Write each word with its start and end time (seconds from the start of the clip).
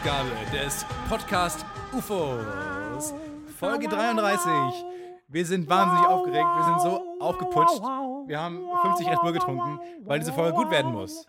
Ausgabe 0.00 0.30
des 0.50 0.86
Podcast 1.10 1.66
UFOs. 1.92 3.12
Folge 3.58 3.86
33. 3.86 4.50
Wir 5.28 5.44
sind 5.44 5.68
wahnsinnig 5.68 6.06
aufgeregt, 6.06 6.46
wir 6.56 6.64
sind 6.64 6.80
so 6.80 7.20
aufgeputscht. 7.20 7.82
Wir 8.26 8.40
haben 8.40 8.62
50 8.80 9.08
Red 9.08 9.20
Bull 9.20 9.32
getrunken, 9.34 9.78
weil 10.06 10.18
diese 10.18 10.32
Folge 10.32 10.54
gut 10.54 10.70
werden 10.70 10.92
muss. 10.92 11.26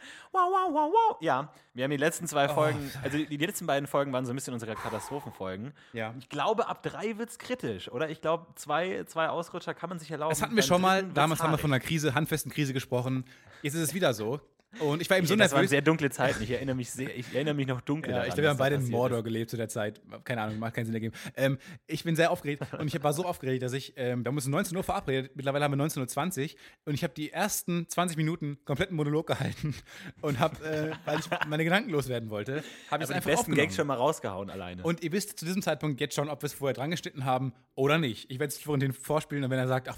Ja, 1.19 1.49
wir 1.73 1.83
haben 1.83 1.91
die 1.91 1.97
letzten 1.97 2.27
zwei 2.27 2.47
Folgen, 2.47 2.89
also 3.03 3.17
die, 3.17 3.25
die 3.25 3.45
letzten 3.45 3.67
beiden 3.67 3.87
Folgen 3.87 4.13
waren 4.13 4.25
so 4.25 4.31
ein 4.31 4.35
bisschen 4.35 4.53
unsere 4.53 4.73
Katastrophenfolgen. 4.75 5.73
Ja. 5.91 6.13
Ich 6.17 6.29
glaube, 6.29 6.69
ab 6.69 6.81
drei 6.81 7.17
wird 7.17 7.29
es 7.29 7.39
kritisch, 7.39 7.91
oder? 7.91 8.09
Ich 8.09 8.21
glaube, 8.21 8.45
zwei, 8.55 9.03
zwei 9.03 9.27
Ausrutscher 9.27 9.73
kann 9.73 9.89
man 9.89 9.99
sich 9.99 10.09
erlauben. 10.11 10.29
Das 10.29 10.41
hatten 10.41 10.55
wir 10.55 10.63
schon 10.63 10.81
mal. 10.81 11.03
Damals 11.03 11.43
haben 11.43 11.51
wir 11.51 11.57
von 11.57 11.73
einer 11.73 11.81
Krise, 11.81 12.15
handfesten 12.15 12.49
Krise 12.53 12.71
gesprochen. 12.71 13.25
Jetzt 13.63 13.73
ist 13.73 13.81
es 13.81 13.93
wieder 13.93 14.13
so. 14.13 14.39
Und 14.79 15.01
ich 15.01 15.09
war 15.09 15.17
eben 15.17 15.27
so 15.27 15.35
das 15.35 15.51
waren 15.51 15.57
nervös. 15.59 15.69
sehr 15.69 15.81
dunkle 15.81 16.09
Zeiten. 16.09 16.41
Ich 16.41 16.49
erinnere 16.51 16.75
mich 16.75 16.91
sehr, 16.91 17.13
ich 17.15 17.33
erinnere 17.35 17.53
mich 17.53 17.67
noch 17.67 17.81
dunkel 17.81 18.11
Ja, 18.11 18.17
daran. 18.17 18.29
ich 18.29 18.33
glaube, 18.35 18.43
wir 18.43 18.49
haben 18.51 18.57
beide 18.57 18.75
in 18.75 18.89
Mordor 18.89 19.17
ist. 19.19 19.23
gelebt 19.25 19.49
zu 19.51 19.57
der 19.57 19.67
Zeit. 19.67 20.01
Keine 20.23 20.41
Ahnung, 20.41 20.59
macht 20.59 20.73
keinen 20.75 20.85
Sinn 20.85 20.93
ergeben. 20.93 21.13
Ähm, 21.35 21.57
ich 21.87 22.03
bin 22.05 22.15
sehr 22.15 22.31
aufgeregt 22.31 22.63
und 22.79 22.87
ich 22.87 23.03
war 23.03 23.11
so 23.13 23.25
aufgeregt, 23.25 23.63
dass 23.63 23.73
ich, 23.73 23.93
ähm, 23.97 24.23
wir 24.23 24.29
haben 24.29 24.35
uns 24.37 24.45
um 24.45 24.51
19 24.51 24.77
Uhr 24.77 24.83
verabredet, 24.83 25.35
mittlerweile 25.35 25.65
haben 25.65 25.77
wir 25.77 25.85
19.20 25.85 26.53
Uhr 26.53 26.59
und 26.85 26.93
ich 26.93 27.03
habe 27.03 27.13
die 27.13 27.31
ersten 27.31 27.87
20 27.89 28.15
Minuten 28.15 28.59
kompletten 28.63 28.95
Monolog 28.95 29.27
gehalten 29.27 29.75
und 30.21 30.39
habe, 30.39 30.63
äh, 30.65 30.91
weil 31.05 31.19
ich 31.19 31.25
meine 31.47 31.63
Gedanken 31.65 31.89
loswerden 31.89 32.29
wollte, 32.29 32.63
habe 32.89 33.03
ich 33.03 33.09
es 33.09 33.09
Aber 33.09 33.09
die 33.09 33.13
einfach 33.15 33.29
besten. 33.29 33.55
Gags 33.55 33.75
schon 33.75 33.87
mal 33.87 33.95
rausgehauen 33.95 34.49
alleine. 34.49 34.83
Und 34.83 35.03
ihr 35.03 35.11
wisst 35.11 35.37
zu 35.37 35.45
diesem 35.45 35.61
Zeitpunkt 35.61 35.99
jetzt 35.99 36.15
schon, 36.15 36.29
ob 36.29 36.41
wir 36.41 36.47
es 36.47 36.53
vorher 36.53 36.73
dran 36.73 36.91
geschnitten 36.91 37.25
haben 37.25 37.53
oder 37.75 37.97
nicht. 37.97 38.31
Ich 38.31 38.39
werde 38.39 38.51
es 38.53 38.57
Florentin 38.57 38.93
vorspielen 38.93 39.43
und 39.43 39.49
wenn 39.49 39.59
er 39.59 39.67
sagt, 39.67 39.89
ach, 39.89 39.97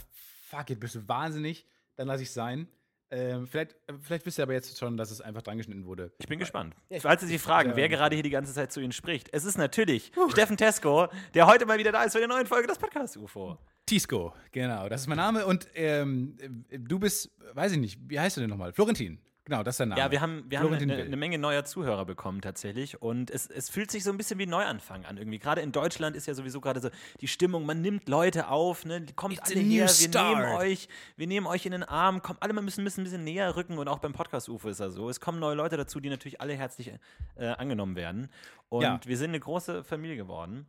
fuck 0.49 0.69
it, 0.71 0.79
bist 0.79 0.95
du 0.95 1.07
wahnsinnig, 1.07 1.67
dann 1.95 2.07
lasse 2.07 2.23
ich 2.23 2.29
es 2.29 2.33
sein. 2.33 2.67
Ähm, 3.15 3.45
vielleicht, 3.45 3.73
äh, 3.87 3.93
vielleicht 4.01 4.25
wisst 4.25 4.39
ihr 4.39 4.43
aber 4.43 4.53
jetzt 4.53 4.75
schon, 4.79 4.97
dass 4.97 5.11
es 5.11 5.21
einfach 5.21 5.43
dran 5.43 5.57
geschnitten 5.57 5.85
wurde. 5.85 6.11
Ich 6.17 6.27
bin 6.27 6.39
gespannt. 6.39 6.73
Falls 6.99 7.21
Sie 7.21 7.27
sich 7.27 7.39
fragen, 7.39 7.69
Ja. 7.71 7.75
wer 7.75 7.87
gerade 7.89 8.15
hier 8.15 8.23
die 8.23 8.31
ganze 8.31 8.53
Zeit 8.53 8.71
zu 8.71 8.79
Ihnen 8.79 8.91
spricht, 8.91 9.29
es 9.31 9.45
ist 9.45 9.57
natürlich 9.57 10.11
Steffen 10.29 10.57
Tesco, 10.57 11.07
der 11.35 11.45
heute 11.45 11.67
mal 11.67 11.77
wieder 11.77 11.91
da 11.91 12.03
ist 12.03 12.13
für 12.13 12.17
eine 12.17 12.27
neue 12.27 12.45
Folge 12.47 12.67
des 12.67 12.79
Podcast 12.79 13.15
UFO. 13.17 13.59
Tisco, 13.85 14.33
genau, 14.51 14.89
das 14.89 15.01
ist 15.01 15.07
mein 15.07 15.17
Name. 15.17 15.45
Und 15.45 15.67
ähm, 15.75 16.37
äh, 16.69 16.79
du 16.79 16.97
bist, 16.97 17.29
weiß 17.53 17.73
ich 17.73 17.77
nicht, 17.77 17.99
wie 18.07 18.19
heißt 18.19 18.35
du 18.37 18.41
denn 18.41 18.49
nochmal? 18.49 18.73
Florentin. 18.73 19.19
Genau, 19.45 19.61
das 19.61 19.73
ist 19.73 19.79
dein 19.81 19.89
Name. 19.89 19.99
Ja, 19.99 20.09
wir 20.09 20.21
haben, 20.21 20.45
wir 20.47 20.61
haben 20.61 20.73
eine, 20.73 20.93
eine 21.03 21.17
Menge 21.17 21.37
neuer 21.37 21.65
Zuhörer 21.65 22.05
bekommen 22.05 22.39
tatsächlich 22.41 23.01
und 23.01 23.29
es, 23.29 23.47
es 23.47 23.69
fühlt 23.69 23.91
sich 23.91 24.05
so 24.05 24.09
ein 24.09 24.15
bisschen 24.17 24.39
wie 24.39 24.45
Neuanfang 24.45 25.03
an 25.03 25.17
irgendwie. 25.17 25.37
Gerade 25.37 25.59
in 25.59 25.73
Deutschland 25.73 26.15
ist 26.15 26.27
ja 26.27 26.33
sowieso 26.33 26.61
gerade 26.61 26.79
so 26.79 26.89
die 27.19 27.27
Stimmung, 27.27 27.65
man 27.65 27.81
nimmt 27.81 28.07
Leute 28.07 28.47
auf, 28.47 28.85
ne? 28.85 29.05
kommt 29.17 29.33
It's 29.33 29.51
alle 29.51 29.59
her, 29.59 29.87
wir 29.89 30.09
nehmen 30.23 30.55
euch, 30.55 30.87
wir 31.17 31.27
nehmen 31.27 31.45
euch 31.45 31.65
in 31.65 31.73
den 31.73 31.83
Arm, 31.83 32.21
kommt 32.21 32.41
alle 32.41 32.53
mal 32.53 32.61
müssen, 32.61 32.85
müssen 32.85 33.01
ein 33.01 33.03
bisschen 33.03 33.25
näher 33.25 33.57
rücken 33.57 33.77
und 33.77 33.89
auch 33.89 33.99
beim 33.99 34.13
Podcast 34.13 34.47
UFO 34.47 34.69
ist 34.69 34.79
das 34.79 34.93
so. 34.93 35.09
Es 35.09 35.19
kommen 35.19 35.39
neue 35.39 35.55
Leute 35.55 35.75
dazu, 35.75 35.99
die 35.99 36.09
natürlich 36.09 36.39
alle 36.39 36.53
herzlich 36.53 36.93
äh, 37.35 37.47
angenommen 37.47 37.97
werden 37.97 38.29
und 38.69 38.83
Ja. 38.83 38.99
wir 39.03 39.17
sind 39.17 39.31
eine 39.31 39.41
große 39.41 39.83
Familie 39.83 40.15
geworden. 40.15 40.67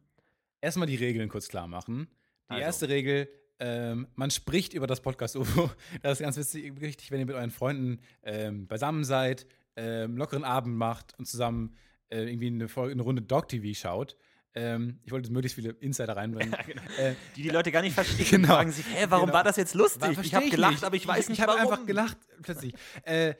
Erstmal 0.60 0.88
die 0.88 0.96
Regeln 0.96 1.28
kurz 1.28 1.46
klar 1.48 1.68
machen. 1.68 2.08
Die 2.48 2.54
Also. 2.54 2.62
erste 2.64 2.88
Regel, 2.88 3.28
ähm, 3.64 4.06
man 4.14 4.30
spricht 4.30 4.74
über 4.74 4.86
das 4.86 5.00
Podcast 5.00 5.36
UFO. 5.36 5.70
Das 6.02 6.18
ist 6.18 6.22
ganz 6.22 6.36
witzig, 6.36 6.80
wichtig, 6.80 7.10
wenn 7.10 7.20
ihr 7.20 7.26
mit 7.26 7.34
euren 7.34 7.50
Freunden 7.50 8.00
ähm, 8.22 8.66
beisammen 8.66 9.04
seid, 9.04 9.46
ähm, 9.76 10.16
lockeren 10.18 10.44
Abend 10.44 10.76
macht 10.76 11.18
und 11.18 11.26
zusammen 11.26 11.74
äh, 12.10 12.24
irgendwie 12.28 12.48
eine, 12.48 12.68
Folge, 12.68 12.92
eine 12.92 13.02
Runde 13.02 13.22
Dog 13.22 13.48
TV 13.48 13.72
schaut. 13.78 14.16
Ähm, 14.56 15.00
ich 15.02 15.10
wollte 15.12 15.32
möglichst 15.32 15.56
viele 15.56 15.70
Insider 15.80 16.14
reinbringen. 16.16 16.52
äh, 16.98 17.14
Die 17.36 17.42
die 17.42 17.48
Leute 17.48 17.72
gar 17.72 17.82
nicht 17.82 17.94
verstehen, 17.94 18.26
Genau. 18.30 18.46
die 18.48 18.52
fragen 18.54 18.70
sich, 18.72 18.84
hä, 18.86 19.06
warum 19.08 19.26
Genau. 19.26 19.36
war 19.38 19.44
das 19.44 19.56
jetzt 19.56 19.74
lustig? 19.74 20.02
War- 20.16 20.24
ich 20.24 20.34
habe 20.34 20.48
gelacht, 20.50 20.72
nicht. 20.74 20.84
aber 20.84 20.96
ich 20.96 21.06
weiß 21.06 21.28
nicht 21.28 21.38
Ich 21.38 21.42
habe 21.42 21.58
warum. 21.58 21.72
einfach 21.72 21.86
gelacht 21.86 22.18
plötzlich. 22.42 22.74
äh, 23.04 23.34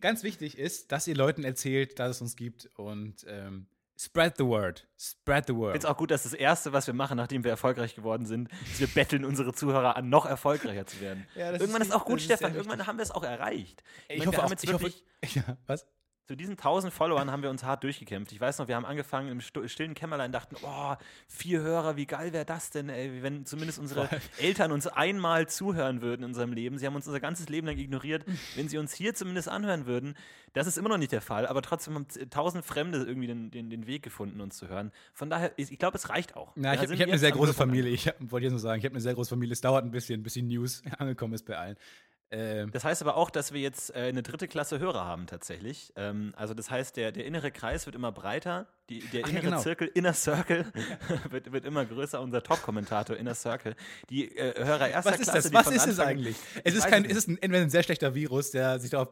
ganz 0.00 0.22
wichtig 0.24 0.58
ist, 0.58 0.90
dass 0.92 1.06
ihr 1.06 1.14
Leuten 1.14 1.44
erzählt, 1.44 1.98
dass 1.98 2.16
es 2.16 2.20
uns 2.22 2.36
gibt 2.36 2.68
und 2.76 3.24
ähm, 3.28 3.66
spread 3.98 4.34
the 4.38 4.44
word. 4.44 4.86
Spread 4.98 5.46
the 5.46 5.52
Ich 5.52 5.58
word. 5.58 5.72
finde 5.72 5.86
es 5.86 5.92
auch 5.92 5.96
gut, 5.96 6.10
dass 6.10 6.22
das 6.22 6.32
Erste, 6.32 6.72
was 6.72 6.86
wir 6.86 6.94
machen, 6.94 7.16
nachdem 7.16 7.44
wir 7.44 7.50
erfolgreich 7.50 7.94
geworden 7.94 8.26
sind, 8.26 8.48
ist, 8.70 8.80
wir 8.80 8.86
betteln 8.88 9.24
unsere 9.24 9.52
Zuhörer 9.52 9.96
an, 9.96 10.08
noch 10.08 10.24
erfolgreicher 10.26 10.86
zu 10.86 11.00
werden. 11.00 11.26
Ja, 11.34 11.50
das 11.52 11.60
Irgendwann 11.60 11.82
ist- 11.82 11.88
ist 11.88 11.94
auch 11.94 12.04
gut, 12.04 12.20
Stefan. 12.20 12.54
Irgendwann 12.54 12.86
haben 12.86 12.96
wir 12.98 13.02
es 13.02 13.10
auch 13.10 13.24
erreicht. 13.24 13.82
Ich 14.08 14.18
meine, 14.18 14.26
hoffe 14.28 14.32
wir 14.32 14.38
auch, 14.38 14.42
haben 14.44 14.50
jetzt 14.52 14.64
ich 14.64 14.72
hoffe, 14.72 14.84
wirklich, 14.84 15.34
ja, 15.34 15.56
was? 15.66 15.86
Zu 16.28 16.36
diesen 16.36 16.58
1000 16.58 16.92
Followern 16.92 17.30
haben 17.30 17.42
wir 17.42 17.48
uns 17.48 17.64
hart 17.64 17.82
durchgekämpft. 17.84 18.32
Ich 18.32 18.40
weiß 18.40 18.58
noch, 18.58 18.68
wir 18.68 18.76
haben 18.76 18.84
angefangen 18.84 19.30
im 19.30 19.40
stillen 19.40 19.94
Kämmerlein, 19.94 20.30
dachten, 20.30 20.56
oh, 20.62 20.94
vier 21.26 21.62
Hörer, 21.62 21.96
wie 21.96 22.04
geil 22.04 22.34
wäre 22.34 22.44
das 22.44 22.68
denn, 22.68 22.90
ey, 22.90 23.22
wenn 23.22 23.46
zumindest 23.46 23.78
unsere 23.78 24.10
Eltern 24.38 24.70
uns 24.70 24.86
einmal 24.86 25.48
zuhören 25.48 26.02
würden 26.02 26.24
in 26.24 26.26
unserem 26.28 26.52
Leben. 26.52 26.76
Sie 26.76 26.84
haben 26.86 26.94
uns 26.96 27.06
unser 27.06 27.20
ganzes 27.20 27.48
Leben 27.48 27.66
lang 27.66 27.78
ignoriert. 27.78 28.26
Wenn 28.56 28.68
sie 28.68 28.76
uns 28.76 28.92
hier 28.92 29.14
zumindest 29.14 29.48
anhören 29.48 29.86
würden, 29.86 30.16
das 30.52 30.66
ist 30.66 30.76
immer 30.76 30.90
noch 30.90 30.98
nicht 30.98 31.12
der 31.12 31.22
Fall, 31.22 31.46
aber 31.46 31.62
trotzdem 31.62 31.94
haben 31.94 32.08
z- 32.10 32.24
1000 32.24 32.62
Fremde 32.62 32.98
irgendwie 33.04 33.26
den, 33.26 33.50
den, 33.50 33.70
den 33.70 33.86
Weg 33.86 34.02
gefunden, 34.02 34.42
uns 34.42 34.58
zu 34.58 34.68
hören. 34.68 34.92
Von 35.14 35.30
daher, 35.30 35.52
ich, 35.56 35.78
glaube, 35.78 35.96
es 35.96 36.10
reicht 36.10 36.36
auch. 36.36 36.52
Na, 36.56 36.74
ich 36.74 36.80
habe 36.80 36.94
hab 36.94 37.08
eine 37.08 37.18
sehr 37.18 37.32
große 37.32 37.54
Familie. 37.54 37.90
Ich 37.90 38.06
wollte 38.20 38.44
jetzt 38.44 38.50
nur 38.52 38.60
sagen, 38.60 38.80
ich 38.80 38.84
habe 38.84 38.92
eine 38.94 39.00
sehr 39.00 39.14
große 39.14 39.30
Familie. 39.30 39.54
Es 39.54 39.62
dauert 39.62 39.82
ein 39.84 39.90
bisschen, 39.90 40.22
bis 40.22 40.34
die 40.34 40.42
News 40.42 40.82
angekommen 40.98 41.32
ist 41.32 41.46
bei 41.46 41.56
allen. 41.56 41.76
Ähm, 42.30 42.70
Das 42.72 42.84
heißt 42.84 43.00
aber 43.02 43.16
auch, 43.16 43.30
dass 43.30 43.52
wir 43.52 43.60
jetzt 43.60 43.94
äh, 43.94 44.00
eine 44.00 44.22
dritte 44.22 44.48
Klasse 44.48 44.78
Hörer 44.78 45.04
haben 45.04 45.26
tatsächlich. 45.26 45.92
Ähm, 45.96 46.32
also 46.36 46.54
das 46.54 46.70
heißt, 46.70 46.96
der, 46.96 47.12
der 47.12 47.24
innere 47.24 47.50
Kreis 47.50 47.86
wird 47.86 47.96
immer 47.96 48.12
breiter, 48.12 48.66
die, 48.90 49.00
der 49.00 49.22
Ach 49.24 49.28
ja, 49.28 49.32
innere 49.32 49.44
genau. 49.50 49.60
Zirkel, 49.60 49.90
Inner 49.94 50.14
Circle, 50.14 50.64
wird, 51.30 51.52
wird 51.52 51.64
immer 51.66 51.84
größer, 51.84 52.20
unser 52.22 52.42
Top-Kommentator 52.42 53.16
Inner 53.16 53.34
Circle. 53.34 53.74
Die 54.08 54.34
äh, 54.36 54.64
Hörer 54.64 54.88
erster 54.88 55.12
was 55.12 55.20
ist 55.20 55.30
Klasse, 55.30 55.50
das? 55.50 55.66
Was 55.66 55.74
ist 55.74 55.86
es 55.86 56.00
eigentlich? 56.00 56.36
Ich 56.56 56.60
Es 56.64 56.74
ist 56.74 56.86
kein, 56.86 57.04
es 57.04 57.16
ist 57.16 57.28
ein, 57.28 57.36
entweder 57.40 57.62
ein 57.62 57.70
sehr 57.70 57.82
schlechter 57.82 58.14
Virus, 58.14 58.50
der 58.50 58.78
sich 58.78 58.90
darauf 58.90 59.08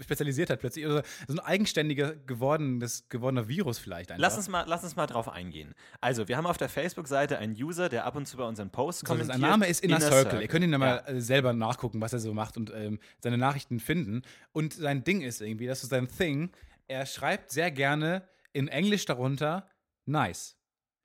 spezialisiert 0.00 0.50
hat 0.50 0.60
plötzlich, 0.60 0.86
oder 0.86 1.02
so 1.26 1.34
ein 1.34 1.40
eigenständiger 1.40 2.14
gewordenes, 2.14 3.08
gewordener 3.08 3.48
Virus 3.48 3.78
vielleicht 3.78 4.10
einfach. 4.10 4.20
Lass 4.22 4.36
uns, 4.36 4.48
mal, 4.48 4.64
lass 4.66 4.82
uns 4.84 4.96
mal 4.96 5.06
drauf 5.06 5.28
eingehen. 5.28 5.74
Also, 6.00 6.28
wir 6.28 6.36
haben 6.36 6.46
auf 6.46 6.56
der 6.56 6.68
Facebook-Seite 6.68 7.38
einen 7.38 7.54
User, 7.54 7.88
der 7.88 8.04
ab 8.06 8.16
und 8.16 8.26
zu 8.26 8.36
bei 8.38 8.44
unseren 8.44 8.70
Posts 8.70 9.04
kommentiert. 9.04 9.32
sein 9.32 9.40
Name 9.42 9.66
ist 9.66 9.82
Inner, 9.84 10.00
Circle. 10.00 10.40
Ihr 10.42 10.48
könnt 10.48 10.64
ihn 10.64 10.72
dann 10.72 10.80
Ja. 10.80 11.02
mal 11.06 11.16
äh, 11.16 11.20
selber 11.20 11.52
nachgucken, 11.52 12.00
was 12.00 12.12
er 12.12 12.18
so 12.18 12.32
macht 12.32 12.56
und 12.58 12.72
ähm, 12.74 12.98
seine 13.20 13.38
Nachrichten 13.38 13.80
finden. 13.80 14.22
Und 14.52 14.74
sein 14.74 15.04
Ding 15.04 15.22
ist 15.22 15.40
irgendwie, 15.40 15.66
das 15.66 15.82
ist 15.82 15.90
sein 15.90 16.08
Thing. 16.08 16.50
Er 16.88 17.06
schreibt 17.06 17.50
sehr 17.50 17.70
gerne 17.70 18.28
in 18.52 18.68
Englisch 18.68 19.04
darunter 19.06 19.70
nice. 20.04 20.57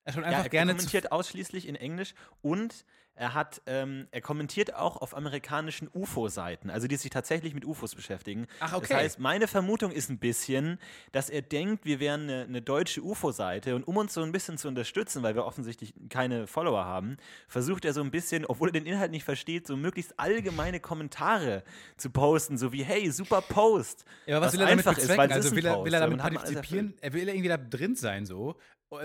Er 0.06 0.14
Ja, 0.16 0.22
einfach 0.24 0.44
er 0.44 0.50
gerne 0.50 0.72
zu 0.72 0.78
kommentiert 0.78 1.12
ausschließlich 1.12 1.68
in 1.68 1.75
Englisch 1.75 2.14
und 2.41 2.86
er 3.16 3.36
hat, 3.36 3.62
ähm, 3.68 4.08
er 4.09 4.22
kommentiert 4.22 4.74
auch 4.74 4.97
auf 4.97 5.16
amerikanischen 5.16 5.88
UFO-Seiten, 5.94 6.72
also 6.72 6.88
die 6.88 6.96
sich 6.96 7.12
tatsächlich 7.12 7.53
mit 7.53 7.64
UFOs 7.64 7.94
beschäftigen. 7.94 8.47
Ach, 8.59 8.74
okay. 8.74 8.88
Das 8.90 8.97
heißt, 8.97 9.19
meine 9.19 9.47
Vermutung 9.47 9.92
ist 9.92 10.09
ein 10.09 10.18
bisschen, 10.18 10.80
dass 11.12 11.30
er 11.30 11.44
denkt, 11.44 11.86
wir 11.86 12.00
wären 12.00 12.24
eine, 12.24 12.44
eine 12.46 12.62
deutsche 12.63 13.03
UFO-Seite 13.03 13.75
und 13.75 13.84
um 13.88 13.97
uns 13.97 14.16
so 14.16 14.24
ein 14.24 14.31
bisschen 14.31 14.58
zu 14.58 14.68
unterstützen, 14.68 15.22
weil 15.22 15.36
wir 15.36 15.46
offensichtlich 15.46 15.94
keine 16.09 16.47
Follower 16.47 16.86
haben, 16.86 17.18
versucht 17.47 17.86
er 17.86 17.94
so 17.94 18.02
ein 18.02 18.09
bisschen, 18.09 18.47
obwohl 18.47 18.69
er 18.69 18.74
den 18.74 18.88
Inhalt 18.88 19.12
nicht 19.12 19.25
versteht, 19.25 19.68
so 19.68 19.78
möglichst 19.78 20.19
allgemeine 20.19 20.80
Kommentare 20.80 21.63
zu 21.97 22.09
posten, 22.09 22.58
so 22.58 22.74
wie, 22.74 22.84
hey, 22.84 23.12
super 23.12 23.42
Post. 23.42 24.06
Ja, 24.25 24.38
aber 24.38 24.47
was, 24.47 24.53
will 24.53 24.62
er 24.62 24.68
damit 24.68 24.88
einfach 24.88 24.97
ist, 24.97 25.08
bezwecken? 25.08 25.30
weil 25.30 25.31
also 25.34 25.50
ist 25.50 25.56
will 25.56 25.66
er, 25.68 25.86
will 25.86 25.94
er 25.94 26.00
ja, 26.00 26.08
damit 26.08 26.19
partizipieren? 26.19 26.96
Er 27.00 27.13
will 27.13 27.30
irgendwie 27.30 27.50
da 27.50 27.58
drin 27.58 27.96
sein, 27.96 28.25
so. 28.25 28.56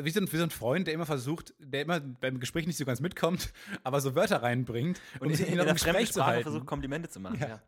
Wie 0.02 0.10
so, 0.10 0.20
ein, 0.20 0.32
wie 0.32 0.36
so 0.36 0.42
ein 0.42 0.50
Freund, 0.50 0.86
der 0.86 0.94
immer 0.94 1.06
versucht, 1.06 1.54
der 1.58 1.82
immer 1.82 2.00
beim 2.00 2.40
Gespräch 2.40 2.66
nicht 2.66 2.76
so 2.76 2.84
ganz 2.84 3.00
mitkommt, 3.00 3.52
aber 3.84 4.00
so 4.00 4.14
Wörter 4.14 4.42
reinbringt, 4.42 5.00
um 5.20 5.28
Und 5.28 5.34
sich 5.36 5.46
in, 5.46 5.54
in 5.54 5.58
im 5.58 5.64
der 5.64 5.74
Gespräch 5.74 6.12
zu 6.12 6.24
halten. 6.24 6.42
versucht, 6.44 6.66
Komplimente 6.66 7.08
zu 7.08 7.20
machen. 7.20 7.38
Ja. 7.40 7.48
Ja. 7.48 7.62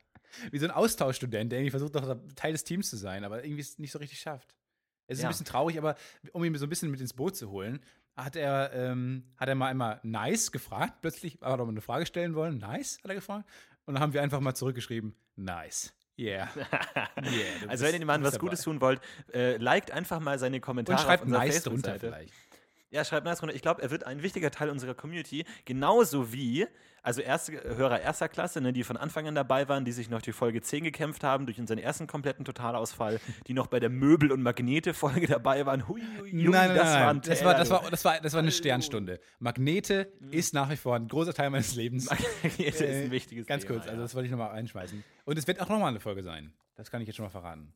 Wie 0.52 0.58
so 0.58 0.64
ein 0.66 0.70
Austauschstudent, 0.70 1.50
der 1.50 1.58
irgendwie 1.58 1.70
versucht, 1.70 1.94
noch 1.94 2.16
Teil 2.36 2.52
des 2.52 2.62
Teams 2.64 2.88
zu 2.88 2.96
sein, 2.96 3.24
aber 3.24 3.44
irgendwie 3.44 3.60
es 3.62 3.78
nicht 3.78 3.90
so 3.92 3.98
richtig 3.98 4.20
schafft. 4.20 4.54
Es 5.06 5.18
ist 5.18 5.22
Ja. 5.22 5.28
ein 5.28 5.32
bisschen 5.32 5.46
traurig, 5.46 5.76
aber 5.76 5.96
um 6.32 6.44
ihn 6.44 6.54
so 6.56 6.66
ein 6.66 6.68
bisschen 6.68 6.90
mit 6.90 7.00
ins 7.00 7.14
Boot 7.14 7.34
zu 7.36 7.50
holen, 7.50 7.80
hat 8.16 8.36
er, 8.36 8.72
ähm, 8.72 9.24
hat 9.36 9.48
er 9.48 9.54
mal 9.56 9.66
einmal 9.68 9.98
nice 10.04 10.52
gefragt. 10.52 11.00
Plötzlich 11.00 11.34
hat 11.40 11.58
er 11.58 11.64
mal 11.64 11.68
eine 11.68 11.80
Frage 11.80 12.06
stellen 12.06 12.34
wollen. 12.34 12.58
Nice, 12.58 12.98
hat 13.02 13.10
er 13.10 13.14
gefragt. 13.16 13.48
Und 13.86 13.94
dann 13.94 14.02
haben 14.02 14.12
wir 14.12 14.22
einfach 14.22 14.38
mal 14.40 14.54
zurückgeschrieben, 14.54 15.16
nice. 15.36 15.92
Yeah. 16.20 16.48
yeah 17.22 17.68
Also 17.68 17.84
wenn 17.84 17.94
ihr 17.94 17.98
dem 18.00 18.06
Mann 18.06 18.22
was 18.22 18.38
Gutes 18.38 18.60
dabei. 18.60 18.72
tun 18.72 18.80
wollt, 18.82 19.00
äh, 19.32 19.56
liked 19.56 19.90
einfach 19.90 20.20
mal 20.20 20.38
seine 20.38 20.60
Kommentare 20.60 20.98
Und 20.98 21.04
schreibt 21.04 21.22
auf 21.22 21.26
unserer 21.28 21.44
nice 21.44 21.62
drunter 21.62 21.92
Facebook-Seite. 21.92 22.06
vielleicht. 22.26 22.34
Ja, 22.90 23.04
schreibt 23.04 23.24
nice 23.24 23.38
drunter. 23.38 23.54
Ich 23.54 23.62
glaube, 23.62 23.80
er 23.82 23.90
wird 23.90 24.04
ein 24.04 24.22
wichtiger 24.22 24.50
Teil 24.50 24.68
unserer 24.68 24.94
Community, 24.94 25.44
genauso 25.64 26.32
wie, 26.32 26.66
also 27.02 27.20
erste, 27.20 27.52
Hörer 27.52 28.00
erster 28.00 28.28
Klasse, 28.28 28.60
ne, 28.60 28.72
die 28.72 28.84
von 28.84 28.96
Anfang 28.96 29.26
an 29.26 29.34
dabei 29.34 29.68
waren, 29.68 29.84
die 29.84 29.92
sich 29.92 30.10
noch 30.10 30.22
die 30.22 30.32
Folge 30.32 30.60
10 30.62 30.84
gekämpft 30.84 31.24
haben, 31.24 31.46
durch 31.46 31.58
unseren 31.58 31.78
ersten 31.78 32.06
kompletten 32.06 32.44
Totalausfall, 32.44 33.20
die 33.46 33.54
noch 33.54 33.66
bei 33.68 33.80
der 33.80 33.90
Möbel- 33.90 34.32
und 34.32 34.42
Magnete-Folge 34.42 35.26
dabei 35.26 35.66
waren. 35.66 35.88
Hui, 35.88 36.00
hui, 36.20 36.30
hui, 36.32 36.42
Nein, 36.48 36.68
nein, 36.68 36.74
das 36.76 36.84
nein, 36.84 36.94
war 36.94 37.06
nein. 37.06 37.16
ein 37.16 37.20
Das 37.22 37.44
war, 37.44 37.54
das, 37.54 37.70
war, 37.70 37.90
das, 37.90 38.04
war, 38.04 38.20
das 38.20 38.32
war 38.32 38.40
eine 38.40 38.50
Sternstunde. 38.52 39.20
Magnete 39.38 40.12
Mhm. 40.20 40.32
ist 40.32 40.54
nach 40.54 40.70
wie 40.70 40.76
vor 40.76 40.96
ein 40.96 41.08
großer 41.08 41.32
Teil 41.34 41.50
meines 41.50 41.74
Lebens. 41.74 42.08
Magnete 42.10 42.62
ist 42.64 42.80
Äh, 42.80 43.04
ein 43.04 43.10
wichtiges 43.10 43.46
Ganz 43.46 43.64
Thema, 43.64 43.78
kurz, 43.78 43.88
also 43.88 44.02
das 44.02 44.14
wollte 44.14 44.26
ich 44.26 44.30
nochmal 44.32 44.50
einschmeißen. 44.52 45.02
Und 45.24 45.38
es 45.38 45.46
wird 45.46 45.60
auch 45.60 45.68
nochmal 45.68 45.88
eine 45.90 46.00
Folge 46.00 46.22
sein. 46.22 46.52
Das 46.76 46.90
kann 46.90 47.00
ich 47.02 47.06
jetzt 47.06 47.16
schon 47.16 47.24
mal 47.24 47.30
verraten. 47.30 47.72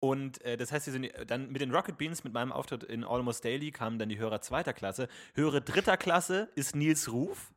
Und 0.00 0.40
äh, 0.42 0.56
das 0.56 0.70
heißt, 0.70 0.86
wir 0.86 0.92
sind 0.92 1.10
dann 1.26 1.50
mit 1.50 1.60
den 1.60 1.72
Rocket 1.74 1.98
Beans, 1.98 2.22
mit 2.22 2.32
meinem 2.32 2.52
Auftritt 2.52 2.84
in 2.84 3.02
Almost 3.02 3.44
Daily, 3.44 3.72
kamen 3.72 3.98
dann 3.98 4.08
die 4.08 4.18
Hörer 4.18 4.40
zweiter 4.40 4.72
Klasse. 4.72 5.08
Hörer 5.34 5.60
dritter 5.60 5.96
Klasse 5.96 6.48
ist 6.54 6.76
Nils 6.76 7.10
Ruf. 7.12 7.52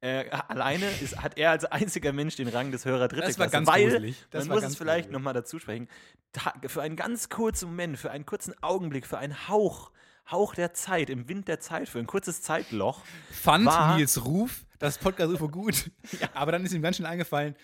Äh, 0.00 0.28
alleine 0.48 0.86
ist, 1.02 1.16
hat 1.22 1.38
er 1.38 1.50
als 1.52 1.64
einziger 1.64 2.12
Mensch 2.12 2.36
den 2.36 2.48
Rang 2.48 2.70
des 2.70 2.84
Hörer 2.84 3.08
dritter 3.08 3.26
Das 3.26 3.38
war 3.38 3.46
Klasse. 3.48 3.64
ganz 3.64 3.68
weil, 3.68 3.84
gruselig. 3.84 4.24
Das 4.30 4.46
man 4.46 4.56
muss 4.58 4.64
es 4.64 4.76
vielleicht 4.76 5.10
nochmal 5.10 5.32
dazu 5.34 5.58
sprechen, 5.58 5.88
ta- 6.32 6.54
für 6.66 6.82
einen 6.82 6.96
ganz 6.96 7.28
kurzen 7.30 7.66
Moment, 7.70 7.98
für 7.98 8.10
einen 8.10 8.26
kurzen 8.26 8.54
Augenblick, 8.62 9.06
für 9.06 9.18
einen 9.18 9.48
Hauch 9.48 9.90
Hauch 10.30 10.56
der 10.56 10.74
Zeit, 10.74 11.08
im 11.08 11.28
Wind 11.28 11.46
der 11.46 11.60
Zeit, 11.60 11.88
für 11.88 12.00
ein 12.00 12.06
kurzes 12.08 12.42
Zeitloch. 12.42 13.00
Fand 13.30 13.64
war- 13.66 13.96
Nils 13.96 14.24
Ruf 14.24 14.64
das 14.80 14.98
Podcast 14.98 15.32
UFO 15.32 15.48
gut. 15.48 15.90
Aber 16.34 16.50
dann 16.52 16.64
ist 16.64 16.74
ihm 16.74 16.82
ganz 16.82 16.96
schnell 16.96 17.08
eingefallen, 17.08 17.54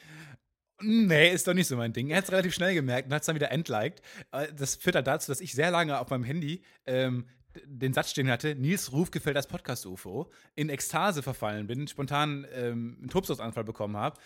nee, 0.81 1.31
ist 1.32 1.46
doch 1.46 1.55
nicht 1.55 1.67
so 1.69 1.76
mein 1.76 1.93
Ding. 1.93 2.08
Er 2.11 2.19
hat 2.19 2.25
es 2.25 2.32
relativ 2.32 2.55
schnell 2.55 2.75
gemerkt 2.75 3.08
und 3.08 3.14
hat 3.14 3.23
es 3.23 3.26
dann 3.26 3.34
wieder 3.37 3.50
entliked. 3.50 4.00
Äh, 4.32 4.46
Das 4.55 4.76
führt 4.76 4.96
halt 4.96 5.06
dazu, 5.06 5.31
dass 5.31 5.40
ich 5.40 5.52
sehr 5.55 5.70
lange 5.70 5.99
auf 5.99 6.08
meinem 6.11 6.25
Handy 6.25 6.62
ähm, 6.87 7.26
den 7.64 7.93
Satz 7.93 8.10
stehen 8.10 8.31
hatte, 8.31 8.54
Nils 8.54 8.93
Ruf 8.93 9.10
gefällt 9.10 9.37
das 9.37 9.46
Podcast 9.46 9.87
UFO, 9.87 10.31
in 10.54 10.69
Ekstase 10.69 11.22
verfallen 11.22 11.66
bin, 11.66 11.87
spontan 11.88 12.46
ähm, 12.52 12.96
einen 13.00 13.10
Tobsuchtsanfall 13.10 13.64
bekommen 13.64 13.96
habe, 13.96 14.19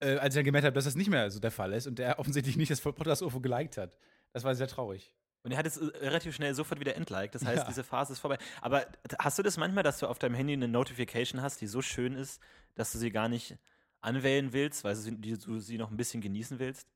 äh, 0.00 0.16
als 0.16 0.34
ich 0.34 0.38
dann 0.38 0.44
gemerkt 0.44 0.64
habe, 0.66 0.74
dass 0.74 0.84
das 0.84 0.94
nicht 0.94 1.10
mehr 1.10 1.30
so 1.30 1.40
der 1.40 1.50
Fall 1.50 1.72
ist 1.72 1.86
und 1.86 1.98
der 1.98 2.18
offensichtlich 2.18 2.56
nicht 2.56 2.70
das 2.70 2.80
Podcast 2.80 3.22
UFO 3.22 3.40
geliked 3.40 3.76
hat. 3.76 3.96
Das 4.32 4.44
war 4.44 4.54
sehr 4.54 4.68
traurig. 4.68 5.14
Und 5.44 5.52
er 5.52 5.58
hat 5.58 5.66
es 5.66 5.76
äh, 5.76 5.84
relativ 5.98 6.34
schnell 6.34 6.54
sofort 6.54 6.80
wieder 6.80 6.96
entliked. 6.96 7.34
Das 7.34 7.44
heißt, 7.44 7.58
Ja. 7.62 7.64
diese 7.68 7.84
Phase 7.84 8.12
ist 8.12 8.18
vorbei. 8.18 8.38
Aber 8.60 8.86
hast 9.18 9.38
du 9.38 9.42
das 9.42 9.56
manchmal, 9.56 9.84
dass 9.84 9.98
du 9.98 10.06
auf 10.06 10.18
deinem 10.18 10.34
Handy 10.34 10.52
eine 10.52 10.68
Notification 10.68 11.40
hast, 11.42 11.60
die 11.60 11.66
so 11.66 11.80
schön 11.80 12.14
ist, 12.14 12.40
dass 12.74 12.92
du 12.92 12.98
sie 12.98 13.10
gar 13.10 13.28
nicht 13.28 13.56
anwählen 14.00 14.52
willst, 14.52 14.84
weil 14.84 14.94
du 14.94 15.00
sie, 15.00 15.16
die, 15.16 15.38
du 15.38 15.58
sie 15.58 15.78
noch 15.78 15.90
ein 15.90 15.96
bisschen 15.96 16.20
genießen 16.20 16.58
willst? 16.58 16.86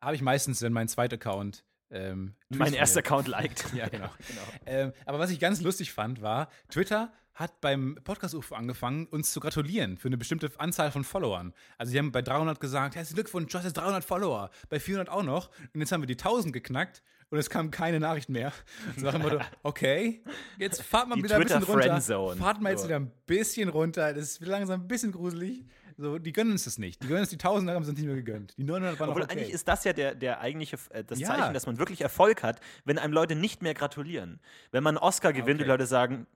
Habe 0.00 0.14
ich 0.14 0.22
meistens, 0.22 0.62
wenn 0.62 0.72
mein 0.72 0.88
zweiter 0.88 1.14
Account 1.14 1.64
ähm, 1.94 2.34
Mein 2.48 2.74
erster 2.74 2.98
Account 3.00 3.28
liked. 3.28 3.64
Ja, 3.74 3.88
genau. 3.88 4.10
genau. 4.28 4.42
Ähm, 4.66 4.92
aber 5.06 5.18
was 5.18 5.30
ich 5.30 5.40
ganz 5.40 5.60
lustig 5.62 5.92
fand, 5.92 6.20
war, 6.22 6.50
Twitter 6.68 7.12
hat 7.34 7.60
beim 7.60 7.98
Podcast 8.04 8.34
UFO 8.34 8.54
angefangen, 8.54 9.06
uns 9.06 9.32
zu 9.32 9.40
gratulieren 9.40 9.96
für 9.96 10.08
eine 10.08 10.16
bestimmte 10.16 10.50
Anzahl 10.58 10.92
von 10.92 11.02
Followern. 11.02 11.52
Also, 11.78 11.92
die 11.92 11.98
haben 11.98 12.12
bei 12.12 12.22
300 12.22 12.60
gesagt, 12.60 12.94
herzlichen 12.94 13.16
Glückwunsch, 13.16 13.50
du 13.50 13.58
hast 13.58 13.64
jetzt 13.64 13.76
300 13.76 14.04
Follower. 14.04 14.50
Bei 14.68 14.78
400 14.78 15.08
auch 15.08 15.22
noch. 15.24 15.50
Und 15.72 15.80
jetzt 15.80 15.90
haben 15.90 16.02
wir 16.02 16.06
die 16.06 16.14
1000 16.14 16.52
geknackt 16.52 17.02
und 17.30 17.38
es 17.38 17.50
kam 17.50 17.70
keine 17.72 17.98
Nachricht 17.98 18.28
mehr. 18.28 18.52
So 18.96 19.06
nach 19.06 19.12
dem 19.12 19.22
Motto, 19.22 19.40
okay, 19.64 20.22
jetzt 20.58 20.82
fahrt 20.82 21.08
mal 21.08 21.16
Die 21.16 21.24
wieder 21.24 21.36
ein 21.36 21.42
bisschen 21.42 21.62
runter. 21.64 22.36
Fahrt 22.36 22.60
mal 22.60 22.70
jetzt 22.70 22.82
So. 22.82 22.88
wieder 22.88 22.96
ein 22.96 23.10
bisschen 23.26 23.68
runter. 23.68 24.14
Das 24.14 24.24
ist 24.24 24.46
langsam 24.46 24.82
ein 24.82 24.88
bisschen 24.88 25.10
gruselig. 25.10 25.64
So, 25.96 26.18
die 26.18 26.32
gönnen 26.32 26.52
uns 26.52 26.64
das 26.64 26.78
nicht. 26.78 27.02
Die 27.02 27.06
gönnen 27.06 27.20
uns 27.20 27.30
die 27.30 27.36
1000, 27.36 27.70
haben 27.70 27.84
sie 27.84 27.90
uns 27.90 27.98
nicht 27.98 28.06
mehr 28.06 28.16
gegönnt. 28.16 28.54
Die 28.56 28.64
900 28.64 28.98
waren 28.98 29.10
Obwohl 29.10 29.22
okay. 29.22 29.32
eigentlich 29.32 29.50
ist 29.52 29.68
das 29.68 29.84
ja 29.84 29.92
der, 29.92 30.14
der 30.14 30.40
eigentliche, 30.40 30.76
äh, 30.90 31.04
das 31.04 31.18
Ja. 31.18 31.28
Zeichen, 31.28 31.54
dass 31.54 31.66
man 31.66 31.78
wirklich 31.78 32.00
Erfolg 32.00 32.42
hat, 32.42 32.60
wenn 32.84 32.98
einem 32.98 33.12
Leute 33.12 33.34
nicht 33.36 33.62
mehr 33.62 33.74
gratulieren. 33.74 34.40
Wenn 34.72 34.82
man 34.82 34.96
einen 34.96 35.04
Oscar 35.04 35.32
gewinnt 35.32 35.60
und 35.60 35.66
okay. 35.66 35.70
Leute 35.70 35.86
sagen, 35.86 36.26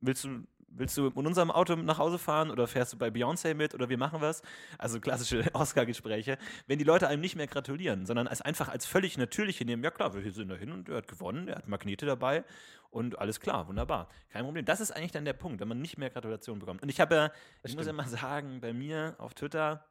willst 0.00 0.24
du, 0.24 0.44
willst 0.78 0.96
du 0.96 1.08
in 1.08 1.26
unserem 1.26 1.50
Auto 1.50 1.76
nach 1.76 1.98
Hause 1.98 2.18
fahren 2.18 2.50
oder 2.50 2.66
fährst 2.66 2.92
du 2.92 2.98
bei 2.98 3.08
Beyoncé 3.08 3.54
mit 3.54 3.74
oder 3.74 3.88
wir 3.88 3.98
machen 3.98 4.20
was? 4.20 4.42
Also 4.78 5.00
klassische 5.00 5.44
Oscar-Gespräche. 5.54 6.38
Wenn 6.66 6.78
die 6.78 6.84
Leute 6.84 7.08
einem 7.08 7.20
nicht 7.20 7.36
mehr 7.36 7.46
gratulieren, 7.46 8.06
sondern 8.06 8.26
es 8.26 8.40
einfach 8.40 8.68
als 8.68 8.86
völlig 8.86 9.18
natürlich 9.18 9.58
hinnehmen, 9.58 9.82
ja 9.82 9.90
klar, 9.90 10.14
wir 10.14 10.32
sind 10.32 10.48
da 10.48 10.54
hin 10.54 10.72
und 10.72 10.88
er 10.88 10.98
hat 10.98 11.08
gewonnen, 11.08 11.48
er 11.48 11.56
hat 11.56 11.68
Magnete 11.68 12.06
dabei 12.06 12.44
und 12.90 13.18
alles 13.18 13.40
klar, 13.40 13.68
wunderbar. 13.68 14.08
Kein 14.30 14.44
Problem. 14.44 14.64
Das 14.64 14.80
ist 14.80 14.92
eigentlich 14.92 15.12
dann 15.12 15.24
der 15.24 15.34
Punkt, 15.34 15.60
wenn 15.60 15.68
man 15.68 15.80
nicht 15.80 15.98
mehr 15.98 16.10
Gratulationen 16.10 16.60
bekommt. 16.60 16.82
Und 16.82 16.88
ich 16.88 17.00
habe 17.00 17.14
ja, 17.14 17.32
ich 17.62 17.76
muss 17.76 17.86
ja 17.86 17.92
mal 17.92 18.08
sagen, 18.08 18.60
bei 18.60 18.72
mir 18.72 19.14
auf 19.18 19.34
Twitter 19.34 19.84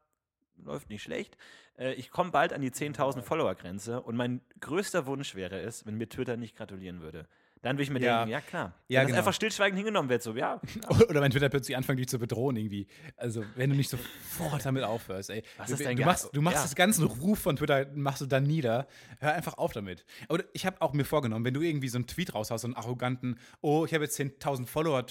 läuft 0.64 0.90
nicht 0.90 1.04
schlecht. 1.04 1.38
Äh, 1.78 1.94
ich 1.94 2.10
komme 2.10 2.32
bald 2.32 2.54
an 2.54 2.62
die 2.62 2.72
10.000 2.72 3.22
Follower-Grenze 3.22 4.02
und 4.02 4.16
mein 4.16 4.42
größter 4.60 5.06
Wunsch 5.06 5.36
wäre 5.36 5.60
es, 5.60 5.86
wenn 5.86 5.96
mir 5.96 6.10
Twitter 6.10 6.38
nicht 6.38 6.56
gratulieren 6.56 7.02
würde. 7.02 7.28
Dann 7.62 7.76
würde 7.76 7.84
ich 7.84 7.90
mir 7.90 8.00
Ja. 8.00 8.20
denken, 8.20 8.32
ja 8.32 8.42
klar. 8.42 8.74
Ja, 8.88 9.02
wenn 9.02 9.08
genau. 9.08 9.20
einfach 9.20 9.34
stillschweigend 9.34 9.78
hingenommen 9.78 10.10
wird, 10.10 10.22
so, 10.22 10.36
ja, 10.36 10.62
Oder 11.10 11.22
wenn 11.22 11.32
Twitter 11.32 11.50
plötzlich 11.50 11.76
anfängt, 11.76 12.00
dich 12.00 12.08
zu 12.08 12.20
bedrohen 12.20 12.56
irgendwie. 12.56 12.88
Also, 13.16 13.44
wenn 13.56 13.70
du 13.70 13.76
nicht 13.76 13.90
sofort 13.90 14.66
damit 14.66 14.84
aufhörst, 14.84 15.30
ey. 15.30 15.44
Was 15.58 15.68
du, 15.68 15.74
ist 15.74 15.86
denn 15.86 15.98
du 15.98 16.04
machst, 16.06 16.30
du 16.34 16.42
machst 16.42 16.58
ja. 16.58 16.64
das 16.64 16.76
ganzen 16.76 17.06
Ruf 17.06 17.40
von 17.40 17.56
Twitter, 17.56 17.88
machst 17.94 18.22
du 18.22 18.26
dann 18.26 18.44
nieder. 18.44 18.88
Hör 19.20 19.34
einfach 19.34 19.58
auf 19.58 19.74
damit. 19.74 20.06
Aber 20.28 20.44
ich 20.54 20.66
habe 20.66 20.82
auch 20.82 20.94
mir 20.94 21.06
vorgenommen, 21.06 21.46
wenn 21.46 21.54
du 21.54 21.62
irgendwie 21.62 21.90
so 21.90 21.98
einen 21.98 22.08
Tweet 22.08 22.34
raushaust, 22.34 22.62
so 22.62 22.68
einen 22.68 22.76
arroganten, 22.76 23.40
oh, 23.62 23.86
ich 23.86 23.94
habe 23.94 24.04
jetzt 24.04 24.20
10.000 24.20 24.68
Follower, 24.68 25.06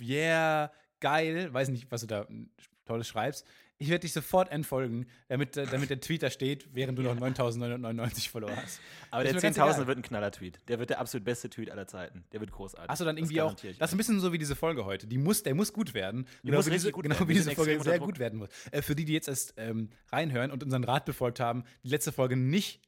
yeah, 0.00 0.72
geil, 1.00 1.52
weiß 1.52 1.68
nicht, 1.68 1.90
was 1.90 2.02
du 2.02 2.06
da 2.06 2.24
mm, 2.28 2.50
Tolles 2.86 3.06
schreibst. 3.06 3.46
Ich 3.82 3.88
werde 3.88 4.02
dich 4.02 4.12
sofort 4.12 4.50
entfolgen, 4.52 5.06
damit, 5.28 5.56
äh, 5.56 5.66
damit 5.66 5.90
der 5.90 5.98
Tweet 6.00 6.22
da 6.22 6.30
steht, 6.30 6.72
während 6.72 6.96
du 6.98 7.02
noch 7.02 7.16
9.999 7.16 8.30
Follower 8.30 8.54
hast. 8.54 8.80
aber 9.10 9.24
Das 9.24 9.32
der 9.32 9.36
ist 9.38 9.42
mir 9.42 9.48
ganz 9.48 9.56
10.000 9.58 9.74
egal. 9.74 9.86
wird 9.88 9.98
ein 9.98 10.02
Knaller-Tweet. 10.02 10.60
Der 10.68 10.78
wird 10.78 10.90
der 10.90 11.00
absolut 11.00 11.24
beste 11.24 11.50
Tweet 11.50 11.68
aller 11.70 11.86
Zeiten. 11.88 12.24
Der 12.32 12.38
wird 12.38 12.52
großartig. 12.52 12.96
Du 12.96 13.04
dann 13.04 13.16
Das 13.16 13.22
irgendwie 13.22 13.40
auch, 13.40 13.46
garantiere 13.46 13.72
ich 13.72 13.78
das 13.78 13.90
ist 13.90 13.94
ein 13.94 13.98
bisschen 13.98 14.20
so 14.20 14.32
wie 14.32 14.38
diese 14.38 14.54
Folge 14.54 14.84
heute. 14.84 15.08
Die 15.08 15.18
muss, 15.18 15.42
der 15.42 15.54
muss 15.56 15.72
gut 15.72 15.94
werden. 15.94 16.26
Genau 16.44 16.58
muss 16.58 16.66
wie 16.66 16.70
diese, 16.70 16.92
gut 16.92 17.02
genau 17.02 17.16
werden. 17.16 17.28
wie 17.28 17.34
diese 17.34 17.50
Folge 17.52 17.82
sehr 17.82 17.98
gut 17.98 18.18
werden 18.20 18.38
muss. 18.38 18.48
Äh, 18.70 18.82
für 18.82 18.94
die, 18.94 19.04
die 19.04 19.14
jetzt 19.14 19.26
erst 19.26 19.54
ähm, 19.56 19.90
reinhören 20.12 20.52
und 20.52 20.62
unseren 20.62 20.84
Rat 20.84 21.04
befolgt 21.04 21.40
haben, 21.40 21.64
die 21.82 21.88
letzte 21.88 22.12
Folge 22.12 22.36
nicht 22.36 22.82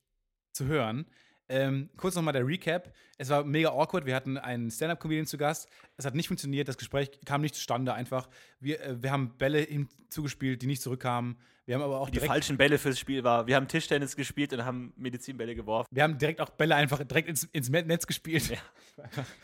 zu 0.53 0.67
hören. 0.67 1.07
Ähm, 1.49 1.91
kurz 1.97 2.15
nochmal 2.15 2.33
der 2.33 2.47
Recap. 2.47 2.93
Es 3.19 3.29
war 3.29 3.45
mega 3.45 3.71
awkward. 3.71 4.07
Wir 4.07 4.15
hatten 4.15 4.39
einen 4.39 4.71
Stand-Up-Comedian 4.71 5.27
zu 5.27 5.37
Gast. 5.37 5.69
Es 5.97 6.05
hat 6.05 6.15
nicht 6.15 6.29
funktioniert. 6.29 6.69
Das 6.69 6.79
Gespräch 6.79 7.11
kam 7.25 7.43
nicht 7.43 7.55
zustande. 7.55 7.95
Einfach. 7.95 8.29
Wir, 8.61 8.81
äh, 8.81 9.03
wir 9.03 9.11
haben 9.11 9.37
Bälle 9.37 9.65
ihm 9.65 9.89
zugespielt, 10.09 10.63
die 10.63 10.67
nicht 10.67 10.83
zurückkamen. 10.83 11.37
Wir 11.67 11.77
haben 11.77 11.83
aber 11.83 12.01
auch 12.01 12.11
die 12.11 12.21
falschen 12.21 12.59
Bälle 12.59 12.79
fürs 12.79 12.99
Spiel 12.99 13.25
war. 13.25 13.47
Wir 13.47 13.57
haben 13.57 13.69
Tischtennis 13.69 14.17
gespielt 14.17 14.53
und 14.53 14.67
haben 14.67 14.93
Medizinbälle 14.97 15.55
geworfen. 15.55 15.89
wir 15.91 16.03
haben 16.03 16.19
direkt 16.19 16.43
auch 16.43 16.51
Bälle 16.51 16.75
einfach 16.75 17.03
direkt 17.05 17.27
ins, 17.29 17.45
ins 17.45 17.71
Netz 17.71 18.07
gespielt. 18.07 18.51
Ja. 18.51 18.59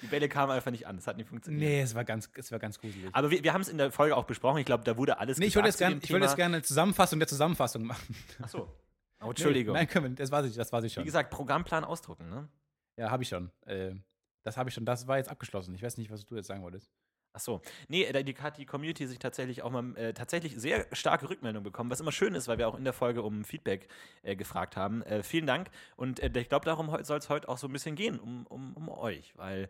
Die 0.03 0.07
Bälle 0.07 0.29
kamen 0.29 0.53
einfach 0.53 0.71
nicht 0.71 0.87
an. 0.87 0.97
Das 0.97 1.07
hat 1.07 1.17
nicht 1.17 1.29
funktioniert. 1.29 1.63
Nee, 1.63 1.81
es 1.81 1.95
war 1.95 2.05
ganz, 2.05 2.31
es 2.35 2.53
war 2.53 2.59
ganz 2.59 2.79
gruselig. 2.79 3.09
Aber 3.13 3.31
wir, 3.31 3.43
wir 3.43 3.53
haben 3.55 3.63
es 3.63 3.69
in 3.69 3.79
der 3.79 3.91
Folge 3.91 4.17
auch 4.17 4.25
besprochen. 4.25 4.59
Ich 4.59 4.67
glaube, 4.67 4.85
da 4.85 4.97
wurde 4.97 5.19
alles 5.19 5.39
Nee, 5.39 5.47
ich 5.47 5.57
wollte 5.57 5.69
jetzt 5.69 5.79
gerne 5.79 5.97
ich 5.97 6.11
wollte 6.11 6.25
dem 6.25 6.29
jetzt 6.29 6.37
gerne 6.37 6.57
eine 6.57 6.63
Zusammenfassung 6.63 7.19
der 7.19 7.29
Zusammenfassung 7.29 7.85
machen. 7.85 8.15
Thema. 8.37 8.45
Achso. 8.45 8.69
Oh, 9.23 9.29
Entschuldigung. 9.29 9.75
Nee, 9.75 9.81
nein, 9.81 9.89
können 9.89 10.11
wir, 10.11 10.15
das 10.17 10.31
weiß 10.31 10.47
ich, 10.47 10.55
das 10.55 10.73
weiß 10.73 10.85
ich 10.85 10.93
Wie 10.93 10.95
schon. 10.95 11.05
gesagt, 11.05 11.31
Programmplan 11.31 11.85
ausdrucken, 11.85 12.29
ne? 12.31 12.49
Ja, 12.97 13.11
habe 13.11 13.23
ich 13.23 13.29
schon. 13.29 13.51
Äh, 13.67 13.95
das 14.43 14.57
habe 14.57 14.71
ich 14.71 14.75
schon. 14.75 14.85
Das 14.85 15.07
war 15.07 15.19
jetzt 15.19 15.31
abgeschlossen. 15.31 15.75
Ich 15.75 15.83
weiß 15.83 15.99
nicht, 15.99 16.11
was 16.11 16.25
du 16.25 16.37
jetzt 16.37 16.47
sagen 16.47 16.63
wolltest. 16.63 16.91
Ach 17.33 17.41
so. 17.41 17.61
Nee, 17.89 18.11
da 18.11 18.23
die, 18.23 18.35
hat 18.35 18.59
die 18.59 18.67
Community 18.67 19.07
sich 19.07 19.19
tatsächlich 19.19 19.63
auch 19.63 19.71
mal 19.71 19.97
äh, 19.97 20.13
tatsächlich 20.13 20.57
sehr 20.57 20.87
starke 20.93 21.31
Rückmeldungen 21.31 21.63
bekommen, 21.63 21.91
was 21.91 22.01
immer 22.01 22.11
schön 22.11 22.35
ist, 22.35 22.49
weil 22.49 22.59
wir 22.59 22.67
auch 22.67 22.77
in 22.77 22.83
der 22.83 22.93
Folge 22.93 23.23
um 23.23 23.45
Feedback 23.45 23.89
äh, 24.23 24.35
gefragt 24.35 24.77
haben. 24.77 25.03
Äh, 25.03 25.23
vielen 25.23 25.47
Dank. 25.47 25.71
Und 25.97 26.19
äh, 26.21 26.31
ich 26.35 26.49
glaube, 26.49 26.65
darum 26.65 26.91
soll 27.05 27.19
es 27.19 27.29
heute 27.29 27.49
auch 27.49 27.59
so 27.59 27.69
ein 27.69 27.73
bisschen 27.73 27.95
gehen, 27.95 28.19
um, 28.19 28.47
um, 28.47 28.75
um 28.77 28.89
euch, 28.89 29.33
weil 29.37 29.69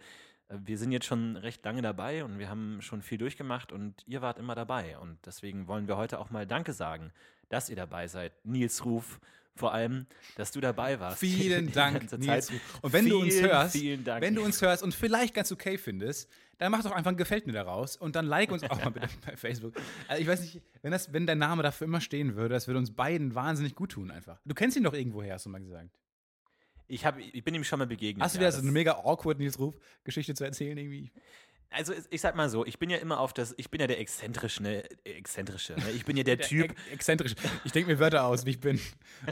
äh, 0.49 0.57
wir 0.59 0.79
sind 0.79 0.91
jetzt 0.93 1.05
schon 1.05 1.37
recht 1.37 1.63
lange 1.65 1.83
dabei 1.83 2.25
und 2.25 2.39
wir 2.39 2.49
haben 2.49 2.81
schon 2.81 3.03
viel 3.03 3.19
durchgemacht 3.19 3.73
und 3.73 4.05
ihr 4.07 4.23
wart 4.23 4.39
immer 4.39 4.55
dabei. 4.55 4.97
Und 4.99 5.19
deswegen 5.27 5.69
wollen 5.69 5.87
wir 5.87 5.99
heute 5.99 6.19
auch 6.19 6.31
mal 6.31 6.47
Danke 6.47 6.73
sagen, 6.73 7.13
dass 7.51 7.69
ihr 7.69 7.77
dabei 7.77 8.09
seid. 8.09 8.33
Nils 8.47 8.87
Ruf, 8.87 9.21
vor 9.61 9.73
allem, 9.73 10.07
dass 10.37 10.51
du 10.51 10.61
dabei 10.61 10.99
warst. 10.99 11.21
Vielen 11.21 11.71
Dank, 11.73 12.11
Nils. 12.19 12.51
Und 12.83 12.93
wenn 12.93 13.09
du 13.09 13.21
uns 13.21 13.35
Vielen, 13.35 13.51
hörst, 13.51 13.73
vielen 13.77 14.05
wenn 14.05 14.35
du 14.35 14.43
uns 14.43 14.61
hörst 14.61 14.83
und 14.83 14.93
vielleicht 14.95 15.35
ganz 15.35 15.53
okay 15.53 15.79
findest, 15.79 16.29
dann 16.59 16.73
mach 16.73 16.83
doch 16.83 16.91
einfach 16.93 17.11
ein 17.13 17.17
Gefällt 17.17 17.47
mir 17.47 17.53
daraus 17.53 17.97
und 17.97 18.17
dann 18.17 18.27
like 18.27 18.51
uns 18.51 18.63
auch 18.65 18.83
mal 18.85 18.91
bitte 18.91 19.09
bei 19.25 19.37
Facebook. 19.37 19.75
Also 20.09 20.21
ich 20.21 20.29
weiß 20.29 20.41
nicht, 20.41 20.61
wenn, 20.83 20.91
das, 20.91 21.13
wenn 21.13 21.27
dein 21.27 21.39
Name 21.39 21.63
dafür 21.63 21.87
immer 21.87 22.01
stehen 22.01 22.35
würde, 22.35 22.55
das 22.55 22.67
würde 22.67 22.79
uns 22.79 22.91
beiden 22.91 23.35
wahnsinnig 23.35 23.75
gut 23.77 23.93
tun 23.93 24.11
einfach. 24.11 24.41
Du 24.45 24.55
kennst 24.55 24.77
ihn 24.77 24.83
doch 24.85 24.93
irgendwoher, 24.95 25.35
hast 25.35 25.47
du 25.47 25.51
mal 25.51 25.61
gesagt. 25.61 25.91
ich, 26.89 27.05
hab, 27.07 27.19
ich 27.19 27.45
bin 27.45 27.55
ihm 27.55 27.63
schon 27.65 27.79
mal 27.79 27.87
begegnet. 27.87 28.23
Hast 28.25 28.35
du 28.35 28.39
ja, 28.39 28.41
wieder 28.43 28.53
so 28.53 28.57
das- 28.59 28.65
eine 28.65 28.73
mega 28.73 28.93
awkward 29.05 29.39
Nils 29.39 29.59
Ruf-Geschichte 29.59 30.35
zu 30.35 30.45
erzählen 30.45 30.77
irgendwie? 30.77 31.13
Also 31.71 31.95
ich- 32.11 32.21
sag 32.21 32.35
mal 32.35 32.49
so, 32.51 32.67
ich 32.67 32.79
bin 32.79 32.91
ja 32.91 32.99
immer 32.99 33.21
auf 33.21 33.33
das, 33.33 33.55
ich 33.57 33.71
bin 33.71 33.81
ja 33.81 33.87
der 33.87 34.01
exzentrische, 34.01 34.63
ne, 34.63 34.83
exzentrische, 35.05 35.75
ne? 35.75 35.91
ich 35.93 36.05
bin 36.05 36.17
ja 36.17 36.23
der 36.25 36.39
Typ, 36.41 36.71
Ex 36.71 36.93
exzentrisch. 36.93 37.35
Ich 37.65 37.73
denke 37.73 37.91
mir 37.91 37.99
Wörter 38.01 38.25
aus, 38.25 38.45
wie 38.45 38.51
ich 38.51 38.61
bin. 38.61 38.81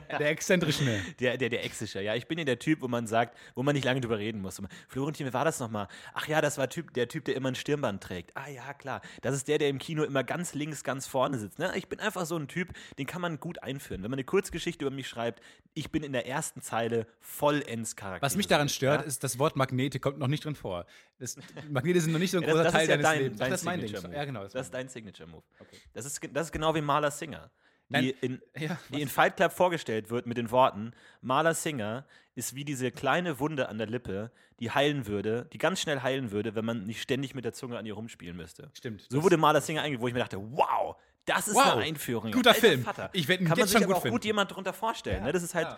Der 0.08 0.30
exzentrische. 0.30 0.84
ne? 0.84 1.04
der, 1.20 1.36
der, 1.36 1.48
der 1.48 1.64
Exische, 1.64 2.00
ja, 2.00 2.14
ich 2.14 2.26
bin 2.28 2.38
ja 2.38 2.44
der 2.44 2.58
Typ, 2.58 2.80
wo 2.80 2.88
man 2.88 3.06
sagt, 3.06 3.36
wo 3.54 3.62
man 3.62 3.74
nicht 3.74 3.84
lange 3.84 4.00
drüber 4.00 4.18
reden 4.18 4.40
muss. 4.40 4.62
Florentin, 4.88 5.26
wie 5.26 5.32
war 5.32 5.44
das 5.44 5.58
nochmal? 5.58 5.88
Ach 6.14 6.28
ja, 6.28 6.40
das 6.40 6.58
war 6.58 6.68
typ, 6.68 6.94
der 6.94 7.08
Typ, 7.08 7.24
der 7.24 7.34
immer 7.34 7.48
ein 7.48 7.54
Stirnband 7.56 8.02
trägt. 8.02 8.36
Ah 8.36 8.48
ja, 8.48 8.72
klar, 8.72 9.02
das 9.22 9.34
ist 9.34 9.48
der, 9.48 9.58
der 9.58 9.68
im 9.68 9.78
Kino 9.78 10.04
immer 10.04 10.22
ganz 10.22 10.54
links, 10.54 10.84
ganz 10.84 11.06
vorne 11.08 11.38
sitzt. 11.38 11.58
Ne? 11.58 11.72
Ich 11.76 11.88
bin 11.88 11.98
einfach 11.98 12.24
so 12.24 12.36
ein 12.36 12.46
Typ, 12.46 12.68
den 12.98 13.06
kann 13.06 13.20
man 13.20 13.40
gut 13.40 13.62
einführen. 13.62 14.02
Wenn 14.02 14.10
man 14.10 14.18
eine 14.18 14.24
Kurzgeschichte 14.24 14.84
über 14.84 14.94
mich 14.94 15.08
schreibt, 15.08 15.42
ich 15.74 15.90
bin 15.90 16.02
in 16.04 16.12
der 16.12 16.26
ersten 16.26 16.60
Zeile 16.60 17.06
vollends 17.20 17.96
Charakter. 17.96 18.24
Was 18.24 18.36
mich 18.36 18.46
daran 18.46 18.68
stört, 18.68 19.02
ja? 19.02 19.06
ist, 19.06 19.24
das 19.24 19.38
Wort 19.38 19.56
Magnete 19.56 19.98
kommt 19.98 20.18
noch 20.18 20.28
nicht 20.28 20.44
drin 20.44 20.54
vor. 20.54 20.86
Das, 21.18 21.36
Magnete 21.68 22.00
sind 22.00 22.12
noch 22.12 22.18
nicht 22.18 22.30
so 22.30 22.38
ein 22.38 22.42
Ja, 22.46 22.48
das, 22.48 22.56
großer 22.56 22.64
das 22.64 22.72
Teil 22.72 22.82
ist 22.82 22.88
ja 22.88 22.96
deines 22.96 23.10
dein, 23.10 23.22
Lebens. 23.22 23.40
Ach, 23.40 23.44
dein 23.44 23.50
das 23.50 23.60
ist 23.60 23.64
mein 23.66 23.80
Ding. 23.80 24.12
Ja, 24.12 24.24
genau. 24.24 24.42
Das 24.44 24.54
ist 24.54 24.74
dein 24.74 24.88
Signature 24.88 25.28
Move. 25.28 25.42
Okay. 25.58 25.76
Das, 25.92 26.04
ist, 26.04 26.20
das 26.32 26.46
ist 26.46 26.52
genau 26.52 26.74
wie 26.74 26.80
Maler 26.80 27.10
Singer. 27.10 27.50
Die 27.90 28.10
in, 28.10 28.40
ja, 28.56 28.78
die 28.90 29.00
in 29.00 29.08
Fight 29.08 29.36
Club 29.36 29.52
vorgestellt 29.52 30.10
wird 30.10 30.26
mit 30.26 30.36
den 30.36 30.50
Worten: 30.50 30.92
Maler 31.22 31.54
Singer 31.54 32.04
ist 32.34 32.54
wie 32.54 32.64
diese 32.64 32.90
kleine 32.92 33.40
Wunde 33.40 33.68
an 33.68 33.78
der 33.78 33.86
Lippe, 33.86 34.30
die 34.60 34.70
heilen 34.70 35.06
würde, 35.06 35.48
die 35.52 35.58
ganz 35.58 35.80
schnell 35.80 36.02
heilen 36.02 36.30
würde, 36.30 36.54
wenn 36.54 36.64
man 36.64 36.84
nicht 36.86 37.00
ständig 37.02 37.34
mit 37.34 37.44
der 37.44 37.52
Zunge 37.52 37.78
an 37.78 37.86
ihr 37.86 37.94
rumspielen 37.94 38.36
müsste. 38.36 38.70
Stimmt. 38.74 39.02
So 39.08 39.16
Das- 39.16 39.24
wurde 39.24 39.38
Maler 39.38 39.60
Singer 39.60 39.82
eingeführt, 39.82 40.02
wo 40.02 40.08
ich 40.08 40.14
mir 40.14 40.20
dachte: 40.20 40.38
Wow, 40.38 40.96
das 41.28 41.48
ist 41.48 41.54
Wow, 41.54 41.74
eine 41.74 41.82
Einführung. 41.82 42.30
guter 42.32 42.50
Alter 42.50 42.60
Film. 42.60 42.82
Vater. 42.82 43.10
Ich 43.12 43.28
werd 43.28 43.40
ihn 43.40 43.46
Kann 43.48 43.58
man 43.58 43.68
sich 43.68 43.76
aber 43.76 43.86
gut 43.86 43.96
auch 43.96 44.04
gut 44.08 44.24
jemand 44.24 44.54
drunter 44.54 44.72
vorstellen. 44.72 45.20
Ja, 45.20 45.26
ne? 45.26 45.32
Das 45.32 45.42
ist 45.42 45.54
halt, 45.54 45.68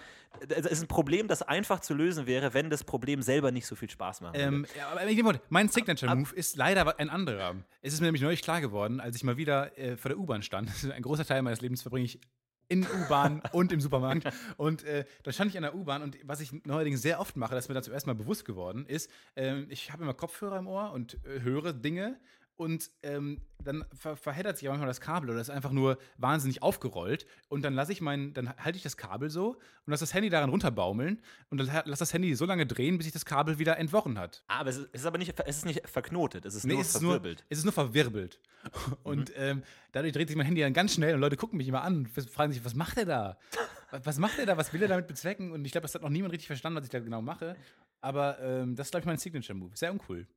das 0.46 0.66
ist 0.66 0.82
ein 0.82 0.88
Problem, 0.88 1.28
das 1.28 1.42
einfach 1.42 1.80
zu 1.80 1.94
lösen 1.94 2.26
wäre, 2.26 2.54
wenn 2.54 2.70
das 2.70 2.84
Problem 2.84 3.22
selber 3.22 3.50
nicht 3.50 3.66
so 3.66 3.74
viel 3.74 3.90
Spaß 3.90 4.20
macht. 4.20 4.36
Ähm, 4.38 4.66
ja, 4.76 5.34
mein 5.48 5.68
Signature-Move 5.68 6.34
ist 6.34 6.56
leider 6.56 6.98
ein 6.98 7.10
anderer. 7.10 7.56
Es 7.82 7.92
ist 7.92 8.00
mir 8.00 8.06
nämlich 8.06 8.22
neulich 8.22 8.42
klar 8.42 8.60
geworden, 8.60 9.00
als 9.00 9.16
ich 9.16 9.24
mal 9.24 9.36
wieder 9.36 9.76
äh, 9.78 9.96
vor 9.96 10.08
der 10.08 10.18
U-Bahn 10.18 10.42
stand. 10.42 10.70
Ein 10.94 11.02
großer 11.02 11.24
Teil 11.24 11.42
meines 11.42 11.60
Lebens 11.60 11.82
verbringe 11.82 12.04
ich 12.04 12.20
in 12.68 12.86
U-Bahn 12.86 13.42
und 13.52 13.72
im 13.72 13.80
Supermarkt. 13.80 14.32
Und 14.56 14.84
äh, 14.84 15.04
da 15.24 15.32
stand 15.32 15.50
ich 15.50 15.56
an 15.56 15.62
der 15.62 15.74
U-Bahn 15.74 16.02
und 16.02 16.16
was 16.22 16.40
ich 16.40 16.52
neuerdings 16.64 17.02
sehr 17.02 17.20
oft 17.20 17.36
mache, 17.36 17.54
das 17.54 17.64
ist 17.64 17.68
mir 17.68 17.74
dann 17.74 17.82
zum 17.82 17.92
ersten 17.92 18.08
Mal 18.08 18.14
bewusst 18.14 18.44
geworden, 18.44 18.86
ist, 18.86 19.10
äh, 19.34 19.62
ich 19.68 19.92
habe 19.92 20.04
immer 20.04 20.14
Kopfhörer 20.14 20.58
im 20.58 20.68
Ohr 20.68 20.92
und 20.92 21.14
äh, 21.26 21.40
höre 21.40 21.72
Dinge 21.72 22.18
und 22.60 22.90
ähm, 23.02 23.40
dann 23.64 23.84
ver 23.96 24.16
verheddert 24.16 24.58
sich 24.58 24.68
manchmal 24.68 24.86
das 24.86 25.00
Kabel 25.00 25.30
oder 25.30 25.40
ist 25.40 25.48
einfach 25.50 25.70
nur 25.72 25.98
wahnsinnig 26.18 26.62
aufgerollt 26.62 27.26
und 27.48 27.62
dann 27.62 27.72
lasse 27.74 27.92
ich 27.92 28.00
meinen, 28.02 28.34
dann 28.34 28.54
halte 28.58 28.76
ich 28.76 28.82
das 28.82 28.96
Kabel 28.98 29.30
so 29.30 29.52
und 29.52 29.90
lasse 29.90 30.02
das 30.02 30.12
Handy 30.14 30.28
daran 30.28 30.50
runterbaumeln 30.50 31.22
und 31.48 31.58
dann 31.58 31.66
lasse 31.66 31.98
das 32.00 32.12
Handy 32.12 32.34
so 32.34 32.44
lange 32.44 32.66
drehen, 32.66 32.98
bis 32.98 33.06
sich 33.06 33.12
das 33.14 33.24
Kabel 33.24 33.58
wieder 33.58 33.78
entworren 33.78 34.18
hat. 34.18 34.42
Ah, 34.48 34.60
aber 34.60 34.70
es 34.70 34.76
ist, 34.76 34.88
es 34.92 35.00
ist 35.00 35.06
aber 35.06 35.16
nicht, 35.18 35.34
es 35.46 35.56
ist 35.56 35.64
nicht 35.64 35.88
verknotet, 35.88 36.44
es 36.44 36.54
ist 36.54 36.64
Nee, 36.64 36.74
nur 36.74 36.82
es 36.82 36.88
ist 36.94 36.98
verwirbelt. 37.00 37.38
Nur, 37.40 37.46
es 37.48 37.58
ist 37.58 37.64
nur 37.64 37.72
verwirbelt. 37.72 38.40
Und 39.04 39.32
ähm, 39.36 39.62
dadurch 39.92 40.12
dreht 40.12 40.28
sich 40.28 40.36
mein 40.36 40.44
Handy 40.46 40.60
dann 40.60 40.74
ganz 40.74 40.92
schnell 40.94 41.14
und 41.14 41.20
Leute 41.22 41.36
gucken 41.36 41.56
mich 41.56 41.66
immer 41.68 41.82
an 41.82 41.96
und 41.96 42.08
fragen 42.10 42.52
sich, 42.52 42.62
was 42.62 42.74
macht 42.74 42.98
er 42.98 43.06
da? 43.06 43.38
Was- 43.90 44.04
Was 44.06 44.18
macht 44.18 44.38
er 44.38 44.44
da? 44.46 44.56
Was 44.56 44.72
will 44.74 44.82
er 44.82 44.88
damit 44.88 45.06
bezwecken? 45.08 45.50
Und 45.50 45.64
ich 45.64 45.72
glaube, 45.72 45.82
das 45.82 45.94
hat 45.94 46.02
noch 46.02 46.10
niemand 46.10 46.32
richtig 46.32 46.46
verstanden, 46.46 46.76
was 46.78 46.84
ich 46.84 46.90
da 46.90 47.00
genau 47.00 47.22
mache. 47.22 47.56
Aber 48.02 48.38
ähm, 48.40 48.76
das 48.76 48.86
ist, 48.86 48.90
glaube 48.92 49.00
ich, 49.02 49.06
mein 49.06 49.16
Signature-Move. 49.18 49.72
Sehr 49.76 49.90
uncool. 49.90 50.28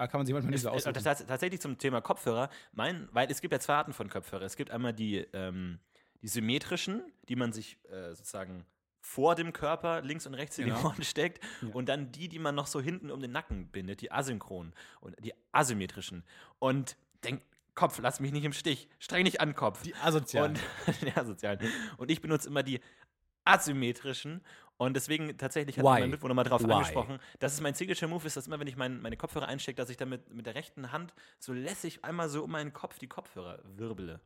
Aber 0.00 0.08
kann 0.08 0.18
man 0.20 0.26
sich 0.26 0.32
manchmal 0.32 0.52
nicht 0.52 0.62
so 0.62 0.68
äh, 0.68 0.72
aussuchen. 0.72 0.94
tats- 0.94 1.26
tatsächlich 1.26 1.60
zum 1.60 1.76
Thema 1.78 2.00
Kopfhörer, 2.00 2.48
mein, 2.72 3.08
weil 3.12 3.30
es 3.30 3.40
gibt 3.40 3.52
ja 3.52 3.60
zwei 3.60 3.74
Arten 3.74 3.92
von 3.92 4.08
Kopfhörer. 4.08 4.42
Es 4.44 4.56
gibt 4.56 4.70
einmal 4.70 4.94
die, 4.94 5.18
ähm, 5.34 5.78
die 6.22 6.28
symmetrischen, 6.28 7.02
die 7.28 7.36
man 7.36 7.52
sich 7.52 7.78
äh, 7.90 8.14
sozusagen 8.14 8.64
vor 9.02 9.34
dem 9.34 9.52
Körper 9.52 10.00
links 10.02 10.26
und 10.26 10.34
rechts 10.34 10.58
in 10.58 10.66
die 10.66 10.70
Genau. 10.72 10.86
Ohren 10.86 11.02
steckt 11.02 11.42
und 11.74 11.88
dann 11.88 12.12
die, 12.12 12.28
die 12.28 12.38
man 12.38 12.54
noch 12.54 12.66
so 12.66 12.80
hinten 12.80 13.10
um 13.10 13.20
den 13.20 13.32
Nacken 13.32 13.68
bindet, 13.68 14.00
die 14.00 14.10
asynchronen 14.12 14.74
und 15.00 15.16
die 15.24 15.32
asymmetrischen. 15.52 16.22
Und 16.58 16.96
denk, 17.24 17.42
Kopf, 17.74 17.98
lass 18.02 18.20
mich 18.20 18.32
nicht 18.32 18.44
im 18.44 18.52
Stich. 18.52 18.88
Streng 18.98 19.24
dich 19.24 19.40
an, 19.40 19.54
Kopf. 19.54 19.82
Die 19.82 19.94
asozialen. 19.96 20.58
Und, 20.86 21.00
die 21.02 21.12
asozialen. 21.16 21.60
Und 21.98 22.10
ich 22.10 22.20
benutze 22.20 22.48
immer 22.48 22.62
die 22.62 22.80
asymmetrischen. 23.44 24.42
Und 24.80 24.94
deswegen 24.94 25.36
tatsächlich 25.36 25.76
hat 25.76 25.84
Why? 25.84 26.00
mein 26.00 26.10
Mitbewohner 26.10 26.32
mal 26.32 26.42
drauf 26.42 26.64
Why? 26.64 26.72
angesprochen, 26.72 27.18
dass 27.38 27.52
es 27.52 27.60
mein 27.60 27.74
Signature-Move 27.74 28.26
ist, 28.26 28.38
dass 28.38 28.46
immer, 28.46 28.58
wenn 28.60 28.66
ich 28.66 28.76
mein, 28.76 29.02
meine 29.02 29.18
Kopfhörer 29.18 29.46
einstecke, 29.46 29.76
dass 29.76 29.90
ich 29.90 29.98
dann 29.98 30.08
mit, 30.08 30.32
mit 30.32 30.46
der 30.46 30.54
rechten 30.54 30.90
Hand 30.90 31.12
so 31.38 31.52
lässig 31.52 32.02
einmal 32.02 32.30
so 32.30 32.44
um 32.44 32.50
meinen 32.50 32.72
Kopf 32.72 32.98
die 32.98 33.06
Kopfhörer 33.06 33.58
wirbele. 33.76 34.20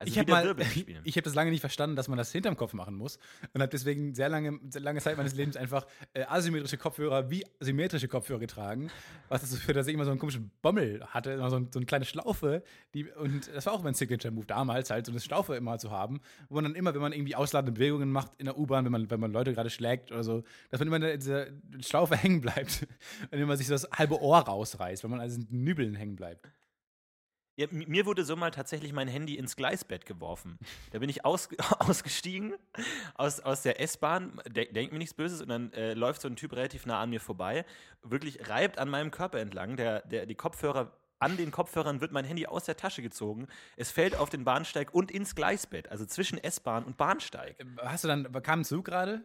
Also 0.00 0.12
ich 0.12 0.18
habe 0.18 0.30
mal, 0.30 0.56
ich 1.04 1.16
habe 1.16 1.22
das 1.22 1.34
lange 1.34 1.50
nicht 1.50 1.60
verstanden, 1.60 1.94
dass 1.94 2.08
man 2.08 2.16
das 2.16 2.32
hinterm 2.32 2.56
Kopf 2.56 2.72
machen 2.72 2.94
muss 2.94 3.18
und 3.52 3.60
habe 3.60 3.70
deswegen 3.70 4.14
sehr 4.14 4.30
lange, 4.30 4.58
sehr 4.70 4.80
lange 4.80 4.98
Zeit 5.00 5.18
meines 5.18 5.34
Lebens 5.34 5.58
einfach 5.58 5.86
äh, 6.14 6.22
asymmetrische 6.22 6.78
Kopfhörer 6.78 7.30
wie 7.30 7.44
symmetrische 7.60 8.08
Kopfhörer 8.08 8.40
getragen, 8.40 8.90
was 9.28 9.42
dazu 9.42 9.56
führt, 9.56 9.76
dass 9.76 9.86
ich 9.86 9.92
immer 9.92 10.06
so 10.06 10.10
einen 10.10 10.18
komischen 10.18 10.50
Bommel 10.62 11.04
hatte, 11.08 11.32
immer 11.32 11.50
so, 11.50 11.56
ein, 11.56 11.68
so 11.70 11.78
eine 11.78 11.84
kleine 11.84 12.06
Schlaufe, 12.06 12.62
die 12.94 13.10
und 13.12 13.54
das 13.54 13.66
war 13.66 13.74
auch 13.74 13.82
mein 13.82 13.92
Signature 13.92 14.32
Move 14.32 14.46
damals 14.46 14.88
halt 14.88 15.04
so 15.04 15.12
eine 15.12 15.20
Schlaufe 15.20 15.54
immer 15.54 15.78
zu 15.78 15.90
haben, 15.90 16.22
wo 16.48 16.54
man 16.54 16.64
dann 16.64 16.74
immer, 16.74 16.94
wenn 16.94 17.02
man 17.02 17.12
irgendwie 17.12 17.34
ausladende 17.36 17.72
Bewegungen 17.72 18.10
macht 18.10 18.32
in 18.38 18.46
der 18.46 18.56
U-Bahn, 18.56 18.86
wenn 18.86 18.92
man 18.92 19.10
wenn 19.10 19.20
man 19.20 19.32
Leute 19.32 19.52
gerade 19.52 19.68
schlägt 19.68 20.12
oder 20.12 20.24
so, 20.24 20.44
dass 20.70 20.80
man 20.80 20.88
immer 20.88 20.96
in 20.96 21.20
dieser 21.20 21.48
Schlaufe 21.80 22.16
hängen 22.22 22.40
bleibt 22.40 22.86
und 23.30 23.38
immer 23.38 23.58
sich 23.58 23.66
so 23.66 23.74
das 23.74 23.86
halbe 23.92 24.18
Ohr 24.22 24.38
rausreißt, 24.38 25.04
wenn 25.04 25.10
man 25.10 25.20
also 25.20 25.38
in 25.38 25.46
den 25.46 25.62
Nübeln 25.62 25.94
hängen 25.94 26.16
bleibt. 26.16 26.48
Ja, 27.60 27.66
mir 27.70 28.06
wurde 28.06 28.24
so 28.24 28.36
mal 28.36 28.50
tatsächlich 28.50 28.94
mein 28.94 29.06
Handy 29.06 29.36
ins 29.36 29.54
Gleisbett 29.54 30.06
geworfen. 30.06 30.58
Da 30.92 30.98
bin 30.98 31.10
ich 31.10 31.26
aus, 31.26 31.50
ausgestiegen 31.78 32.54
aus, 33.16 33.40
aus 33.40 33.60
der 33.60 33.82
S-Bahn, 33.82 34.40
de 34.48 34.72
denkt 34.72 34.92
mir 34.94 34.98
nichts 34.98 35.12
Böses, 35.12 35.42
und 35.42 35.50
dann 35.50 35.70
äh, 35.74 35.92
läuft 35.92 36.22
so 36.22 36.28
ein 36.28 36.36
Typ 36.36 36.54
relativ 36.54 36.86
nah 36.86 37.02
an 37.02 37.10
mir 37.10 37.20
vorbei, 37.20 37.66
wirklich 38.02 38.48
reibt 38.48 38.78
an 38.78 38.88
meinem 38.88 39.10
Körper 39.10 39.40
entlang, 39.40 39.76
der, 39.76 40.00
der, 40.06 40.24
die 40.24 40.36
Kopfhörer, 40.36 40.96
an 41.18 41.36
den 41.36 41.50
Kopfhörern 41.50 42.00
wird 42.00 42.12
mein 42.12 42.24
Handy 42.24 42.46
aus 42.46 42.64
der 42.64 42.78
Tasche 42.78 43.02
gezogen, 43.02 43.46
es 43.76 43.90
fällt 43.90 44.16
auf 44.16 44.30
den 44.30 44.42
Bahnsteig 44.42 44.94
und 44.94 45.10
ins 45.10 45.34
Gleisbett, 45.34 45.90
also 45.90 46.06
zwischen 46.06 46.38
S-Bahn 46.38 46.84
und 46.84 46.96
Bahnsteig. 46.96 47.56
Hast 47.82 48.04
du 48.04 48.08
dann 48.08 48.32
kam 48.42 48.60
ein 48.60 48.64
Zug 48.64 48.86
gerade? 48.86 49.22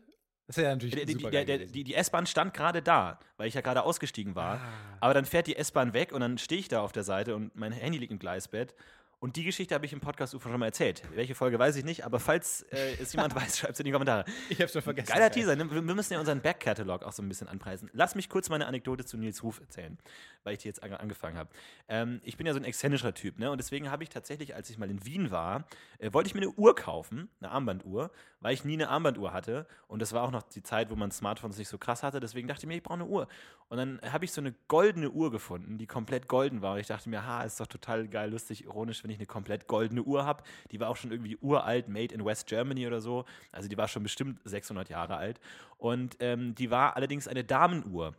Das 0.48 0.58
ist 0.58 0.64
ja 0.64 0.70
natürlich 0.70 1.06
die, 1.06 1.14
super 1.14 1.32
der, 1.32 1.46
der, 1.46 1.58
die, 1.58 1.84
die 1.84 1.96
S-Bahn 1.96 2.28
stand 2.28 2.54
gerade 2.54 2.82
da, 2.84 3.20
weil 3.38 3.48
ich 3.48 3.56
ja 3.56 3.62
gerade 3.62 3.84
ausgestiegen 3.84 4.36
war. 4.36 4.60
Aber 5.00 5.14
dann 5.14 5.26
fährt 5.26 5.48
die 5.48 5.56
S-Bahn 5.56 5.94
weg 5.94 6.12
und 6.12 6.22
dann 6.22 6.38
stehe 6.38 6.60
ich 6.60 6.68
da 6.68 6.82
auf 6.82 6.92
der 6.92 7.04
Seite 7.04 7.36
und 7.36 7.56
mein 7.56 7.72
Handy 7.72 7.98
liegt 7.98 8.12
im 8.12 8.20
Gleisbett. 8.20 8.76
Und 9.20 9.36
die 9.38 9.44
Geschichte 9.44 9.74
habe 9.74 9.86
ich 9.86 9.94
im 9.94 10.00
Podcast 10.02 10.36
UFO 10.36 10.50
schon 10.50 10.60
mal 10.60 10.68
erzählt. 10.68 11.02
Welche 11.14 11.36
Folge 11.36 11.58
weiß 11.58 11.76
ich 11.78 11.86
nicht, 11.86 12.06
aber 12.06 12.20
falls 12.20 12.64
äh, 12.72 12.96
es 13.02 13.14
jemand 13.14 13.36
weiß, 13.36 13.60
schreibt 13.60 13.74
es 13.74 13.80
in 13.80 13.86
die 13.86 13.92
Kommentare. 13.92 14.26
Ich 14.50 14.62
hab's 14.62 14.74
schon 14.74 14.82
vergessen. 14.82 15.12
Geiler 15.12 15.32
Teaser, 15.32 15.56
ne? 15.56 15.70
wir 15.70 15.82
müssen 15.82 16.14
ja 16.14 16.20
unseren 16.20 16.42
Back-Catalog 16.42 17.04
auch 17.04 17.12
so 17.12 17.24
ein 17.24 17.30
bisschen 17.30 17.48
anpreisen. 17.48 17.90
Lass 17.94 18.16
mich 18.16 18.30
kurz 18.30 18.50
meine 18.50 18.68
Anekdote 18.68 19.06
zu 19.06 19.18
Nils 19.18 19.44
Ruf 19.44 19.60
erzählen, 19.60 19.98
weil 20.44 20.54
ich 20.54 20.60
die 20.60 20.68
jetzt 20.68 20.84
an 20.84 20.94
angefangen 20.94 21.38
habe. 21.38 21.50
Ähm, 21.88 22.22
ich 22.24 22.38
bin 22.38 22.46
ja 22.46 22.54
so 22.54 22.60
ein 22.60 22.66
exzentrischer 22.66 23.14
Typ, 23.14 23.40
ne? 23.40 23.52
Und 23.52 23.58
deswegen 23.58 23.92
habe 23.92 24.04
ich 24.04 24.10
tatsächlich, 24.10 24.56
als 24.56 24.70
ich 24.70 24.78
mal 24.78 24.90
in 24.90 25.06
Wien 25.06 25.32
war, 25.32 25.66
äh, 26.00 26.12
wollte 26.14 26.28
ich 26.28 26.36
mir 26.36 26.42
eine 26.42 26.52
Uhr 26.52 26.76
kaufen, 26.76 27.30
eine 27.40 27.52
Armbanduhr, 27.52 28.12
weil 28.40 28.54
ich 28.54 28.64
nie 28.64 28.74
eine 28.74 28.90
Armbanduhr 28.90 29.34
hatte. 29.34 29.68
Und 29.88 30.02
das 30.02 30.14
war 30.14 30.24
auch 30.24 30.32
noch 30.32 30.44
die 30.44 30.64
Zeit, 30.64 30.90
wo 30.90 30.96
man 30.96 31.12
Smartphones 31.12 31.58
nicht 31.58 31.70
so 31.70 31.78
krass 31.78 32.04
hatte. 32.04 32.20
Deswegen 32.20 32.48
dachte 32.48 32.64
ich 32.64 32.68
mir, 32.68 32.76
ich 32.76 32.84
brauche 32.84 32.96
eine 32.96 33.06
Uhr. 33.06 33.28
Und 33.70 33.78
dann 33.78 34.00
habe 34.02 34.26
ich 34.26 34.32
so 34.32 34.42
eine 34.42 34.54
goldene 34.68 35.10
Uhr 35.10 35.32
gefunden, 35.32 35.78
die 35.78 35.88
komplett 35.88 36.28
golden 36.28 36.62
war. 36.62 36.74
Und 36.74 36.80
ich 36.80 36.88
dachte 36.88 37.10
mir, 37.10 37.26
ha, 37.26 37.44
ist 37.44 37.60
doch 37.60 37.68
total 37.68 38.08
geil, 38.08 38.30
lustig, 38.30 38.64
ironisch, 38.64 39.04
wenn 39.06 39.12
ich 39.12 39.18
eine 39.20 39.28
komplett 39.28 39.68
goldene 39.68 40.02
Uhr 40.02 40.26
habe. 40.26 40.44
Die 40.72 40.80
war 40.80 40.90
auch 40.90 40.96
schon 40.96 41.12
irgendwie 41.12 41.38
uralt, 41.38 41.88
made 41.88 42.14
in 42.14 42.26
West 42.26 42.48
Germany 42.48 42.88
oder 42.88 43.02
so. 43.02 43.24
Also 43.52 43.70
die 43.70 43.78
war 43.78 43.88
schon 43.88 44.02
bestimmt 44.02 44.42
600 44.46 44.90
Jahre 44.90 45.16
alt. 45.16 45.40
Und 45.78 46.18
ähm, 46.20 46.56
die 46.56 46.72
war 46.72 46.96
allerdings 46.96 47.28
eine 47.28 47.44
Damenuhr. 47.44 48.16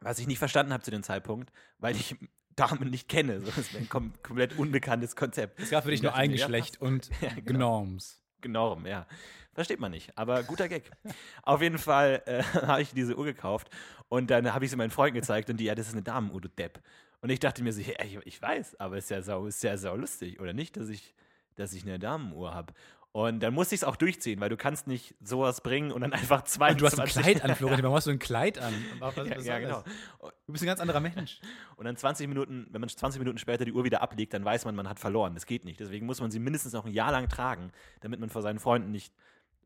Was 0.00 0.18
ich 0.18 0.26
nicht 0.26 0.38
verstanden 0.38 0.72
habe 0.72 0.82
zu 0.82 0.90
dem 0.90 1.02
Zeitpunkt, 1.02 1.52
weil 1.78 1.94
ich 1.94 2.16
Damen 2.56 2.90
nicht 2.90 3.08
kenne. 3.08 3.40
So, 3.40 3.46
das 3.46 3.72
wäre 3.72 3.82
ein 3.82 3.88
kom 3.88 4.12
komplett 4.22 4.58
unbekanntes 4.58 5.14
Konzept. 5.14 5.60
Es 5.60 5.70
gab 5.70 5.84
für 5.84 5.90
dich 5.90 5.98
Ich 5.98 6.02
nur 6.02 6.14
ein 6.14 6.32
Geschlecht 6.32 6.80
und 6.80 7.10
Ja, 7.20 7.28
genau. 7.34 7.82
Gnomes. 7.82 8.22
Genau, 8.40 8.78
ja. 8.84 9.06
Versteht 9.54 9.78
man 9.78 9.92
nicht, 9.92 10.16
aber 10.18 10.42
guter 10.42 10.68
Gag. 10.68 10.90
Auf 11.42 11.62
jeden 11.62 11.78
Fall 11.78 12.22
äh, 12.26 12.42
habe 12.66 12.82
ich 12.82 12.92
diese 12.92 13.16
Uhr 13.16 13.24
gekauft 13.24 13.70
und 14.08 14.30
dann 14.30 14.52
habe 14.52 14.64
ich 14.64 14.70
sie 14.70 14.76
meinen 14.76 14.90
Freunden 14.90 15.14
gezeigt 15.14 15.48
und 15.48 15.58
die, 15.58 15.64
ja, 15.64 15.74
das 15.74 15.88
ist 15.88 15.92
eine 15.92 16.02
Damenuhr, 16.02 16.40
du 16.40 16.48
Depp. 16.48 16.80
Und 17.24 17.30
ich 17.30 17.40
dachte 17.40 17.62
mir 17.62 17.72
so, 17.72 17.80
ja, 17.80 17.94
ich, 18.04 18.18
ich 18.26 18.42
weiß, 18.42 18.78
aber 18.78 18.98
ist 18.98 19.08
ja 19.08 19.22
sau, 19.22 19.46
ist 19.46 19.62
ja 19.62 19.78
sau 19.78 19.96
lustig, 19.96 20.40
oder 20.40 20.52
nicht, 20.52 20.76
dass 20.76 20.90
ich, 20.90 21.14
dass 21.54 21.72
ich 21.72 21.82
eine 21.84 21.98
Damenuhr 21.98 22.52
habe. 22.52 22.74
Und 23.12 23.40
dann 23.40 23.54
musste 23.54 23.74
ich 23.74 23.80
es 23.80 23.84
auch 23.84 23.96
durchziehen, 23.96 24.40
weil 24.40 24.50
du 24.50 24.58
kannst 24.58 24.86
nicht 24.86 25.14
sowas 25.22 25.62
bringen 25.62 25.90
und 25.90 26.02
dann 26.02 26.12
einfach 26.12 26.44
zwei 26.44 26.72
Und 26.72 26.82
du 26.82 26.84
hast 26.84 27.00
ein 27.00 27.06
Kleid 27.06 27.42
an, 27.42 27.56
Florian. 27.56 27.82
Warum 27.82 27.96
hast 27.96 28.08
du 28.08 28.10
ein 28.10 28.18
Kleid 28.18 28.58
an? 28.58 28.74
Ja, 29.00 29.40
ja, 29.40 29.58
genau. 29.58 29.82
Du 30.20 30.52
bist 30.52 30.64
ein 30.64 30.66
ganz 30.66 30.80
anderer 30.80 31.00
Mensch. 31.00 31.40
Und 31.76 31.86
dann 31.86 31.96
20 31.96 32.28
Minuten, 32.28 32.66
wenn 32.70 32.82
man 32.82 32.90
20 32.90 33.18
Minuten 33.18 33.38
später 33.38 33.64
die 33.64 33.72
Uhr 33.72 33.84
wieder 33.84 34.02
ablegt, 34.02 34.34
dann 34.34 34.44
weiß 34.44 34.66
man, 34.66 34.74
man 34.74 34.86
hat 34.86 35.00
verloren. 35.00 35.32
Das 35.32 35.46
geht 35.46 35.64
nicht. 35.64 35.80
Deswegen 35.80 36.04
muss 36.04 36.20
man 36.20 36.30
sie 36.30 36.38
mindestens 36.38 36.74
noch 36.74 36.84
ein 36.84 36.92
Jahr 36.92 37.10
lang 37.10 37.30
tragen, 37.30 37.72
damit 38.02 38.20
man 38.20 38.28
vor 38.28 38.42
seinen 38.42 38.58
Freunden 38.58 38.90
nicht 38.90 39.14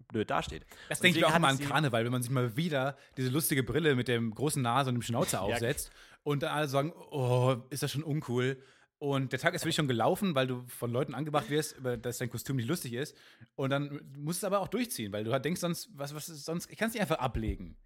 blöd 0.06 0.30
dasteht. 0.30 0.64
Das 0.88 1.00
denke 1.00 1.18
ich 1.18 1.24
auch 1.24 1.34
immer 1.34 1.48
an 1.48 1.58
Karneval, 1.58 2.04
wenn 2.04 2.12
man 2.12 2.22
sich 2.22 2.30
mal 2.30 2.56
wieder 2.56 2.96
diese 3.16 3.30
lustige 3.30 3.64
Brille 3.64 3.96
mit 3.96 4.06
dem 4.06 4.32
großen 4.32 4.62
Nase 4.62 4.90
und 4.90 4.94
dem 4.94 5.02
Schnauzer 5.02 5.42
aufsetzt 5.42 5.90
und 6.22 6.42
dann 6.42 6.50
alle 6.50 6.68
sagen, 6.68 6.92
oh, 7.10 7.56
ist 7.70 7.82
das 7.82 7.92
schon 7.92 8.02
uncool. 8.02 8.62
Und 8.98 9.32
der 9.32 9.38
Tag 9.38 9.54
ist 9.54 9.62
wirklich 9.62 9.76
schon 9.76 9.86
gelaufen, 9.86 10.34
weil 10.34 10.48
du 10.48 10.64
von 10.66 10.90
Leuten 10.90 11.14
angebracht 11.14 11.50
wirst, 11.50 11.76
dass 12.02 12.18
dein 12.18 12.30
Kostüm 12.30 12.56
nicht 12.56 12.68
lustig 12.68 12.94
ist. 12.94 13.16
Und 13.54 13.70
dann 13.70 14.00
musst 14.16 14.42
du 14.42 14.46
es 14.46 14.52
aber 14.52 14.60
auch 14.60 14.68
durchziehen, 14.68 15.12
weil 15.12 15.22
du 15.22 15.32
halt 15.32 15.44
denkst 15.44 15.60
sonst, 15.60 15.90
was, 15.94 16.14
was 16.14 16.26
sonst, 16.26 16.70
ich 16.70 16.76
kann 16.76 16.88
es 16.88 16.94
nicht 16.94 17.02
einfach 17.02 17.18
ablegen. 17.18 17.76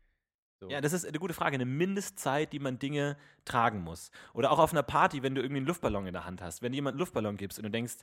So. 0.62 0.71
Ja, 0.71 0.81
das 0.81 0.93
ist 0.93 1.05
eine 1.05 1.19
gute 1.19 1.35
Frage. 1.35 1.55
Eine 1.55 1.67
Mindestzeit, 1.67 2.53
die 2.53 2.61
man 2.61 2.79
Dinge 2.79 3.19
tragen 3.45 3.83
muss. 3.83 4.11
Oder 4.33 4.53
auch 4.53 4.59
auf 4.59 4.73
einer 4.73 4.85
Party, 4.85 5.23
wenn 5.23 5.35
du 5.35 5.43
irgendwie 5.43 5.59
einen 5.59 5.67
Luftballon 5.67 6.07
in 6.07 6.12
der 6.12 6.25
Hand 6.25 6.41
hast. 6.41 6.62
Wenn 6.62 6.73
du 6.73 6.77
jemanden 6.77 6.97
einen 6.97 7.01
Luftballon 7.01 7.37
gibst 7.37 7.59
und 7.59 7.65
du 7.65 7.71
denkst, 7.71 7.97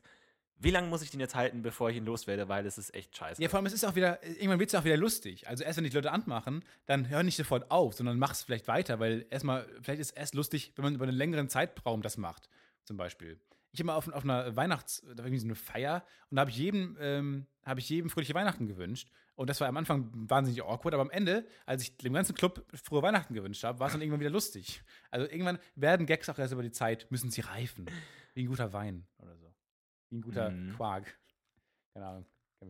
wie 0.60 0.72
lange 0.72 0.88
muss 0.88 1.02
ich 1.02 1.10
den 1.10 1.20
jetzt 1.20 1.36
halten, 1.36 1.62
bevor 1.62 1.90
ich 1.90 1.98
ihn 1.98 2.06
loswerde, 2.06 2.50
weil 2.50 2.66
es 2.66 2.78
ist 2.78 2.94
echt 2.94 3.16
scheiße. 3.16 3.42
Ja, 3.42 3.50
vor 3.50 3.58
allem, 3.58 3.66
es 3.66 3.74
ist 3.74 3.86
auch 3.86 3.96
wieder, 3.96 4.24
irgendwann 4.24 4.60
wird 4.60 4.70
es 4.70 4.76
auch 4.76 4.84
wieder 4.84 4.98
lustig. 4.98 5.48
Also 5.48 5.64
erst 5.64 5.78
wenn 5.78 5.86
dich 5.86 5.94
Leute 5.94 6.12
anmachen, 6.12 6.64
dann 6.86 7.10
hör 7.10 7.24
nicht 7.24 7.38
sofort 7.38 7.72
auf, 7.72 7.94
sondern 7.94 8.20
mach 8.20 8.32
es 8.32 8.44
vielleicht 8.44 8.68
weiter, 8.68 9.00
weil 9.00 9.26
erstmal, 9.30 9.66
vielleicht 9.82 10.02
ist 10.02 10.12
es 10.12 10.18
erst 10.18 10.36
lustig, 10.36 10.74
wenn 10.76 10.84
man 10.84 10.96
über 10.96 11.06
einen 11.06 11.18
längeren 11.18 11.50
Zeitraum 11.50 12.02
das 12.02 12.18
macht, 12.18 12.50
zum 12.84 12.98
Beispiel. 12.98 13.40
Ich 13.72 13.80
habe 13.80 13.88
mal 13.88 13.96
auf, 13.96 14.08
auf 14.10 14.24
einer 14.24 14.56
Weihnachts-, 14.56 15.02
da 15.02 15.20
war 15.20 15.26
irgendwie 15.26 15.40
so 15.40 15.48
eine 15.48 15.56
Feier 15.56 16.04
und 16.30 16.36
da 16.36 16.42
habe 16.42 16.52
ich 16.52 16.58
jedem, 16.58 16.98
ähm, 17.00 17.46
habe 17.64 17.80
ich 17.80 17.90
jedem 17.90 18.10
fröhliche 18.10 18.34
Weihnachten 18.34 18.68
gewünscht. 18.68 19.10
Und 19.36 19.50
das 19.50 19.62
war 19.62 19.70
am 19.70 19.78
Anfang 19.78 20.10
wahnsinnig 20.14 20.64
awkward, 20.64 20.94
aber 20.94 21.04
am 21.04 21.12
Ende, 21.12 21.48
als 21.66 21.84
ich 21.84 21.96
dem 21.96 22.12
ganzen 22.12 22.36
Club 22.36 22.66
frohe 22.84 23.02
Weihnachten 23.02 23.34
gewünscht 23.34 23.64
habe, 23.64 23.80
war 23.80 23.88
es 23.88 23.94
dann 23.94 24.02
irgendwann 24.02 24.20
wieder 24.20 24.32
lustig. 24.32 24.82
Also 25.12 25.30
irgendwann 25.30 25.60
werden 25.76 26.06
Gags 26.06 26.28
auch 26.28 26.38
erst 26.38 26.52
über 26.52 26.64
die 26.64 26.72
Zeit, 26.72 27.10
müssen 27.10 27.32
sie 27.32 27.40
reifen. 27.40 27.86
Wie 28.34 28.44
ein 28.44 28.48
guter 28.48 28.74
Wein 28.74 29.06
oder 29.18 29.38
so. 29.38 29.49
Wie 30.10 30.18
ein 30.18 30.22
guter 30.22 30.50
Mhm. 30.50 30.76
Quark. 30.76 31.18
Keine 31.94 32.06
Ahnung. 32.06 32.26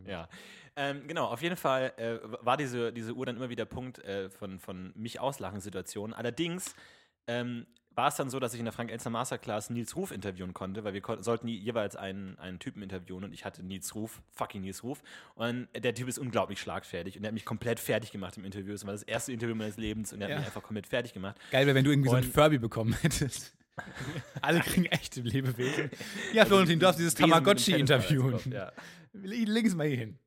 Ja, 0.06 0.30
ähm, 0.76 1.08
genau, 1.08 1.26
auf 1.26 1.42
jeden 1.42 1.56
Fall 1.56 1.94
äh, 1.98 2.20
war 2.46 2.58
diese, 2.58 2.94
diese 2.94 3.14
Uhr 3.16 3.26
dann 3.26 3.38
immer 3.38 3.50
wieder 3.50 3.66
Punkt 3.66 3.98
äh, 4.00 4.30
von, 4.30 4.60
von 4.60 4.92
mich 4.96 5.20
auslachen 5.20 5.62
Situationen. 5.62 6.14
Allerdings 6.14 6.76
ähm, 7.26 7.66
war 7.96 8.08
es 8.10 8.16
dann 8.16 8.30
so, 8.30 8.40
dass 8.40 8.54
ich 8.54 8.60
in 8.60 8.66
der 8.66 8.72
Frank-Elster 8.72 9.10
Masterclass 9.10 9.72
Nils 9.72 9.96
Ruf 9.96 10.12
interviewen 10.12 10.54
konnte, 10.54 10.84
weil 10.84 10.94
wir 10.94 11.02
kon- 11.02 11.24
sollten 11.24 11.48
je- 11.48 11.58
jeweils 11.58 11.96
einen, 11.96 12.38
einen 12.38 12.60
Typen 12.60 12.84
interviewen 12.84 13.24
und 13.24 13.34
ich 13.34 13.46
hatte 13.46 13.64
Nils 13.64 13.96
Ruf, 13.96 14.22
fucking 14.36 14.62
Nils 14.62 14.84
Ruf. 14.84 15.02
Und 15.34 15.68
der 15.76 15.96
Typ 15.96 16.08
ist 16.08 16.20
unglaublich 16.20 16.62
schlagfertig 16.62 17.16
und 17.18 17.24
der 17.24 17.30
hat 17.30 17.34
mich 17.34 17.46
komplett 17.46 17.80
fertig 17.80 18.12
gemacht 18.12 18.38
im 18.38 18.46
Interview. 18.46 18.72
Das 18.74 18.86
war 18.86 18.94
das 18.94 19.02
erste 19.04 19.34
Interview 19.34 19.56
meines 19.56 19.78
Lebens 19.78 20.14
und 20.14 20.22
er 20.22 20.26
hat 20.26 20.30
Ja. 20.34 20.38
mich 20.38 20.46
einfach 20.46 20.62
komplett 20.64 20.86
fertig 20.86 21.14
gemacht. 21.14 21.36
Geil 21.50 21.66
wäre, 21.66 21.76
wenn 21.76 21.84
du 21.84 21.90
irgendwie 21.90 22.10
so 22.10 22.16
ein 22.16 22.24
Und- 22.24 22.32
Furby 22.32 22.60
bekommen 22.60 22.94
hättest. 23.02 23.56
Alle 24.42 24.60
kriegen 24.62 24.86
echte 24.86 25.22
Lebewesen. 25.22 25.90
Ja, 26.34 26.46
Florentin, 26.46 26.80
du 26.80 26.86
darfst 26.86 27.00
dieses 27.00 27.14
Tamagotchi 27.14 27.74
interviewen. 27.74 28.40
Ja. 28.52 28.72
Links 29.14 29.76
mal 29.76 29.88
hier 29.88 29.98
hin. 29.98 30.20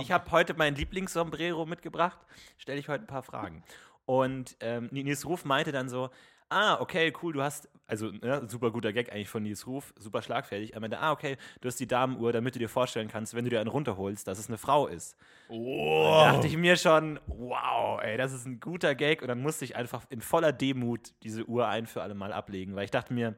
Ich 0.00 0.10
habe 0.10 0.30
heute 0.30 0.54
mein 0.54 0.74
Lieblingssombrero 0.74 1.66
mitgebracht. 1.66 2.18
Stelle 2.58 2.78
ich 2.78 2.88
heute 2.88 3.04
ein 3.04 3.08
paar 3.08 3.22
Fragen. 3.22 3.62
Und 4.06 4.56
ähm, 4.60 4.88
Nils 4.90 5.26
Ruf 5.26 5.44
meinte 5.44 5.72
dann 5.72 5.88
so: 5.88 6.10
Ah, 6.48 6.80
okay, 6.80 7.12
cool, 7.22 7.32
du 7.32 7.42
hast, 7.42 7.68
also 7.86 8.10
ne, 8.10 8.46
super 8.48 8.70
guter 8.70 8.92
Gag 8.92 9.12
eigentlich 9.12 9.28
von 9.28 9.42
Nils 9.42 9.66
Ruf, 9.66 9.92
super 9.98 10.22
schlagfertig. 10.22 10.74
Er 10.74 10.80
meinte: 10.80 10.98
Ah, 10.98 11.12
okay, 11.12 11.36
du 11.60 11.66
hast 11.66 11.80
die 11.80 11.86
Damenuhr, 11.86 12.32
damit 12.32 12.54
du 12.54 12.58
dir 12.58 12.68
vorstellen 12.68 13.08
kannst, 13.08 13.34
wenn 13.34 13.44
du 13.44 13.50
dir 13.50 13.60
einen 13.60 13.70
runterholst, 13.70 14.26
dass 14.26 14.38
es 14.38 14.48
eine 14.48 14.58
Frau 14.58 14.86
ist. 14.86 15.16
Oh. 15.48 16.04
Da 16.14 16.32
dachte 16.32 16.46
ich 16.46 16.56
mir 16.56 16.76
schon: 16.76 17.18
Wow, 17.26 18.00
ey, 18.02 18.16
das 18.16 18.32
ist 18.32 18.46
ein 18.46 18.60
guter 18.60 18.94
Gag. 18.94 19.22
Und 19.22 19.28
dann 19.28 19.42
musste 19.42 19.64
ich 19.64 19.76
einfach 19.76 20.04
in 20.10 20.20
voller 20.20 20.52
Demut 20.52 21.12
diese 21.22 21.44
Uhr 21.44 21.66
ein 21.66 21.86
für 21.86 22.02
alle 22.02 22.14
Mal 22.14 22.32
ablegen, 22.32 22.76
weil 22.76 22.84
ich 22.84 22.90
dachte 22.90 23.12
mir, 23.12 23.36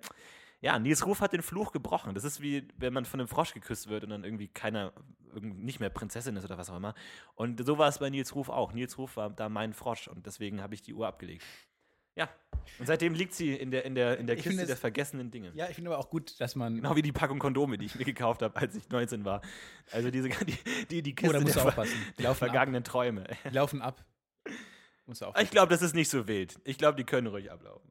ja, 0.60 0.78
Nils 0.78 1.04
Ruf 1.06 1.20
hat 1.20 1.32
den 1.32 1.42
Fluch 1.42 1.72
gebrochen. 1.72 2.14
Das 2.14 2.24
ist 2.24 2.40
wie, 2.40 2.66
wenn 2.76 2.92
man 2.92 3.04
von 3.04 3.20
einem 3.20 3.28
Frosch 3.28 3.52
geküsst 3.52 3.88
wird 3.88 4.04
und 4.04 4.10
dann 4.10 4.24
irgendwie 4.24 4.48
keiner, 4.48 4.92
nicht 5.40 5.80
mehr 5.80 5.90
Prinzessin 5.90 6.36
ist 6.36 6.44
oder 6.44 6.58
was 6.58 6.70
auch 6.70 6.76
immer. 6.76 6.94
Und 7.34 7.64
so 7.64 7.78
war 7.78 7.88
es 7.88 7.98
bei 7.98 8.10
Nils 8.10 8.34
Ruf 8.34 8.48
auch. 8.48 8.72
Nils 8.72 8.96
Ruf 8.98 9.16
war 9.16 9.30
da 9.30 9.48
mein 9.48 9.74
Frosch 9.74 10.08
und 10.08 10.26
deswegen 10.26 10.62
habe 10.62 10.74
ich 10.74 10.82
die 10.82 10.94
Uhr 10.94 11.06
abgelegt. 11.06 11.44
Ja. 12.16 12.28
Und 12.78 12.86
seitdem 12.86 13.14
liegt 13.14 13.32
sie 13.34 13.54
in 13.54 13.70
der, 13.70 13.84
in 13.84 13.94
der, 13.94 14.18
in 14.18 14.26
der 14.26 14.36
Ich 14.36 14.42
Kiste 14.42 14.60
es- 14.62 14.66
der 14.66 14.76
vergessenen 14.76 15.30
Dinge. 15.30 15.52
Ja, 15.54 15.68
ich 15.68 15.76
finde 15.76 15.90
aber 15.90 15.98
auch 16.00 16.10
gut, 16.10 16.38
dass 16.40 16.56
man. 16.56 16.76
Genau 16.76 16.96
wie 16.96 17.02
die 17.02 17.12
Packung 17.12 17.38
Kondome, 17.38 17.78
die 17.78 17.86
ich 17.86 17.94
mir 17.94 18.04
gekauft 18.04 18.42
habe, 18.42 18.56
als 18.56 18.74
ich 18.74 18.88
19 18.88 19.24
war. 19.24 19.40
Also 19.92 20.10
diese, 20.10 20.28
die, 20.28 20.56
die, 20.90 21.02
die 21.02 21.12
Oh, 21.12 21.14
Kiste 21.14 21.40
musst 21.40 21.54
der, 21.54 21.62
ver- 21.62 21.68
aufpassen. 21.68 21.94
Die 22.10 22.22
der 22.22 22.24
laufen 22.24 22.44
ab. 22.44 22.50
vergangenen 22.50 22.84
Träume. 22.84 23.24
Die 23.44 23.54
laufen 23.54 23.82
ab. 23.82 24.04
Musst 25.06 25.20
du 25.22 25.26
auch. 25.26 25.36
Ich 25.38 25.50
glaube, 25.50 25.70
das 25.70 25.82
ist 25.82 25.94
nicht 25.94 26.08
so 26.10 26.26
wild. 26.26 26.58
Ich 26.64 26.78
glaube, 26.78 26.96
die 26.96 27.04
können 27.04 27.28
ruhig 27.28 27.50
ablaufen. 27.52 27.90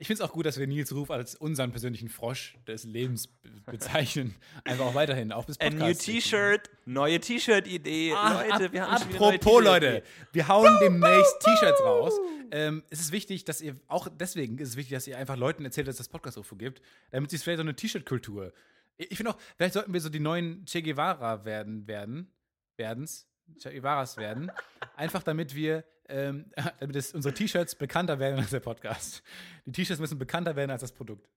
Ich 0.00 0.06
finde 0.06 0.22
es 0.22 0.28
auch 0.28 0.32
gut, 0.32 0.46
dass 0.46 0.58
wir 0.58 0.66
Nils 0.66 0.94
Ruf 0.94 1.10
als 1.10 1.34
unseren 1.34 1.72
persönlichen 1.72 2.08
Frosch 2.08 2.56
des 2.66 2.84
Lebens 2.84 3.26
be- 3.28 3.50
bezeichnen. 3.70 4.34
Einfach 4.64 4.86
auch 4.86 4.94
weiterhin, 4.94 5.30
auch 5.30 5.44
bis 5.44 5.60
Ein 5.60 5.76
Podcast. 5.78 6.08
new 6.08 6.14
T-Shirt, 6.14 6.70
neue 6.86 7.20
T-Shirt-Idee. 7.20 8.12
Ah, 8.14 8.42
Leute, 8.42 8.64
ab- 8.66 8.72
wir 8.72 8.82
haben 8.90 9.02
Apropos. 9.14 9.62
Leute, 9.62 10.02
wir 10.32 10.48
hauen 10.48 10.74
demnächst 10.80 11.40
T-Shirts 11.44 11.80
raus. 11.82 12.14
Ähm, 12.50 12.82
es 12.90 13.00
ist 13.00 13.12
wichtig, 13.12 13.44
dass 13.44 13.60
ihr, 13.60 13.76
auch 13.88 14.08
deswegen 14.08 14.58
ist 14.58 14.70
es 14.70 14.76
wichtig, 14.76 14.94
dass 14.94 15.06
ihr 15.06 15.18
einfach 15.18 15.36
Leuten 15.36 15.64
erzählt, 15.64 15.86
dass 15.86 15.96
es 15.96 15.98
das 15.98 16.08
Podcast-UFO 16.08 16.56
gibt, 16.56 16.80
damit 17.10 17.32
es 17.32 17.42
vielleicht 17.42 17.58
so 17.58 17.62
eine 17.62 17.76
T-Shirt-Kultur. 17.76 18.52
Ich 18.96 19.10
ich 19.12 19.16
finde 19.18 19.32
auch, 19.34 19.38
vielleicht 19.56 19.74
sollten 19.74 19.92
wir 19.92 20.00
so 20.00 20.08
die 20.08 20.18
neuen 20.20 20.64
Che 20.64 20.82
Guevara 20.82 21.44
werden, 21.44 21.86
werden, 21.86 22.32
werdens, 22.76 23.28
Che 23.58 23.72
Guevaras 23.72 24.16
werden. 24.16 24.50
Einfach 24.96 25.22
damit 25.22 25.54
wir, 25.54 25.84
ähm, 26.08 26.50
damit 26.80 26.96
es, 26.96 27.12
unsere 27.12 27.34
T-Shirts 27.34 27.74
bekannter 27.74 28.18
werden 28.18 28.38
als 28.38 28.50
der 28.50 28.60
Podcast. 28.60 29.22
Die 29.64 29.72
T-Shirts 29.72 30.00
müssen 30.00 30.18
bekannter 30.18 30.56
werden 30.56 30.70
als 30.70 30.82
das 30.82 30.92
Produkt. 30.92 31.28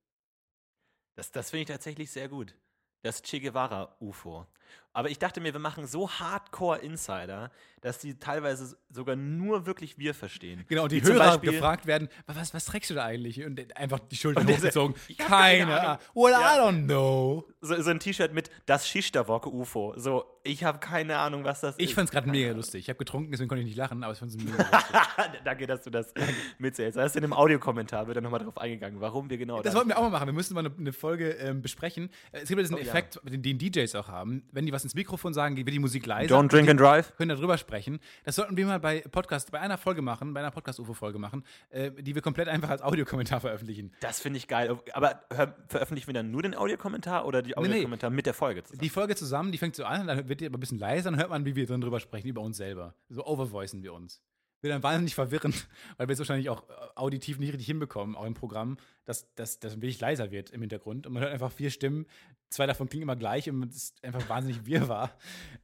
Das, 1.16 1.32
das 1.32 1.50
finde 1.50 1.62
ich 1.62 1.68
tatsächlich 1.68 2.12
sehr 2.12 2.30
gut. 2.30 2.56
Das 3.02 3.22
Che 3.22 3.40
Guevara 3.40 3.96
UFO. 4.00 4.48
Aber 4.94 5.10
ich 5.10 5.18
dachte 5.20 5.42
mir, 5.42 5.52
wir 5.54 5.60
machen 5.60 5.88
so 5.88 6.10
Hardcore 6.10 6.78
Insider, 6.80 7.50
dass 7.82 7.98
die 8.00 8.18
teilweise 8.18 8.78
sogar 8.90 9.16
nur 9.16 9.66
wirklich 9.66 9.98
wir 9.98 10.14
verstehen. 10.14 10.64
Genau, 10.70 10.84
und 10.84 10.92
die 10.92 11.02
Hörer 11.02 11.32
Beispiel- 11.32 11.52
gefragt 11.52 11.86
werden, 11.88 12.08
"Was- 12.28 12.54
was, 12.54 12.66
trägst 12.66 12.92
du 12.92 12.94
da 12.94 13.04
eigentlich? 13.04 13.44
Und 13.44 13.76
einfach 13.76 14.00
die 14.00 14.16
Schultern 14.16 14.48
hochgezogen. 14.48 14.96
"Ich 15.08 15.18
Keine 15.18 15.66
keine 15.66 15.80
Ahnung. 15.80 15.86
Ahnung." 15.90 16.00
Well, 16.14 16.32
Ja. 16.32 16.56
I 16.56 16.60
don't 16.60 16.86
know. 16.86 17.50
So, 17.62 17.82
so 17.82 17.90
ein 17.90 18.00
T-Shirt 18.00 18.34
mit 18.34 18.50
das 18.68 18.88
Schichterwoche 18.88 19.50
UFO. 19.50 19.94
So, 19.98 20.26
ich 20.44 20.64
habe 20.64 20.78
keine 20.80 21.18
Ahnung, 21.18 21.44
was 21.44 21.62
das 21.62 21.76
Ich 21.78 21.90
ist. 21.90 21.94
fand's 21.96 22.12
gerade 22.12 22.30
mega 22.30 22.52
lustig. 22.54 22.82
Ich 22.82 22.90
habe 22.90 22.98
getrunken, 23.00 23.32
deswegen 23.32 23.50
konnte 23.50 23.62
ich 23.62 23.68
nicht 23.68 23.78
lachen, 23.78 24.04
aber 24.04 24.14
ich 24.14 24.20
fand's 24.20 24.38
mega 24.38 24.58
lustig. 24.58 25.00
Danke, 25.44 25.68
dass 25.68 25.82
du 25.84 25.90
das 25.90 26.14
mitzählst. 26.60 26.98
Da 26.98 27.04
ist 27.04 27.16
in 27.16 27.22
dem 27.24 27.34
Audiokommentar 27.34 28.06
wird 28.08 28.18
dann 28.18 28.24
nochmal 28.24 28.42
drauf 28.42 28.58
eingegangen, 28.58 29.02
warum 29.02 29.30
wir 29.30 29.38
genau 29.38 29.62
Das 29.62 29.74
wollten 29.76 29.90
wir 29.90 29.98
auch 29.98 30.04
mal 30.04 30.10
machen. 30.10 30.28
Wir 30.28 30.34
müssen 30.34 30.54
mal 30.54 30.66
eine, 30.66 30.74
eine 30.78 30.94
Folge 30.94 31.32
ähm, 31.32 31.62
besprechen. 31.62 32.10
Äh, 32.32 32.42
Es 32.42 32.50
gibt 32.50 32.60
ja 32.60 32.64
diesen 32.64 32.76
Oh, 32.76 32.78
ja. 32.80 32.84
Effekt, 32.86 33.20
den, 33.24 33.42
den 33.42 33.58
DJs 33.58 33.96
auch 33.96 34.08
haben. 34.08 34.44
Wenn 34.52 34.66
die 34.66 34.72
was 34.72 34.83
ins 34.84 34.96
Mikrofon 34.96 35.34
sagen, 35.34 35.56
wird 35.58 35.70
die 35.70 35.80
Musik 35.80 36.06
leiser. 36.06 36.36
Don't 36.36 36.50
drink 36.50 36.70
and 36.70 36.80
drive. 36.80 37.16
können 37.16 37.30
darüber 37.30 37.58
sprechen. 37.58 38.00
Das 38.24 38.36
sollten 38.36 38.58
wir 38.58 38.66
mal 38.66 38.80
bei 38.80 39.02
Podcast, 39.02 39.52
bei 39.52 39.60
einer 39.60 39.78
Folge 39.78 40.02
machen, 40.02 40.34
bei 40.34 40.40
einer 40.42 40.52
Podcast-UFO-Folge 40.52 41.20
machen, 41.20 41.44
äh, 41.70 41.92
die 41.92 42.16
wir 42.16 42.22
komplett 42.22 42.48
einfach 42.48 42.70
als 42.70 42.82
Audiokommentar 42.82 43.40
veröffentlichen. 43.42 43.92
Das 44.02 44.20
finde 44.20 44.38
ich 44.38 44.48
geil. 44.48 44.78
Aber 44.94 45.22
hör, 45.34 45.56
veröffentlichen 45.68 46.08
wir 46.08 46.14
dann 46.14 46.32
nur 46.32 46.42
den 46.42 46.56
Audiokommentar 46.56 47.26
oder 47.26 47.42
die 47.42 47.50
nee. 47.50 47.56
Audiokommentar 47.56 48.10
mit 48.10 48.26
der 48.26 48.34
Folge 48.34 48.64
zusammen? 48.64 48.82
Die 48.82 48.90
Folge 48.90 49.16
zusammen, 49.16 49.52
die 49.52 49.58
fängt 49.58 49.76
so 49.76 49.86
an, 49.86 50.08
dann 50.08 50.30
wird 50.30 50.42
die 50.42 50.46
aber 50.46 50.58
ein 50.58 50.60
bisschen 50.60 50.80
leiser, 50.80 51.12
dann 51.12 51.20
hört 51.20 51.30
man, 51.30 51.46
wie 51.46 51.56
wir 51.56 51.66
drin 51.66 51.82
drüber 51.82 52.00
sprechen, 52.00 52.28
über 52.28 52.42
uns 52.42 52.58
selber. 52.58 52.96
So 53.10 53.26
overvoicen 53.26 53.84
wir 53.84 53.94
uns. 53.94 54.22
Wird 54.64 54.74
dann 54.74 54.82
wahnsinnig 54.82 55.14
verwirrend, 55.14 55.68
weil 55.98 56.08
wir 56.08 56.14
es 56.14 56.20
wahrscheinlich 56.20 56.50
auch 56.50 56.68
äh, 56.70 56.74
auditiv 56.96 57.38
nicht 57.38 57.50
richtig 57.50 57.68
hinbekommen, 57.68 58.16
auch 58.16 58.26
im 58.26 58.34
Programm, 58.34 58.78
dass 59.06 59.34
das 59.36 59.60
dass 59.60 59.76
wirklich 59.76 60.00
leiser 60.00 60.32
wird 60.32 60.52
im 60.52 60.62
Hintergrund. 60.62 61.06
Und 61.06 61.14
man 61.14 61.22
hört 61.22 61.34
einfach 61.34 61.52
vier 61.52 61.70
Stimmen, 61.70 62.06
zwei 62.50 62.66
davon 62.66 62.88
klingen 62.88 63.04
immer 63.04 63.16
gleich 63.16 63.50
und 63.50 63.64
es 63.70 63.76
ist 63.76 64.04
einfach 64.04 64.28
wahnsinnig 64.30 64.66
wirrwarr. 64.66 65.12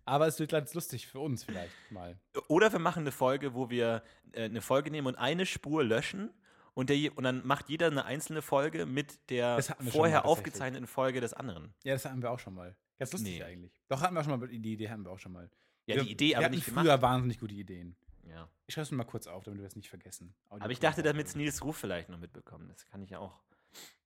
Aber 0.06 0.28
es 0.28 0.40
wird 0.40 0.52
ganz 0.52 0.74
lustig 0.74 1.08
für 1.08 1.20
uns 1.20 1.44
vielleicht 1.44 1.72
mal. 1.90 2.20
Oder 2.50 2.72
wir 2.72 2.80
machen 2.80 3.02
eine 3.02 3.12
Folge, 3.12 3.54
wo 3.54 3.70
wir 3.70 4.04
äh, 4.34 4.44
eine 4.44 4.62
Folge 4.62 4.92
nehmen 4.92 5.08
und 5.08 5.16
eine 5.16 5.46
Spur 5.46 5.84
löschen 5.84 6.30
und, 6.74 6.90
der, 6.90 7.18
und 7.18 7.24
dann 7.24 7.46
macht 7.48 7.70
jeder 7.70 7.88
eine 7.88 8.06
einzelne 8.06 8.42
Folge 8.42 8.86
mit 8.86 9.30
der 9.30 9.62
vorher 9.90 10.22
mal 10.22 10.26
aufgezeichneten 10.28 10.88
Folge 10.88 11.22
des 11.22 11.34
anderen. 11.34 11.74
Ja, 11.84 11.94
das 11.94 12.06
hatten 12.06 12.22
wir 12.22 12.32
auch 12.32 12.40
schon 12.40 12.54
mal. 12.54 12.76
Ganz 12.98 13.14
lustig 13.14 13.38
Nee. 13.40 13.44
eigentlich. 13.44 13.72
Doch, 13.88 14.02
hatten 14.02 14.14
wir 14.14 14.20
auch 14.20 14.26
schon 14.26 14.40
mal, 14.40 14.48
die 14.48 14.74
Idee 14.74 14.90
hatten 14.90 15.06
wir 15.06 15.12
auch 15.12 15.20
schon 15.20 15.32
mal. 15.32 15.50
Ja, 15.86 15.96
wir, 15.96 16.04
die 16.04 16.12
Idee, 16.12 16.30
wir 16.30 16.38
aber 16.40 16.50
nicht 16.50 16.66
früher 16.66 16.84
gemacht. 16.84 17.02
wahnsinnig 17.02 17.40
gute 17.40 17.56
Ideen. 17.56 17.96
Ja. 18.30 18.50
Ich 18.68 18.74
schreibe 18.74 18.84
es 18.84 18.92
mir 18.92 18.98
mal 18.98 19.04
kurz 19.04 19.28
auf, 19.28 19.44
damit 19.44 19.60
wir 19.60 19.68
es 19.68 19.76
nicht 19.76 19.90
vergessen. 19.90 20.36
Aber 20.50 20.70
ich 20.70 20.80
dachte, 20.80 21.04
damit 21.04 21.28
es 21.28 21.36
Nils 21.36 21.64
Ruf 21.64 21.78
vielleicht 21.78 22.10
noch 22.10 22.20
mitbekommen. 22.20 22.68
Das 22.70 22.86
kann 22.86 23.02
ich 23.02 23.10
ja 23.10 23.20
auch. 23.20 23.42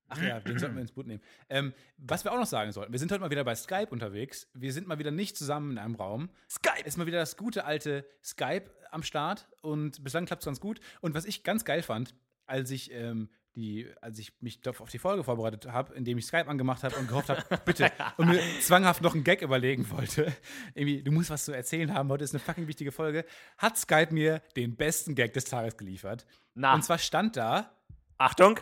Ach 0.09 0.21
ja, 0.21 0.39
den 0.39 0.59
sollten 0.59 0.75
wir 0.75 0.81
ins 0.81 0.91
Boot 0.91 1.07
nehmen. 1.07 1.23
Ähm, 1.49 1.73
was 1.97 2.23
wir 2.23 2.31
auch 2.31 2.37
noch 2.37 2.45
sagen 2.45 2.71
sollten, 2.71 2.91
wir 2.91 2.99
sind 2.99 3.11
heute 3.11 3.21
mal 3.21 3.31
wieder 3.31 3.43
bei 3.43 3.55
Skype 3.55 3.87
unterwegs. 3.89 4.47
Wir 4.53 4.73
sind 4.73 4.87
mal 4.87 4.99
wieder 4.99 5.11
nicht 5.11 5.37
zusammen 5.37 5.71
in 5.71 5.77
einem 5.77 5.95
Raum. 5.95 6.29
Skype! 6.49 6.85
Ist 6.85 6.97
mal 6.97 7.07
wieder 7.07 7.19
das 7.19 7.37
gute 7.37 7.65
alte 7.65 8.05
Skype 8.23 8.69
am 8.91 9.03
Start 9.03 9.47
und 9.61 10.03
bislang 10.03 10.25
klappt 10.25 10.43
es 10.43 10.45
ganz 10.45 10.59
gut. 10.59 10.79
Und 11.01 11.15
was 11.15 11.25
ich 11.25 11.43
ganz 11.43 11.65
geil 11.65 11.81
fand, 11.81 12.13
als 12.45 12.69
ich, 12.71 12.91
ähm, 12.91 13.29
die, 13.55 13.87
als 14.01 14.19
ich 14.19 14.33
mich 14.41 14.59
auf 14.67 14.89
die 14.89 14.99
Folge 14.99 15.23
vorbereitet 15.23 15.67
habe, 15.67 15.93
indem 15.93 16.17
ich 16.17 16.25
Skype 16.25 16.47
angemacht 16.47 16.83
habe 16.83 16.95
und 16.95 17.07
gehofft 17.07 17.29
habe, 17.29 17.43
bitte, 17.65 17.91
und 18.17 18.29
mir 18.29 18.39
zwanghaft 18.61 19.01
noch 19.01 19.13
einen 19.13 19.23
Gag 19.23 19.41
überlegen 19.41 19.89
wollte, 19.91 20.33
irgendwie, 20.73 21.03
du 21.03 21.11
musst 21.11 21.29
was 21.29 21.45
zu 21.45 21.51
erzählen 21.51 21.93
haben, 21.93 22.09
heute 22.09 22.23
ist 22.23 22.33
eine 22.33 22.39
fucking 22.39 22.67
wichtige 22.67 22.91
Folge, 22.91 23.25
hat 23.57 23.77
Skype 23.77 24.13
mir 24.13 24.41
den 24.55 24.75
besten 24.75 25.15
Gag 25.15 25.33
des 25.33 25.45
Tages 25.45 25.77
geliefert. 25.77 26.25
Na. 26.55 26.73
Und 26.73 26.83
zwar 26.83 26.97
stand 26.97 27.37
da. 27.37 27.71
Achtung! 28.17 28.59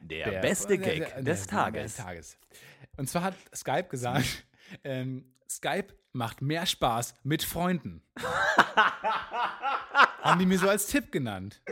Der 0.00 0.40
beste 0.40 0.78
Gag 0.78 1.24
des 1.24 1.46
Tages. 1.46 2.38
Und 2.96 3.08
zwar 3.08 3.22
hat 3.22 3.34
Skype 3.54 3.84
gesagt, 3.84 4.44
ähm, 4.84 5.24
Skype 5.48 5.94
macht 6.12 6.42
mehr 6.42 6.66
Spaß 6.66 7.14
mit 7.22 7.42
Freunden. 7.42 8.02
Haben 10.22 10.38
die 10.38 10.46
mir 10.46 10.58
so 10.58 10.68
als 10.68 10.86
Tipp 10.86 11.10
genannt. 11.12 11.62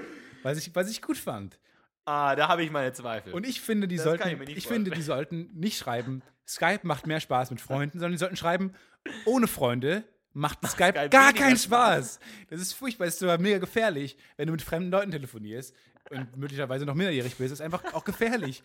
Was 0.43 0.59
ich, 0.59 0.75
was 0.75 0.91
ich 0.91 1.03
gut 1.03 1.19
fand. 1.19 1.59
Ah, 2.05 2.37
da 2.37 2.49
habe 2.49 2.63
ich 2.63 2.71
meine 2.71 2.93
Zweifel. 2.93 3.33
Und 3.33 3.45
ich 3.45 3.61
finde, 3.61 3.89
die 3.89 3.97
Das 3.97 4.05
ich 4.07 4.11
sollten, 4.11 4.39
nicht 4.39 4.57
ich 4.57 4.69
finde, 4.69 4.93
die 4.93 5.03
sollten 5.03 5.51
nicht 5.55 5.77
schreiben, 5.77 6.23
Skype 6.47 6.81
macht 6.85 7.07
mehr 7.07 7.21
Spaß 7.21 7.51
mit 7.51 7.61
Freunden, 7.61 7.99
sondern 7.99 8.13
die 8.13 8.19
sollten 8.19 8.37
schreiben, 8.37 8.73
ohne 9.25 9.49
Freunde 9.49 10.05
macht 10.33 10.59
Skype, 10.69 10.91
Skype 10.93 11.09
gar 11.09 11.33
keinen 11.33 11.57
Spaß. 11.57 12.15
Spaß. 12.15 12.21
Das 12.51 12.61
ist 12.61 12.75
furchtbar, 12.75 13.07
das 13.07 13.15
ist 13.15 13.21
sogar 13.21 13.39
mega 13.39 13.59
gefährlich, 13.59 14.17
wenn 14.37 14.47
du 14.47 14.53
mit 14.53 14.63
fremden 14.63 14.91
Leuten 14.91 15.11
telefonierst 15.11 15.75
und 16.11 16.37
möglicherweise 16.37 16.87
noch 16.87 16.95
minderjährig 16.95 17.37
bist. 17.37 17.51
Das 17.51 17.59
ist 17.59 17.65
einfach 17.65 17.83
auch 17.93 18.05
gefährlich. 18.05 18.63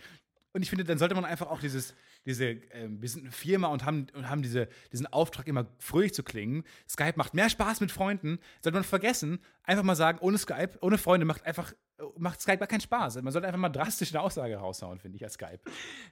Und 0.53 0.61
ich 0.61 0.69
finde, 0.69 0.83
dann 0.83 0.99
sollte 0.99 1.15
man 1.15 1.25
einfach 1.25 1.47
auch 1.47 1.61
dieses, 1.61 1.95
diese, 2.25 2.45
ähm, 2.45 3.01
wir 3.01 3.09
sind 3.09 3.23
eine 3.23 3.31
Firma 3.31 3.67
und 3.67 3.85
haben, 3.85 4.07
und 4.13 4.29
haben 4.29 4.41
diese, 4.41 4.67
diesen 4.91 5.07
Auftrag, 5.07 5.47
immer 5.47 5.67
fröhlich 5.79 6.13
zu 6.13 6.23
klingen. 6.23 6.63
Skype 6.87 7.13
macht 7.15 7.33
mehr 7.33 7.49
Spaß 7.49 7.81
mit 7.81 7.91
Freunden. 7.91 8.39
Sollte 8.61 8.75
man 8.75 8.83
vergessen, 8.83 9.39
einfach 9.63 9.83
mal 9.83 9.95
sagen, 9.95 10.19
ohne 10.21 10.37
Skype, 10.37 10.77
ohne 10.81 10.97
Freunde 10.97 11.25
macht 11.25 11.45
einfach, 11.45 11.73
macht 12.17 12.41
Skype 12.41 12.57
gar 12.57 12.67
keinen 12.67 12.81
Spaß. 12.81 13.21
Man 13.21 13.31
sollte 13.31 13.47
einfach 13.47 13.59
mal 13.59 13.69
drastisch 13.69 14.13
eine 14.13 14.21
Aussage 14.21 14.55
raushauen, 14.57 14.99
finde 14.99 15.17
ich, 15.17 15.23
als 15.23 15.33
Skype. 15.33 15.59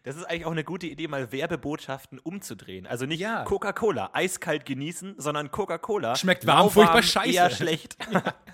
Das 0.04 0.16
ist 0.16 0.26
eigentlich 0.26 0.46
auch 0.46 0.52
eine 0.52 0.64
gute 0.64 0.88
Idee, 0.88 1.08
mal 1.08 1.32
Werbebotschaften 1.32 2.20
umzudrehen. 2.20 2.88
Also 2.88 3.06
nicht 3.06 3.20
Ja. 3.20 3.44
Coca-Cola 3.44 4.12
eiskalt 4.14 4.66
genießen, 4.66 5.16
sondern 5.18 5.52
Coca-Cola 5.52 6.16
Schmeckt 6.16 6.46
warm, 6.46 6.70
furchtbar 6.70 7.04
scheiße. 7.04 7.30
Eher 7.30 7.50
schlecht. 7.50 7.98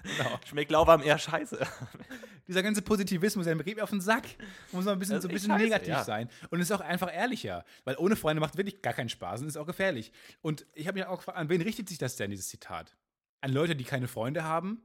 Genau. 0.06 0.39
Schmeckt 0.45 0.71
lauwarm 0.71 1.02
eher 1.02 1.17
scheiße. 1.17 1.60
Dieser 2.48 2.62
ganze 2.62 2.84
Positivismus, 2.84 3.45
der 3.45 3.56
geht 3.56 3.78
mir 3.78 3.84
auf 3.84 3.89
den 3.89 4.02
Sack. 4.02 4.24
Muss 4.71 4.86
mal 4.86 4.91
ein 4.91 5.00
bisschen, 5.00 5.19
so 5.19 5.28
ein 5.28 5.34
bisschen 5.34 5.52
scheiße, 5.52 5.63
negativ 5.63 5.89
ja. 5.89 6.04
sein. 6.04 6.30
Und 6.52 6.60
ist 6.60 6.71
auch 6.71 6.82
einfach 6.82 7.12
ehrlicher. 7.12 7.65
Weil 7.86 7.95
ohne 7.98 8.15
Freunde 8.15 8.39
macht 8.39 8.56
wirklich 8.56 8.82
gar 8.84 8.93
keinen 8.93 9.10
Spaß 9.10 9.41
und 9.41 9.48
ist 9.48 9.58
auch 9.58 9.65
gefährlich. 9.65 10.12
Und 10.41 10.67
ich 10.74 10.88
habe 10.88 11.00
mich 11.00 11.08
auch 11.08 11.17
gefragt, 11.17 11.38
an 11.38 11.50
wen 11.50 11.62
richtet 11.62 11.89
sich 11.89 11.98
das 11.98 12.15
denn, 12.17 12.30
dieses 12.30 12.48
Zitat? 12.50 12.95
An 13.41 13.52
Leute, 13.52 13.76
die 13.76 13.84
keine 13.84 14.08
Freunde 14.08 14.43
haben? 14.43 14.84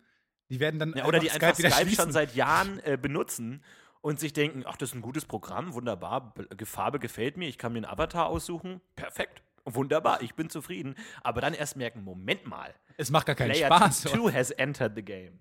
Die 0.50 0.60
werden 0.60 0.78
dann 0.78 0.94
Ja, 0.96 1.06
oder 1.06 1.18
die 1.20 1.30
einfach 1.30 1.58
wieder 1.58 1.70
Skype 1.70 1.90
schon 1.90 2.12
seit 2.12 2.34
Jahren 2.34 2.80
äh, 2.84 2.98
benutzen 3.00 3.62
und 4.02 4.18
sich 4.20 4.32
denken, 4.32 4.64
ach, 4.66 4.76
das 4.76 4.90
ist 4.90 4.94
ein 4.96 5.02
gutes 5.02 5.24
Programm, 5.24 5.72
wunderbar, 5.74 6.34
Be- 6.34 6.66
Farbe 6.66 6.98
gefällt 6.98 7.36
mir, 7.36 7.48
ich 7.48 7.56
kann 7.58 7.72
mir 7.72 7.78
einen 7.78 7.86
Avatar 7.86 8.26
aussuchen, 8.26 8.80
perfekt, 8.96 9.42
wunderbar, 9.64 10.22
ich 10.22 10.34
bin 10.34 10.50
zufrieden. 10.50 10.94
Aber 11.22 11.40
dann 11.40 11.54
erst 11.54 11.76
merken, 11.76 12.02
Moment 12.02 12.46
mal, 12.46 12.74
Es 12.96 13.10
macht 13.10 13.26
gar 13.26 13.36
keinen 13.36 13.50
Player 13.52 13.66
Spaß. 13.66 14.02
2 14.02 14.32
has 14.32 14.50
entered 14.50 14.94
the 14.96 15.02
game. 15.02 15.38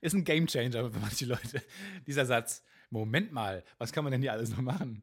Ist 0.00 0.14
ein 0.14 0.24
Gamechanger 0.24 0.90
für 0.90 0.98
manche 0.98 1.26
Leute. 1.26 1.62
Dieser 2.06 2.26
Satz. 2.26 2.64
Moment 2.92 3.30
mal, 3.32 3.62
was 3.78 3.92
kann 3.92 4.02
man 4.02 4.10
denn 4.10 4.20
hier 4.20 4.32
alles 4.32 4.50
noch 4.50 4.62
machen? 4.62 5.02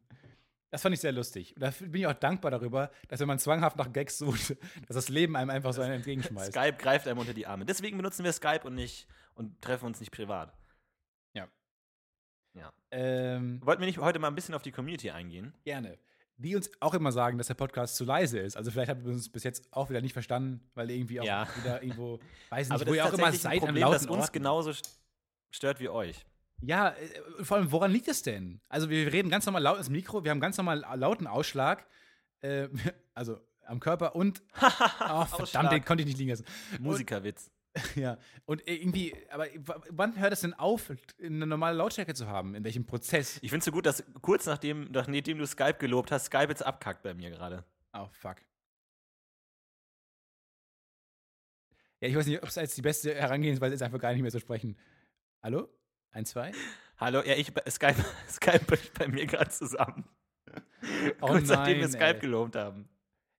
Das 0.69 0.81
fand 0.81 0.93
ich 0.93 0.99
sehr 0.99 1.13
lustig. 1.13 1.55
Und 1.55 1.61
da 1.61 1.71
bin 1.79 1.95
ich 2.01 2.07
auch 2.07 2.13
dankbar 2.13 2.51
darüber, 2.51 2.91
dass 3.07 3.19
wenn 3.21 3.27
man 3.27 3.39
zwanghaft 3.39 3.77
nach 3.77 3.91
Gags 3.93 4.17
sucht, 4.17 4.49
dass 4.87 4.95
das 4.95 5.09
Leben 5.09 5.35
einem 5.37 5.49
einfach 5.49 5.71
so 5.73 5.81
einen 5.81 5.93
entgegenschmeißt. 5.93 6.51
Skype 6.51 6.73
greift 6.77 7.07
einem 7.07 7.19
unter 7.19 7.33
die 7.33 7.47
Arme. 7.47 7.65
Deswegen 7.65 7.95
benutzen 7.97 8.23
wir 8.25 8.33
Skype 8.33 8.61
und 8.65 8.75
nicht 8.75 9.07
und 9.35 9.61
treffen 9.61 9.85
uns 9.85 9.99
nicht 10.01 10.11
privat. 10.11 10.53
Ja. 11.33 11.47
Ja. 12.53 12.73
Ähm, 12.91 13.61
Wollten 13.63 13.81
wir 13.81 13.85
nicht 13.87 13.99
heute 13.99 14.19
mal 14.19 14.27
ein 14.27 14.35
bisschen 14.35 14.55
auf 14.55 14.61
die 14.61 14.71
Community 14.71 15.09
eingehen? 15.11 15.53
gerne. 15.63 15.97
Die 16.39 16.55
uns 16.55 16.69
auch 16.81 16.93
immer 16.93 17.11
sagen, 17.11 17.39
dass 17.39 17.47
der 17.47 17.55
Podcast 17.55 17.95
zu 17.95 18.05
leise 18.05 18.37
ist. 18.37 18.55
Also 18.57 18.69
vielleicht 18.69 18.91
habt 18.91 19.01
ihr 19.03 19.09
uns 19.11 19.27
bis 19.27 19.43
jetzt 19.43 19.73
auch 19.73 19.89
wieder 19.89 20.01
nicht 20.01 20.13
verstanden, 20.13 20.61
weil 20.75 20.91
irgendwie 20.91 21.19
auch 21.19 21.25
Ja. 21.25 21.47
wieder 21.59 21.81
irgendwo, 21.81 22.19
weiß 22.49 22.69
Aber 22.71 22.77
nicht, 22.79 22.81
das 22.81 22.87
wo 22.87 22.93
ihr 22.93 23.05
auch 23.05 23.13
immer 23.13 23.31
seid 23.31 23.45
ein 23.45 23.51
an 23.53 23.59
Problem, 23.65 23.81
lauten 23.81 23.93
das 23.93 24.05
uns 24.05 24.21
Orten. 24.21 24.33
genauso 24.33 24.69
st- 24.69 24.97
stört 25.49 25.79
wie 25.79 25.89
euch. 25.89 26.25
Ja, 26.61 26.89
äh, 26.89 27.43
vor 27.43 27.57
allem, 27.57 27.71
woran 27.71 27.91
liegt 27.91 28.07
es 28.07 28.23
denn? 28.23 28.61
Also, 28.69 28.89
wir 28.89 29.11
reden 29.13 29.29
ganz 29.29 29.45
normal 29.45 29.61
laut 29.61 29.77
ins 29.77 29.89
Mikro, 29.89 30.23
wir 30.23 30.31
haben 30.31 30.39
ganz 30.39 30.57
normal 30.57 30.83
lauten 30.95 31.27
Ausschlag, 31.27 31.85
äh, 32.41 32.67
also 33.13 33.39
am 33.65 33.79
Körper 33.79 34.15
und. 34.15 34.41
Oh, 35.09 35.25
verdammt, 35.25 35.71
den 35.71 35.85
konnte 35.85 36.01
ich 36.01 36.07
nicht 36.07 36.17
liegen 36.17 36.31
lassen. 36.31 36.45
Musikerwitz. 36.79 37.51
Ja, 37.95 38.17
und 38.45 38.67
irgendwie, 38.67 39.15
aber 39.29 39.45
wann 39.89 40.19
hört 40.19 40.33
es 40.33 40.41
denn 40.41 40.55
auf, 40.55 40.91
eine 41.21 41.45
normale 41.45 41.77
Lautstärke 41.77 42.15
zu 42.15 42.27
haben? 42.27 42.55
In 42.55 42.63
welchem 42.63 42.85
Prozess? 42.85 43.37
Ich 43.43 43.51
finde 43.51 43.59
es 43.59 43.65
so 43.65 43.71
gut, 43.71 43.85
dass 43.85 44.03
kurz 44.21 44.47
nachdem, 44.47 44.89
nachdem 44.91 45.37
du 45.37 45.45
Skype 45.45 45.75
gelobt 45.75 46.11
hast, 46.11 46.25
Skype 46.25 46.47
jetzt 46.49 46.65
abkackt 46.65 47.03
bei 47.03 47.13
mir 47.13 47.29
gerade. 47.29 47.63
Oh, 47.93 48.07
fuck. 48.11 48.37
Ja, 51.99 52.07
ich 52.07 52.15
weiß 52.15 52.27
nicht, 52.27 52.41
ob 52.41 52.49
es 52.49 52.57
als 52.57 52.75
die 52.75 52.81
beste 52.81 53.13
Herangehensweise 53.13 53.75
ist, 53.75 53.81
einfach 53.81 53.99
gar 53.99 54.13
nicht 54.13 54.21
mehr 54.21 54.31
zu 54.31 54.39
sprechen. 54.39 54.77
Hallo? 55.41 55.69
Eins, 56.17 56.31
zwei? 56.31 56.51
Hallo, 56.97 57.21
ja, 57.21 57.35
ich 57.35 57.53
Skype, 57.69 58.03
Skype 58.27 58.65
bricht 58.65 58.91
bei 58.97 59.07
mir 59.07 59.27
gerade 59.27 59.51
zusammen. 59.51 60.03
Oh 61.21 61.27
kurz 61.27 61.49
nachdem 61.49 61.77
wir 61.77 61.83
nein, 61.83 61.91
Skype 61.91 62.15
ey. 62.15 62.19
gelobt 62.19 62.55
haben. 62.55 62.87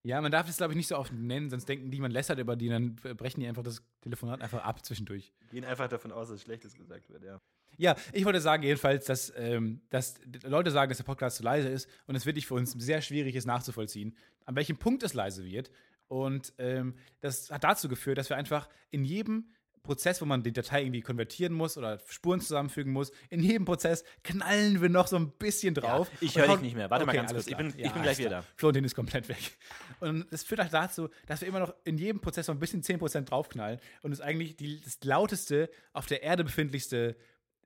Ja, 0.02 0.20
man 0.20 0.30
darf 0.30 0.48
es, 0.48 0.58
glaube 0.58 0.74
ich, 0.74 0.76
nicht 0.76 0.88
so 0.88 0.96
oft 0.96 1.12
nennen, 1.12 1.50
sonst 1.50 1.68
denken 1.68 1.90
die, 1.90 2.00
man 2.00 2.10
lästert 2.10 2.38
über 2.38 2.54
die, 2.54 2.68
dann 2.68 2.94
brechen 2.94 3.40
die 3.40 3.48
einfach 3.48 3.62
das 3.62 3.82
Telefonat 4.02 4.42
einfach 4.42 4.62
ab 4.62 4.84
zwischendurch. 4.84 5.32
Gehen 5.50 5.64
einfach 5.64 5.88
davon 5.88 6.12
aus, 6.12 6.28
dass 6.28 6.42
Schlechtes 6.42 6.74
gesagt 6.74 7.08
wird, 7.08 7.24
ja. 7.24 7.40
Ja, 7.76 7.96
ich 8.12 8.24
wollte 8.24 8.40
sagen 8.40 8.62
jedenfalls, 8.62 9.06
dass, 9.06 9.32
ähm, 9.36 9.80
dass 9.90 10.20
Leute 10.44 10.70
sagen, 10.70 10.90
dass 10.90 10.98
der 10.98 11.04
Podcast 11.04 11.38
zu 11.38 11.42
leise 11.42 11.68
ist 11.68 11.88
und 12.06 12.14
es 12.14 12.26
wirklich 12.26 12.46
für 12.46 12.54
uns 12.54 12.72
sehr 12.72 13.00
schwierig 13.00 13.34
ist 13.34 13.46
nachzuvollziehen, 13.46 14.16
an 14.44 14.54
welchem 14.56 14.76
Punkt 14.76 15.02
es 15.02 15.14
leise 15.14 15.44
wird. 15.44 15.70
Und 16.08 16.52
ähm, 16.58 16.94
das 17.20 17.50
hat 17.50 17.64
dazu 17.64 17.88
geführt, 17.88 18.18
dass 18.18 18.28
wir 18.30 18.36
einfach 18.36 18.68
in 18.90 19.04
jedem 19.04 19.48
Prozess, 19.88 20.20
wo 20.20 20.26
man 20.26 20.42
die 20.42 20.52
Datei 20.52 20.82
irgendwie 20.82 21.00
konvertieren 21.00 21.52
muss 21.54 21.76
oder 21.78 21.98
Spuren 22.06 22.40
zusammenfügen 22.40 22.92
muss, 22.92 23.10
in 23.30 23.40
jedem 23.40 23.64
Prozess 23.64 24.04
knallen 24.22 24.80
wir 24.80 24.88
noch 24.88 25.06
so 25.06 25.16
ein 25.16 25.30
bisschen 25.32 25.74
drauf. 25.74 26.10
ich 26.20 26.36
Und 26.36 26.42
höre 26.42 26.48
dich 26.54 26.60
nicht 26.62 26.76
mehr. 26.76 26.90
Warte 26.90 27.06
mal 27.06 27.12
ganz 27.14 27.32
kurz. 27.32 27.46
Ich 27.46 27.56
bin- 27.56 27.74
ich 27.76 27.90
bin 27.92 28.02
gleich 28.02 28.18
wieder 28.18 28.30
da. 28.30 28.44
Florentin 28.56 28.84
ist 28.84 28.94
komplett 28.94 29.28
weg. 29.28 29.56
Und 30.00 30.30
das 30.30 30.44
führt 30.44 30.60
auch 30.60 30.68
dazu, 30.68 31.08
dass 31.26 31.40
wir 31.40 31.48
immer 31.48 31.60
noch 31.60 31.74
in 31.84 31.98
jedem 31.98 32.20
Prozess 32.20 32.46
so 32.46 32.52
ein 32.52 32.58
bisschen 32.58 32.82
10% 32.82 33.30
draufknallen 33.30 33.80
und 34.02 34.12
es 34.12 34.20
eigentlich 34.20 34.56
die, 34.56 34.80
das 34.80 34.98
lauteste, 35.02 35.70
auf 35.92 36.06
der 36.06 36.22
Erde 36.22 36.44
befindlichste 36.44 37.16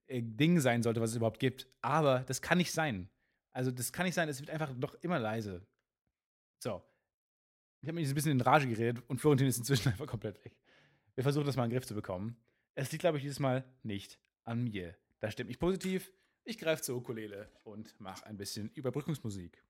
äh, 0.07 0.23
Ding 0.23 0.61
sein 0.61 0.83
sollte, 0.83 1.01
was 1.01 1.11
es 1.11 1.17
überhaupt 1.17 1.41
gibt. 1.41 1.67
Aber 1.83 2.21
das 2.21 2.41
kann 2.41 2.59
nicht 2.59 2.73
sein. 2.73 3.11
Also, 3.53 3.71
das 3.71 3.93
kann 3.93 4.07
nicht 4.07 4.15
sein, 4.15 4.29
es 4.29 4.41
wird 4.41 4.49
einfach 4.51 4.73
noch 4.75 4.95
immer 5.03 5.19
leise. 5.19 5.67
So. 6.63 6.83
Ich 7.81 7.89
habe 7.89 7.97
mich 7.97 8.09
ein 8.09 8.15
bisschen 8.15 8.31
in 8.33 8.41
Rage 8.41 8.69
geredet 8.69 9.03
und 9.09 9.21
Florentin 9.21 9.49
ist 9.49 9.59
inzwischen 9.59 9.89
einfach 9.93 10.07
komplett 10.07 10.43
weg. 10.45 10.57
Wir 11.15 11.25
versuchen 11.25 11.45
das 11.45 11.57
mal 11.57 11.65
in 11.65 11.71
den 11.71 11.77
Griff 11.77 11.87
zu 11.87 11.95
bekommen. 11.95 12.37
Es 12.75 12.91
liegt, 12.91 13.03
glaube 13.03 13.19
ich, 13.19 13.23
dieses 13.23 13.39
Mal 13.39 13.65
nicht 13.83 14.19
an 14.45 14.65
mir. 14.65 14.97
Das 15.21 15.35
stimmt 15.35 15.49
mich 15.49 15.59
positiv. 15.59 16.11
Ich 16.45 16.59
greife 16.59 16.83
zur 16.83 16.97
Ukulele 16.97 17.51
und 17.65 18.01
mache 18.01 18.25
ein 18.25 18.39
bisschen 18.39 18.71
Überbrückungsmusik. 18.71 19.63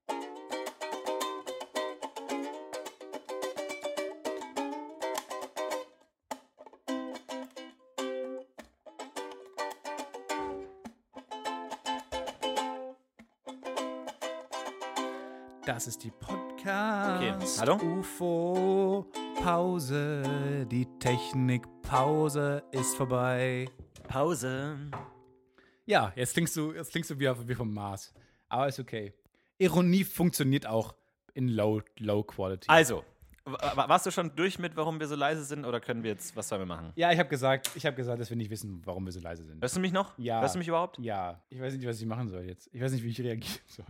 Das 15.65 15.87
ist 15.87 16.05
die 16.05 16.11
Podcast. 16.11 17.17
Okay, 17.17 17.35
hallo? 17.59 17.77
UFO 17.99 19.07
Pause. 19.43 20.67
Die 20.71 20.87
Technikpause 21.01 22.63
ist 22.71 22.95
vorbei. 22.97 23.69
Pause. 24.07 24.77
Ja, 25.85 26.13
jetzt 26.15 26.35
klingst 26.35 26.57
du, 26.57 26.73
jetzt 26.73 26.93
klingst 26.93 27.11
du 27.11 27.19
wieder 27.19 27.37
wie 27.49 27.55
vom 27.57 27.75
Mars. 27.75 28.15
Aber 28.49 28.69
ist 28.69 28.79
okay. 28.79 29.13
Ironie 29.59 30.05
funktioniert 30.05 30.65
auch 30.67 30.95
in 31.35 31.49
Low, 31.49 31.83
low 31.99 32.23
Quality. 32.23 32.67
Also, 32.69 33.05
wa- 33.45 33.59
wa- 33.75 33.89
warst 33.89 34.07
du 34.07 34.13
schon 34.13 34.35
durch 34.37 34.61
mit, 34.61 34.77
warum 34.77 35.01
wir 35.01 35.09
so 35.09 35.17
leise 35.17 35.45
sind 35.45 35.65
oder 35.65 35.81
können 35.81 36.05
wir 36.05 36.13
jetzt, 36.13 36.37
was 36.37 36.49
sollen 36.49 36.61
wir 36.63 36.67
machen? 36.67 36.93
ja, 36.95 37.11
ich 37.11 37.19
habe 37.19 37.29
gesagt, 37.29 37.71
ich 37.75 37.85
habe 37.85 37.97
gesagt, 37.97 38.21
dass 38.21 38.31
wir 38.31 38.37
nicht 38.37 38.51
wissen, 38.51 38.81
warum 38.85 39.05
wir 39.05 39.13
so 39.13 39.19
leise 39.21 39.43
sind. 39.43 39.61
Hörst 39.61 39.75
du 39.75 39.81
mich 39.81 39.93
noch? 39.93 40.17
Ja. 40.19 40.41
Hörst 40.41 40.55
du 40.55 40.61
mich 40.61 40.69
überhaupt? 40.69 40.99
Ja, 41.01 41.43
ich 41.49 41.61
weiß 41.61 41.75
nicht, 41.75 41.87
was 41.87 42.01
ich 42.01 42.07
machen 42.07 42.29
soll 42.29 42.43
jetzt. 42.45 42.71
Ich 42.73 42.81
weiß 42.81 42.93
nicht, 42.93 43.03
wie 43.03 43.09
ich 43.11 43.21
reagieren 43.21 43.59
soll. 43.67 43.87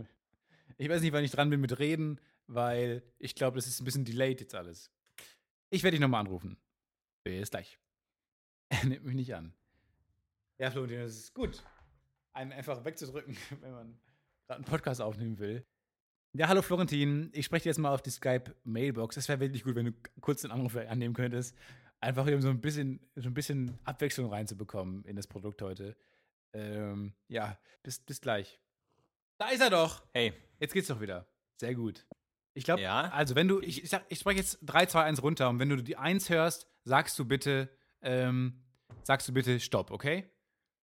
Ich 0.77 0.89
weiß 0.89 1.01
nicht, 1.01 1.13
wann 1.13 1.23
ich 1.23 1.29
dran 1.31 1.51
bin 1.51 1.61
mit 1.61 1.77
Reden, 1.77 2.19
weil 2.47 3.03
ich 3.19 3.35
glaube, 3.35 3.55
das 3.57 3.67
ist 3.67 3.79
ein 3.81 3.85
bisschen 3.85 4.03
delayed 4.03 4.41
jetzt 4.41 4.55
alles. 4.55 4.89
Ich 5.73 5.81
werde 5.81 5.95
dich 5.95 6.01
nochmal 6.01 6.21
anrufen. 6.21 6.55
Bis 7.23 7.49
gleich. 7.49 7.79
Er 8.69 8.85
nimmt 8.85 9.05
mich 9.05 9.15
nicht 9.15 9.33
an. 9.35 9.53
Ja, 10.59 10.69
Florentin, 10.71 10.99
das 10.99 11.15
ist 11.15 11.33
gut. 11.33 11.63
Einen 12.33 12.51
einfach 12.51 12.85
wegzudrücken, 12.85 13.35
wenn 13.61 13.71
man 13.71 13.99
gerade 14.47 14.57
einen 14.57 14.65
Podcast 14.65 15.01
aufnehmen 15.01 15.39
will. 15.39 15.65
Ja, 16.33 16.47
hallo 16.47 16.61
Florentin. 16.61 17.29
Ich 17.33 17.45
spreche 17.45 17.63
dir 17.63 17.69
jetzt 17.69 17.77
mal 17.79 17.93
auf 17.93 18.01
die 18.01 18.11
Skype-Mailbox. 18.11 19.17
Es 19.17 19.27
wäre 19.29 19.39
wirklich 19.39 19.63
gut, 19.63 19.75
wenn 19.75 19.87
du 19.87 19.93
kurz 20.21 20.41
den 20.43 20.51
Anruf 20.51 20.75
annehmen 20.75 21.13
könntest. 21.13 21.55
Einfach 21.99 22.25
um 22.27 22.41
so 22.41 22.49
ein 22.49 22.61
bisschen, 22.61 22.99
so 23.15 23.29
ein 23.29 23.33
bisschen 23.33 23.79
Abwechslung 23.83 24.29
reinzubekommen 24.31 25.03
in 25.05 25.15
das 25.15 25.27
Produkt 25.27 25.61
heute. 25.61 25.95
Ähm, 26.53 27.13
ja, 27.27 27.59
bis, 27.81 27.99
bis 27.99 28.21
gleich. 28.21 28.59
Da 29.39 29.49
ist 29.49 29.61
er 29.61 29.69
doch. 29.69 30.03
Hey, 30.13 30.33
Jetzt 30.59 30.73
geht's 30.73 30.87
doch 30.87 31.01
wieder. 31.01 31.27
Sehr 31.59 31.75
gut. 31.75 32.05
Ich 32.53 32.63
glaube, 32.65 32.81
Ja. 32.81 33.09
also 33.09 33.35
wenn 33.35 33.47
du, 33.47 33.59
ich, 33.61 33.83
ich, 33.83 33.89
sag- 33.89 34.05
ich 34.09 34.19
spreche 34.19 34.39
jetzt 34.39 34.59
3, 34.61 34.85
2, 34.85 35.03
1 35.03 35.23
runter 35.23 35.49
und 35.49 35.59
wenn 35.59 35.69
du 35.69 35.77
die 35.77 35.97
1 35.97 36.29
hörst, 36.29 36.67
sagst 36.83 37.17
du 37.17 37.25
bitte, 37.25 37.69
ähm, 38.01 38.63
sagst 39.03 39.27
du 39.27 39.33
bitte 39.33 39.59
Stopp, 39.59 39.89
okay? 39.91 40.29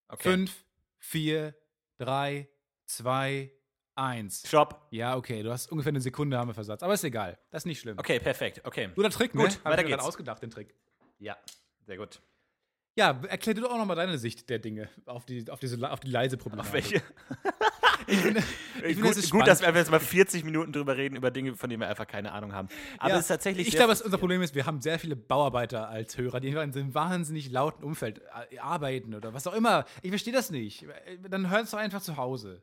okay. 0.09 0.23
5, 0.31 0.65
4, 0.99 1.55
3, 1.99 2.49
2, 2.87 3.53
1. 3.95 4.43
Stopp. 4.49 4.87
Ja, 4.91 5.17
okay, 5.17 5.43
du 5.43 5.51
hast 5.53 5.71
ungefähr 5.71 5.91
eine 5.91 6.01
Sekunde 6.01 6.39
haben 6.39 6.49
wir 6.49 6.55
versatzt, 6.55 6.83
aber 6.83 6.95
ist 6.95 7.05
egal. 7.05 7.39
Das 7.51 7.63
ist 7.63 7.67
nicht 7.67 7.81
schlimm. 7.81 7.99
Okay, 7.99 8.19
perfekt. 8.19 8.63
Okay. 8.65 8.89
Guter 8.95 9.11
Trick, 9.11 9.33
Gut, 9.33 9.43
ne? 9.43 9.49
Hab 9.49 9.65
weiter 9.67 9.71
ich 9.71 9.77
mir 9.77 9.77
geht's. 9.85 9.97
gerade 9.99 10.03
ausgedacht, 10.09 10.43
den 10.43 10.51
Trick. 10.51 10.75
Ja, 11.19 11.37
sehr 11.83 11.97
gut. 11.99 12.21
Ja, 12.97 13.21
erklär 13.29 13.55
du 13.55 13.61
doch 13.63 13.71
auch 13.73 13.79
nochmal 13.79 13.97
deine 13.97 14.19
Sicht 14.19 14.49
der 14.51 14.59
Dinge 14.59 14.89
auf 15.07 15.25
die, 15.25 15.49
auf 15.51 15.61
diese, 15.61 15.91
auf 15.91 16.01
die 16.01 16.11
leise 16.11 16.37
Problematik. 16.37 16.69
Auf 16.69 16.73
welche? 16.75 17.03
Ich 18.07 18.19
finde, 18.19 18.43
ich 18.85 19.01
gut, 19.01 19.11
es 19.11 19.17
ist 19.17 19.31
gut, 19.31 19.47
dass 19.47 19.61
wir 19.61 19.69
einfach 19.69 19.81
jetzt 19.81 19.91
mal 19.91 20.01
40 20.01 20.45
Minuten 20.45 20.73
drüber 20.73 20.97
reden, 20.97 21.17
über 21.17 21.31
Dinge, 21.31 21.55
von 21.55 21.71
denen 21.71 21.81
wir 21.81 21.89
einfach 21.89 22.07
keine 22.07 22.33
Ahnung 22.33 22.53
haben. 22.53 22.69
Aber 22.99 23.11
Ja, 23.11 23.17
es 23.17 23.23
ist 23.23 23.29
tatsächlich 23.29 23.69
Ich 23.69 23.75
glaube, 23.75 23.93
was 23.93 24.03
unser. 24.03 24.19
Problem 24.19 24.43
ist, 24.43 24.55
wir 24.55 24.67
haben 24.67 24.81
sehr 24.81 24.99
viele 24.99 25.17
Bauarbeiter 25.17 25.89
als 25.89 26.19
Hörer, 26.19 26.41
die 26.41 26.49
in 26.49 26.59
einem 26.59 26.95
wahnsinnig 26.95 27.51
lauten 27.51 27.85
Umfeld 27.85 28.21
äh, 28.51 28.59
arbeiten 28.59 29.15
oder 29.15 29.33
was 29.33 29.47
auch 29.47 29.55
immer. 29.55 29.87
Ich 30.03 30.11
verstehe 30.11 30.33
das 30.33 30.51
nicht. 30.51 30.87
Dann 31.29 31.49
hör 31.51 31.61
es 31.61 31.71
doch 31.71 31.79
einfach 31.79 32.03
zu 32.03 32.17
Hause. 32.17 32.63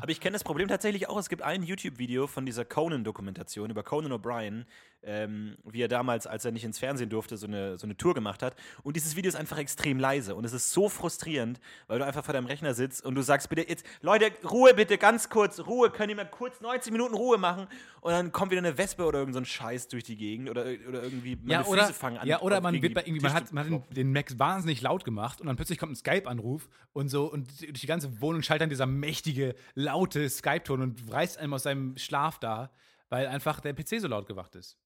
Aber 0.00 0.10
ich 0.10 0.20
kenne 0.20 0.32
das 0.32 0.44
Problem 0.44 0.68
tatsächlich 0.68 1.08
auch. 1.08 1.18
Es 1.18 1.28
gibt 1.28 1.42
ein 1.42 1.62
YouTube-Video 1.62 2.26
von 2.26 2.46
dieser 2.46 2.64
Conan-Dokumentation 2.64 3.70
über 3.70 3.82
Conan 3.82 4.12
O'Brien, 4.12 4.64
ähm, 5.04 5.56
wie 5.64 5.82
er 5.82 5.88
damals, 5.88 6.26
als 6.26 6.44
er 6.44 6.52
nicht 6.52 6.64
ins 6.64 6.78
Fernsehen 6.78 7.10
durfte, 7.10 7.36
so 7.36 7.46
eine, 7.46 7.76
so 7.78 7.86
eine 7.86 7.96
Tour 7.96 8.14
gemacht 8.14 8.42
hat. 8.42 8.54
Und 8.82 8.96
dieses 8.96 9.16
Video 9.16 9.28
ist 9.28 9.34
einfach 9.34 9.58
extrem 9.58 9.98
leise. 9.98 10.34
Und 10.34 10.44
es 10.44 10.52
ist 10.52 10.70
so 10.72 10.88
frustrierend, 10.88 11.60
weil 11.88 11.98
du 11.98 12.04
einfach 12.06 12.24
vor 12.24 12.34
deinem 12.34 12.46
Rechner 12.46 12.74
sitzt 12.74 13.04
und 13.04 13.14
du 13.14 13.22
sagst, 13.22 13.48
bitte 13.48 13.68
jetzt, 13.68 13.84
Leute, 14.00 14.30
Ruhe 14.48 14.74
bitte, 14.74 14.98
ganz 14.98 15.28
kurz, 15.28 15.60
Ruhe, 15.60 15.90
könnt 15.90 16.10
ihr 16.10 16.16
mal 16.16 16.24
kurz 16.24 16.60
90 16.60 16.92
Minuten 16.92 17.14
Ruhe 17.14 17.38
machen? 17.38 17.66
Und 18.00 18.12
dann 18.12 18.32
kommt 18.32 18.50
wieder 18.50 18.60
eine 18.60 18.78
Wespe 18.78 19.04
oder 19.04 19.20
irgend 19.20 19.34
so 19.34 19.40
ein 19.40 19.44
Scheiß 19.44 19.88
durch 19.88 20.04
die 20.04 20.16
Gegend 20.16 20.50
oder, 20.50 20.62
oder 20.88 21.02
irgendwie 21.02 21.36
meine 21.36 21.52
Ja, 21.52 21.64
oder, 21.66 21.82
Füße 21.86 21.94
fangen 21.94 22.18
an. 22.18 22.26
ja, 22.26 22.40
oder 22.40 22.60
man 22.60 22.80
wird 22.80 22.94
bei 22.94 23.02
irgendwie, 23.02 23.22
man 23.22 23.32
hat, 23.32 23.52
man 23.52 23.70
hat 23.74 23.96
den 23.96 24.12
Max 24.12 24.38
wahnsinnig 24.38 24.82
laut 24.82 25.04
gemacht 25.04 25.40
und 25.40 25.46
dann 25.46 25.56
plötzlich 25.56 25.78
kommt 25.78 25.92
ein 25.92 25.96
Skype-Anruf 25.96 26.68
und 26.92 27.08
so 27.08 27.26
und 27.30 27.48
durch 27.60 27.80
die 27.80 27.86
ganze 27.86 28.20
Wohnung 28.20 28.42
schallt 28.42 28.60
dann 28.60 28.70
dieser 28.70 28.86
mächtige, 28.86 29.54
laute 29.74 30.28
Skype-Ton 30.28 30.82
und 30.82 31.12
reißt 31.12 31.38
einem 31.38 31.54
aus 31.54 31.62
seinem 31.64 31.96
Schlaf 31.96 32.38
da, 32.38 32.70
weil 33.08 33.26
einfach 33.26 33.60
der 33.60 33.72
PC 33.74 34.00
so 34.00 34.08
laut 34.08 34.26
gewacht 34.26 34.54
ist. 34.56 34.78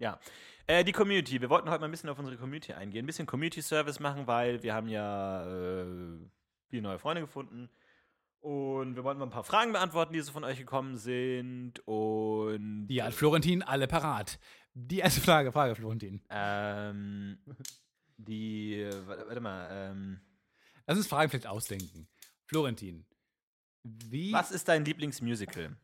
Ja. 0.00 0.18
Äh, 0.66 0.82
die 0.82 0.92
Community. 0.92 1.40
Wir 1.40 1.50
wollten 1.50 1.68
heute 1.70 1.80
mal 1.80 1.88
ein 1.88 1.90
bisschen 1.90 2.08
auf 2.08 2.18
unsere 2.18 2.36
Community 2.36 2.72
eingehen, 2.72 3.04
ein 3.04 3.06
bisschen 3.06 3.26
Community-Service 3.26 4.00
machen, 4.00 4.26
weil 4.26 4.62
wir 4.62 4.74
haben 4.74 4.88
ja 4.88 5.44
äh, 5.46 6.18
viele 6.68 6.82
neue 6.82 6.98
Freunde 6.98 7.20
gefunden. 7.20 7.68
Und 8.40 8.96
wir 8.96 9.04
wollten 9.04 9.18
mal 9.18 9.26
ein 9.26 9.30
paar 9.30 9.44
Fragen 9.44 9.72
beantworten, 9.72 10.14
die 10.14 10.20
so 10.22 10.32
von 10.32 10.44
euch 10.44 10.56
gekommen 10.56 10.96
sind. 10.96 11.80
Und 11.86 12.86
Die 12.88 13.02
hat 13.02 13.12
Florentin 13.12 13.62
alle 13.62 13.86
parat. 13.86 14.38
Die 14.72 15.00
erste 15.00 15.20
Frage, 15.20 15.52
Frage, 15.52 15.74
Florentin. 15.74 16.22
ähm, 16.30 17.38
die, 18.16 18.88
warte, 19.06 19.26
warte 19.26 19.40
mal, 19.40 19.68
ähm, 19.70 20.20
Lass 20.86 20.96
uns 20.96 21.06
Fragen 21.08 21.28
vielleicht 21.30 21.46
ausdenken. 21.46 22.08
Florentin, 22.46 23.06
wie. 23.82 24.32
was 24.32 24.50
ist 24.50 24.66
dein 24.68 24.84
Lieblingsmusical? 24.84 25.76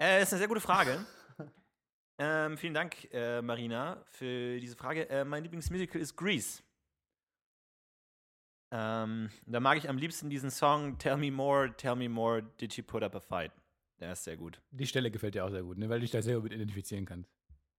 Äh, 0.00 0.22
ist 0.22 0.32
eine 0.32 0.38
sehr 0.38 0.48
gute 0.48 0.60
Frage. 0.60 1.06
Ähm, 2.18 2.56
vielen 2.56 2.74
Dank, 2.74 3.08
äh, 3.12 3.42
Marina, 3.42 4.02
für 4.06 4.58
diese 4.60 4.76
Frage. 4.76 5.08
Äh, 5.08 5.24
mein 5.24 5.42
Lieblingsmusical 5.42 6.00
ist 6.00 6.16
Grease. 6.16 6.62
Ähm, 8.70 9.28
da 9.46 9.60
mag 9.60 9.76
ich 9.76 9.88
am 9.88 9.98
liebsten 9.98 10.30
diesen 10.30 10.50
Song 10.50 10.98
Tell 10.98 11.18
Me 11.18 11.30
More, 11.30 11.74
Tell 11.76 11.94
Me 11.94 12.08
More, 12.08 12.42
Did 12.60 12.72
She 12.72 12.82
Put 12.82 13.02
Up 13.02 13.14
a 13.14 13.20
Fight? 13.20 13.52
Der 14.00 14.12
ist 14.12 14.24
sehr 14.24 14.36
gut. 14.36 14.60
Die 14.70 14.86
Stelle 14.86 15.10
gefällt 15.10 15.34
dir 15.34 15.44
auch 15.44 15.50
sehr 15.50 15.62
gut, 15.62 15.78
ne? 15.78 15.88
weil 15.88 15.98
du 15.98 16.02
dich 16.02 16.10
da 16.10 16.22
sehr 16.22 16.36
gut 16.36 16.44
mit 16.44 16.52
identifizieren 16.54 17.04
kannst. 17.04 17.30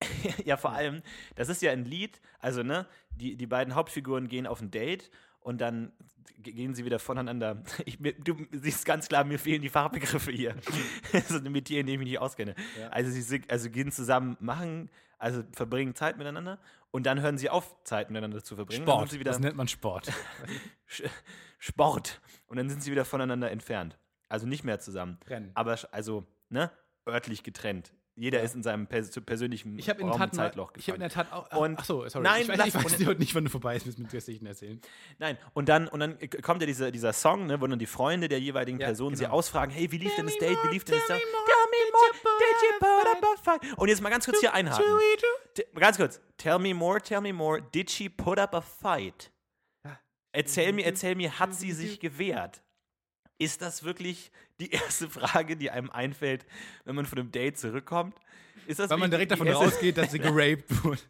ja, 0.45 0.57
vor 0.57 0.71
allem, 0.71 1.01
das 1.35 1.49
ist 1.49 1.61
ja 1.61 1.71
ein 1.71 1.85
Lied, 1.85 2.21
also 2.39 2.63
ne, 2.63 2.87
die, 3.09 3.35
die 3.35 3.47
beiden 3.47 3.75
Hauptfiguren 3.75 4.27
gehen 4.27 4.47
auf 4.47 4.61
ein 4.61 4.71
Date 4.71 5.09
und 5.43 5.61
dann 5.61 5.91
gehen 6.39 6.73
sie 6.73 6.85
wieder 6.85 6.99
voneinander. 6.99 7.63
Ich, 7.85 7.97
du 7.99 8.35
siehst 8.51 8.85
ganz 8.85 9.07
klar, 9.07 9.23
mir 9.23 9.39
fehlen 9.39 9.61
die 9.61 9.69
Fachbegriffe 9.69 10.31
hier. 10.31 10.55
so 11.27 11.37
eine 11.37 11.49
Metier, 11.49 11.81
in 11.81 11.87
dem 11.87 11.93
ich 11.93 11.99
mich 11.99 12.07
nicht 12.09 12.19
auskenne. 12.19 12.55
Ja. 12.79 12.89
Also 12.89 13.11
sie 13.11 13.41
also 13.47 13.69
gehen 13.69 13.91
zusammen, 13.91 14.37
machen, 14.39 14.89
also 15.17 15.43
verbringen 15.51 15.95
Zeit 15.95 16.17
miteinander 16.17 16.59
und 16.91 17.05
dann 17.05 17.21
hören 17.21 17.37
sie 17.37 17.49
auf, 17.49 17.75
Zeit 17.83 18.09
miteinander 18.09 18.43
zu 18.43 18.55
verbringen. 18.55 18.83
Sport, 18.83 19.13
wieder, 19.13 19.31
das 19.31 19.39
nennt 19.39 19.55
man 19.55 19.67
Sport. 19.67 20.11
Sport. 21.59 22.21
Und 22.47 22.57
dann 22.57 22.69
sind 22.69 22.83
sie 22.83 22.91
wieder 22.91 23.05
voneinander 23.05 23.49
entfernt. 23.51 23.97
Also 24.29 24.47
nicht 24.47 24.63
mehr 24.63 24.79
zusammen. 24.79 25.17
Trennen. 25.25 25.51
Aber 25.53 25.77
also, 25.91 26.25
ne, 26.49 26.71
örtlich 27.07 27.43
getrennt. 27.43 27.93
Jeder 28.15 28.39
ja. 28.39 28.45
ist 28.45 28.53
in 28.53 28.61
seinem 28.61 28.85
pers 28.85 29.09
persönlichen 29.25 29.79
ich 29.79 29.89
Raum 29.89 30.11
Tat 30.11 30.35
Zeitloch 30.35 30.71
Ich 30.77 30.87
habe 30.87 30.97
in 30.97 31.01
der 31.01 31.09
Tat 31.09 31.31
auch. 31.31 31.51
Und 31.57 31.79
ach 31.79 31.85
so, 31.85 32.07
sorry. 32.07 32.23
Nein, 32.23 32.43
ich 32.43 32.47
weiß, 32.47 32.67
ich 32.67 32.75
weiß 32.75 32.99
nicht, 33.19 33.33
wann 33.33 33.45
du 33.45 33.49
vorbei 33.49 33.79
bist 33.79 33.97
mit 33.97 34.11
Geschichten 34.11 34.45
erzählen. 34.45 34.79
Nein, 35.17 35.37
und 35.53 35.67
dann, 35.67 35.87
und 35.87 35.99
dann 35.99 36.17
kommt 36.43 36.61
ja 36.61 36.67
dieser, 36.67 36.91
dieser 36.91 37.11
Song, 37.11 37.47
ne, 37.47 37.59
wo 37.59 37.65
dann 37.65 37.79
die 37.79 37.87
Freunde 37.87 38.27
der 38.27 38.39
jeweiligen 38.39 38.79
ja, 38.79 38.87
Person 38.87 39.09
genau. 39.09 39.17
sie 39.17 39.27
ausfragen: 39.27 39.71
Hey, 39.71 39.91
wie 39.91 39.97
lief 39.97 40.15
denn 40.15 40.27
das 40.27 40.37
Date? 40.37 40.57
Wie 40.63 40.73
lief 40.73 40.83
denn 40.83 40.95
das 40.95 41.07
Date? 41.07 41.21
Tell 41.21 41.65
me 41.71 41.91
more, 41.91 42.11
did 42.39 42.61
you 42.61 42.79
put 42.79 43.07
up 43.07 43.23
a 43.23 43.41
fight? 43.41 43.77
Und 43.79 43.89
jetzt 43.89 44.01
mal 44.01 44.09
ganz 44.09 44.25
kurz 44.25 44.39
hier 44.39 44.53
einhaken. 44.53 44.85
Ganz 45.73 45.97
kurz. 45.97 46.21
Tell 46.37 46.59
me 46.59 46.73
more, 46.73 47.01
tell 47.01 47.21
me 47.21 47.33
more, 47.33 47.61
did 47.61 47.89
she 47.89 48.09
put 48.09 48.37
up 48.37 48.53
a 48.53 48.61
fight? 48.61 49.31
Erzähl 50.35 50.73
mir, 50.73 50.85
erzähl 50.85 51.15
mir, 51.15 51.39
hat 51.39 51.53
sie 51.53 51.71
sich 51.71 51.99
gewehrt? 51.99 52.63
Ist 53.37 53.61
das 53.61 53.83
wirklich 53.83 54.31
die 54.59 54.71
erste 54.71 55.09
Frage, 55.09 55.57
die 55.57 55.71
einem 55.71 55.89
einfällt, 55.89 56.45
wenn 56.85 56.95
man 56.95 57.05
von 57.05 57.19
einem 57.19 57.31
Date 57.31 57.57
zurückkommt? 57.57 58.15
Ist 58.67 58.79
das 58.79 58.89
Weil 58.89 58.97
man 58.97 59.11
direkt 59.11 59.31
davon 59.31 59.47
rausgeht, 59.47 59.97
dass 59.97 60.11
sie 60.11 60.19
geraped 60.19 60.83
wurde. 60.83 61.01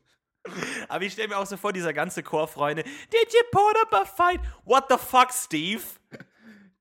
Aber 0.89 1.03
ich 1.05 1.13
stelle 1.13 1.29
mir 1.29 1.38
auch 1.38 1.45
so 1.45 1.55
vor, 1.55 1.71
dieser 1.71 1.93
ganze 1.93 2.21
Chor 2.21 2.47
Freunde, 2.47 2.83
Did 2.83 3.33
you 3.33 3.39
put 3.51 3.75
up 3.81 3.93
a 3.93 4.05
fight? 4.05 4.41
What 4.65 4.86
the 4.89 4.97
fuck, 4.97 5.31
Steve? 5.31 5.81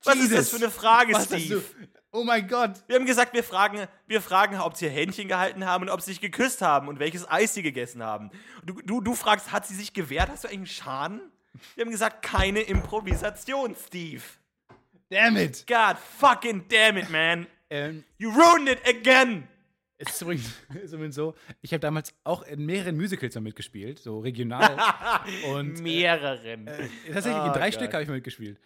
Was 0.03 0.15
Jesus. 0.15 0.31
ist 0.31 0.39
das 0.39 0.49
für 0.51 0.57
eine 0.57 0.71
Frage, 0.71 1.15
Was 1.15 1.27
Steve? 1.27 1.63
Oh 2.11 2.25
mein 2.25 2.47
Gott. 2.47 2.73
Wir 2.89 2.97
haben 2.97 3.07
gesagt, 3.07 3.33
wir 3.33 3.45
fragen, 3.45 3.87
wir 4.07 4.21
fragen, 4.21 4.61
ob 4.61 4.77
sie 4.77 4.89
Händchen 4.89 5.29
gehalten 5.29 5.65
haben 5.65 5.85
und 5.85 5.91
ob 5.91 6.03
sie 6.03 6.11
sich 6.11 6.21
geküsst 6.21 6.61
haben 6.61 6.89
und 6.89 6.99
welches 6.99 7.29
Eis 7.31 7.55
sie 7.55 7.63
gegessen 7.63 8.03
haben. 8.03 8.31
Du, 8.65 8.83
du, 8.83 9.01
du 9.01 9.15
fragst, 9.15 9.51
hat 9.51 9.67
sie 9.67 9.75
sich 9.75 9.95
gewehrt? 9.95 10.29
Hast 10.29 10.45
du 10.45 10.49
eigentlich 10.49 10.59
einen 10.59 10.67
Schaden? 10.67 11.33
Wir 11.75 11.85
haben 11.85 11.91
gesagt, 11.91 12.23
keine 12.23 12.61
Improvisation, 12.61 13.75
Steve. 13.77 14.23
Damn 15.13 15.37
it. 15.37 15.67
God 15.67 15.99
fucking 15.99 16.65
damn 16.71 16.97
it, 16.97 17.11
man. 17.11 17.47
Ähm, 17.69 18.03
you 18.17 18.31
ruined 18.31 18.67
it 18.67 18.79
again. 18.89 19.47
Es 19.99 20.15
ist 20.15 20.23
übrigens, 20.23 20.55
ist 20.83 20.95
übrigens 20.95 21.15
so, 21.15 21.35
ich 21.61 21.75
habe 21.75 21.81
damals 21.81 22.15
auch 22.25 22.43
in 22.45 22.65
mehreren 22.65 22.97
Musicals 22.97 23.39
mitgespielt, 23.39 23.99
so 23.99 24.21
regional. 24.21 24.75
und, 25.53 25.81
äh, 25.81 25.83
mehreren. 25.83 26.67
Äh, 26.67 26.89
tatsächlich 27.13 27.43
oh, 27.43 27.47
in 27.49 27.53
drei 27.53 27.71
Stück 27.71 27.93
habe 27.93 28.03
ich 28.05 28.09
mitgespielt. 28.09 28.59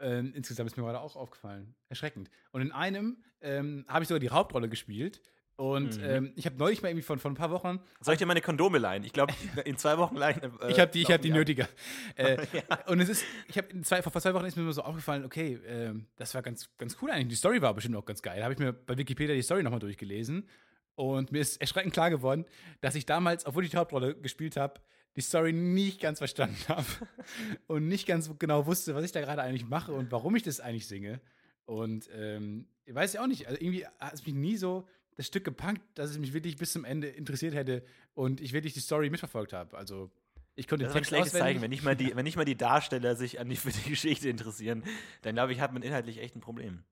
Äh, 0.00 0.20
insgesamt 0.20 0.70
ist 0.70 0.76
mir 0.76 0.84
gerade 0.84 1.00
auch 1.00 1.16
aufgefallen. 1.16 1.74
Erschreckend. 1.88 2.30
Und 2.52 2.62
in 2.62 2.70
einem 2.70 3.16
ähm, 3.40 3.84
habe 3.88 4.04
ich 4.04 4.08
sogar 4.08 4.20
die 4.20 4.30
Hauptrolle 4.30 4.68
gespielt. 4.68 5.20
Und 5.58 5.98
mhm. 5.98 6.04
ähm, 6.04 6.32
ich 6.36 6.46
habe 6.46 6.56
neulich 6.56 6.82
mal 6.82 6.88
irgendwie 6.88 7.02
von, 7.02 7.18
von 7.18 7.32
ein 7.32 7.34
paar 7.34 7.50
Wochen. 7.50 7.80
Soll 8.00 8.14
ich 8.14 8.18
dir 8.18 8.26
meine 8.26 8.40
Kondome 8.40 8.78
leihen? 8.78 9.02
Ich 9.02 9.12
glaube, 9.12 9.34
in 9.64 9.76
zwei 9.76 9.98
Wochen 9.98 10.14
leihen. 10.14 10.40
Äh, 10.40 10.70
ich 10.70 10.78
habe 10.78 10.92
die, 10.92 11.02
ich 11.02 11.10
hab 11.10 11.20
die 11.20 11.30
nötiger. 11.30 11.68
Äh, 12.14 12.46
ja. 12.52 12.84
Und 12.86 13.00
es 13.00 13.08
ist, 13.08 13.24
ich 13.48 13.56
habe 13.58 13.68
zwei, 13.82 14.02
vor 14.02 14.12
zwei 14.12 14.34
Wochen 14.34 14.44
ist 14.44 14.56
mir 14.56 14.72
so 14.72 14.82
aufgefallen, 14.82 15.24
okay, 15.24 15.54
äh, 15.54 15.94
das 16.16 16.34
war 16.34 16.42
ganz, 16.42 16.68
ganz 16.78 16.96
cool 17.02 17.10
eigentlich. 17.10 17.28
Die 17.28 17.34
Story 17.36 17.60
war 17.60 17.74
bestimmt 17.74 17.96
auch 17.96 18.04
ganz 18.04 18.22
geil. 18.22 18.38
Da 18.38 18.44
habe 18.44 18.54
ich 18.54 18.58
mir 18.58 18.72
bei 18.72 18.96
Wikipedia 18.96 19.34
die 19.34 19.42
Story 19.42 19.62
nochmal 19.62 19.80
durchgelesen. 19.80 20.48
Und 20.94 21.32
mir 21.32 21.40
ist 21.40 21.60
erschreckend 21.60 21.92
klar 21.92 22.10
geworden, 22.10 22.44
dass 22.80 22.94
ich 22.94 23.04
damals, 23.04 23.46
obwohl 23.46 23.64
ich 23.64 23.70
die 23.70 23.76
Hauptrolle 23.76 24.14
gespielt 24.16 24.56
habe, 24.56 24.80
die 25.16 25.22
Story 25.22 25.52
nicht 25.52 26.00
ganz 26.00 26.18
verstanden 26.18 26.56
habe. 26.68 26.86
und 27.66 27.88
nicht 27.88 28.06
ganz 28.06 28.30
genau 28.38 28.66
wusste, 28.66 28.94
was 28.94 29.04
ich 29.04 29.12
da 29.12 29.20
gerade 29.20 29.42
eigentlich 29.42 29.66
mache 29.66 29.92
und 29.92 30.12
warum 30.12 30.36
ich 30.36 30.44
das 30.44 30.60
eigentlich 30.60 30.86
singe. 30.86 31.20
Und 31.66 32.08
ähm, 32.14 32.68
ich 32.84 32.94
weiß 32.94 33.12
ja 33.12 33.22
auch 33.22 33.26
nicht, 33.26 33.46
also 33.46 33.60
irgendwie 33.60 33.84
hat 33.86 34.14
es 34.14 34.24
mich 34.24 34.34
nie 34.34 34.56
so 34.56 34.86
das 35.18 35.26
Stück 35.26 35.44
gepunkt, 35.44 35.82
dass 35.96 36.10
es 36.10 36.18
mich 36.18 36.32
wirklich 36.32 36.56
bis 36.56 36.72
zum 36.72 36.84
Ende 36.84 37.08
interessiert 37.08 37.52
hätte 37.52 37.84
und 38.14 38.40
ich 38.40 38.52
wirklich 38.52 38.72
die 38.72 38.80
Story 38.80 39.10
mitverfolgt 39.10 39.52
habe. 39.52 39.76
Also 39.76 40.12
ich 40.54 40.68
konnte 40.68 40.84
das 40.84 40.94
ist 40.94 41.12
ein 41.12 41.24
Zeichen. 41.24 41.60
Wenn 41.60 41.70
nicht, 41.70 41.82
mal 41.82 41.96
die, 41.96 42.14
wenn 42.14 42.22
nicht 42.22 42.36
mal 42.36 42.44
die 42.44 42.56
Darsteller 42.56 43.16
sich 43.16 43.40
an 43.40 43.48
die, 43.48 43.56
für 43.56 43.72
die 43.72 43.90
Geschichte 43.90 44.28
interessieren, 44.28 44.84
dann 45.22 45.34
glaube 45.34 45.52
ich, 45.52 45.60
hat 45.60 45.72
man 45.72 45.82
inhaltlich 45.82 46.18
echt 46.18 46.36
ein 46.36 46.40
Problem. 46.40 46.84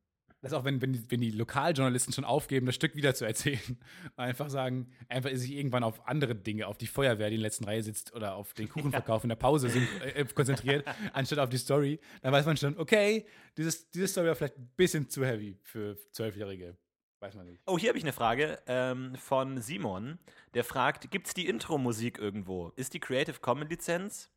Das 0.43 0.51
ist 0.51 0.59
auch, 0.59 0.65
wenn, 0.65 0.83
wenn, 0.83 0.93
die, 0.93 1.09
wenn 1.09 1.21
die 1.21 1.31
Lokaljournalisten 1.31 2.13
schon 2.13 2.25
aufgeben, 2.25 2.67
das 2.67 2.75
Stück 2.75 2.97
wieder 2.97 3.15
zu 3.15 3.25
erzählen. 3.25 3.79
Einfach 4.17 4.51
sagen, 4.51 4.91
einfach 5.09 5.31
sich 5.31 5.53
irgendwann 5.53 5.85
auf 5.85 6.07
andere 6.09 6.35
Dinge, 6.35 6.67
auf 6.67 6.79
die 6.79 6.89
Feuerwehr, 6.89 7.29
die 7.29 7.37
in 7.37 7.41
der 7.41 7.49
letzten 7.49 7.65
Reihe 7.65 7.83
sitzt, 7.85 8.13
oder 8.13 8.35
auf 8.35 8.55
den 8.55 8.69
Kuchenverkauf 8.69 9.23
ja. 9.23 9.25
in 9.25 9.29
der 9.29 9.37
Pause 9.37 9.69
sind, 9.69 9.87
äh, 10.03 10.25
konzentriert, 10.35 10.85
anstatt 11.13 11.39
auf 11.39 11.49
die 11.49 11.59
Story. 11.59 12.01
Dann 12.23 12.33
weiß 12.33 12.45
man 12.45 12.57
schon, 12.57 12.77
okay, 12.77 13.25
dieses, 13.57 13.89
diese 13.91 14.09
Story 14.09 14.27
war 14.27 14.35
vielleicht 14.35 14.59
ein 14.59 14.71
bisschen 14.77 15.09
zu 15.09 15.25
heavy 15.25 15.59
für 15.63 15.97
Zwölfjährige. 16.11 16.77
Weiß 17.21 17.35
man 17.35 17.47
nicht. 17.47 17.63
Oh, 17.67 17.79
hier 17.79 17.89
habe 17.89 17.99
ich 17.99 18.05
eine 18.05 18.13
Frage 18.13 18.59
ähm, 18.67 19.15
von 19.17 19.61
Simon. 19.61 20.19
Der 20.55 20.65
fragt: 20.65 21.11
Gibt 21.11 21.29
es 21.29 21.35
die 21.35 21.47
Intro-Musik 21.47 22.19
irgendwo? 22.19 22.73
Ist 22.77 22.95
die 22.95 23.01
Creative 23.01 23.41
Commons 23.41 23.71
Lizenz? 23.71 24.31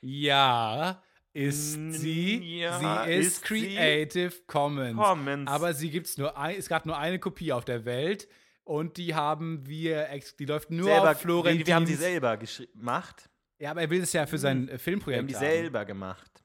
Ja, 0.00 1.02
ist 1.32 1.72
sie. 1.92 2.58
Ja, 2.58 3.06
sie 3.06 3.12
ist, 3.12 3.26
ist 3.26 3.44
Creative 3.44 4.30
sie? 4.30 4.42
Commons. 4.46 4.96
Commons. 4.96 5.50
Aber 5.50 5.74
sie 5.74 5.90
gibt's 5.90 6.18
nur 6.18 6.36
ein, 6.36 6.56
es 6.56 6.68
gab 6.68 6.86
nur 6.86 6.96
eine 6.98 7.18
Kopie 7.18 7.52
auf 7.52 7.64
der 7.64 7.84
Welt 7.84 8.28
und 8.64 8.96
die 8.98 9.14
haben 9.14 9.66
wir, 9.66 10.08
die 10.38 10.44
läuft 10.44 10.70
nur 10.70 10.84
selber, 10.84 11.10
auf 11.10 11.20
Florentin. 11.20 11.66
Wir, 11.66 11.74
haben 11.74 11.86
die 11.86 11.94
selber 11.94 12.36
gemacht. 12.36 13.30
Ja, 13.58 13.70
aber 13.70 13.82
er 13.82 13.90
will 13.90 14.02
es 14.02 14.12
ja 14.12 14.26
für 14.26 14.38
sein 14.38 14.68
hm. 14.68 14.78
Filmprojekt. 14.78 15.16
Wir 15.16 15.18
haben 15.18 15.26
die 15.28 15.34
haben. 15.36 15.40
selber 15.40 15.84
gemacht. 15.84 16.44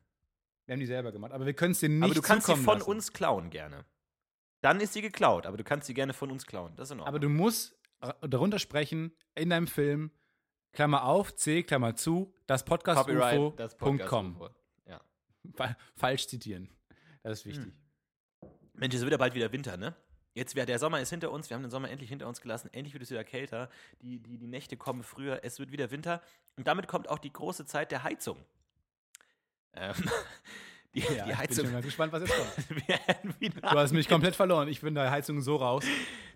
Wir 0.66 0.74
haben 0.74 0.80
die 0.80 0.86
selber 0.86 1.12
gemacht, 1.12 1.32
aber 1.32 1.46
wir 1.46 1.54
können 1.54 1.72
es 1.72 1.80
dir 1.80 1.90
nicht 1.90 2.04
Aber 2.04 2.14
du 2.14 2.22
kannst 2.22 2.48
sie 2.48 2.56
von 2.56 2.80
lassen. 2.80 2.90
uns 2.90 3.14
klauen 3.14 3.50
gerne. 3.50 3.86
Dann 4.68 4.82
ist 4.82 4.92
sie 4.92 5.02
geklaut, 5.02 5.46
aber 5.46 5.56
du 5.56 5.64
kannst 5.64 5.88
sie 5.88 5.94
gerne 5.94 6.12
von 6.12 6.30
uns 6.30 6.46
klauen. 6.46 6.76
Das 6.76 6.90
ist 6.90 6.92
in 6.92 7.00
Ordnung. 7.00 7.08
Aber 7.08 7.20
du 7.20 7.30
musst 7.30 7.80
darunter 8.20 8.60
sprechen 8.60 9.16
in 9.34 9.50
deinem 9.50 9.66
Film, 9.66 10.12
Klammer 10.74 11.06
auf, 11.06 11.34
C, 11.36 11.64
Klammer 11.64 11.96
zu, 11.96 12.34
das 12.48 12.66
Podcast-UFO.com. 12.66 14.38
Podcast 14.38 14.56
ja. 14.86 15.02
Falsch 15.96 16.28
zitieren. 16.28 16.70
Das 17.24 17.40
ist 17.40 17.46
wichtig. 17.46 17.64
Hm. 17.64 18.52
Mensch, 18.74 18.94
es 18.94 19.00
wird 19.04 19.14
ja 19.14 19.18
bald 19.18 19.36
wieder 19.36 19.54
Winter, 19.54 19.78
ne? 19.78 19.96
Jetzt 20.34 20.54
wäre 20.54 20.66
der 20.66 20.80
Sommer 20.80 21.00
ist 21.00 21.12
hinter 21.12 21.32
uns, 21.32 21.50
wir 21.50 21.56
haben 21.56 21.64
den 21.64 21.72
Sommer 21.72 21.90
endlich 21.90 22.10
hinter 22.10 22.28
uns 22.28 22.42
gelassen, 22.42 22.70
endlich 22.74 22.94
wird 22.94 23.04
es 23.04 23.10
wieder 23.10 23.24
kälter, 23.24 23.70
die, 24.02 24.20
die, 24.20 24.38
die 24.38 24.48
Nächte 24.48 24.76
kommen 24.76 25.04
früher, 25.04 25.46
es 25.46 25.60
wird 25.60 25.72
wieder 25.72 25.92
Winter 25.92 26.22
und 26.58 26.68
damit 26.68 26.90
kommt 26.90 27.08
auch 27.08 27.20
die 27.20 27.32
große 27.32 27.66
Zeit 27.66 27.90
der 27.92 28.04
Heizung. 28.04 28.44
Ähm, 29.72 29.96
die, 31.02 31.16
ja, 31.16 31.26
die 31.26 31.36
Heizung. 31.36 31.52
Ich 31.52 31.58
bin 31.58 31.66
schon 31.66 31.74
ganz 31.74 31.86
gespannt, 31.86 32.14
was 32.14 32.22
jetzt 32.24 32.36
kommt. 32.36 33.62
du 33.62 33.78
hast 33.78 33.94
mich 33.94 34.08
komplett 34.08 34.36
verloren. 34.36 34.68
Ich 34.68 34.82
bin 34.82 34.96
der 34.96 35.12
Heizung 35.12 35.42
so 35.42 35.58
raus. 35.58 35.86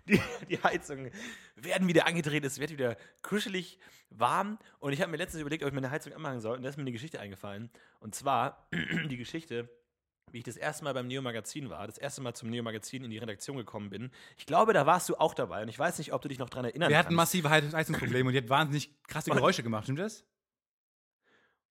Die, 0.08 0.20
die 0.48 0.62
Heizungen 0.62 1.10
werden 1.56 1.86
wieder 1.86 2.06
angedreht, 2.06 2.44
es 2.44 2.58
wird 2.58 2.70
wieder 2.70 2.96
kuschelig 3.22 3.78
warm. 4.10 4.58
Und 4.78 4.92
ich 4.92 5.00
habe 5.00 5.10
mir 5.10 5.16
letztens 5.16 5.40
überlegt, 5.40 5.62
ob 5.62 5.68
ich 5.68 5.74
meine 5.74 5.90
Heizung 5.90 6.12
anmachen 6.12 6.40
soll. 6.40 6.56
Und 6.56 6.62
da 6.62 6.68
ist 6.68 6.76
mir 6.76 6.82
eine 6.82 6.92
Geschichte 6.92 7.20
eingefallen. 7.20 7.70
Und 8.00 8.14
zwar 8.14 8.68
die 9.10 9.16
Geschichte, 9.16 9.68
wie 10.30 10.38
ich 10.38 10.44
das 10.44 10.56
erste 10.56 10.84
Mal 10.84 10.94
beim 10.94 11.06
Neo 11.06 11.22
Magazin 11.22 11.70
war, 11.70 11.86
das 11.86 11.98
erste 11.98 12.20
Mal 12.22 12.34
zum 12.34 12.50
Neo 12.50 12.62
Magazin 12.62 13.04
in 13.04 13.10
die 13.10 13.18
Redaktion 13.18 13.56
gekommen 13.56 13.90
bin. 13.90 14.10
Ich 14.36 14.46
glaube, 14.46 14.72
da 14.72 14.86
warst 14.86 15.08
du 15.08 15.16
auch 15.16 15.34
dabei 15.34 15.62
und 15.62 15.68
ich 15.68 15.78
weiß 15.78 15.98
nicht, 15.98 16.12
ob 16.12 16.22
du 16.22 16.28
dich 16.28 16.38
noch 16.38 16.50
daran 16.50 16.64
erinnern 16.64 16.88
Wir 16.88 16.96
kannst. 16.96 17.06
hatten 17.06 17.14
massive 17.14 17.50
Heizungsprobleme 17.50 18.28
und 18.28 18.32
die 18.32 18.38
hat 18.38 18.48
wahnsinnig 18.48 19.02
krasse 19.04 19.30
Geräusche 19.30 19.62
gemacht, 19.62 19.84
stimmt 19.84 19.98
das? 19.98 20.24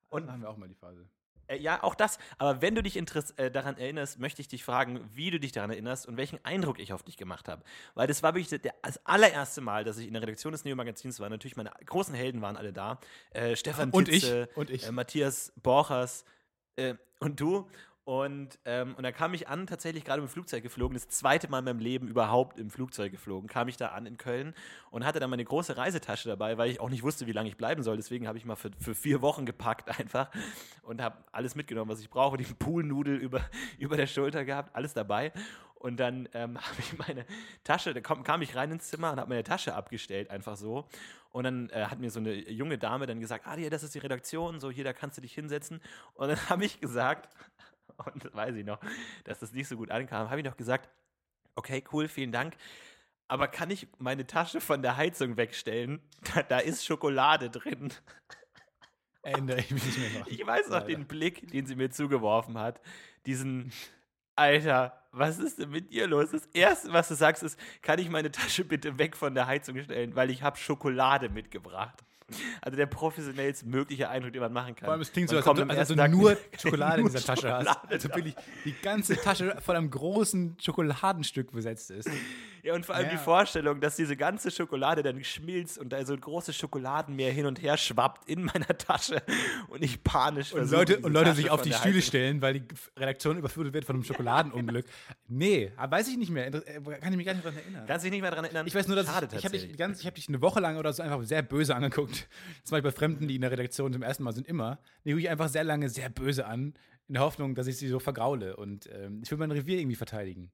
Und 0.08 0.22
dann 0.22 0.32
haben 0.32 0.42
wir 0.42 0.50
auch 0.50 0.56
mal 0.56 0.68
die 0.68 0.74
Phase. 0.74 1.08
Äh, 1.48 1.58
ja, 1.58 1.82
auch 1.82 1.94
das. 1.94 2.18
Aber 2.38 2.62
wenn 2.62 2.74
du 2.74 2.82
dich 2.82 2.96
äh, 2.96 3.50
daran 3.50 3.76
erinnerst, 3.78 4.18
möchte 4.18 4.40
ich 4.40 4.48
dich 4.48 4.64
fragen, 4.64 5.08
wie 5.12 5.30
du 5.30 5.40
dich 5.40 5.52
daran 5.52 5.70
erinnerst 5.70 6.06
und 6.06 6.16
welchen 6.16 6.44
Eindruck 6.44 6.78
ich 6.78 6.92
auf 6.92 7.02
dich 7.02 7.16
gemacht 7.16 7.48
habe. 7.48 7.62
Weil 7.94 8.06
das 8.06 8.22
war 8.22 8.34
wirklich 8.34 8.60
der, 8.60 8.74
das 8.82 9.04
allererste 9.06 9.60
Mal, 9.60 9.84
dass 9.84 9.98
ich 9.98 10.06
in 10.06 10.12
der 10.12 10.22
Redaktion 10.22 10.52
des 10.52 10.64
Neo-Magazins 10.64 11.20
war. 11.20 11.28
Natürlich, 11.28 11.56
meine 11.56 11.72
großen 11.84 12.14
Helden 12.14 12.42
waren 12.42 12.56
alle 12.56 12.72
da. 12.72 12.98
Äh, 13.30 13.56
Stefan 13.56 13.90
und 13.90 14.06
Titze, 14.06 14.48
ich. 14.50 14.56
Und 14.56 14.70
ich. 14.70 14.86
Äh, 14.86 14.92
Matthias 14.92 15.52
Borchers 15.62 16.24
äh, 16.76 16.94
und 17.20 17.40
du. 17.40 17.68
Und, 18.06 18.60
ähm, 18.64 18.94
und 18.94 19.02
da 19.02 19.10
kam 19.10 19.34
ich 19.34 19.48
an, 19.48 19.66
tatsächlich 19.66 20.04
gerade 20.04 20.22
im 20.22 20.28
Flugzeug 20.28 20.62
geflogen, 20.62 20.94
das 20.94 21.08
zweite 21.08 21.50
Mal 21.50 21.58
in 21.58 21.64
meinem 21.64 21.80
Leben 21.80 22.06
überhaupt 22.06 22.56
im 22.56 22.70
Flugzeug 22.70 23.10
geflogen, 23.10 23.48
kam 23.48 23.66
ich 23.66 23.78
da 23.78 23.88
an 23.88 24.06
in 24.06 24.16
Köln 24.16 24.54
und 24.92 25.04
hatte 25.04 25.18
dann 25.18 25.28
meine 25.28 25.44
große 25.44 25.76
Reisetasche 25.76 26.28
dabei, 26.28 26.56
weil 26.56 26.70
ich 26.70 26.78
auch 26.78 26.88
nicht 26.88 27.02
wusste, 27.02 27.26
wie 27.26 27.32
lange 27.32 27.48
ich 27.48 27.56
bleiben 27.56 27.82
soll. 27.82 27.96
Deswegen 27.96 28.28
habe 28.28 28.38
ich 28.38 28.44
mal 28.44 28.54
für, 28.54 28.70
für 28.78 28.94
vier 28.94 29.22
Wochen 29.22 29.44
gepackt 29.44 29.98
einfach 29.98 30.30
und 30.84 31.02
habe 31.02 31.16
alles 31.32 31.56
mitgenommen, 31.56 31.90
was 31.90 31.98
ich 31.98 32.08
brauche. 32.08 32.36
Die 32.36 32.44
Poolnudel 32.44 33.16
über, 33.16 33.40
über 33.80 33.96
der 33.96 34.06
Schulter 34.06 34.44
gehabt, 34.44 34.76
alles 34.76 34.94
dabei. 34.94 35.32
Und 35.74 35.98
dann 35.98 36.28
ähm, 36.32 36.58
habe 36.62 36.76
ich 36.78 36.96
meine 36.96 37.26
Tasche, 37.64 37.92
da 37.92 38.00
kam, 38.00 38.22
kam 38.22 38.40
ich 38.40 38.54
rein 38.54 38.70
ins 38.70 38.86
Zimmer 38.86 39.10
und 39.10 39.18
habe 39.18 39.30
meine 39.30 39.42
Tasche 39.42 39.74
abgestellt, 39.74 40.30
einfach 40.30 40.56
so. 40.56 40.86
Und 41.32 41.42
dann 41.42 41.70
äh, 41.70 41.86
hat 41.86 41.98
mir 41.98 42.12
so 42.12 42.20
eine 42.20 42.34
junge 42.34 42.78
Dame 42.78 43.06
dann 43.06 43.18
gesagt, 43.18 43.48
ah, 43.48 43.58
ja, 43.58 43.68
das 43.68 43.82
ist 43.82 43.96
die 43.96 43.98
Redaktion, 43.98 44.60
so 44.60 44.70
hier, 44.70 44.84
da 44.84 44.92
kannst 44.92 45.18
du 45.18 45.22
dich 45.22 45.34
hinsetzen. 45.34 45.80
Und 46.14 46.28
dann 46.28 46.38
habe 46.48 46.64
ich 46.64 46.80
gesagt, 46.80 47.28
und 48.12 48.24
das 48.24 48.34
weiß 48.34 48.54
ich 48.56 48.64
noch, 48.64 48.80
dass 49.24 49.40
das 49.40 49.52
nicht 49.52 49.68
so 49.68 49.76
gut 49.76 49.90
ankam, 49.90 50.30
habe 50.30 50.40
ich 50.40 50.46
noch 50.46 50.56
gesagt, 50.56 50.88
okay, 51.54 51.82
cool, 51.92 52.08
vielen 52.08 52.32
Dank. 52.32 52.56
Aber 53.28 53.48
kann 53.48 53.70
ich 53.70 53.88
meine 53.98 54.26
Tasche 54.26 54.60
von 54.60 54.82
der 54.82 54.96
Heizung 54.96 55.36
wegstellen? 55.36 56.00
Da, 56.34 56.42
da 56.42 56.58
ist 56.58 56.84
Schokolade 56.84 57.50
drin. 57.50 57.92
Erinnere 59.22 59.58
ich 59.58 59.70
mich 59.70 59.84
nicht 59.84 59.98
mehr 59.98 60.20
noch. 60.20 60.26
Ich 60.26 60.46
weiß 60.46 60.66
noch 60.66 60.80
Leider. 60.80 60.86
den 60.86 61.06
Blick, 61.06 61.50
den 61.50 61.66
sie 61.66 61.76
mir 61.76 61.90
zugeworfen 61.90 62.58
hat. 62.58 62.80
Diesen, 63.26 63.72
Alter, 64.36 65.02
was 65.10 65.38
ist 65.38 65.58
denn 65.58 65.70
mit 65.70 65.90
dir 65.90 66.06
los? 66.06 66.30
Das 66.30 66.46
Erste, 66.46 66.92
was 66.92 67.08
du 67.08 67.14
sagst, 67.14 67.42
ist, 67.42 67.58
kann 67.82 67.98
ich 67.98 68.08
meine 68.08 68.30
Tasche 68.30 68.64
bitte 68.64 68.98
weg 68.98 69.16
von 69.16 69.34
der 69.34 69.46
Heizung 69.46 69.82
stellen, 69.82 70.14
weil 70.14 70.30
ich 70.30 70.42
habe 70.42 70.56
Schokolade 70.56 71.28
mitgebracht. 71.28 72.04
Also 72.60 72.76
der 72.76 72.86
professionellst 72.86 73.64
mögliche 73.66 74.08
Eindruck, 74.08 74.32
den 74.32 74.42
man 74.42 74.52
machen 74.52 74.74
kann. 74.74 74.86
Vor 74.86 74.92
allem, 74.94 75.02
es 75.02 75.12
klingt 75.12 75.28
so, 75.28 75.36
Man 75.36 75.44
als 75.44 75.62
am 75.62 75.70
als 75.70 75.90
ob 75.90 75.96
ersten 75.98 76.10
du 76.12 76.18
nur 76.18 76.30
Tag- 76.34 76.60
Schokolade 76.60 76.96
in 76.96 77.00
nur 77.02 77.10
dieser 77.12 77.24
Tasche 77.34 77.52
hast. 77.52 77.68
Also 77.88 78.08
wirklich 78.08 78.34
die 78.64 78.74
ganze 78.82 79.16
Tasche 79.16 79.56
von 79.60 79.76
einem 79.76 79.90
großen 79.90 80.56
Schokoladenstück 80.60 81.52
besetzt 81.52 81.90
ist. 81.92 82.10
Ja, 82.66 82.74
und 82.74 82.84
vor 82.84 82.96
allem 82.96 83.06
Ja. 83.06 83.12
die 83.12 83.18
Vorstellung, 83.18 83.80
dass 83.80 83.94
diese 83.94 84.16
ganze 84.16 84.50
Schokolade 84.50 85.04
dann 85.04 85.22
schmilzt 85.22 85.78
und 85.78 85.90
da 85.90 86.04
so 86.04 86.14
ein 86.14 86.20
großes 86.20 86.56
Schokoladenmeer 86.56 87.30
hin 87.32 87.46
und 87.46 87.62
her 87.62 87.76
schwappt 87.76 88.28
in 88.28 88.42
meiner 88.44 88.66
Tasche 88.76 89.22
und 89.68 89.84
ich 89.84 90.02
panisch 90.02 90.52
Und 90.52 90.68
Leute, 90.72 90.98
und 90.98 91.12
Leute 91.12 91.26
Tasche 91.26 91.36
sich 91.42 91.50
auf 91.50 91.62
die 91.62 91.72
Stühle 91.72 92.02
stellen, 92.02 92.42
weil 92.42 92.54
die 92.54 92.64
Redaktion 92.96 93.38
überflutet 93.38 93.72
wird 93.72 93.84
von 93.84 93.94
einem 93.96 94.04
Schokoladenunglück. 94.04 94.84
Nee, 95.28 95.72
weiß 95.76 96.08
ich 96.08 96.16
nicht 96.16 96.30
mehr. 96.30 96.46
Äh, 96.48 96.80
Kann 97.00 97.12
ich 97.12 97.16
mich 97.16 97.26
gar 97.26 97.34
nicht 97.34 97.44
daran 97.44 97.58
erinnern. 97.58 97.84
Kannst 97.86 98.04
du 98.04 98.06
dich 98.06 98.12
nicht 98.12 98.22
mehr 98.22 98.30
daran 98.30 98.44
erinnern? 98.44 98.66
Ich 98.66 98.74
weiß 98.74 98.86
nur, 98.88 98.96
dass 98.96 99.06
Schade 99.06 99.26
ich, 99.30 99.38
ich 99.38 99.44
habe 99.44 99.58
dich, 99.58 100.00
ich 100.00 100.06
hab 100.06 100.14
dich 100.14 100.28
eine 100.28 100.40
Woche 100.40 100.60
lang 100.60 100.76
oder 100.76 100.92
so 100.92 101.02
einfach 101.02 101.22
sehr 101.22 101.42
böse 101.42 101.74
angeguckt. 101.74 102.28
Das 102.62 102.70
mache 102.72 102.80
ich 102.80 102.84
bei 102.84 102.90
Fremden, 102.92 103.28
die 103.28 103.36
in 103.36 103.42
der 103.42 103.50
Redaktion 103.50 103.92
zum 103.92 104.02
ersten 104.02 104.22
Mal 104.24 104.32
sind, 104.32 104.46
immer. 104.48 104.78
Die 105.04 105.10
gucke 105.10 105.20
ich 105.20 105.28
einfach 105.30 105.48
sehr 105.48 105.64
lange 105.64 105.88
sehr 105.88 106.08
böse 106.08 106.46
an, 106.46 106.74
in 107.08 107.14
der 107.14 107.22
Hoffnung, 107.22 107.54
dass 107.54 107.66
ich 107.68 107.76
sie 107.76 107.88
so 107.88 107.98
vergraule. 108.00 108.56
Und 108.56 108.88
ähm, 108.92 109.20
ich 109.22 109.30
will 109.30 109.38
mein 109.38 109.50
Revier 109.52 109.78
irgendwie 109.78 109.96
verteidigen. 109.96 110.50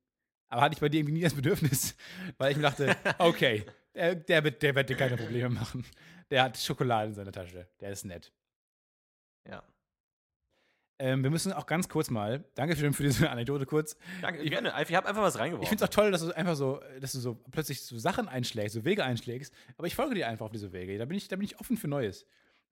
Aber 0.52 0.60
hatte 0.60 0.74
ich 0.74 0.80
bei 0.80 0.90
dir 0.90 0.98
irgendwie 1.00 1.14
nie 1.14 1.22
das 1.22 1.32
Bedürfnis, 1.32 1.96
weil 2.36 2.50
ich 2.50 2.56
mir 2.58 2.64
dachte, 2.64 2.94
okay, 3.16 3.64
der, 3.94 4.14
der, 4.16 4.44
wird, 4.44 4.62
der 4.62 4.74
wird 4.74 4.90
dir 4.90 4.96
keine 4.96 5.16
Probleme 5.16 5.48
machen. 5.48 5.82
Der 6.30 6.42
hat 6.42 6.58
Schokolade 6.58 7.08
in 7.08 7.14
seiner 7.14 7.32
Tasche. 7.32 7.66
Der 7.80 7.90
ist 7.90 8.04
nett. 8.04 8.30
Ja. 9.48 9.62
Ähm, 10.98 11.22
wir 11.22 11.30
müssen 11.30 11.52
auch 11.54 11.64
ganz 11.64 11.88
kurz 11.88 12.10
mal, 12.10 12.44
danke 12.54 12.76
schön 12.76 12.92
für 12.92 13.02
diese 13.02 13.30
Anekdote 13.30 13.64
kurz. 13.64 13.96
Danke, 14.20 14.42
Ich- 14.42 14.50
gerne. 14.50 14.74
Ich 14.86 14.94
habe 14.94 15.08
einfach 15.08 15.22
was 15.22 15.38
reingeworfen. 15.38 15.62
Ich 15.62 15.68
finde 15.70 15.84
es 15.84 15.90
auch 15.90 15.94
toll, 15.94 16.10
dass 16.10 16.20
du 16.20 16.36
einfach 16.36 16.54
so, 16.54 16.80
dass 17.00 17.12
du 17.12 17.18
so 17.20 17.34
plötzlich 17.50 17.80
so 17.80 17.98
Sachen 17.98 18.28
einschlägst, 18.28 18.74
so 18.74 18.84
Wege 18.84 19.04
einschlägst. 19.04 19.54
Aber 19.78 19.86
ich 19.86 19.94
folge 19.94 20.14
dir 20.14 20.28
einfach 20.28 20.44
auf 20.46 20.52
diese 20.52 20.72
Wege. 20.72 20.98
Da 20.98 21.06
bin 21.06 21.16
ich, 21.16 21.28
da 21.28 21.36
bin 21.36 21.46
ich 21.46 21.58
offen 21.60 21.78
für 21.78 21.88
Neues. 21.88 22.26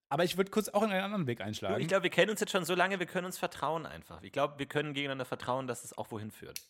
Aber 0.09 0.23
ich 0.23 0.37
würde 0.37 0.51
kurz 0.51 0.69
auch 0.69 0.83
in 0.83 0.91
einen 0.91 1.03
anderen 1.03 1.25
Weg 1.25 1.41
einschlagen. 1.41 1.81
ich 1.81 1.87
glaube, 1.87 2.03
wir 2.03 2.09
kennen 2.11 2.29
uns 2.29 2.41
jetzt 2.41 2.51
schon 2.51 2.63
so 2.65 2.75
lange, 2.75 2.99
wir 2.99 3.05
können 3.07 3.25
uns 3.25 3.39
vertrauen 3.39 3.85
einfach. 3.87 4.21
Ich 4.21 4.31
glaube, 4.31 4.59
wir 4.59 4.65
können 4.67 4.93
gegeneinander 4.93 5.25
vertrauen, 5.25 5.65
dass 5.67 5.83
es 5.83 5.97
auch 5.97 6.11
wohin 6.11 6.29
führt. 6.31 6.61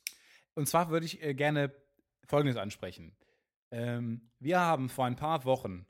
Und 0.55 0.67
zwar 0.67 0.89
würde 0.89 1.05
ich 1.05 1.21
äh, 1.23 1.33
gerne 1.33 1.73
Folgendes 2.27 2.57
ansprechen. 2.57 3.15
Ähm, 3.71 4.29
wir 4.39 4.59
haben 4.59 4.89
vor 4.89 5.05
ein 5.05 5.15
paar 5.15 5.45
Wochen 5.45 5.85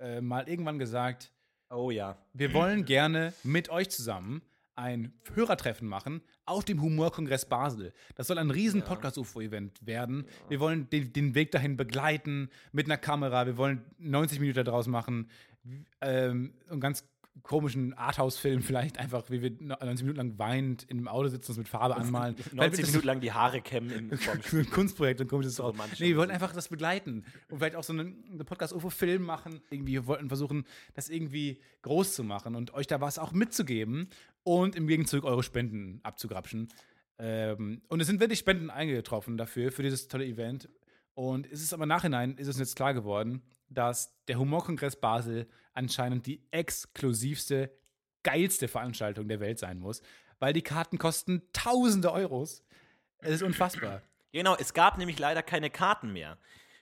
äh, 0.00 0.20
mal 0.20 0.48
irgendwann 0.48 0.78
gesagt, 0.78 1.32
Oh 1.70 1.90
ja. 1.90 2.16
wir 2.32 2.54
wollen 2.54 2.84
gerne 2.86 3.34
mit 3.42 3.68
euch 3.68 3.90
zusammen 3.90 4.42
ein 4.74 5.12
Hörertreffen 5.34 5.86
machen 5.88 6.22
auf 6.46 6.64
dem 6.64 6.80
Humorkongress 6.80 7.46
Basel. 7.46 7.92
Das 8.14 8.28
soll 8.28 8.38
ein 8.38 8.50
riesen 8.50 8.80
Ja. 8.80 8.86
Podcast-UFO-Event 8.86 9.84
werden. 9.84 10.24
Wir 10.48 10.60
wollen 10.60 10.88
den, 10.88 11.12
den 11.12 11.34
Weg 11.34 11.50
dahin 11.50 11.76
begleiten 11.76 12.48
mit 12.72 12.86
einer 12.86 12.96
Kamera. 12.96 13.44
Wir 13.46 13.56
wollen 13.56 13.84
90 13.98 14.38
Minuten 14.40 14.64
daraus 14.64 14.86
machen. 14.86 15.30
Ähm, 16.00 16.54
einen 16.70 16.80
ganz 16.80 17.04
komischen 17.42 17.94
Arthouse-Film 17.94 18.62
vielleicht 18.62 18.98
einfach, 18.98 19.30
wie 19.30 19.42
wir 19.42 19.50
90 19.50 20.04
Minuten 20.04 20.16
lang 20.16 20.38
weinend 20.38 20.84
in 20.84 20.98
einem 20.98 21.08
Auto 21.08 21.28
sitzen, 21.28 21.52
uns 21.52 21.58
mit 21.58 21.68
Farbe 21.68 21.96
anmalen. 21.96 22.36
90 22.52 22.86
Minuten 22.86 23.06
lang 23.06 23.20
die 23.20 23.32
Haare 23.32 23.60
kämmen 23.60 24.10
so 24.50 24.56
ein 24.56 24.70
Kunstprojekt 24.70 25.20
und 25.20 25.28
komisches. 25.28 25.60
Romantische 25.60 26.02
Nee, 26.02 26.10
wir 26.10 26.16
wollten 26.18 26.32
einfach 26.32 26.52
das 26.52 26.68
begleiten 26.68 27.24
und 27.50 27.58
vielleicht 27.58 27.76
auch 27.76 27.84
so 27.84 27.92
einen, 27.92 28.24
einen 28.30 28.44
Podcast-UFO-Film 28.44 29.22
machen. 29.22 29.60
Irgendwie 29.70 29.98
wir 29.98 30.06
wollten 30.06 30.28
versuchen, 30.28 30.64
das 30.94 31.08
irgendwie 31.08 31.60
groß 31.82 32.14
zu 32.14 32.24
machen 32.24 32.54
und 32.54 32.74
euch 32.74 32.86
da 32.86 33.00
was 33.00 33.18
auch 33.18 33.32
mitzugeben 33.32 34.08
und 34.44 34.76
im 34.76 34.86
Gegenzug 34.86 35.24
eure 35.24 35.42
Spenden 35.42 36.00
abzugrapschen. 36.04 36.68
Ähm, 37.18 37.82
und 37.88 38.00
es 38.00 38.06
sind 38.06 38.20
wirklich 38.20 38.38
Spenden 38.38 38.70
eingetroffen 38.70 39.36
dafür, 39.36 39.72
für 39.72 39.82
dieses 39.82 40.08
tolle 40.08 40.24
Event. 40.24 40.68
Und 41.14 41.50
es 41.50 41.62
ist 41.62 41.72
aber 41.72 41.84
Nachhinein, 41.84 42.36
ist 42.36 42.46
es 42.46 42.58
jetzt 42.58 42.76
klar 42.76 42.94
geworden, 42.94 43.42
dass 43.68 44.24
der 44.26 44.38
Humorkongress 44.38 45.00
Basel 45.00 45.48
anscheinend 45.78 46.26
die 46.26 46.42
exklusivste, 46.50 47.72
geilste 48.24 48.68
Veranstaltung 48.68 49.28
der 49.28 49.40
Welt 49.40 49.58
sein 49.58 49.78
muss, 49.78 50.02
weil 50.38 50.52
die 50.52 50.62
Karten 50.62 50.98
kosten 50.98 51.42
tausende 51.52 52.12
Euros. 52.12 52.62
Es 53.18 53.30
ist 53.36 53.42
unfassbar. 53.42 54.02
Genau, 54.32 54.54
es 54.56 54.74
gab 54.74 54.98
nämlich 54.98 55.18
leider 55.18 55.42
keine 55.42 55.70
Karten 55.70 56.12
mehr. 56.12 56.36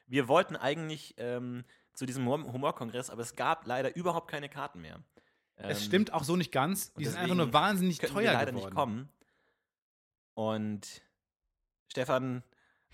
Wir 0.06 0.28
wollten 0.28 0.56
eigentlich 0.56 1.14
ähm, 1.18 1.64
zu 1.92 2.06
diesem 2.06 2.24
Humor- 2.26 2.52
Humorkongress, 2.52 3.10
aber 3.10 3.22
es 3.22 3.36
gab 3.36 3.66
leider 3.66 3.94
überhaupt 3.94 4.30
keine 4.30 4.48
Karten 4.48 4.80
mehr. 4.80 5.00
Es 5.56 5.78
Ähm, 5.80 5.84
stimmt 5.86 6.12
auch 6.12 6.24
so 6.24 6.36
nicht 6.36 6.52
ganz. 6.52 6.92
Die 6.94 7.04
sind 7.04 7.16
einfach 7.18 7.34
nur 7.36 7.52
wahnsinnig 7.52 7.98
teuer 7.98 8.14
wir 8.24 8.32
leider 8.32 8.52
geworden. 8.52 8.64
nicht 8.66 8.74
kommen. 8.74 9.08
Und 10.34 11.02
Stefan 11.88 12.42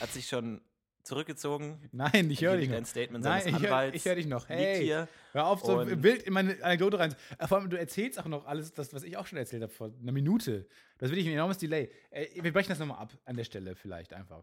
hat 0.01 0.11
sich 0.13 0.29
schon 0.29 0.61
zurückgezogen. 1.03 1.89
Nein, 1.93 2.31
ich 2.31 2.43
höre 2.43 2.57
dich 2.57 2.69
noch. 2.69 2.85
Statement 2.85 3.25
Nein, 3.25 3.43
seines 3.43 3.47
ich 3.47 3.63
höre 3.63 3.71
Anwalts 3.71 3.97
ich 3.97 4.05
hör 4.05 4.15
dich 4.15 4.27
noch. 4.27 4.49
Hey, 4.49 4.85
hier. 4.85 5.09
hör 5.33 5.47
auf, 5.47 5.61
so 5.63 5.85
wild 6.03 6.23
in 6.23 6.33
meine 6.33 6.63
Anekdote 6.63 6.99
rein. 6.99 7.15
Äh, 7.39 7.47
Vor 7.47 7.59
allem, 7.59 7.71
du 7.71 7.79
erzählst 7.79 8.19
auch 8.19 8.27
noch 8.27 8.47
alles, 8.47 8.73
das, 8.73 8.95
was 8.95 9.03
ich 9.03 9.17
auch 9.17 9.27
schon 9.27 9.39
erzählt 9.39 9.63
habe, 9.63 9.73
vor 9.73 9.91
einer 10.01 10.13
Minute. 10.13 10.67
Das 10.99 11.11
will 11.11 11.19
ich 11.19 11.27
ein 11.27 11.33
enormes 11.33 11.59
Delay. 11.59 11.91
Äh, 12.11 12.43
wir 12.43 12.53
brechen 12.53 12.71
das 12.71 12.79
nochmal 12.79 12.99
ab, 12.99 13.13
an 13.25 13.37
der 13.37 13.45
Stelle 13.45 13.75
vielleicht 13.75 14.13
einfach. 14.13 14.43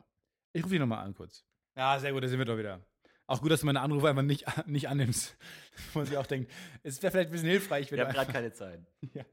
Ich 0.54 0.64
rufe 0.64 0.72
dich 0.72 0.80
nochmal 0.80 1.06
an 1.06 1.14
kurz. 1.14 1.46
Ja, 1.78 2.00
sehr 2.00 2.12
gut, 2.12 2.24
da 2.24 2.28
sind 2.28 2.40
wir 2.40 2.46
doch 2.46 2.58
wieder. 2.58 2.82
Auch 3.28 3.42
gut, 3.42 3.52
dass 3.52 3.60
du 3.60 3.68
meine 3.68 3.82
Anrufe 3.82 4.10
einfach 4.10 4.24
nicht, 4.24 4.46
nicht 4.68 4.90
annimmst. 4.90 5.38
Wo 5.94 6.04
sie 6.04 6.18
auch 6.18 6.26
denkt, 6.26 6.52
es 6.84 7.02
wäre 7.02 7.12
vielleicht 7.12 7.30
ein 7.30 7.32
bisschen 7.32 7.50
hilfreich, 7.50 7.92
wenn 7.92 8.00
Wir 8.00 8.08
haben 8.08 8.14
gerade 8.14 8.32
keine 8.32 8.52
Zeit. 8.52 8.82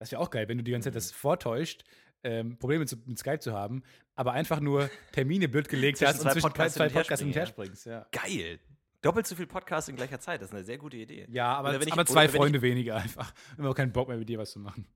Das 0.00 0.12
wäre 0.12 0.22
auch 0.22 0.30
geil, 0.30 0.46
wenn 0.46 0.58
du 0.58 0.62
die 0.62 0.70
ganze 0.70 0.90
Zeit 0.90 0.94
das 0.94 1.10
vortäuscht, 1.10 1.82
ähm, 2.24 2.58
Probleme 2.58 2.86
zu, 2.86 2.96
mit 3.06 3.18
Skype 3.18 3.40
zu 3.40 3.52
haben, 3.52 3.82
aber 4.14 4.32
einfach 4.32 4.60
nur 4.60 4.90
Termine 5.12 5.48
blöd 5.48 5.68
gelegt 5.68 6.00
hast 6.06 6.20
und 6.24 6.30
zwischen 6.32 6.42
Podcasts 6.48 6.74
zwei 6.76 6.88
Podcasts 6.88 7.20
hin 7.20 7.28
und 7.28 7.36
her 7.36 7.46
springst. 7.46 7.86
Ja. 7.86 8.06
Geil. 8.12 8.58
Doppelt 9.00 9.26
so 9.28 9.36
viel 9.36 9.46
Podcast 9.46 9.88
in 9.88 9.94
gleicher 9.96 10.18
Zeit. 10.18 10.40
Das 10.42 10.48
ist 10.48 10.54
eine 10.54 10.64
sehr 10.64 10.76
gute 10.78 10.96
Idee. 10.96 11.26
Ja, 11.30 11.54
aber, 11.54 11.80
ich- 11.80 11.92
aber 11.92 12.00
oder 12.02 12.06
zwei 12.06 12.22
wenn 12.24 12.30
ich- 12.30 12.36
Freunde 12.36 12.62
weniger 12.62 12.96
einfach. 12.96 13.32
Wir 13.56 13.64
haben 13.64 13.70
auch 13.70 13.76
keinen 13.76 13.92
Bock 13.92 14.08
mehr, 14.08 14.16
mit 14.16 14.28
dir 14.28 14.38
was 14.38 14.50
zu 14.50 14.58
machen. 14.58 14.86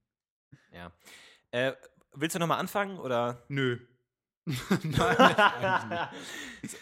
Ja. 0.72 0.90
Äh, 1.52 1.72
willst 2.14 2.34
du 2.34 2.40
nochmal 2.40 2.58
anfangen 2.58 2.98
oder? 2.98 3.44
Nö. 3.48 3.78
Nein, 4.82 6.08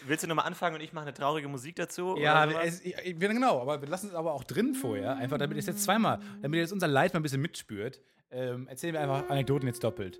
willst 0.07 0.23
du 0.23 0.27
nochmal 0.27 0.45
anfangen 0.47 0.75
und 0.75 0.81
ich 0.81 0.93
mache 0.93 1.03
eine 1.05 1.13
traurige 1.13 1.47
Musik 1.47 1.75
dazu? 1.75 2.15
Ja, 2.17 2.45
es, 2.63 2.81
ich, 2.81 2.95
ich- 3.03 3.19
genau, 3.19 3.61
aber 3.61 3.81
wir 3.81 3.87
lassen 3.87 4.07
es 4.07 4.15
aber 4.15 4.33
auch 4.33 4.43
drin 4.43 4.73
vorher, 4.73 5.15
einfach 5.17 5.37
damit 5.37 5.57
ihr 5.57 5.59
es 5.59 5.67
jetzt 5.67 5.83
zweimal, 5.83 6.19
damit 6.41 6.57
ihr 6.57 6.61
jetzt 6.61 6.73
unser 6.73 6.87
Leid 6.87 7.13
mal 7.13 7.19
ein 7.19 7.23
bisschen 7.23 7.41
mitspürt, 7.41 8.01
ähm, 8.31 8.67
erzählen 8.67 8.93
wir 8.93 9.01
einfach 9.01 9.29
Anekdoten 9.29 9.67
jetzt 9.67 9.83
doppelt. 9.83 10.19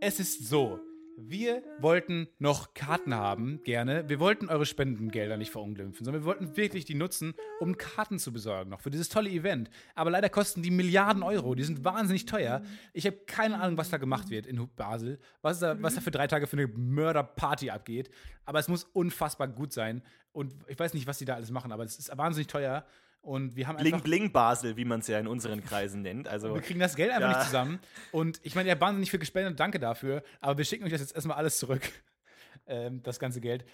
Es 0.00 0.20
ist 0.20 0.48
so, 0.48 0.80
wir 1.16 1.62
wollten 1.78 2.28
noch 2.38 2.74
Karten 2.74 3.14
haben, 3.14 3.62
gerne. 3.62 4.08
Wir 4.08 4.18
wollten 4.18 4.48
eure 4.48 4.66
Spendengelder 4.66 5.36
nicht 5.36 5.52
verunglimpfen, 5.52 6.04
sondern 6.04 6.22
wir 6.22 6.26
wollten 6.26 6.56
wirklich 6.56 6.84
die 6.84 6.94
nutzen, 6.94 7.34
um 7.60 7.76
Karten 7.76 8.18
zu 8.18 8.32
besorgen, 8.32 8.70
noch 8.70 8.80
für 8.80 8.90
dieses 8.90 9.08
tolle 9.08 9.30
Event. 9.30 9.70
Aber 9.94 10.10
leider 10.10 10.28
kosten 10.28 10.62
die 10.62 10.70
Milliarden 10.70 11.22
Euro, 11.22 11.54
die 11.54 11.62
sind 11.62 11.84
wahnsinnig 11.84 12.26
teuer. 12.26 12.62
Ich 12.92 13.06
habe 13.06 13.16
keine 13.26 13.60
Ahnung, 13.60 13.76
was 13.76 13.90
da 13.90 13.98
gemacht 13.98 14.30
wird 14.30 14.46
in 14.46 14.68
Basel, 14.74 15.20
was 15.40 15.60
da, 15.60 15.80
was 15.80 15.94
da 15.94 16.00
für 16.00 16.10
drei 16.10 16.26
Tage 16.26 16.46
für 16.46 16.56
eine 16.56 16.66
Mörderparty 16.66 17.70
abgeht. 17.70 18.10
Aber 18.44 18.58
es 18.58 18.68
muss 18.68 18.84
unfassbar 18.84 19.48
gut 19.48 19.72
sein. 19.72 20.02
Und 20.32 20.54
ich 20.66 20.78
weiß 20.78 20.94
nicht, 20.94 21.06
was 21.06 21.18
die 21.18 21.24
da 21.24 21.34
alles 21.34 21.50
machen, 21.50 21.70
aber 21.70 21.84
es 21.84 21.96
ist 21.96 22.16
wahnsinnig 22.16 22.48
teuer. 22.48 22.84
Und 23.24 23.56
wir 23.56 23.66
haben 23.66 23.76
Bling. 23.78 24.00
Bling 24.02 24.32
Basel, 24.32 24.76
wie 24.76 24.84
man 24.84 25.00
es 25.00 25.06
ja 25.08 25.18
in 25.18 25.26
unseren 25.26 25.64
Kreisen 25.64 26.02
nennt. 26.02 26.28
Also 26.28 26.54
Wir 26.54 26.60
kriegen 26.60 26.80
das 26.80 26.94
Geld 26.94 27.10
einfach 27.10 27.30
Ja. 27.30 27.36
nicht 27.38 27.46
zusammen. 27.46 27.78
Und 28.12 28.38
ich 28.42 28.54
meine, 28.54 28.68
ihr 28.68 28.72
habt 28.72 28.82
wahnsinnig 28.82 29.10
viel 29.10 29.18
gespendet, 29.20 29.58
danke 29.58 29.78
dafür. 29.78 30.22
Aber 30.40 30.58
wir 30.58 30.64
schicken 30.64 30.84
euch 30.84 30.92
das 30.92 31.00
jetzt 31.00 31.14
erstmal 31.14 31.36
alles 31.36 31.58
zurück. 31.58 31.82
Ähm, 32.66 33.02
das 33.02 33.18
ganze 33.18 33.42
Geld. 33.42 33.66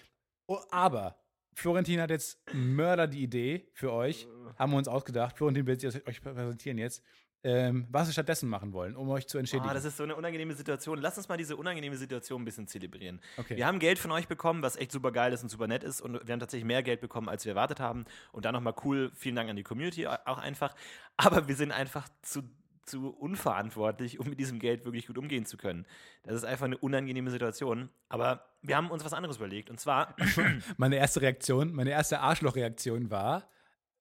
Oh, 0.47 0.59
aber 0.69 1.15
Florentin 1.53 2.01
hat 2.01 2.09
jetzt 2.09 2.39
Mörder 2.53 3.07
die 3.07 3.23
Idee 3.23 3.69
für 3.73 3.93
euch. 3.93 4.27
Haben 4.57 4.71
wir 4.73 4.77
uns 4.79 4.89
ausgedacht. 4.89 5.37
Florentin 5.37 5.65
wird 5.65 5.79
sie 5.79 5.87
euch 5.87 6.21
präsentieren 6.21 6.77
jetzt. 6.77 7.01
Ähm, 7.43 7.87
was 7.89 8.07
wir 8.07 8.13
stattdessen 8.13 8.49
machen 8.49 8.71
wollen, 8.71 8.95
um 8.95 9.09
euch 9.09 9.27
zu 9.27 9.39
entschädigen. 9.39 9.67
Ah, 9.67 9.73
das 9.73 9.83
ist 9.83 9.97
so 9.97 10.03
eine 10.03 10.15
unangenehme 10.15 10.53
Situation. 10.53 10.99
Lass 10.99 11.17
uns 11.17 11.27
mal 11.27 11.37
diese 11.37 11.55
unangenehme 11.55 11.97
Situation 11.97 12.43
ein 12.43 12.45
bisschen 12.45 12.67
zelebrieren. 12.67 13.19
Okay. 13.37 13.57
Wir 13.57 13.65
haben 13.65 13.79
Geld 13.79 13.97
von 13.97 14.11
euch 14.11 14.27
bekommen, 14.27 14.61
was 14.61 14.75
echt 14.75 14.91
super 14.91 15.11
geil 15.11 15.33
ist 15.33 15.41
und 15.41 15.49
super 15.49 15.67
nett 15.67 15.83
ist. 15.83 16.01
Und 16.01 16.13
wir 16.25 16.33
haben 16.33 16.39
tatsächlich 16.39 16.67
mehr 16.67 16.83
Geld 16.83 17.01
bekommen, 17.01 17.29
als 17.29 17.43
wir 17.45 17.53
erwartet 17.53 17.79
haben. 17.79 18.05
Und 18.31 18.45
dann 18.45 18.53
nochmal 18.53 18.75
cool, 18.83 19.11
vielen 19.15 19.35
Dank 19.35 19.49
an 19.49 19.55
die 19.55 19.63
Community 19.63 20.05
auch 20.05 20.37
einfach. 20.37 20.75
Aber 21.17 21.47
wir 21.47 21.55
sind 21.55 21.71
einfach 21.71 22.07
zu 22.21 22.43
zu 22.85 23.09
unverantwortlich, 23.09 24.19
um 24.19 24.27
mit 24.29 24.39
diesem 24.39 24.59
Geld 24.59 24.85
wirklich 24.85 25.07
gut 25.07 25.17
umgehen 25.17 25.45
zu 25.45 25.57
können. 25.57 25.85
Das 26.23 26.35
ist 26.35 26.43
einfach 26.43 26.65
eine 26.65 26.77
unangenehme 26.77 27.31
Situation. 27.31 27.89
Aber 28.09 28.45
wir 28.61 28.75
haben 28.75 28.91
uns 28.91 29.05
was 29.05 29.13
anderes 29.13 29.37
überlegt. 29.37 29.69
Und 29.69 29.79
zwar, 29.79 30.15
Meine 30.77 30.97
erste 30.97 31.21
Reaktion, 31.21 31.73
meine 31.73 31.91
erste 31.91 32.19
Arschlochreaktion 32.19 33.09
war, 33.09 33.49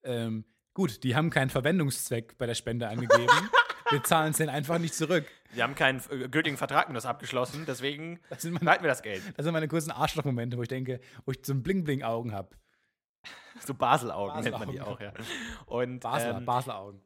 ähm, 0.02 0.44
gut, 0.74 1.02
die 1.04 1.14
haben 1.14 1.30
keinen 1.30 1.50
Verwendungszweck 1.50 2.38
bei 2.38 2.46
der 2.46 2.54
Spende 2.54 2.88
angegeben. 2.88 3.28
wir 3.90 4.02
zahlen 4.02 4.30
es 4.30 4.36
denen 4.38 4.50
einfach 4.50 4.78
nicht 4.78 4.94
zurück. 4.94 5.26
wir 5.52 5.62
haben 5.62 5.74
keinen 5.74 6.00
äh, 6.10 6.28
gültigen 6.28 6.56
Vertrag 6.56 6.88
mit 6.88 6.96
das 6.96 7.06
abgeschlossen, 7.06 7.64
deswegen 7.66 8.20
Das 8.30 8.42
sind 8.42 8.62
meine, 8.62 8.82
wir 8.82 8.88
das 8.88 9.02
Geld. 9.02 9.22
das 9.36 9.44
sind 9.44 9.52
meine 9.52 9.68
kurzen 9.68 9.90
Arschlochmomente, 9.90 10.56
wo 10.56 10.62
ich 10.62 10.68
denke, 10.68 11.00
wo 11.24 11.32
ich 11.32 11.38
so 11.42 11.52
ein 11.52 11.62
Bling-Bling-Augen 11.62 12.32
habe. 12.32 12.56
So 13.66 13.74
Baselaugen 13.74 14.42
nennt 14.42 14.58
man 14.58 14.70
die 14.70 14.80
auch, 14.80 15.00
ja. 15.00 15.12
Und 15.66 16.00
Basler, 16.00 16.38
ähm, 16.38 16.46
Basler 16.46 16.78
Augen. 16.78 17.02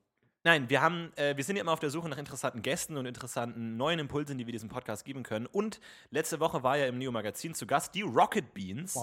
Nein, 0.47 0.69
wir 0.69 0.83
haben, 0.83 1.11
äh, 1.17 1.35
wir 1.39 1.43
sind 1.43 1.57
ja 1.57 1.63
immer 1.63 1.73
auf 1.73 1.81
der 1.81 1.89
Suche 1.89 2.07
nach 2.07 2.19
interessanten 2.19 2.61
Gästen 2.61 2.99
und 2.99 3.07
interessanten 3.07 3.79
neuen 3.79 3.99
Impulsen, 3.99 4.37
die 4.37 4.47
wir 4.47 4.53
diesem 4.53 4.69
Podcast 4.69 5.07
geben 5.07 5.23
können. 5.23 5.47
Und 5.47 5.81
letzte 6.11 6.39
Woche 6.39 6.63
war 6.63 6.77
ja 6.77 6.85
im 6.87 6.99
Neo 6.99 7.11
Magazin 7.11 7.55
zu 7.55 7.67
Gast 7.67 7.95
die 7.95 8.03
Rocket 8.03 8.53
Beans. 8.53 8.95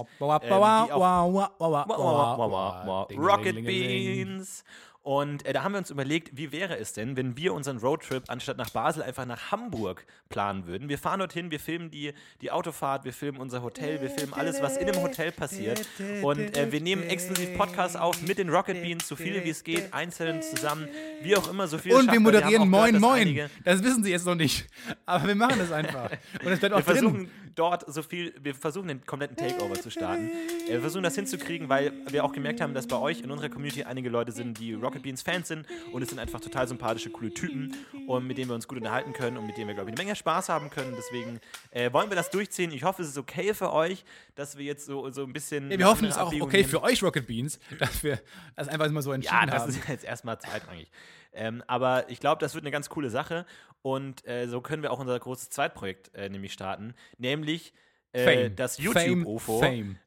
Rocket. 3.17 3.65
Beans. 3.65 4.63
Und 5.03 5.45
äh, 5.47 5.53
da 5.53 5.63
haben 5.63 5.71
wir 5.71 5.79
uns 5.79 5.89
überlegt, 5.89 6.37
wie 6.37 6.51
wäre 6.51 6.77
es 6.77 6.93
denn, 6.93 7.17
wenn 7.17 7.35
wir 7.35 7.55
unseren 7.55 7.77
Roadtrip 7.77 8.23
anstatt 8.27 8.57
nach 8.57 8.69
Basel 8.69 9.01
einfach 9.01 9.25
nach 9.25 9.51
Hamburg 9.51 10.05
planen 10.29 10.67
würden. 10.67 10.89
Wir 10.89 10.99
fahren 10.99 11.19
dorthin, 11.19 11.49
wir 11.49 11.59
filmen 11.59 11.89
die, 11.89 12.13
die 12.41 12.51
Autofahrt, 12.51 13.03
wir 13.03 13.13
filmen 13.13 13.39
unser 13.39 13.63
Hotel, 13.63 13.99
wir 13.99 14.11
filmen 14.11 14.33
alles, 14.33 14.61
was 14.61 14.77
in 14.77 14.85
dem 14.85 15.01
Hotel 15.01 15.31
passiert. 15.31 15.87
Und 16.21 16.55
äh, 16.55 16.71
wir 16.71 16.81
nehmen 16.81 17.01
exklusiv 17.03 17.57
Podcasts 17.57 17.95
auf 17.95 18.21
mit 18.21 18.37
den 18.37 18.49
Rocket 18.49 18.79
Beans, 18.83 19.07
so 19.07 19.15
viele 19.15 19.43
wie 19.43 19.49
es 19.49 19.63
geht, 19.63 19.91
einzeln 19.91 20.43
zusammen, 20.43 20.87
wie 21.23 21.35
auch 21.35 21.49
immer, 21.49 21.67
so 21.67 21.79
viel 21.79 21.95
Und 21.95 22.11
wir 22.11 22.19
moderieren 22.19 22.61
auch 22.61 22.67
Moin 22.67 22.93
gehört, 22.93 23.01
Moin. 23.01 23.49
Das 23.63 23.83
wissen 23.83 24.03
sie 24.03 24.11
jetzt 24.11 24.27
noch 24.27 24.35
nicht. 24.35 24.67
Aber 25.07 25.27
wir 25.27 25.35
machen 25.35 25.57
das 25.57 25.71
einfach. 25.71 26.11
Und 26.43 26.51
es 26.51 26.59
bleibt 26.59 26.75
auch 26.75 26.85
Wir 26.85 26.93
drin. 26.93 27.31
Dort 27.55 27.83
so 27.91 28.01
viel, 28.03 28.33
wir 28.41 28.55
versuchen 28.55 28.87
den 28.87 29.05
kompletten 29.05 29.35
Takeover 29.35 29.73
zu 29.75 29.89
starten. 29.89 30.29
Äh, 30.67 30.69
Wir 30.73 30.81
versuchen 30.81 31.03
das 31.03 31.15
hinzukriegen, 31.15 31.69
weil 31.69 31.91
wir 32.09 32.23
auch 32.23 32.31
gemerkt 32.31 32.61
haben, 32.61 32.73
dass 32.73 32.87
bei 32.87 32.95
euch 32.97 33.21
in 33.21 33.31
unserer 33.31 33.49
Community 33.49 33.83
einige 33.83 34.09
Leute 34.09 34.31
sind, 34.31 34.57
die 34.59 34.73
Rocket 34.73 35.03
Beans 35.03 35.21
Fans 35.21 35.47
sind 35.47 35.65
und 35.91 36.01
es 36.01 36.09
sind 36.09 36.19
einfach 36.19 36.39
total 36.39 36.67
sympathische, 36.67 37.09
coole 37.09 37.33
Typen 37.33 37.75
und 38.07 38.25
mit 38.27 38.37
denen 38.37 38.49
wir 38.49 38.55
uns 38.55 38.67
gut 38.67 38.77
unterhalten 38.77 39.13
können 39.13 39.37
und 39.37 39.45
mit 39.45 39.57
denen 39.57 39.67
wir, 39.67 39.73
glaube 39.75 39.89
ich, 39.89 39.95
eine 39.97 40.03
Menge 40.05 40.15
Spaß 40.15 40.49
haben 40.49 40.69
können. 40.69 40.93
Deswegen 40.97 41.39
äh, 41.71 41.91
wollen 41.93 42.09
wir 42.09 42.15
das 42.15 42.29
durchziehen. 42.29 42.71
Ich 42.71 42.83
hoffe, 42.83 43.01
es 43.01 43.09
ist 43.09 43.17
okay 43.17 43.53
für 43.53 43.73
euch, 43.73 44.03
dass 44.35 44.57
wir 44.57 44.65
jetzt 44.65 44.85
so, 44.85 45.09
so 45.11 45.23
ein 45.23 45.33
bisschen. 45.33 45.69
Ja, 45.71 45.77
wir 45.79 45.87
hoffen, 45.87 46.05
es 46.05 46.15
ist 46.15 46.21
auch 46.21 46.33
okay 46.33 46.57
nehmen. 46.57 46.69
für 46.69 46.83
euch, 46.83 47.03
Rocket 47.03 47.27
Beans, 47.27 47.59
dass 47.79 48.03
wir 48.03 48.19
das 48.55 48.67
einfach 48.69 48.89
mal 48.91 49.01
so 49.01 49.11
entschieden 49.11 49.35
Ja, 49.35 49.45
das 49.45 49.63
haben. 49.63 49.69
ist 49.71 49.87
jetzt 49.89 50.03
erstmal 50.05 50.39
zweitrangig. 50.39 50.89
Ähm, 51.33 51.63
aber 51.65 52.09
ich 52.09 52.19
glaube, 52.19 52.39
das 52.41 52.55
wird 52.55 52.63
eine 52.65 52.71
ganz 52.71 52.89
coole 52.89 53.09
Sache. 53.09 53.45
Und 53.81 54.27
äh, 54.27 54.47
so 54.47 54.61
können 54.61 54.83
wir 54.83 54.91
auch 54.91 54.99
unser 54.99 55.19
großes 55.19 55.49
Zweitprojekt 55.49 56.13
äh, 56.15 56.29
nämlich 56.29 56.53
starten. 56.53 56.93
Nämlich 57.17 57.73
äh, 58.13 58.49
das 58.49 58.77
YouTube-UFO. 58.77 59.63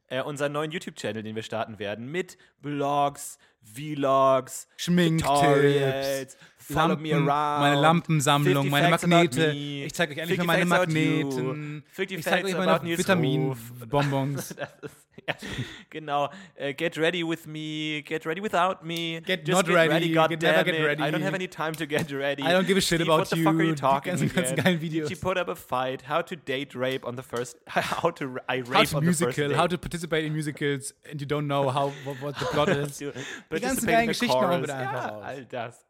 Äh, 0.07 0.21
unseren 0.21 0.51
neuen 0.51 0.71
YouTube-Channel, 0.71 1.23
den 1.23 1.35
wir 1.35 1.43
starten 1.43 1.79
werden. 1.79 2.11
Mit 2.11 2.37
Vlogs, 2.61 3.39
Vlogs, 3.63 4.67
Schminktipps, 4.77 5.27
Tutorials, 5.27 6.37
Follow 6.57 6.89
Lampen, 6.89 7.01
me 7.01 7.13
around. 7.15 7.61
meine 7.61 7.81
Lampensammlung, 7.81 8.69
50 8.69 8.71
meine 8.71 8.89
Magnete. 8.89 9.51
Ich 9.51 9.93
zeige 9.93 10.13
euch 10.13 10.19
endlich 10.19 10.39
50 10.39 10.47
mal 10.47 10.53
meine 10.53 10.65
Magneten. 10.65 11.83
50 11.91 12.19
Ich 12.19 12.25
zeige 12.25 12.47
euch 12.47 12.57
meine. 12.57 12.97
Vitaminbonbons. 12.97 14.55
Das 14.65 14.69
ist, 14.83 15.04
ja, 15.27 15.35
genau. 15.89 16.29
Äh, 16.55 16.73
get 16.73 16.97
ready 16.97 17.23
with 17.23 17.45
me, 17.47 18.01
get 18.03 18.25
ready 18.25 18.41
without 18.41 18.83
me. 18.83 19.21
Get 19.25 19.47
Just 19.47 19.67
not 19.67 19.67
ready, 19.75 20.11
God 20.13 20.29
get 20.29 20.41
never 20.41 20.63
get 20.63 20.79
ready. 20.83 21.01
I 21.03 21.11
don't 21.11 21.21
have 21.23 21.33
any 21.35 21.47
time 21.47 21.73
to 21.75 21.85
get 21.87 22.11
ready. 22.11 22.43
I 22.43 22.51
don't 22.51 22.65
give 22.67 22.77
a 22.77 22.81
shit 22.81 22.99
Steve, 22.99 23.07
about 23.07 23.19
what 23.19 23.29
the 23.29 23.37
fuck 23.43 23.55
are 23.55 23.63
you. 23.63 23.69
you 23.69 23.75
talking 23.89 24.13
ganzen- 24.13 24.29
ganzen 24.33 24.55
geilen 24.55 24.79
Videos. 24.79 25.09
You 25.09 25.15
put 25.17 25.37
up 25.37 25.47
a 25.49 25.55
fight? 25.55 26.03
How 26.07 26.21
to 26.21 26.35
date 26.35 26.75
rape 26.75 27.05
on 27.05 27.15
the 27.15 27.23
first? 27.23 27.57
How 27.67 28.11
to 28.11 28.37
I 28.47 28.57
rape 28.61 28.67
How 28.73 28.83
to 28.83 28.97
on 28.97 29.05
the 29.05 29.11
first 29.11 29.21
musical, 29.21 29.47
date? 29.49 29.57
how 29.57 29.67
to 29.67 29.77
participate 29.77 30.25
in 30.25 30.33
musicals 30.33 30.93
and 31.09 31.19
you 31.19 31.27
don't 31.27 31.47
know 31.47 31.69
how 31.69 31.91
what, 32.05 32.21
what 32.21 32.35
the 32.39 32.45
plot 32.45 32.69
is. 32.69 32.97
Die 32.99 33.59
ganzen 33.59 33.87
geilen 33.87 34.07
Geschichten 34.07 34.33
chorus. 34.39 34.67
da 34.67 34.77
einfach 34.77 35.07
ja, 35.11 35.19
all 35.19 35.45
das. 35.45 35.85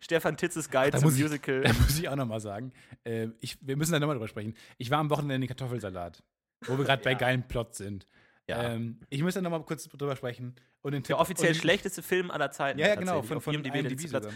Stefan 0.00 0.36
Titzes 0.36 0.68
Guide 0.68 0.90
Da 0.90 0.98
zum 0.98 1.14
ich, 1.14 1.20
Musical. 1.22 1.60
da 1.60 1.72
muss 1.72 1.96
ich 1.96 2.08
auch 2.08 2.16
nochmal 2.16 2.40
sagen, 2.40 2.72
äh, 3.04 3.28
ich, 3.40 3.56
wir 3.60 3.76
müssen 3.76 3.92
da 3.92 4.00
nochmal 4.00 4.16
drüber 4.16 4.26
sprechen. 4.26 4.54
Ich 4.78 4.90
war 4.90 4.98
am 4.98 5.10
Wochenende 5.10 5.36
in 5.36 5.40
den 5.42 5.48
Kartoffelsalat, 5.48 6.22
wo 6.66 6.76
wir 6.76 6.84
gerade 6.84 7.04
bei 7.04 7.12
Ja. 7.12 7.18
geilen 7.18 7.44
Plots 7.46 7.78
sind. 7.78 8.04
Ja. 8.48 8.72
Ähm, 8.72 9.00
ich 9.10 9.22
muss 9.22 9.34
da 9.34 9.40
nochmal 9.40 9.62
kurz 9.64 9.88
drüber 9.88 10.16
sprechen. 10.16 10.56
Und 10.82 10.92
den 10.92 11.02
Tipp, 11.02 11.08
Der 11.08 11.20
offiziell 11.20 11.54
schlechteste 11.54 12.02
Film 12.02 12.30
aller 12.30 12.50
Zeiten. 12.50 12.78
Ja, 12.78 12.88
ja, 12.88 12.94
genau, 12.94 13.22
von, 13.22 13.40
von 13.40 13.54
IMDb 13.54 13.74
IMDb 13.74 14.00
sogar. 14.00 14.32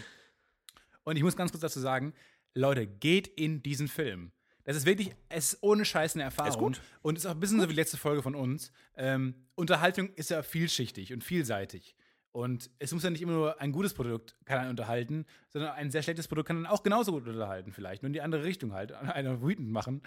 Und 1.03 1.17
ich 1.17 1.23
muss 1.23 1.35
ganz 1.35 1.51
kurz 1.51 1.61
dazu 1.61 1.79
sagen, 1.79 2.13
Leute, 2.53 2.87
geht 2.87 3.27
in 3.27 3.61
diesen 3.61 3.87
Film. 3.87 4.31
Das 4.63 4.75
ist 4.75 4.85
wirklich, 4.85 5.11
es 5.29 5.53
ist 5.53 5.63
ohne 5.63 5.85
Scheiß 5.85 6.15
eine 6.15 6.23
Erfahrung. 6.23 6.57
gut. 6.57 6.81
Und 7.01 7.17
ist 7.17 7.25
auch 7.25 7.31
ein 7.31 7.39
bisschen 7.39 7.59
so 7.59 7.65
wie 7.65 7.73
die 7.73 7.79
letzte 7.79 7.97
Folge 7.97 8.23
von 8.23 8.35
uns. 8.35 8.71
Ähm, 8.95 9.35
Unterhaltung 9.53 10.09
ist 10.15 10.31
ja 10.31 10.41
vielschichtig 10.41 11.13
und 11.13 11.23
vielseitig. 11.23 11.95
Und 12.31 12.69
es 12.79 12.91
muss 12.91 13.03
ja 13.03 13.09
nicht 13.11 13.21
immer 13.21 13.31
nur 13.31 13.61
ein 13.61 13.71
gutes 13.71 13.93
Produkt 13.93 14.35
kann 14.43 14.59
einen 14.59 14.71
unterhalten, 14.71 15.25
sondern 15.49 15.71
ein 15.71 15.89
sehr 15.89 16.03
schlechtes 16.03 16.27
Produkt 16.27 16.47
kann 16.47 16.63
dann 16.63 16.65
auch 16.65 16.83
genauso 16.83 17.13
gut 17.13 17.27
unterhalten, 17.27 17.71
vielleicht. 17.71 18.01
Nur 18.01 18.07
in 18.07 18.13
die 18.13 18.21
andere 18.21 18.43
Richtung 18.43 18.73
halt, 18.73 18.91
einer 18.91 19.41
wütend 19.41 19.69
machen. 19.69 20.01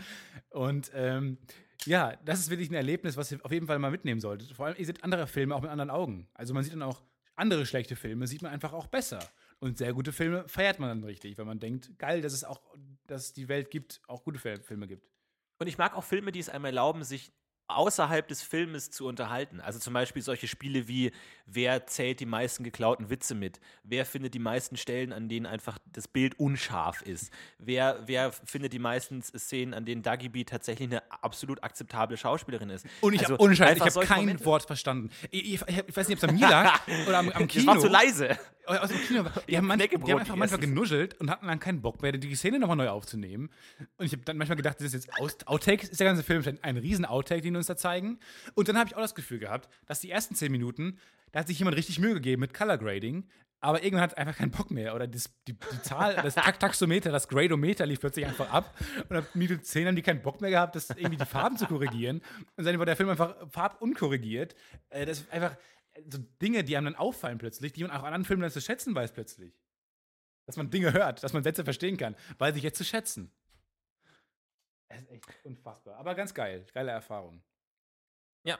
Und 0.50 0.90
ähm, 0.92 1.38
ja, 1.84 2.16
das 2.24 2.40
ist 2.40 2.50
wirklich 2.50 2.70
ein 2.70 2.74
Erlebnis, 2.74 3.16
was 3.16 3.30
ihr 3.32 3.44
auf 3.44 3.52
jeden 3.52 3.66
Fall 3.66 3.78
mal 3.78 3.90
mitnehmen 3.90 4.20
solltet. 4.20 4.52
Vor 4.52 4.66
allem, 4.66 4.76
ihr 4.78 4.86
seht 4.86 5.04
andere 5.04 5.26
Filme 5.26 5.54
auch 5.54 5.62
mit 5.62 5.70
anderen 5.70 5.90
Augen. 5.90 6.28
Also 6.34 6.54
man 6.54 6.64
sieht 6.64 6.72
dann 6.72 6.82
auch 6.82 7.02
andere 7.36 7.66
schlechte 7.66 7.94
Filme, 7.96 8.26
sieht 8.26 8.42
man 8.42 8.52
einfach 8.52 8.72
auch 8.72 8.88
besser. 8.88 9.20
Und 9.60 9.78
sehr 9.78 9.92
gute 9.92 10.12
Filme 10.12 10.46
feiert 10.48 10.78
man 10.80 10.88
dann 10.88 11.04
richtig, 11.04 11.38
weil 11.38 11.44
man 11.44 11.60
denkt, 11.60 11.98
geil, 11.98 12.20
dass 12.20 12.32
es 12.32 12.44
auch, 12.44 12.60
dass 13.06 13.26
es 13.26 13.32
die 13.32 13.48
Welt 13.48 13.70
gibt, 13.70 14.00
auch 14.06 14.24
gute 14.24 14.38
Fil- 14.38 14.62
Filme 14.62 14.86
gibt. 14.86 15.08
Und 15.58 15.66
ich 15.66 15.78
mag 15.78 15.96
auch 15.96 16.04
Filme, 16.04 16.32
die 16.32 16.40
es 16.40 16.48
einem 16.48 16.64
erlauben, 16.64 17.02
sich 17.04 17.32
außerhalb 17.68 18.26
des 18.26 18.42
Filmes 18.42 18.90
zu 18.90 19.06
unterhalten. 19.06 19.60
Also 19.60 19.78
zum 19.78 19.92
Beispiel 19.92 20.22
solche 20.22 20.48
Spiele 20.48 20.88
wie, 20.88 21.12
wer 21.46 21.86
zählt 21.86 22.20
die 22.20 22.26
meisten 22.26 22.64
geklauten 22.64 23.10
Witze 23.10 23.34
mit? 23.34 23.60
Wer 23.84 24.04
findet 24.06 24.34
die 24.34 24.38
meisten 24.38 24.76
Stellen, 24.76 25.12
an 25.12 25.28
denen 25.28 25.46
einfach 25.46 25.78
das 25.92 26.08
Bild 26.08 26.38
unscharf 26.40 27.02
ist? 27.02 27.30
Wer, 27.58 28.00
wer 28.06 28.32
findet 28.32 28.72
die 28.72 28.78
meisten 28.78 29.22
Szenen, 29.22 29.74
an 29.74 29.84
denen 29.84 30.02
Dagi 30.02 30.28
B 30.28 30.44
tatsächlich 30.44 30.88
eine 30.88 31.02
absolut 31.22 31.62
akzeptable 31.62 32.16
Schauspielerin 32.16 32.70
ist? 32.70 32.86
Und 33.00 33.12
ich 33.14 33.20
Also 33.20 33.34
habe 33.38 33.52
ich 33.52 33.60
habe 33.60 34.06
kein 34.06 34.20
Momente. 34.20 34.44
Wort 34.44 34.64
verstanden. 34.64 35.10
Ich, 35.30 35.54
ich, 35.54 35.60
ich 35.86 35.96
weiß 35.96 36.08
nicht, 36.08 36.18
ob 36.18 36.24
es 36.24 36.28
an 36.28 36.34
mir 36.34 36.48
lag 36.48 36.80
oder 37.06 37.18
am, 37.18 37.28
am 37.30 37.42
Das 37.42 37.48
Kino. 37.48 37.66
war 37.66 37.78
zu 37.78 37.88
leise. 37.88 38.38
Aus 38.68 38.90
dem 38.90 39.00
Kino. 39.00 39.24
Die 39.48 39.56
haben, 39.56 39.66
manch, 39.66 39.88
die 39.88 39.96
haben 39.96 40.18
einfach 40.18 40.36
manchmal 40.36 40.60
genuschelt 40.60 41.18
und 41.20 41.30
hatten 41.30 41.46
dann 41.46 41.58
keinen 41.60 41.80
Bock 41.80 42.02
mehr, 42.02 42.12
die 42.12 42.34
Szene 42.34 42.58
nochmal 42.58 42.76
neu 42.76 42.88
aufzunehmen. 42.88 43.50
Und 43.96 44.06
ich 44.06 44.12
habe 44.12 44.22
dann 44.24 44.36
manchmal 44.36 44.56
gedacht, 44.56 44.76
das 44.78 44.86
ist 44.86 44.92
jetzt 44.94 45.20
Aus 45.20 45.36
Outtakes, 45.46 45.88
ist 45.88 45.98
der 46.00 46.06
ganze 46.06 46.22
Film 46.22 46.42
ein 46.62 46.76
riesen 46.76 47.04
Outtake, 47.04 47.40
den 47.40 47.54
die 47.54 47.58
uns 47.58 47.66
da 47.66 47.76
zeigen. 47.76 48.18
Und 48.54 48.68
dann 48.68 48.78
habe 48.78 48.88
ich 48.90 48.96
auch 48.96 49.00
das 49.00 49.14
Gefühl 49.14 49.38
gehabt, 49.38 49.68
dass 49.86 50.00
die 50.00 50.10
ersten 50.10 50.34
zehn 50.34 50.52
Minuten, 50.52 50.98
da 51.32 51.40
hat 51.40 51.48
sich 51.48 51.58
jemand 51.58 51.76
richtig 51.76 51.98
Mühe 51.98 52.14
gegeben 52.14 52.40
mit 52.40 52.54
Color 52.54 52.78
Grading, 52.78 53.26
aber 53.60 53.82
irgendwann 53.82 54.02
hat 54.04 54.16
einfach 54.16 54.36
keinen 54.36 54.52
Bock 54.52 54.70
mehr. 54.70 54.94
Oder 54.94 55.08
das, 55.08 55.30
die, 55.48 55.54
die 55.54 55.82
Zahl, 55.82 56.14
das 56.14 56.34
Tak- 56.36 56.60
Taxometer, 56.60 57.10
das 57.10 57.26
Gradometer 57.28 57.86
lief 57.86 57.98
plötzlich 58.00 58.24
einfach 58.24 58.52
ab. 58.52 58.72
Und 59.08 59.16
ab 59.16 59.24
Minute 59.34 59.60
10 59.60 59.88
haben 59.88 59.96
die 59.96 60.02
keinen 60.02 60.22
Bock 60.22 60.40
mehr 60.40 60.50
gehabt, 60.50 60.76
das 60.76 60.90
irgendwie 60.90 61.16
die 61.16 61.26
Farben 61.26 61.56
zu 61.56 61.66
korrigieren. 61.66 62.22
Und 62.56 62.64
seitdem 62.64 62.78
war 62.78 62.86
der 62.86 62.94
Film 62.96 63.08
einfach 63.08 63.34
farbunkorrigiert. 63.50 64.54
Äh, 64.90 65.06
das 65.06 65.20
ist 65.20 65.32
einfach 65.32 65.56
so 66.10 66.18
Dinge, 66.40 66.64
die 66.64 66.76
einem 66.76 66.86
dann 66.86 66.96
auffallen 66.96 67.38
plötzlich, 67.38 67.72
die 67.72 67.82
man 67.82 67.90
auch 67.90 68.00
an 68.00 68.06
anderen 68.06 68.24
Filmen 68.24 68.42
dann 68.42 68.50
zu 68.50 68.60
schätzen 68.60 68.94
weiß 68.94 69.12
plötzlich. 69.12 69.58
Dass 70.46 70.56
man 70.56 70.70
Dinge 70.70 70.92
hört, 70.92 71.22
dass 71.22 71.32
man 71.32 71.42
Sätze 71.42 71.64
verstehen 71.64 71.96
kann, 71.96 72.16
weiß 72.38 72.56
ich 72.56 72.62
jetzt 72.62 72.78
zu 72.78 72.84
schätzen. 72.84 73.30
Das 74.88 75.02
ist 75.02 75.10
echt 75.10 75.44
unfassbar. 75.44 75.96
Aber 75.96 76.14
ganz 76.14 76.32
geil. 76.32 76.64
Geile 76.72 76.90
Erfahrung. 76.90 77.42
Ja, 78.44 78.58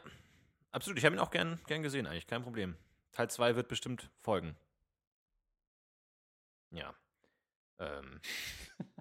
absolut. 0.70 0.99
Ich 0.99 1.05
habe 1.05 1.16
ihn 1.16 1.20
auch 1.20 1.30
gern, 1.30 1.59
gern 1.66 1.82
gesehen, 1.82 2.07
eigentlich. 2.07 2.26
Kein 2.26 2.43
Problem. 2.43 2.76
Teil 3.12 3.30
2 3.30 3.57
wird 3.57 3.68
bestimmt 3.68 4.11
folgen. 4.20 4.57
Ja. 6.70 6.95
Ähm. 7.78 8.20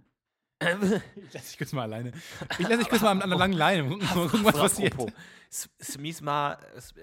Ich 0.59 1.33
lasse 1.33 1.47
dich 1.49 1.57
kurz 1.57 1.71
mal 1.73 1.83
alleine. 1.83 2.11
Ich 2.57 2.67
lasse 2.67 2.79
dich 2.79 2.89
kurz 2.89 3.01
mal 3.01 3.11
an 3.11 3.21
einer 3.21 3.35
langen 3.37 3.53
Leine. 3.53 3.83
Mal 3.83 3.97
gucken, 4.27 4.43
was 4.43 4.55
passiert. 4.55 4.95
Smisma. 5.81 6.57
S- 6.75 6.93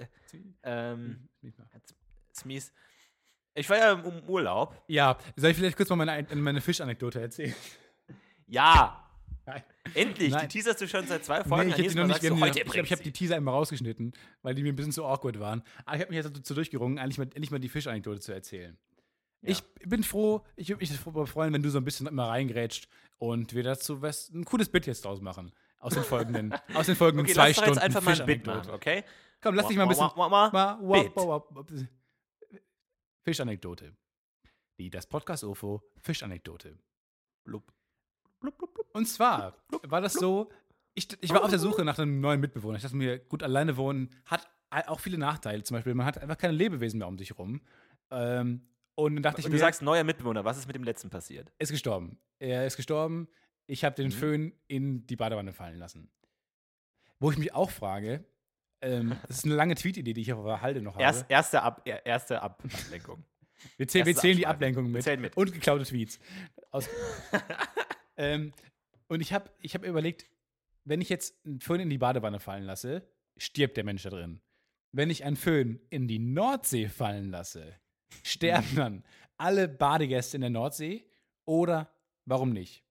Ähm, 0.62 1.28
Smies. 2.34 2.72
Ich 3.54 3.70
war 3.70 3.76
ja 3.78 3.92
im 3.92 4.24
Urlaub. 4.28 4.82
Ja, 4.88 5.16
soll 5.36 5.50
ich 5.50 5.56
vielleicht 5.56 5.76
kurz 5.76 5.88
mal 5.90 5.96
meine, 5.96 6.26
meine 6.34 6.60
Fischanekdote 6.60 7.20
erzählen? 7.20 7.54
Ja, 8.48 9.08
Nein. 9.46 9.62
endlich. 9.94 10.32
Nein. 10.32 10.42
Die 10.48 10.48
teaserst 10.48 10.80
du 10.80 10.88
schon 10.88 11.06
seit 11.06 11.24
zwei 11.24 11.38
Nee, 11.38 11.48
Folgen. 11.48 11.68
ich 11.70 11.74
habe 11.76 11.88
die 11.88 11.94
noch 11.94 12.06
nicht. 12.08 12.22
Du, 12.24 12.40
heute 12.40 12.58
Ich 12.60 12.64
glaube, 12.64 12.86
ich 12.86 12.92
habe 12.92 13.02
die. 13.04 13.12
Teaser 13.12 13.36
immer 13.36 13.52
rausgeschnitten, 13.52 14.12
weil 14.42 14.54
die 14.56 14.62
mir 14.64 14.72
ein 14.72 14.76
bisschen 14.76 14.90
zu 14.92 15.04
awkward 15.06 15.38
waren. 15.38 15.62
Aber 15.84 15.96
ich 15.96 16.02
habe 16.02 16.12
mich 16.12 16.24
jetzt 16.24 16.36
dazu 16.36 16.54
durchgerungen, 16.54 16.98
eigentlich 16.98 17.18
mal, 17.18 17.24
endlich 17.24 17.50
mal 17.52 17.60
die 17.60 17.68
Fischanekdote 17.68 18.18
zu 18.20 18.32
erzählen. 18.32 18.76
Ja. 19.44 19.50
Ich 19.50 19.62
bin 19.88 20.02
froh, 20.02 20.44
ich 20.56 20.68
würde 20.68 20.80
mich 20.80 20.96
darüber 20.96 21.26
freuen, 21.26 21.52
wenn 21.52 21.62
du 21.62 21.70
so 21.70 21.78
ein 21.78 21.84
bisschen 21.84 22.06
immer 22.06 22.28
reingrätscht 22.28 22.88
und 23.18 23.54
wir 23.54 23.62
dazu 23.62 24.02
was, 24.02 24.30
ein 24.30 24.44
cooles 24.44 24.68
Bit 24.68 24.86
jetzt 24.86 25.04
draus 25.04 25.20
machen. 25.20 25.52
Aus 25.78 25.94
den 25.94 26.02
folgenden, 26.02 26.54
aus 26.74 26.86
den 26.86 26.96
folgenden 26.96 27.26
Okay, 27.26 27.34
zwei 27.34 27.48
lass 27.48 27.56
Stunden 27.56 27.74
jetzt 27.74 27.82
einfach 27.82 28.02
mal 28.02 28.18
ein 28.20 28.26
Bit 28.26 28.38
Fischanekdote. 28.38 28.58
machen, 28.58 28.70
okay? 28.74 29.04
Komm, 29.42 29.54
lass 29.54 29.68
dich 29.68 29.76
mal 29.76 29.82
ein 29.82 29.88
bisschen. 29.90 30.10
Bit. 31.70 31.88
Fischanekdote. 33.24 33.94
Die 34.78 34.90
das 34.90 35.06
Podcast 35.06 35.44
UFO 35.44 35.82
Fischanekdote. 36.00 36.78
Blub. 37.44 37.70
Und 38.92 39.06
zwar 39.06 39.54
war 39.82 40.00
das 40.00 40.14
so, 40.14 40.50
ich, 40.94 41.08
ich 41.20 41.30
war 41.30 41.42
auf 41.44 41.50
der 41.50 41.58
Suche 41.58 41.84
nach 41.84 41.98
einem 41.98 42.20
neuen 42.20 42.40
Mitbewohner. 42.40 42.76
Ich 42.76 42.82
dachte 42.82 42.96
mir, 42.96 43.18
gut, 43.18 43.42
alleine 43.42 43.76
wohnen 43.76 44.10
hat 44.26 44.48
auch 44.70 45.00
viele 45.00 45.18
Nachteile. 45.18 45.62
Zum 45.62 45.76
Beispiel, 45.76 45.94
man 45.94 46.06
hat 46.06 46.18
einfach 46.18 46.38
keine 46.38 46.54
Lebewesen 46.54 46.98
mehr 46.98 47.08
um 47.08 47.18
sich 47.18 47.38
rum. 47.38 47.60
Ähm, 48.10 48.62
und 48.96 49.16
dann 49.16 49.22
dachte 49.22 49.40
ich 49.40 49.46
Und 49.46 49.52
mir, 49.52 49.56
du 49.58 49.60
sagst 49.60 49.82
neuer 49.82 50.04
Mitbewohner, 50.04 50.44
was 50.44 50.58
ist 50.58 50.66
mit 50.66 50.76
dem 50.76 50.84
letzten 50.84 51.10
passiert? 51.10 51.52
ist 51.58 51.70
gestorben. 51.70 52.18
Er 52.38 52.66
ist 52.66 52.76
gestorben. 52.76 53.28
Ich 53.66 53.84
habe 53.84 53.96
den 53.96 54.06
Mhm. 54.08 54.12
Föhn 54.12 54.52
in 54.68 55.06
die 55.06 55.16
Badewanne 55.16 55.52
fallen 55.52 55.78
lassen. 55.78 56.10
Wo 57.18 57.30
ich 57.30 57.38
mich 57.38 57.54
auch 57.54 57.70
frage, 57.70 58.24
ähm, 58.82 59.16
das 59.28 59.38
ist 59.38 59.44
eine 59.46 59.54
lange 59.54 59.74
Tweet-Idee, 59.74 60.12
die 60.12 60.20
ich 60.20 60.32
auf 60.32 60.44
der 60.44 60.60
Halde 60.60 60.82
noch 60.82 60.94
habe. 60.94 61.02
Erst, 61.02 61.26
erste, 61.30 61.62
Ab, 61.62 61.82
er- 61.84 62.04
erste 62.04 62.42
Ab 62.42 62.62
Ablenkung. 62.64 63.24
wir, 63.78 63.88
zählen, 63.88 64.06
wir 64.06 64.14
zählen 64.16 64.36
die. 64.36 64.46
Ablenkung 64.46 64.90
mit. 64.90 65.02
zählen 65.02 65.20
mit. 65.20 65.36
Und 65.36 65.52
geklaute 65.52 65.84
Tweets. 65.84 66.18
Aus 66.70 66.88
ähm, 68.16 68.52
und 69.08 69.20
ich 69.20 69.32
habe 69.32 69.50
ich 69.60 69.74
hab 69.74 69.82
mir 69.82 69.88
überlegt, 69.88 70.26
wenn 70.84 71.00
ich 71.00 71.08
jetzt 71.08 71.34
einen 71.46 71.60
Föhn 71.60 71.80
in 71.80 71.90
die 71.90 71.98
Badewanne 71.98 72.40
fallen 72.40 72.64
lasse, 72.64 73.08
stirbt 73.36 73.76
der 73.76 73.84
Mensch 73.84 74.02
da 74.02 74.10
drin. 74.10 74.40
Wenn 74.92 75.10
ich 75.10 75.24
einen 75.24 75.36
Föhn 75.36 75.80
in 75.90 76.06
die 76.06 76.18
Nordsee 76.18 76.88
fallen 76.88 77.30
lasse, 77.30 77.74
sterben 78.22 78.76
dann 78.76 79.04
alle 79.36 79.68
Badegäste 79.68 80.36
in 80.36 80.42
der 80.42 80.50
Nordsee 80.50 81.04
oder 81.44 81.88
warum 82.24 82.50
nicht? 82.50 82.82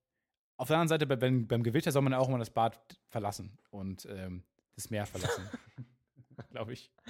Auf 0.57 0.67
der 0.67 0.77
anderen 0.77 0.89
Seite, 0.89 1.05
bei- 1.07 1.15
beim, 1.15 1.47
beim 1.47 1.63
Gewitter 1.63 1.91
soll 1.91 2.01
man 2.03 2.13
ja 2.13 2.19
auch 2.19 2.29
mal 2.29 2.37
das 2.39 2.49
Bad 2.51 2.79
verlassen 3.09 3.57
und 3.71 4.05
ähm, 4.09 4.43
das 4.75 4.89
Meer 4.89 5.05
verlassen. 5.05 5.49
Glaube 6.51 6.73
ich. 6.73 6.91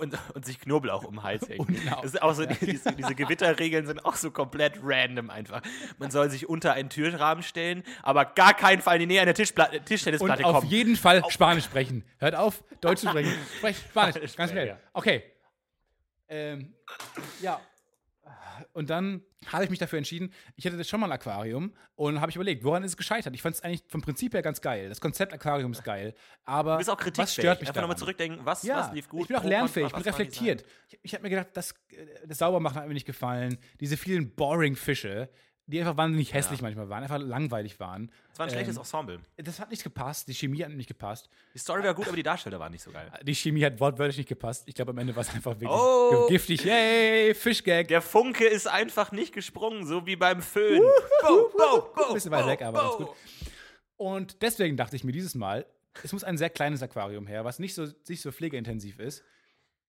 Und, 0.00 0.18
und 0.34 0.44
sich 0.44 0.58
Knoblauch 0.60 1.04
um 1.04 1.14
den 1.14 1.22
Hals 1.22 1.48
hängen. 1.48 1.60
Und 1.66 1.68
genau. 1.68 2.02
Das 2.02 2.12
ist 2.14 2.20
auch 2.22 2.34
so, 2.34 2.44
die, 2.44 2.54
diese, 2.66 2.92
diese 2.94 3.14
Gewitterregeln 3.14 3.86
sind 3.86 4.04
auch 4.04 4.16
so 4.16 4.30
komplett 4.32 4.74
random 4.82 5.30
einfach. 5.30 5.62
Man 5.98 6.10
soll 6.10 6.28
sich 6.30 6.48
unter 6.48 6.72
einen 6.74 6.90
Türrahmen 6.90 7.42
stellen, 7.44 7.84
aber 8.02 8.24
gar 8.24 8.54
keinen 8.54 8.82
Fall 8.82 8.96
in 8.96 9.00
die 9.00 9.06
Nähe 9.14 9.22
einer 9.22 9.34
Tischpla 9.34 9.66
Und 9.70 9.86
Tischtennisplatte 9.86 10.44
auf 10.44 10.56
kommen. 10.56 10.66
jeden 10.70 10.96
Fall 10.96 11.22
Spanisch 11.30 11.64
sprechen. 11.64 12.04
Hört 12.18 12.34
auf, 12.34 12.64
Deutsch 12.80 13.00
zu 13.00 13.08
sprechen. 13.08 13.32
Sprecht 13.58 13.82
Spanisch, 13.88 14.36
ganz 14.36 14.50
schnell. 14.50 14.66
ja. 14.66 14.78
Okay. 14.92 15.22
Ähm, 16.28 16.74
ja. 17.40 17.60
Und 18.72 18.90
dann 18.90 19.22
habe 19.46 19.64
ich 19.64 19.70
mich 19.70 19.78
dafür 19.78 19.98
entschieden, 19.98 20.32
ich 20.56 20.66
hatte 20.66 20.76
das 20.76 20.88
schon 20.88 21.00
mal 21.00 21.06
ein 21.06 21.12
Aquarium 21.12 21.72
und 21.94 22.20
habe 22.20 22.30
ich 22.30 22.36
überlegt, 22.36 22.64
woran 22.64 22.82
ist 22.82 22.92
es 22.92 22.96
gescheitert? 22.96 23.34
Ich 23.34 23.42
fand 23.42 23.54
es 23.54 23.62
eigentlich 23.62 23.84
vom 23.88 24.02
Prinzip 24.02 24.34
her 24.34 24.42
ganz 24.42 24.60
geil. 24.60 24.88
Das 24.88 25.00
Konzept 25.00 25.32
Aquarium 25.32 25.72
ist 25.72 25.84
geil. 25.84 26.14
Aber 26.44 26.78
was 26.78 27.32
stört 27.32 27.60
mich 27.60 27.68
Einfach 27.68 27.82
nochmal 27.82 27.96
zurückdenken, 27.96 28.44
was, 28.44 28.62
Ja, 28.64 28.78
was 28.80 28.92
lief 28.92 29.08
gut. 29.08 29.22
ich 29.22 29.28
bin 29.28 29.36
auch 29.36 29.44
lernfähig, 29.44 29.86
ich 29.86 29.92
bin 29.92 30.02
reflektiert. 30.02 30.64
Ich, 30.88 30.98
ich 31.02 31.14
habe 31.14 31.22
mir 31.22 31.30
gedacht, 31.30 31.48
das, 31.54 31.72
äh, 31.90 32.26
das 32.26 32.38
Saubermachen 32.38 32.80
hat 32.80 32.88
mir 32.88 32.94
nicht 32.94 33.06
gefallen. 33.06 33.58
Diese 33.80 33.96
vielen 33.96 34.34
boring 34.34 34.76
Fische, 34.76 35.30
die 35.68 35.78
einfach 35.80 35.96
wahnsinnig 35.96 36.32
hässlich 36.32 36.62
manchmal 36.62 36.88
waren, 36.88 37.02
einfach 37.02 37.18
langweilig 37.18 37.78
waren. 37.78 38.10
Es 38.32 38.38
war 38.38 38.46
ein 38.46 38.50
schlechtes 38.50 38.76
Ähm, 38.76 38.80
Ensemble. 38.80 39.20
Das 39.36 39.60
hat 39.60 39.70
nicht 39.70 39.84
gepasst, 39.84 40.26
die 40.26 40.34
Chemie 40.34 40.64
hat 40.64 40.70
nicht 40.72 40.86
gepasst. 40.88 41.28
Die 41.54 41.58
Story 41.58 41.84
war 41.84 41.94
gut, 41.94 42.06
aber 42.08 42.16
die 42.16 42.22
Darsteller 42.22 42.58
waren 42.58 42.72
nicht 42.72 42.82
so 42.82 42.90
geil. 42.90 43.12
Die 43.22 43.34
Chemie 43.34 43.64
hat 43.64 43.78
wortwörtlich 43.78 44.16
nicht 44.16 44.28
gepasst. 44.28 44.64
Ich 44.66 44.74
glaube, 44.74 44.90
am 44.92 44.98
Ende 44.98 45.14
war 45.14 45.20
es 45.22 45.28
einfach 45.30 45.52
wirklich 45.52 45.70
Oh. 45.70 46.26
giftig. 46.28 46.64
Yay, 46.64 47.34
Fischgag. 47.34 47.86
Der 47.88 48.00
Funke 48.02 48.46
ist 48.46 48.66
einfach 48.66 49.12
nicht 49.12 49.32
gesprungen, 49.34 49.86
so 49.86 50.06
wie 50.06 50.16
beim 50.16 50.40
Föhn. 50.42 50.80
Bo, 51.22 51.50
bo, 51.56 51.92
bo, 51.94 52.04
Ein 52.08 52.14
bisschen 52.14 52.30
weit 52.32 52.46
weg, 52.46 52.62
aber 52.62 52.80
ganz 52.80 52.96
gut. 52.96 53.08
Und 53.96 54.42
deswegen 54.42 54.76
dachte 54.76 54.96
ich 54.96 55.04
mir 55.04 55.12
dieses 55.12 55.34
Mal, 55.34 55.66
es 56.02 56.12
muss 56.12 56.24
ein 56.24 56.38
sehr 56.38 56.50
kleines 56.50 56.82
Aquarium 56.82 57.26
her, 57.26 57.44
was 57.44 57.58
nicht 57.58 57.74
so, 57.74 57.86
nicht 58.08 58.22
so 58.22 58.30
pflegeintensiv 58.32 58.98
ist. 59.00 59.22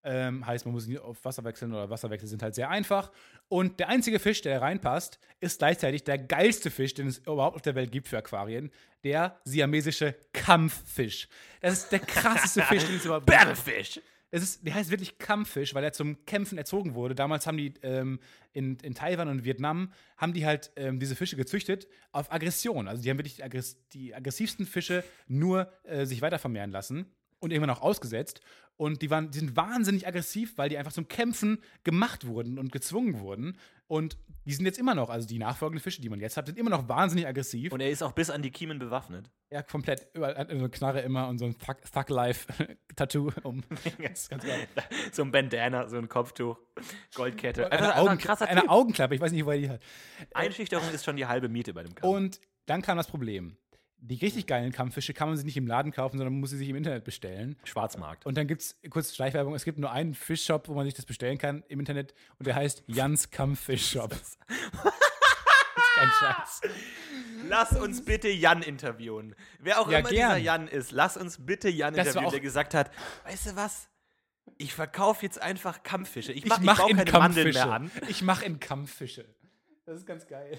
Ähm, 0.03 0.45
heißt, 0.45 0.65
man 0.65 0.73
muss 0.73 0.87
nicht 0.87 0.99
auf 0.99 1.23
Wasser 1.25 1.43
wechseln 1.43 1.73
oder 1.73 1.89
Wasserwechsel 1.89 2.27
sind 2.27 2.41
halt 2.41 2.55
sehr 2.55 2.69
einfach. 2.69 3.11
Und 3.49 3.79
der 3.79 3.89
einzige 3.89 4.19
Fisch, 4.19 4.41
der 4.41 4.61
reinpasst, 4.61 5.19
ist 5.41 5.59
gleichzeitig 5.59 6.03
der 6.05 6.17
geilste 6.17 6.71
Fisch, 6.71 6.93
den 6.93 7.07
es 7.07 7.19
überhaupt 7.19 7.55
auf 7.57 7.61
der 7.61 7.75
Welt 7.75 7.91
gibt 7.91 8.07
für 8.07 8.17
Aquarien. 8.17 8.71
Der 9.03 9.39
siamesische 9.43 10.15
Kampffisch. 10.31 11.27
Das 11.59 11.73
ist 11.73 11.91
der 11.91 11.99
krasseste 11.99 12.61
Fisch, 12.63 12.85
den 12.85 12.95
es 12.95 13.05
überhaupt 13.05 13.27
gibt. 13.27 13.37
Battlefish. 13.37 13.99
Es 14.31 14.43
ist, 14.43 14.65
der 14.65 14.75
heißt 14.75 14.91
wirklich 14.91 15.17
Kampffisch, 15.17 15.73
weil 15.73 15.83
er 15.83 15.91
zum 15.91 16.23
Kämpfen 16.25 16.57
erzogen 16.57 16.93
wurde. 16.93 17.15
Damals 17.15 17.47
haben 17.47 17.57
die 17.57 17.73
ähm, 17.81 18.19
in, 18.53 18.77
in 18.77 18.93
Taiwan 18.93 19.27
und 19.27 19.43
Vietnam 19.43 19.91
haben 20.17 20.33
die 20.33 20.45
halt 20.45 20.71
ähm, 20.75 20.99
diese 20.99 21.15
Fische 21.15 21.35
gezüchtet 21.35 21.87
auf 22.11 22.31
Aggression. 22.31 22.87
Also 22.87 23.01
die 23.01 23.09
haben 23.09 23.17
wirklich 23.17 23.37
die, 23.37 23.43
aggress 23.43 23.77
die 23.89 24.13
aggressivsten 24.13 24.65
Fische 24.65 25.03
nur 25.27 25.71
äh, 25.83 26.05
sich 26.05 26.21
weiter 26.21 26.37
vermehren 26.37 26.71
lassen 26.71 27.11
und 27.39 27.51
irgendwann 27.51 27.75
auch 27.75 27.81
ausgesetzt. 27.81 28.41
Und 28.77 29.01
die, 29.01 29.09
waren, 29.09 29.29
die 29.31 29.39
sind 29.39 29.57
wahnsinnig 29.57 30.07
aggressiv, 30.07 30.57
weil 30.57 30.69
die 30.69 30.77
einfach 30.77 30.93
zum 30.93 31.09
Kämpfen 31.09 31.61
gemacht 31.83 32.25
wurden 32.25 32.57
und 32.57 32.71
gezwungen 32.71 33.19
wurden. 33.19 33.57
Und 33.87 34.17
die 34.45 34.53
sind 34.53 34.65
jetzt 34.65 34.79
immer 34.79 34.95
noch, 34.95 35.09
also 35.09 35.27
die 35.27 35.37
nachfolgenden 35.39 35.83
Fische, 35.83 36.01
die 36.01 36.07
man 36.09 36.21
jetzt 36.21 36.37
hat, 36.37 36.45
sind 36.45 36.57
immer 36.57 36.69
noch 36.69 36.87
wahnsinnig 36.87 37.27
aggressiv. 37.27 37.73
Und 37.73 37.81
er 37.81 37.89
ist 37.89 38.01
auch 38.03 38.13
bis 38.13 38.29
an 38.29 38.41
die 38.41 38.51
Kiemen 38.51 38.79
bewaffnet. 38.79 39.29
ja, 39.51 39.61
komplett. 39.63 40.07
Überall 40.13 40.37
hat 40.37 40.49
so 40.49 40.55
eine 40.55 40.69
Knarre 40.69 41.01
immer 41.01 41.27
und 41.27 41.39
so 41.39 41.45
ein 41.45 41.57
Thug- 41.57 41.81
Thug-Life-Tattoo 41.91 43.31
um. 43.43 43.63
Ganz, 44.01 44.29
ganz. 44.29 44.45
So 45.11 45.23
ein 45.23 45.31
Bandana, 45.31 45.89
so 45.89 45.97
ein 45.97 46.07
Kopftuch, 46.07 46.57
Goldkette. 47.15 47.65
Einfach, 47.65 47.77
Eine, 47.77 47.87
einfach 47.87 48.01
Augen, 48.01 48.09
ein 48.11 48.17
krasser 48.19 48.47
eine. 48.47 48.69
Augenklappe, 48.69 49.15
ich 49.15 49.21
weiß 49.21 49.31
nicht, 49.31 49.45
wo 49.45 49.51
er 49.51 49.57
die 49.57 49.69
hat. 49.69 49.81
Einschüchterung 50.33 50.89
ist 50.93 51.03
schon 51.03 51.17
die 51.17 51.25
halbe 51.25 51.49
Miete 51.49 51.73
bei 51.73 51.83
dem 51.83 51.95
Kampf. 51.95 52.13
Und 52.13 52.39
dann 52.67 52.81
kam 52.81 52.97
das 52.97 53.07
Problem. 53.07 53.57
Die 54.01 54.15
richtig 54.15 54.47
geilen 54.47 54.71
Kampffische 54.71 55.13
kann 55.13 55.27
man 55.27 55.35
sich 55.37 55.45
nicht 55.45 55.57
im 55.57 55.67
Laden 55.67 55.91
kaufen, 55.91 56.17
sondern 56.17 56.33
man 56.33 56.39
muss 56.39 56.51
sie 56.51 56.57
sich 56.57 56.69
im 56.69 56.75
Internet 56.75 57.03
bestellen. 57.03 57.57
Schwarzmarkt. 57.65 58.25
Und 58.25 58.37
dann 58.37 58.47
gibt 58.47 58.61
es, 58.61 58.77
kurz 58.89 59.13
Schleichwerbung, 59.13 59.53
es 59.55 59.65
gibt 59.65 59.77
nur 59.77 59.91
einen 59.91 60.13
Fischshop, 60.13 60.67
wo 60.69 60.73
man 60.73 60.85
sich 60.85 60.93
das 60.93 61.05
bestellen 61.05 61.37
kann 61.37 61.63
im 61.67 61.79
Internet 61.79 62.13
und 62.37 62.47
der 62.47 62.55
heißt 62.55 62.83
Jans 62.87 63.29
Kampffischshop. 63.29 64.09
das 64.11 64.21
ist 64.29 64.39
kein 65.95 66.09
Scheiß. 66.19 66.61
Lass 67.47 67.73
uns 67.77 68.03
bitte 68.05 68.29
Jan 68.29 68.61
interviewen. 68.61 69.35
Wer 69.59 69.79
auch 69.81 69.89
Ja, 69.91 69.99
immer 69.99 70.09
gern. 70.09 70.29
dieser 70.35 70.37
Jan 70.37 70.67
ist, 70.67 70.91
lass 70.91 71.17
uns 71.17 71.45
bitte 71.45 71.69
Jan 71.69 71.93
Das 71.93 72.07
interviewen, 72.07 72.31
der 72.31 72.39
gesagt 72.39 72.73
hat, 72.73 72.91
weißt 73.25 73.47
du 73.47 73.55
was? 73.55 73.89
Ich 74.57 74.73
verkaufe 74.73 75.25
jetzt 75.25 75.41
einfach 75.41 75.83
Kampffische. 75.83 76.31
Ich, 76.31 76.43
Ich 76.43 76.49
mach, 76.49 76.59
ich, 76.59 76.65
mache 76.65 76.81
baue 76.83 76.91
in 76.91 76.97
keine 76.97 77.11
Mandeln 77.11 77.51
Kampffische. 77.53 77.65
mehr 77.65 77.75
an. 77.75 77.91
Ich 78.07 78.21
mache 78.21 78.45
in 78.45 78.59
Kampffische. 78.59 79.25
Das 79.85 79.97
ist 79.97 80.05
ganz 80.05 80.25
geil. 80.27 80.57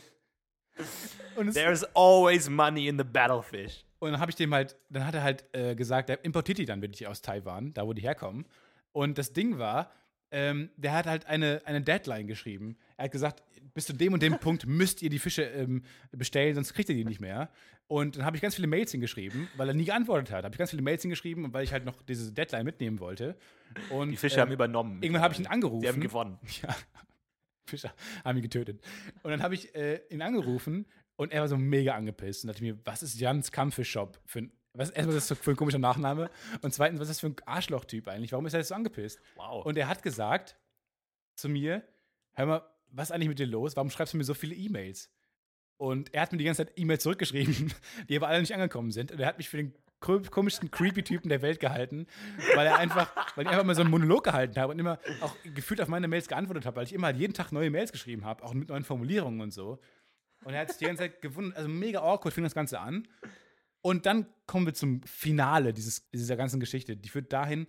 There's 1.53 1.85
always 1.95 2.49
money 2.49 2.89
in 2.89 2.99
the 2.99 3.05
battlefish. 3.05 3.85
und 3.99 4.13
dann 4.13 4.21
habe 4.21 4.31
ich 4.31 4.37
dem 4.37 4.53
halt, 4.55 4.77
dann 4.89 5.07
hat 5.07 5.15
er 5.15 5.23
halt 5.23 5.45
äh, 5.53 5.75
gesagt, 5.75 6.09
der 6.09 6.25
importiert 6.25 6.59
die 6.59 6.65
dann 6.65 6.83
wirklich 6.83 7.07
aus 7.07 7.23
Taiwan, 7.23 7.73
da 7.75 7.87
wo 7.87 7.93
die 7.93 8.03
herkommen. 8.03 8.47
Und 8.93 9.19
das 9.19 9.33
Ding 9.33 9.59
war, 9.59 9.91
ähm, 10.33 10.71
der 10.77 10.93
hat 10.93 11.07
halt 11.07 11.27
eine, 11.27 11.63
eine 11.65 11.83
Deadline 11.83 12.27
geschrieben. 12.27 12.77
Er 12.97 13.05
hat 13.05 13.13
gesagt, 13.13 13.43
bis 13.75 13.87
zu 13.87 13.93
dem 13.93 14.13
und 14.13 14.23
dem 14.23 14.39
Punkt 14.41 14.67
müsst 14.67 15.03
ihr 15.03 15.11
die 15.11 15.19
Fische 15.19 15.43
ähm, 15.43 15.83
bestellen, 16.13 16.55
sonst 16.55 16.75
kriegt 16.75 16.89
ihr 16.89 16.95
die 16.95 17.05
nicht 17.05 17.21
mehr. 17.21 17.51
Und 17.89 18.17
dann 18.17 18.25
habe 18.25 18.37
ich 18.37 18.43
ganz 18.43 18.55
viele 18.55 18.69
Mails 18.69 18.93
hingeschrieben, 18.93 19.49
weil 19.57 19.67
er 19.67 19.75
nie 19.75 19.85
geantwortet 19.85 20.31
hat. 20.31 20.45
Habe 20.45 20.55
ich 20.55 20.59
ganz 20.59 20.71
viele 20.71 20.83
Mails 20.83 21.03
hingeschrieben, 21.03 21.45
und 21.45 21.53
weil 21.53 21.65
ich 21.65 21.73
halt 21.73 21.85
noch 21.85 22.01
diese 22.03 22.33
Deadline 22.33 22.65
mitnehmen 22.65 23.01
wollte. 23.01 23.37
Und, 23.91 24.11
Die 24.11 24.17
Fische 24.17 24.37
ähm, 24.37 24.43
haben 24.43 24.53
übernommen. 24.53 25.03
Irgendwann 25.03 25.23
habe 25.23 25.35
ich 25.35 25.41
ihn 25.41 25.47
angerufen. 25.47 25.83
Die 25.83 25.89
haben 25.89 26.01
gewonnen. 26.01 26.39
Ja, 26.63 26.75
Fischer 27.71 27.95
haben 28.25 28.37
ihn 28.37 28.43
getötet. 28.43 28.81
Und 29.23 29.31
dann 29.31 29.43
habe 29.43 29.55
ich 29.55 29.75
äh, 29.75 30.01
ihn 30.11 30.23
angerufen 30.23 30.87
und 31.17 31.33
er 31.33 31.43
war 31.43 31.49
so 31.49 31.57
mega 31.57 31.95
angepisst 31.95 32.45
und 32.45 32.49
dachte 32.49 32.63
mir, 32.63 32.79
was 32.85 33.03
ist 33.03 33.19
Jans 33.19 33.53
Kampffisch-Shop 33.53 34.21
für 34.27 34.41
ein, 34.41 34.53
was, 34.73 34.91
erstmal, 34.91 35.17
was 35.17 35.25
ist 35.25 35.31
das 35.31 35.39
für 35.39 35.51
ein 35.51 35.57
komischer 35.57 35.79
Nachname 35.79 36.31
und 36.63 36.73
zweitens, 36.73 37.01
was 37.01 37.09
ist 37.09 37.17
das 37.17 37.21
für 37.21 37.27
ein 37.29 37.47
Arschloch-Typ 37.47 38.09
eigentlich? 38.09 38.33
Warum 38.33 38.47
ist 38.47 38.53
er 38.53 38.61
jetzt 38.61 38.69
so 38.69 38.75
angepisst? 38.75 39.21
Wow. 39.37 39.65
Und 39.65 39.77
er 39.77 39.89
hat 39.89 40.03
gesagt 40.03 40.57
zu 41.35 41.49
mir, 41.49 41.83
hör 42.33 42.47
mal, 42.47 42.63
was 42.89 43.09
ist 43.09 43.13
eigentlich 43.13 43.29
mit 43.29 43.39
dir 43.39 43.47
los? 43.47 43.77
Warum 43.77 43.91
schreibst 43.91 44.15
du 44.15 44.19
mir 44.19 44.25
so 44.25 44.35
viele 44.35 44.55
E-Mails? 44.55 45.11
Und 45.77 46.13
er 46.13 46.23
hat 46.23 46.33
mir 46.33 46.39
die 46.39 46.45
ganze 46.45 46.67
Zeit 46.67 46.79
E-Mails 46.79 47.03
zurückgeschrieben, 47.03 47.73
die 48.09 48.17
aber 48.17 48.29
alle 48.29 48.41
nicht 48.41 48.55
angekommen 48.55 48.91
sind. 48.91 49.13
Und 49.13 49.21
er 49.21 49.27
hat 49.27 49.39
mich 49.39 49.49
für 49.49 49.57
den 49.57 49.75
komischsten 50.01 50.71
Creepy-Typen 50.71 51.29
der 51.29 51.43
Welt 51.43 51.61
gehalten, 51.61 52.07
weil 52.55 52.67
er 52.67 52.79
einfach, 52.79 53.15
weil 53.37 53.45
ich 53.45 53.51
einfach 53.51 53.65
mal 53.65 53.75
so 53.75 53.83
einen 53.83 53.91
Monolog 53.91 54.25
gehalten 54.25 54.59
habe 54.59 54.73
und 54.73 54.79
immer 54.79 54.99
auch 55.21 55.37
gefühlt 55.55 55.81
auf 55.81 55.89
meine 55.89 56.09
Mails 56.09 56.29
geantwortet 56.29 56.67
habe, 56.67 56.77
weil 56.77 56.85
ich 56.85 56.93
immer 56.93 57.09
halt 57.09 57.19
jeden 57.19 57.35
Tag 57.35 57.53
neue 57.53 57.71
Mails 57.71 57.93
geschrieben 57.93 58.25
habe, 58.25 58.43
auch 58.43 58.55
mit 58.55 58.69
neuen 58.69 58.85
Formulierungen 58.85 59.41
und 59.41 59.53
so. 59.53 59.79
Und 60.45 60.55
er 60.55 60.61
hat 60.61 60.69
sich 60.69 60.79
die 60.79 60.87
ganze 60.87 61.03
Zeit 61.03 61.21
gewundert, 61.21 61.57
also 61.57 61.69
mega 61.69 62.01
awkward 62.01 62.35
fing 62.35 62.45
das 62.45 62.55
Ganze 62.55 62.81
an. 62.81 63.07
Und 63.83 64.07
dann 64.07 64.27
kommen 64.47 64.67
wir 64.67 64.75
zum 64.75 65.03
Finale 65.03 65.73
dieses, 65.73 66.11
dieser 66.11 66.37
ganzen 66.37 66.61
Geschichte. 66.61 66.97
Die 66.97 67.09
führt 67.09 67.33
dahin, 67.33 67.67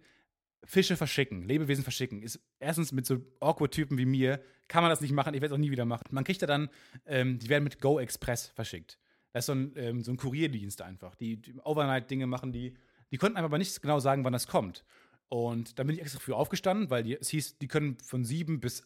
Fische 0.64 0.96
verschicken, 0.96 1.44
Lebewesen 1.44 1.84
verschicken. 1.84 2.22
Ist 2.22 2.40
erstens 2.60 2.92
mit 2.92 3.06
so 3.06 3.18
awkward 3.40 3.74
Typen 3.74 3.98
wie 3.98 4.06
mir, 4.06 4.42
kann 4.68 4.84
man 4.84 4.90
das 4.90 5.02
nicht 5.02 5.12
machen, 5.12 5.34
ich 5.34 5.42
werde 5.42 5.54
es 5.54 5.58
auch 5.58 5.62
nie 5.62 5.72
wieder 5.72 5.86
machen. 5.86 6.08
Man 6.12 6.24
kriegt 6.24 6.42
da 6.42 6.48
dann, 6.48 6.70
ähm, 7.06 7.40
die 7.40 7.50
werden 7.50 7.64
mit 7.64 7.82
Go 7.82 8.00
Express 8.00 8.48
verschickt. 8.48 9.00
Das 9.34 9.44
ist 9.44 9.46
so 9.48 9.54
ein, 9.54 9.74
ähm, 9.76 10.02
so 10.02 10.12
ein 10.12 10.18
Kurierdienst 10.18 10.82
einfach. 10.82 11.16
Die, 11.16 11.38
die 11.38 11.54
Overnight-Dinge 11.60 12.28
machen 12.28 12.52
die. 12.52 12.76
Die 13.12 13.18
konnten 13.18 13.38
aber 13.38 13.58
nicht 13.58 13.82
genau 13.82 14.00
sagen, 14.00 14.24
wann 14.24 14.34
das 14.34 14.48
kommt. 14.48 14.86
Und 15.30 15.80
dann 15.80 15.88
bin 15.88 15.96
ich 15.96 16.02
extra 16.02 16.20
früh 16.20 16.34
aufgestanden, 16.34 16.90
weil 16.90 17.04
die, 17.04 17.18
es 17.18 17.30
hieß, 17.30 17.58
die 17.58 17.68
können 17.68 17.98
von 18.00 18.26
7 18.26 18.60
bis 18.60 18.84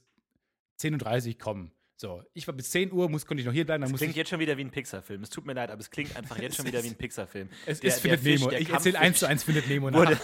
10.30 0.80 1.30
Uhr 1.30 1.38
kommen. 1.40 1.72
So, 1.98 2.22
ich 2.34 2.46
war 2.46 2.54
bis 2.54 2.72
10 2.72 2.92
Uhr, 2.92 3.08
muss, 3.10 3.26
konnte 3.26 3.40
ich 3.40 3.48
noch 3.48 3.54
hier 3.54 3.66
bleiben. 3.66 3.82
Dann 3.82 3.90
musste 3.92 4.06
klingt 4.06 4.18
jetzt 4.18 4.30
schon 4.30 4.40
wieder 4.42 4.58
wie 4.58 4.66
ein 4.66 4.70
Pixar-Film. 4.72 5.24
Es 5.24 5.30
tut 5.30 5.46
mir 5.46 5.54
leid, 5.54 5.72
aber 5.72 5.80
es 5.80 5.90
klingt 5.90 6.14
einfach 6.18 6.38
jetzt 6.40 6.58
schon 6.58 6.66
wieder 6.66 6.84
wie 6.84 6.90
ein 6.90 6.96
Pixar-Film. 6.96 7.48
es 7.66 7.80
Der- 7.80 7.88
ist 7.90 8.02
Findet 8.02 8.20
Fisch, 8.20 8.42
Nemo. 8.42 8.52
Ich 8.52 8.70
erzähle 8.70 9.00
eins 9.00 9.20
zu 9.20 9.28
eins 9.28 9.44
Findet 9.46 9.70
Nemo 9.70 9.90
nach. 9.90 10.00
wurde, 10.00 10.20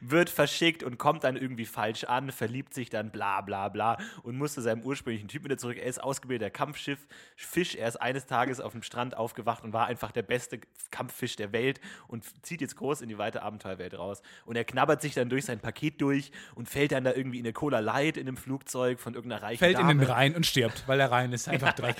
wird 0.00 0.30
verschickt 0.30 0.82
und 0.82 0.96
kommt 0.98 1.24
dann 1.24 1.36
irgendwie 1.36 1.66
falsch 1.66 2.04
an, 2.04 2.30
verliebt 2.32 2.72
sich 2.72 2.88
dann, 2.88 3.10
bla 3.10 3.42
bla 3.42 3.68
bla 3.68 3.98
und 4.22 4.38
muss 4.38 4.54
zu 4.54 4.62
seinem 4.62 4.82
ursprünglichen 4.82 5.28
Typ 5.28 5.44
wieder 5.44 5.58
zurück. 5.58 5.76
Er 5.76 5.84
ist 5.86 6.02
ausgebildeter 6.02 6.50
Kampfschiff, 6.50 7.06
Fisch. 7.36 7.74
Er 7.74 7.88
ist 7.88 7.96
eines 7.96 8.24
Tages 8.24 8.58
auf 8.60 8.72
dem 8.72 8.82
Strand 8.82 9.14
aufgewacht 9.16 9.62
und 9.62 9.74
war 9.74 9.86
einfach 9.86 10.10
der 10.10 10.22
beste 10.22 10.60
Kampffisch 10.90 11.36
der 11.36 11.52
Welt 11.52 11.80
und 12.08 12.24
zieht 12.46 12.62
jetzt 12.62 12.76
groß 12.76 13.02
in 13.02 13.08
die 13.10 13.18
weite 13.18 13.42
Abenteuerwelt 13.42 13.92
raus. 13.98 14.22
Und 14.46 14.56
er 14.56 14.64
knabbert 14.64 15.02
sich 15.02 15.12
dann 15.12 15.28
durch 15.28 15.44
sein 15.44 15.60
Paket 15.60 16.00
durch 16.00 16.30
und 16.54 16.68
fällt 16.68 16.92
dann 16.92 17.04
da 17.04 17.12
irgendwie 17.12 17.38
in 17.40 17.44
eine 17.44 17.52
Cola 17.52 17.80
Light 17.80 18.16
in 18.16 18.26
einem 18.26 18.38
Flugzeug 18.38 19.00
von 19.00 19.14
irgendeiner 19.14 19.42
reichen 19.42 19.58
Fällt 19.58 19.78
in 19.78 19.86
Dame. 19.86 20.00
den 20.04 20.10
Rhein 20.10 20.34
und 20.34 20.45
stirbt, 20.46 20.86
weil 20.86 20.98
der 20.98 21.10
Rhein 21.10 21.32
ist 21.32 21.48
einfach 21.50 21.72
Dreck. 21.74 21.96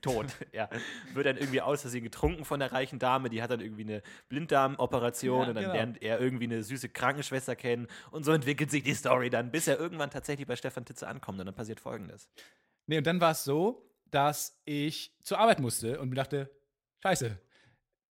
tot. 0.00 0.26
Ja. 0.52 0.68
Wird 1.14 1.26
dann 1.26 1.36
irgendwie 1.36 1.60
aus 1.60 1.82
Versehen 1.82 2.04
getrunken 2.04 2.44
von 2.44 2.60
der 2.60 2.72
reichen 2.72 2.98
Dame, 2.98 3.28
die 3.28 3.42
hat 3.42 3.50
dann 3.50 3.60
irgendwie 3.60 3.82
eine 3.84 4.02
Blinddarmoperation 4.28 5.42
Ja, 5.42 5.48
und 5.48 5.54
dann 5.54 5.64
genau. 5.64 5.74
lernt 5.74 6.02
er 6.02 6.20
irgendwie 6.20 6.44
eine 6.44 6.62
süße 6.62 6.88
Krankenschwester 6.88 7.56
kennen 7.56 7.86
und 8.10 8.24
so 8.24 8.32
entwickelt 8.32 8.70
sich 8.70 8.82
die 8.82 8.94
Story 8.94 9.30
dann, 9.30 9.50
bis 9.50 9.68
er 9.68 9.78
irgendwann 9.78 10.10
tatsächlich 10.10 10.46
bei 10.46 10.56
Stefan 10.56 10.84
Titze 10.84 11.06
ankommt 11.08 11.38
und 11.40 11.46
dann 11.46 11.54
passiert 11.54 11.80
folgendes. 11.80 12.28
Nee, 12.86 12.98
und 12.98 13.06
dann 13.06 13.20
war 13.20 13.32
es 13.32 13.44
so, 13.44 13.90
dass 14.10 14.58
ich 14.64 15.14
zur 15.22 15.38
Arbeit 15.38 15.60
musste 15.60 16.00
und 16.00 16.08
mir 16.08 16.14
dachte, 16.14 16.50
scheiße, 17.02 17.38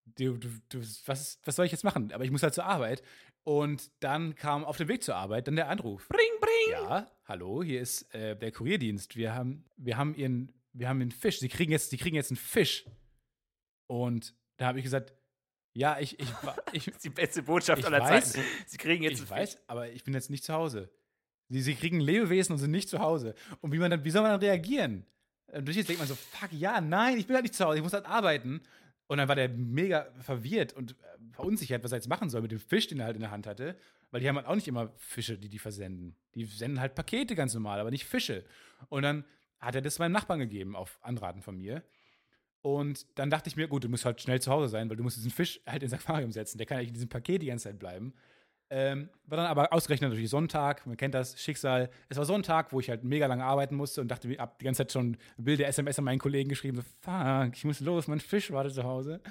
du, 0.06 0.38
du, 0.38 0.50
du, 0.70 0.80
was, 1.06 1.40
was 1.44 1.56
soll 1.56 1.66
ich 1.66 1.72
jetzt 1.72 1.84
machen? 1.84 2.12
Aber 2.14 2.24
ich 2.24 2.32
muss 2.32 2.44
halt 2.44 2.54
zur 2.54 2.66
Arbeit. 2.66 3.02
Und 3.48 3.92
dann 4.02 4.36
kam 4.36 4.66
auf 4.66 4.76
dem 4.76 4.90
Weg 4.90 5.02
zur 5.04 5.16
Arbeit 5.16 5.48
dann 5.48 5.56
der 5.56 5.70
Anruf. 5.70 6.10
Bring, 6.10 6.20
bring! 6.42 6.72
Ja, 6.72 7.10
hallo, 7.24 7.64
hier 7.64 7.80
ist 7.80 8.14
äh, 8.14 8.36
der 8.36 8.52
Kurierdienst. 8.52 9.16
Wir 9.16 9.34
haben, 9.36 9.64
wir 9.78 9.96
haben 9.96 10.16
ihren, 10.16 10.52
wir 10.74 10.90
haben 10.90 11.00
einen 11.00 11.12
Fisch. 11.12 11.40
Sie 11.40 11.48
kriegen 11.48 11.72
jetzt, 11.72 11.92
sie 11.92 11.96
kriegen 11.96 12.18
jetzt 12.18 12.30
einen 12.30 12.36
Fisch. 12.36 12.84
Und 13.90 14.36
da 14.58 14.66
habe 14.66 14.80
ich 14.80 14.84
gesagt, 14.84 15.14
ja, 15.74 15.98
ich, 15.98 16.20
ich, 16.20 16.28
ich, 16.74 16.86
Das 16.88 16.96
ist 16.96 17.06
die 17.06 17.10
beste 17.10 17.42
Botschaft 17.42 17.80
Ich 17.80 17.86
aller 17.86 18.02
weiß. 18.02 18.34
Zeiten. 18.34 18.46
Sie 18.66 18.78
kriegen 18.78 19.02
jetzt 19.02 19.14
ich 19.14 19.32
einen 19.32 19.40
weiß, 19.40 19.62
aber 19.68 19.92
ich 19.92 20.04
bin 20.04 20.14
jetzt 20.14 20.30
nicht 20.30 20.44
zu 20.44 20.52
Hause. 20.52 20.92
Sie, 21.48 21.62
sie 21.62 21.76
kriegen 21.76 22.02
Lebewesen 22.02 22.52
und 22.52 22.60
sind 22.60 22.72
nicht 22.72 22.90
zu 22.90 23.00
Hause. 23.00 23.34
Und 23.62 23.72
wie 23.72 23.78
man 23.78 23.92
dann, 23.92 24.04
wie 24.04 24.10
soll 24.12 24.24
man 24.24 24.32
dann 24.32 24.42
reagieren? 24.42 25.06
Und 25.54 25.66
durch 25.66 25.78
jetzt 25.78 25.88
denkt 25.88 26.02
man 26.02 26.10
so, 26.10 26.16
fuck, 26.16 26.52
ja, 26.52 26.82
nein, 26.82 27.18
ich 27.18 27.28
bin 27.28 27.36
halt 27.36 27.44
nicht 27.44 27.56
zu 27.56 27.64
Hause, 27.64 27.78
ich 27.78 27.84
muss 27.84 27.94
halt 27.94 28.08
arbeiten. 28.08 28.62
Und 29.08 29.18
dann 29.18 29.28
war 29.28 29.36
der 29.36 29.50
mega 29.50 30.12
verwirrt 30.20 30.74
und 30.74 30.92
äh, 30.92 30.96
verunsichert, 31.32 31.84
was 31.84 31.92
er 31.92 31.98
jetzt 31.98 32.10
machen 32.10 32.30
soll 32.30 32.42
mit 32.42 32.52
dem 32.52 32.60
Fisch, 32.60 32.88
den 32.88 33.00
er 33.00 33.06
halt 33.06 33.16
in 33.16 33.22
der 33.22 33.32
Hand 33.32 33.48
hatte. 33.48 33.78
Weil 34.12 34.22
die 34.22 34.28
haben 34.28 34.36
halt 34.36 34.48
auch 34.48 34.56
nicht 34.56 34.68
immer 34.68 34.92
Fische, 34.98 35.38
die 35.38 35.50
die 35.50 35.60
versenden. 35.60 36.16
Die 36.36 36.46
senden 36.46 36.80
halt 36.80 36.96
Pakete 36.96 37.36
ganz 37.36 37.54
normal, 37.54 37.80
aber 37.80 37.92
nicht 37.92 38.06
Fische. 38.06 38.46
Und 38.90 39.04
dann 39.04 39.26
hat 39.60 39.76
er 39.76 39.82
das 39.82 40.00
meinem 40.00 40.12
Nachbarn 40.12 40.40
gegeben, 40.40 40.76
auf 40.76 41.00
Anraten 41.02 41.42
von 41.42 41.58
mir. 41.58 41.84
Und 42.62 43.06
dann 43.18 43.30
dachte 43.30 43.50
ich 43.50 43.56
mir, 43.56 43.68
gut, 43.68 43.84
du 43.84 43.90
musst 43.90 44.06
halt 44.06 44.22
schnell 44.22 44.42
zu 44.42 44.52
Hause 44.52 44.70
sein, 44.70 44.90
weil 44.90 44.98
du 44.98 45.04
musst 45.04 45.18
diesen 45.18 45.32
Fisch 45.32 45.62
halt 45.66 45.84
ins 45.84 45.94
Aquarium 45.94 46.32
setzen. 46.32 46.58
Der 46.58 46.68
kann 46.68 46.78
eigentlich 46.78 46.90
in 46.90 46.94
diesem 46.96 47.10
Paket 47.10 47.42
die 47.42 47.48
ganze 47.48 47.70
Zeit 47.70 47.80
bleiben. 47.80 48.14
Ähm, 48.70 49.10
war 49.26 49.38
dann 49.38 49.46
aber 49.48 49.72
ausgerechnet 49.72 50.10
natürlich 50.10 50.30
Sonntag, 50.30 50.86
man 50.86 50.98
kennt 50.98 51.14
das 51.14 51.40
Schicksal. 51.42 51.90
Es 52.10 52.18
war 52.18 52.26
so 52.26 52.34
ein 52.34 52.44
Tag, 52.44 52.74
wo 52.74 52.80
ich 52.82 52.90
halt 52.90 53.04
mega 53.04 53.26
lange 53.26 53.46
arbeiten 53.46 53.76
musste 53.76 54.02
und 54.02 54.10
dachte, 54.10 54.30
ich 54.30 54.38
hab 54.40 54.60
die 54.60 54.66
ganze 54.66 54.80
Zeit 54.80 54.92
schon 54.92 55.18
wilde 55.38 55.66
SMS 55.66 55.98
an 56.00 56.06
meinen 56.06 56.20
Kollegen 56.20 56.50
geschrieben, 56.50 56.78
so, 56.78 56.84
fuck, 57.00 57.56
ich 57.56 57.64
muss 57.64 57.80
los, 57.80 58.08
mein 58.08 58.20
Fisch 58.20 58.52
wartet 58.52 58.74
zu 58.74 58.84
Hause. 58.84 59.22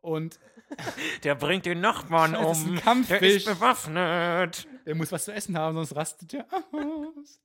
Und 0.00 0.38
Der 1.24 1.34
bringt 1.34 1.66
den 1.66 1.80
Nachbarn 1.80 2.32
Das 2.32 2.58
ist 2.58 2.66
ein 2.66 2.78
um. 2.98 3.06
Der 3.08 3.22
ist 3.22 3.44
bewaffnet. 3.46 4.66
er 4.84 4.94
muss 4.94 5.10
was 5.12 5.24
zu 5.24 5.32
essen 5.32 5.56
haben, 5.58 5.74
sonst 5.74 5.94
rastet 5.96 6.32
er 6.34 6.46
aus. 6.72 7.40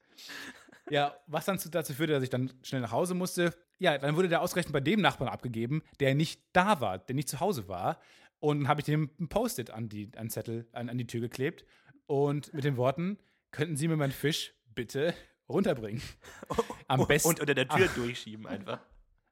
Ja, 0.90 1.16
was 1.28 1.46
dann 1.46 1.58
zu- 1.58 1.70
dazu 1.70 1.94
führte, 1.94 2.14
dass 2.14 2.24
ich 2.24 2.30
dann 2.30 2.52
schnell 2.64 2.82
nach 2.82 2.92
Hause 2.92 3.16
musste. 3.16 3.54
Ja, 3.80 3.98
dann 3.98 4.16
wurde 4.16 4.30
der 4.30 4.42
ausgerechnet 4.42 4.72
bei 4.74 4.80
dem 4.80 5.02
Nachbarn 5.02 5.28
abgegeben, 5.30 5.82
der 6.00 6.14
nicht 6.16 6.40
da 6.54 6.80
war, 6.80 7.00
der 7.00 7.16
nicht 7.16 7.28
zu 7.28 7.40
Hause 7.40 7.68
war. 7.68 8.00
Und 8.46 8.60
dann 8.60 8.68
habe 8.68 8.82
ich 8.82 8.86
dem 8.86 9.10
ein 9.20 9.28
Post-it 9.28 9.72
an 9.72 9.90
die 9.90 10.12
an 10.16 10.30
Zettel, 10.30 10.68
an, 10.72 10.88
an 10.88 11.00
die 11.00 11.08
Tür 11.08 11.22
geklebt. 11.22 11.66
Und 12.06 12.54
mit 12.54 12.64
den 12.64 12.78
Worten, 12.78 13.18
könnten 13.50 13.76
Sie 13.76 13.88
mir 13.88 13.98
meinen 13.98 14.12
Fisch 14.12 14.54
bitte 14.76 15.16
runterbringen? 15.50 16.00
Am 16.88 17.08
besten, 17.08 17.30
Und 17.30 17.40
unter 17.40 17.56
der 17.56 17.68
Tür 17.68 17.88
durchschieben 17.96 18.46
einfach. 18.46 18.80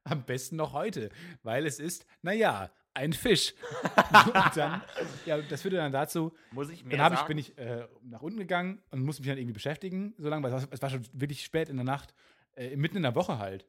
am 0.02 0.24
besten 0.24 0.56
noch 0.56 0.72
heute, 0.72 1.10
weil 1.44 1.64
es 1.64 1.78
ist, 1.78 2.06
naja, 2.22 2.72
ein 2.92 3.12
Fisch. 3.12 3.54
und 4.24 4.56
dann, 4.56 4.82
ja, 5.26 5.40
das 5.42 5.62
führte 5.62 5.76
dann 5.76 5.92
dazu, 5.92 6.34
Muss 6.50 6.70
ich 6.70 6.84
mehr 6.84 6.98
dann 6.98 7.12
ich, 7.14 7.22
bin 7.22 7.38
ich 7.38 7.56
äh, 7.56 7.86
nach 8.02 8.20
unten 8.20 8.40
gegangen 8.40 8.82
und 8.90 9.00
musste 9.04 9.22
mich 9.22 9.28
dann 9.28 9.38
irgendwie 9.38 9.54
beschäftigen, 9.54 10.14
so 10.18 10.28
lange, 10.28 10.42
weil 10.42 10.52
es 10.52 10.60
war, 10.60 10.72
es 10.72 10.82
war 10.82 10.90
schon 10.90 11.06
wirklich 11.12 11.44
spät 11.44 11.68
in 11.68 11.76
der 11.76 11.84
Nacht, 11.84 12.14
äh, 12.56 12.74
mitten 12.74 12.96
in 12.96 13.04
der 13.04 13.14
Woche 13.14 13.38
halt. 13.38 13.64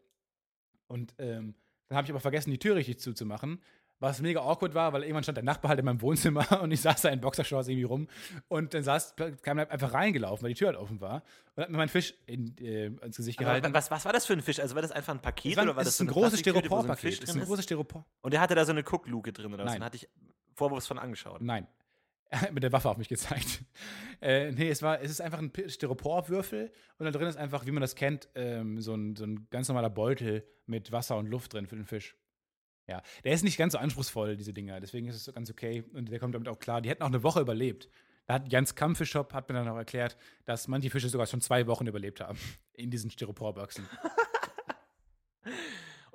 Und 0.88 1.14
ähm, 1.20 1.54
dann 1.88 1.98
habe 1.98 2.06
ich 2.06 2.12
aber 2.12 2.20
vergessen, 2.20 2.50
die 2.50 2.58
Tür 2.58 2.76
richtig 2.76 3.00
zuzumachen, 3.00 3.62
was 4.00 4.22
mega 4.22 4.41
awkward 4.41 4.74
war, 4.74 4.93
weil 4.93 5.04
irgendwann 5.04 5.24
stand 5.24 5.38
der 5.38 5.43
Nachbar 5.43 5.70
halt 5.70 5.80
in 5.80 5.86
meinem 5.86 6.02
Wohnzimmer 6.02 6.46
und 6.62 6.72
ich 6.72 6.82
saß 6.82 7.02
da 7.02 7.10
in 7.10 7.22
Boxershorts 7.22 7.68
irgendwie 7.68 7.86
rum 7.86 8.08
und 8.48 8.74
dann 8.74 8.84
saß, 8.84 9.16
kam 9.41 9.58
er 9.58 9.72
einfach 9.72 9.93
reingelaufen, 9.93 10.43
weil 10.43 10.50
die 10.50 10.56
Tür 10.56 10.68
halt 10.68 10.78
offen 10.78 11.00
war 11.02 11.24
und 11.56 11.64
hat 11.64 11.70
mir 11.70 11.78
meinen 11.78 11.89
Fisch 11.89 12.14
in, 12.26 12.58
äh, 12.58 12.88
ins 12.88 13.18
Gesicht 13.18 13.39
Aber 13.39 13.46
gehalten. 13.46 13.74
was, 13.74 13.89
was 13.91 14.06
war 14.06 14.14
das 14.14 14.26
für 14.26 14.34
ein 14.34 14.41
Fisch? 14.41 14.60
Also 14.60 14.76
war 14.76 14.82
das 14.82 14.91
einfach 14.91 15.14
ein 15.14 15.22
Paket 15.22 15.58
war, 15.58 15.64
oder 15.64 15.76
war 15.76 15.84
das 15.84 15.93
ist 15.93 15.98
so 15.98 16.04
ein 16.04 16.08
großes 16.08 16.32
so 16.32 16.38
Styroporpaket. 16.38 17.24
Es 17.24 17.30
ist 17.30 17.36
ein 17.36 17.46
großes 17.46 17.64
Styropor. 17.64 18.06
Und 18.22 18.34
der 18.34 18.41
hatte 18.41 18.56
da 18.56 18.66
so 18.66 18.72
eine 18.72 18.84
Guckluke 18.84 19.32
drin 19.32 19.54
oder 19.54 19.64
was? 19.64 19.72
Nein. 19.72 19.80
Dann 19.80 19.86
hatte 19.86 19.98
ich 19.98 20.10
vorwurfsvoll 20.54 21.00
angeschaut. 21.00 21.41
Nein. 21.41 21.68
Er 22.28 22.41
hat 22.41 22.54
mit 22.54 22.64
der 22.64 22.72
Waffe 22.72 22.89
auf 22.89 22.98
mich 22.98 23.08
gezeigt. 23.08 23.64
Äh, 24.22 24.54
nee, 24.54 24.70
es, 24.70 24.82
war, 24.82 25.02
es 25.02 25.12
ist 25.12 25.22
einfach 25.22 25.38
ein 25.38 25.52
Styroporwürfel 25.68 26.72
und 26.98 27.06
da 27.06 27.12
drin 27.12 27.28
ist 27.28 27.36
einfach, 27.36 27.66
wie 27.66 27.72
man 27.72 27.82
das 27.82 27.96
kennt, 27.96 28.30
ähm, 28.34 28.80
so, 28.82 28.96
ein, 28.96 29.16
so 29.16 29.26
ein 29.26 29.48
ganz 29.52 29.68
normaler 29.68 29.89
Beutel 29.89 30.48
mit 30.66 30.91
Wasser 30.91 31.18
und 31.18 31.28
Luft 31.28 31.54
drin 31.54 31.68
für 31.68 31.76
den 31.76 31.86
Fisch. 31.86 32.16
Ja, 32.88 33.02
der 33.24 33.34
ist 33.34 33.44
nicht 33.44 33.58
ganz 33.58 33.74
so 33.74 33.80
anspruchsvoll, 33.80 34.38
diese 34.38 34.54
Dinger, 34.54 34.80
deswegen 34.80 35.08
ist 35.08 35.28
es 35.28 35.34
ganz 35.34 35.50
okay 35.50 35.84
und 35.94 36.12
der 36.12 36.20
kommt 36.20 36.36
damit 36.36 36.48
auch 36.48 36.60
klar. 36.60 36.82
Die 36.82 36.90
hätten 36.90 37.04
auch 37.04 37.08
eine 37.08 37.24
Woche 37.24 37.42
überlebt. 37.42 37.90
Da 38.28 38.36
hat 38.36 38.52
Jans 38.52 38.76
Kampffischshop 38.76 39.34
hat 39.34 39.50
mir 39.50 39.56
dann 39.56 39.68
auch 39.68 39.78
erklärt, 39.78 40.18
dass 40.46 40.68
manche 40.68 40.90
Fische 40.90 41.10
sogar 41.10 41.28
schon 41.28 41.42
zwei 41.42 41.68
Wochen 41.68 41.88
überlebt 41.88 42.22
haben 42.22 42.40
in 42.74 42.90
diesen 42.90 43.12
Styroporboxen. 43.12 43.88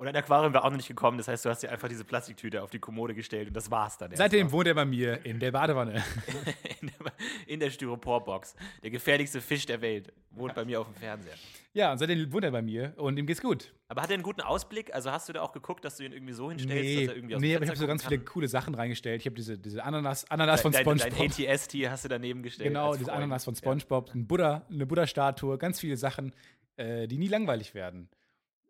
Und 0.01 0.07
ein 0.07 0.15
Aquarium 0.15 0.51
war 0.51 0.65
auch 0.65 0.71
noch 0.71 0.77
nicht 0.77 0.87
gekommen, 0.87 1.19
das 1.19 1.27
heißt, 1.27 1.45
du 1.45 1.49
hast 1.51 1.61
dir 1.61 1.71
einfach 1.71 1.87
diese 1.87 2.03
Plastiktüte 2.03 2.63
auf 2.63 2.71
die 2.71 2.79
Kommode 2.79 3.13
gestellt 3.13 3.49
und 3.49 3.53
das 3.55 3.69
war's 3.69 3.99
dann. 3.99 4.09
Seitdem 4.15 4.39
erstmal. 4.39 4.57
wohnt 4.57 4.67
er 4.69 4.73
bei 4.73 4.85
mir 4.85 5.23
in 5.23 5.39
der 5.39 5.51
Badewanne. 5.51 6.03
in 6.81 6.87
der, 6.87 7.13
in 7.45 7.59
der 7.59 7.69
Styroporbox. 7.69 8.55
Der 8.81 8.89
gefährlichste 8.89 9.41
Fisch 9.41 9.67
der 9.67 9.79
Welt 9.79 10.11
wohnt 10.31 10.55
bei 10.55 10.65
mir 10.65 10.81
auf 10.81 10.87
dem 10.87 10.95
Fernseher. 10.95 11.35
Ja, 11.73 11.91
und 11.91 11.99
seitdem 11.99 12.33
wohnt 12.33 12.43
er 12.43 12.49
bei 12.49 12.63
mir 12.63 12.95
und 12.97 13.19
ihm 13.19 13.27
geht's 13.27 13.43
gut. 13.43 13.75
Aber 13.89 14.01
hat 14.01 14.09
er 14.09 14.15
einen 14.15 14.23
guten 14.23 14.41
Ausblick? 14.41 14.91
Also 14.91 15.11
hast 15.11 15.29
du 15.29 15.33
da 15.33 15.43
auch 15.43 15.51
geguckt, 15.51 15.85
dass 15.85 15.97
du 15.97 16.03
ihn 16.03 16.13
irgendwie 16.13 16.33
so 16.33 16.49
hinstellst, 16.49 16.83
Nee, 16.83 16.95
dass 16.95 17.09
er 17.09 17.15
irgendwie 17.17 17.35
aus 17.35 17.41
nee 17.41 17.49
dem 17.49 17.55
aber 17.57 17.65
ich 17.65 17.69
habe 17.69 17.79
so 17.79 17.85
ganz 17.85 18.01
gucken 18.01 18.17
viele 18.17 18.25
coole 18.25 18.47
Sachen 18.47 18.73
reingestellt. 18.73 19.21
Ich 19.21 19.27
habe 19.27 19.35
diese, 19.35 19.59
diese 19.59 19.83
Ananas, 19.83 20.25
Ananas 20.31 20.61
von 20.61 20.71
kann? 20.71 20.83
Dein, 20.83 20.97
SpongeBob. 20.97 21.37
dein 21.37 21.47
ATS-Tier 21.51 21.91
hast 21.91 22.05
du 22.05 22.09
daneben 22.09 22.41
gestellt. 22.41 22.69
Genau, 22.69 22.93
diese 22.93 23.05
Freund. 23.05 23.17
Ananas 23.17 23.45
von 23.45 23.55
SpongeBob, 23.55 24.15
ein 24.15 24.25
Buddha, 24.25 24.65
eine 24.67 24.87
Buddha-Statue, 24.87 25.59
ganz 25.59 25.79
viele 25.79 25.95
Sachen, 25.95 26.33
äh, 26.77 27.07
die 27.07 27.19
nie 27.19 27.27
langweilig 27.27 27.75
werden. 27.75 28.09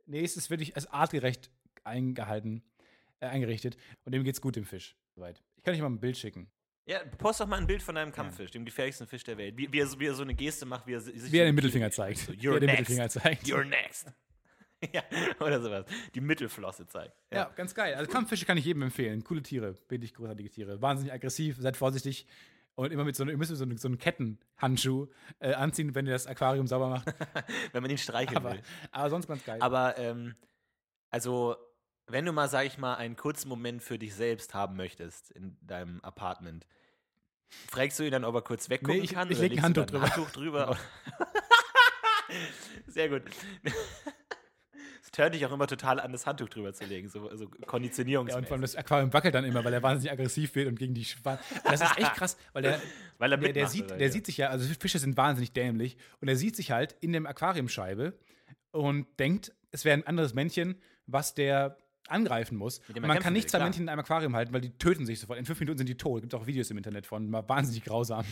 Nee, 0.06 0.24
es 0.24 0.38
ist 0.38 0.50
wirklich 0.50 0.76
als 0.76 0.88
artgerecht 0.88 1.50
eingehalten, 1.84 2.64
äh, 3.20 3.28
eingerichtet 3.28 3.78
und 4.06 4.14
dem 4.14 4.24
geht's 4.24 4.42
gut, 4.42 4.56
dem 4.56 4.66
Fisch. 4.66 4.96
Soweit. 5.16 5.42
Ich 5.58 5.64
kann 5.64 5.74
euch 5.74 5.82
mal 5.82 5.88
ein 5.90 6.00
Bild 6.00 6.18
schicken. 6.18 6.50
Ja, 6.86 7.00
post 7.18 7.40
doch 7.40 7.48
mal 7.48 7.58
ein 7.60 7.68
Bild 7.68 7.84
von 7.84 7.96
deinem 7.96 8.12
Kampffisch, 8.12 8.52
dem 8.52 8.66
gefährlichsten 8.66 9.06
Fisch 9.08 9.24
der 9.24 9.38
Welt. 9.38 9.56
Wie, 9.58 9.72
wie, 9.72 9.80
er, 9.80 9.88
so- 9.88 10.00
wie 10.00 10.08
er 10.08 10.14
so 10.16 10.24
eine 10.24 10.34
Geste 10.34 10.66
macht, 10.66 10.88
wie 10.88 10.94
er 10.94 11.02
si- 11.02 11.18
sich 11.18 11.32
Wie 11.32 11.38
er 11.38 11.46
den 11.46 11.56
Mittelfinger 11.56 11.92
zeigt. 11.92 12.20
So, 12.20 12.34
Wie 12.34 12.38
You're 12.38 12.54
er 12.56 12.60
den 12.60 12.68
next. 12.68 12.80
Mittelfinger 12.90 13.10
zeigt. 13.10 13.44
You're 13.46 13.64
next. 13.64 14.08
ja, 14.94 15.04
oder 15.40 15.62
sowas. 15.62 15.86
Die 16.16 16.22
Mittelflosse 16.22 16.88
zeigt. 16.88 17.14
Ja, 17.32 17.52
ganz 17.56 17.76
geil. 17.76 17.94
Also 17.94 18.12
Kampffische 18.12 18.46
kann 18.46 18.58
ich 18.58 18.66
jedem 18.66 18.82
empfehlen. 18.82 19.24
Coole 19.24 19.44
Tiere, 19.44 19.76
wirklich 19.90 20.14
großartige 20.16 20.50
Tiere. 20.50 20.82
Wahnsinnig 20.82 21.14
aggressiv, 21.14 21.58
seid 21.60 21.78
vorsichtig. 21.78 22.26
Und 22.76 22.92
immer 22.92 23.04
mit 23.04 23.16
so, 23.16 23.24
einem- 23.24 23.32
ihr 23.32 23.38
müsst 23.38 23.56
so, 23.56 23.64
einen- 23.64 23.78
so 23.78 23.88
einen 23.88 23.98
Kettenhandschuh 23.98 25.08
äh, 25.40 25.54
anziehen, 25.54 25.94
wenn 25.94 26.06
ihr 26.08 26.14
das 26.14 26.26
Aquarium 26.28 26.68
sauber 26.68 26.90
macht. 26.90 27.08
Wenn 27.74 27.82
man 27.84 27.92
ihn 27.92 27.98
streicheln 27.98 28.38
Aber, 28.38 28.54
will. 28.54 28.62
aber 28.92 29.10
sonst 29.10 29.28
ganz 29.28 29.44
geil. 29.46 29.62
Aber, 29.62 29.98
ähm, 29.98 30.36
also, 31.10 31.56
wenn 32.08 32.26
du 32.26 32.32
mal, 32.32 32.48
sag 32.50 32.66
ich 32.66 32.78
mal, 32.78 32.96
einen 32.96 33.16
kurzen 33.16 33.50
Moment 33.50 33.84
für 33.84 34.00
dich 34.00 34.16
selbst 34.16 34.54
haben 34.54 34.76
möchtest 34.78 35.32
in 35.32 35.58
deinem 35.62 36.00
Apartment, 36.02 36.66
fragst 37.70 38.00
du 38.00 38.04
ihn 38.04 38.12
dann, 38.12 38.24
ob 38.26 38.36
er 38.36 38.42
kurz 38.42 38.70
weggucken 38.70 39.00
Nee, 39.00 39.04
ich- 39.06 39.14
kann? 39.14 39.30
ich 39.30 39.38
oder 39.38 39.48
leg 39.50 39.58
ein 39.60 39.64
Handtuch 39.64 39.86
drüber. 39.86 40.02
Handtuch 40.04 40.32
drüber. 40.32 40.78
Sehr 42.88 43.10
gut. 43.10 43.24
Tönt 45.12 45.36
dich 45.36 45.46
auch 45.46 45.52
immer 45.52 45.68
total 45.68 46.00
an, 46.00 46.14
das 46.14 46.26
Handtuch 46.26 46.48
drüber 46.48 46.74
zu 46.74 46.86
legen, 46.86 47.10
so, 47.10 47.36
so 47.36 47.50
Ja, 48.30 48.38
und 48.38 48.46
vor 48.48 48.54
allem 48.54 48.62
das 48.62 48.78
Aquarium 48.78 49.12
wackelt 49.12 49.36
dann 49.36 49.44
immer, 49.44 49.64
weil 49.66 49.74
er 49.74 49.84
wahnsinnig 49.84 50.12
aggressiv 50.12 50.56
wird 50.56 50.70
und 50.70 50.80
gegen 50.80 50.94
die 50.94 51.04
Schwan. 51.04 51.38
Das 51.66 51.82
ist 51.82 51.98
echt 51.98 52.14
krass, 52.14 52.38
weil 52.54 52.64
der, 52.64 52.82
Weil 53.18 53.34
er 53.34 53.38
der, 53.38 53.54
der, 53.54 53.68
sieht, 53.68 53.90
der 53.90 54.00
wie? 54.00 54.10
sieht 54.10 54.26
sich 54.26 54.38
ja, 54.38 54.48
also 54.48 54.74
Fische 54.80 55.00
sind 55.00 55.18
wahnsinnig 55.18 55.52
dämlich 55.52 55.98
und 56.22 56.28
er 56.28 56.38
sieht 56.38 56.56
sich 56.56 56.72
halt 56.72 56.96
in 57.02 57.12
dem 57.12 57.26
Aquariumscheibe 57.28 58.14
und 58.72 59.06
denkt, 59.20 59.54
es 59.72 59.86
wäre 59.86 59.98
ein 59.98 60.08
anderes 60.08 60.34
Männchen, 60.34 60.76
was 61.08 61.34
der 61.34 61.78
angreifen 62.12 62.58
muss. 62.58 62.80
Und 62.90 63.02
man 63.02 63.20
kann 63.20 63.34
nicht 63.34 63.50
zwei. 63.50 63.60
Männchen 63.60 63.84
in 63.84 63.90
einem 63.90 64.00
Aquarium 64.00 64.36
halten, 64.36 64.54
weil 64.54 64.62
die 64.62 64.72
töten 64.78 65.06
sich 65.06 65.20
sofort. 65.20 65.40
In 65.40 65.46
fünf 65.46 65.60
Minuten 65.60 65.78
sind 65.80 65.90
die 65.90 65.98
tot. 65.98 66.22
Gibt 66.22 66.34
auch 66.36 66.48
Videos 66.48 66.70
im 66.72 66.78
Internet 66.78 67.06
von, 67.06 67.30
mal 67.30 67.48
wahnsinnig 67.48 67.84
grausam. 67.84 68.26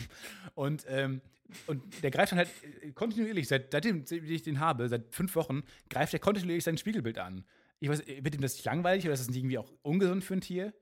Und, 0.54 0.84
ähm, 0.88 1.20
und 1.66 1.82
der 2.02 2.10
greift 2.10 2.32
dann 2.32 2.38
halt 2.38 2.50
äh, 2.82 2.92
kontinuierlich, 2.92 3.48
seit, 3.48 3.72
seitdem 3.72 4.04
ich 4.08 4.42
den 4.42 4.60
habe, 4.60 4.88
seit 4.88 5.14
fünf 5.14 5.34
Wochen, 5.34 5.62
greift 5.88 6.12
er 6.12 6.20
kontinuierlich 6.20 6.64
sein 6.64 6.78
Spiegelbild 6.78 7.18
an. 7.18 7.44
Ich 7.80 7.88
weiß, 7.88 8.06
wird 8.06 8.34
ihm 8.34 8.40
das 8.40 8.54
nicht 8.54 8.64
langweilig 8.64 9.04
oder 9.04 9.14
ist 9.14 9.20
das 9.20 9.28
nicht 9.28 9.38
irgendwie 9.38 9.58
auch 9.58 9.72
ungesund 9.82 10.22
für 10.22 10.34
ein 10.34 10.40
Tier? 10.40 10.72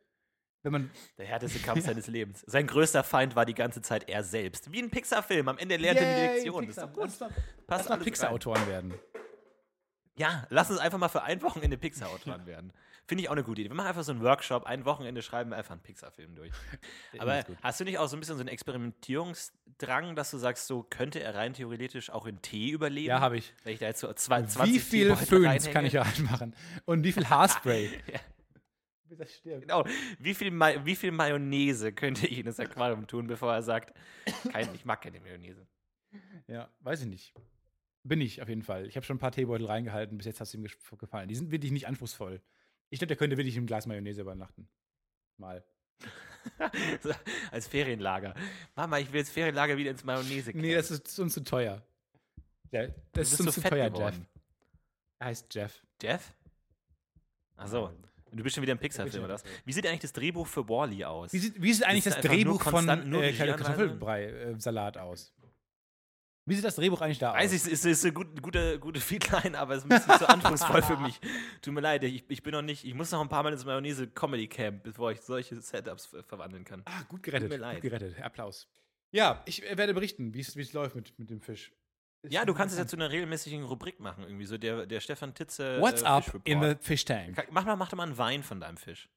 Wenn 0.63 0.73
man, 0.73 0.91
Der 1.17 1.27
härteste 1.27 1.61
Kampf 1.61 1.85
seines 1.87 2.09
Lebens. 2.09 2.43
Sein 2.47 2.67
größter 2.67 3.05
Feind 3.05 3.37
war 3.37 3.47
die 3.47 3.55
ganze 3.55 3.81
Zeit 3.81 4.09
er 4.09 4.25
selbst. 4.25 4.73
Wie 4.73 4.83
ein 4.83 4.91
Pixar-Film. 4.91 5.49
Am 5.49 5.59
Ende 5.59 5.77
lernt 5.77 6.01
er 6.01 6.15
die 6.15 6.35
Lektion. 6.35 6.67
Das 6.67 6.77
ist 6.77 6.83
Pixar. 6.83 6.89
doch 6.89 7.29
gut. 7.29 7.35
Lass 7.69 7.89
mal, 7.89 7.99
Pixar-Autoren 7.99 8.67
werden. 8.67 8.95
Ja, 10.17 10.47
lass 10.51 10.69
uns 10.71 10.81
einfach 10.81 10.99
mal 10.99 11.09
für 11.09 11.23
ein 11.23 11.41
Wochenende 11.43 11.79
Pixar-Autoren 11.79 12.45
werden. 12.47 12.73
Finde 13.09 13.25
ich 13.25 13.31
auch 13.31 13.33
eine 13.33 13.43
gute 13.43 13.63
Idee. 13.63 13.71
Wir 13.71 13.75
machen 13.75 13.87
einfach 13.87 14.05
so 14.05 14.13
einen 14.13 14.21
Workshop, 14.21 14.65
ein 14.65 14.85
Wochenende 14.85 15.23
schreiben 15.23 15.49
wir 15.49 15.57
einfach 15.57 15.73
einen 15.73 15.81
Pixar-Film 15.81 16.35
durch. 16.35 16.53
Aber 17.19 17.43
hast 17.63 17.81
du 17.81 17.85
nicht 17.85 17.97
auch 17.97 18.07
so 18.07 18.19
ein 18.19 18.21
bisschen 18.21 18.37
so 18.37 18.43
einen 18.43 18.51
Experimentierungsdrang, 18.51 20.15
dass 20.15 20.31
du 20.31 20.37
sagst, 20.37 20.67
so 20.67 20.83
könnte 20.83 21.21
er 21.21 21.35
rein 21.35 21.55
theoretisch 21.55 22.11
auch 22.11 22.27
in 22.27 22.43
Tee 22.43 22.69
überleben? 22.69 23.09
Ja, 23.09 23.21
habe 23.21 23.39
ich. 23.39 23.55
Wenn 23.65 23.73
ich 23.73 23.79
da 23.79 23.87
jetzt 23.87 24.01
so 24.01 24.13
zwei, 24.13 24.43
20 24.43 24.75
Wie 24.75 24.79
viel 24.79 25.17
Föhns 25.17 25.71
kann 25.71 25.87
ich 25.87 25.97
reinmachen? 25.97 26.55
Und 26.85 27.03
wie 27.03 27.13
viel 27.13 27.27
Haarspray? 27.31 27.87
Ja. 28.13 28.21
Bis 29.05 29.21
er 29.21 29.27
stirbt. 29.27 29.63
Genau. 29.63 29.87
Wie 30.19 30.35
viel, 30.35 30.51
Ma 30.51 30.85
wie 30.85 30.95
viel 30.95 31.11
Mayonnaise 31.11 31.93
könnte 31.93 32.27
ich 32.27 32.41
in 32.41 32.45
das 32.45 32.61
Aquarium 32.61 33.07
tun, 33.07 33.27
bevor 33.27 33.55
er 33.55 33.63
sagt, 33.63 33.95
kein, 34.53 34.69
ich 34.75 34.85
mag 34.85 35.01
keine 35.01 35.19
Mayonnaise? 35.21 35.67
Ja, 36.47 36.69
weiß 36.81 37.01
ich 37.01 37.07
nicht. 37.07 37.33
Bin 38.05 38.21
ich 38.21 38.43
auf 38.43 38.51
jeden 38.51 38.63
Fall. 38.63 38.87
Ich 38.87 38.97
habe 38.97 39.07
schon 39.07 39.17
ein 39.17 39.21
paar 39.21 39.33
Teebeutel 39.33 39.67
reingehalten, 39.67 40.19
bis 40.19 40.27
jetzt 40.27 40.41
hat 40.41 40.47
es 40.47 40.53
ihm 40.53 40.67
gefallen. 40.99 41.31
Die 41.31 41.35
sind 41.35 41.51
wirklich 41.51 41.73
nicht 41.73 41.87
anspruchsvoll. 41.87 42.43
Ich 42.91 42.99
glaube, 42.99 43.09
der 43.09 43.17
könnte 43.17 43.37
wirklich 43.37 43.57
im 43.57 43.67
Glas 43.67 43.87
Mayonnaise 43.87 44.21
übernachten. 44.21 44.69
Mal. 45.37 45.65
als 47.51 47.69
Ferienlager. 47.69 48.35
Mama, 48.75 48.99
ich 48.99 49.13
will 49.13 49.21
jetzt 49.21 49.31
Ferienlager 49.31 49.77
wieder 49.77 49.91
ins 49.91 50.05
Mayonnaise 50.05 50.53
Nee, 50.55 50.75
das 50.75 50.91
ist 50.91 51.19
uns 51.19 51.35
zu 51.35 51.43
teuer. 51.45 51.83
Ja, 52.71 52.89
das 53.13 53.33
ist 53.33 53.41
uns 53.41 53.55
so 53.55 53.61
zu 53.61 53.69
teuer, 53.69 53.85
Jeff. 53.85 53.93
geworden. 53.93 54.27
Er 55.19 55.27
heißt 55.27 55.55
Jeff. 55.55 55.83
Jeff? 56.01 56.35
Achso. 57.57 57.93
Du 58.31 58.43
bist 58.43 58.55
schon 58.55 58.63
wieder 58.63 58.73
im 58.73 58.79
Pixar-Film, 58.79 59.25
oder 59.25 59.35
was? 59.35 59.45
Wie 59.65 59.73
sieht 59.73 59.87
eigentlich 59.87 60.01
das 60.01 60.13
Drehbuch 60.13 60.47
für 60.47 60.69
Wally 60.69 61.05
aus? 61.05 61.33
Wie 61.33 61.39
sieht, 61.39 61.61
wie 61.61 61.73
sieht 61.73 61.85
eigentlich 61.85 62.05
Ist 62.07 62.17
das 62.17 62.25
nur 62.25 62.35
Drehbuch 62.35 62.63
von 62.63 62.89
äh? 62.89 63.33
Kartoffelbrei-Salat 63.33 64.99
aus? 64.99 65.33
Wie 66.49 66.55
sieht 66.55 66.65
das 66.65 66.77
Drehbuch 66.77 67.01
eigentlich 67.01 67.19
da 67.19 67.35
Weiß 67.35 67.53
aus? 67.53 67.67
ich, 67.67 67.73
es 67.73 67.85
ist, 67.85 68.05
eine 68.05 68.15
gute, 68.15 68.41
gute, 68.41 68.79
gute 68.79 69.01
Feedline, 69.01 69.59
aber 69.59 69.75
es 69.75 69.85
ist 69.85 69.91
ein 69.91 69.99
bisschen 69.99 70.19
zu 70.19 70.29
anspruchsvoll 70.29 70.83
für 70.83 70.97
mich. 70.97 71.21
Tut 71.63 71.75
mir 71.75 71.81
leid, 71.81 72.03
ich, 72.05 72.25
ich 72.29 72.43
bin 72.43 72.53
noch 72.53 72.63
nicht, 72.63 72.85
ich 72.85 72.95
muss 72.95 73.11
noch 73.11 73.21
ein 73.21 73.29
paar 73.29 73.43
Mal 73.43 73.53
ins 73.53 73.65
Mayonnaise-Comedy-Camp, 73.65 74.83
bevor 74.83 75.13
ich 75.13 75.21
solche 75.21 75.61
Setups 75.61 76.07
ver 76.07 76.23
verwandeln 76.23 76.65
kann. 76.65 76.83
Ah, 76.87 77.03
gut 77.09 77.23
gerettet. 77.23 77.51
Tut 77.51 77.59
mir 77.59 77.63
leid. 77.63 77.83
Gut 77.83 77.91
gerettet. 77.91 78.21
Applaus. 78.23 78.69
Ja, 79.11 79.43
ich 79.47 79.69
äh, 79.69 79.77
werde 79.77 79.95
berichten, 79.95 80.35
wie 80.35 80.41
es 80.41 80.73
läuft 80.73 80.95
mit, 80.95 81.19
mit 81.19 81.31
dem 81.31 81.41
Fisch. 81.41 81.73
Ist 82.23 82.33
Ja, 82.33 82.45
du 82.45 82.55
kannst 82.55 82.73
es 82.73 82.79
ja 82.79 82.87
zu 82.87 82.97
einer 82.97 83.11
regelmäßigen 83.11 83.63
Rubrik 83.63 84.01
machen, 84.01 84.25
irgendwie 84.25 84.47
so 84.47 84.59
der, 84.59 84.87
der 84.87 85.01
Stefan 85.01 85.35
Titze. 85.35 85.81
What's 85.81 86.03
äh, 86.03 86.07
up 86.07 86.41
in 86.45 86.63
the 86.63 86.75
fish 86.81 87.05
tank? 87.05 87.47
Mach 87.51 87.65
mal, 87.65 87.77
mach 87.77 87.89
doch 87.89 87.97
mal 87.97 88.05
einen 88.05 88.19
Wein 88.19 88.43
von 88.43 88.61
deinem 88.61 88.77
Fisch. 88.77 89.09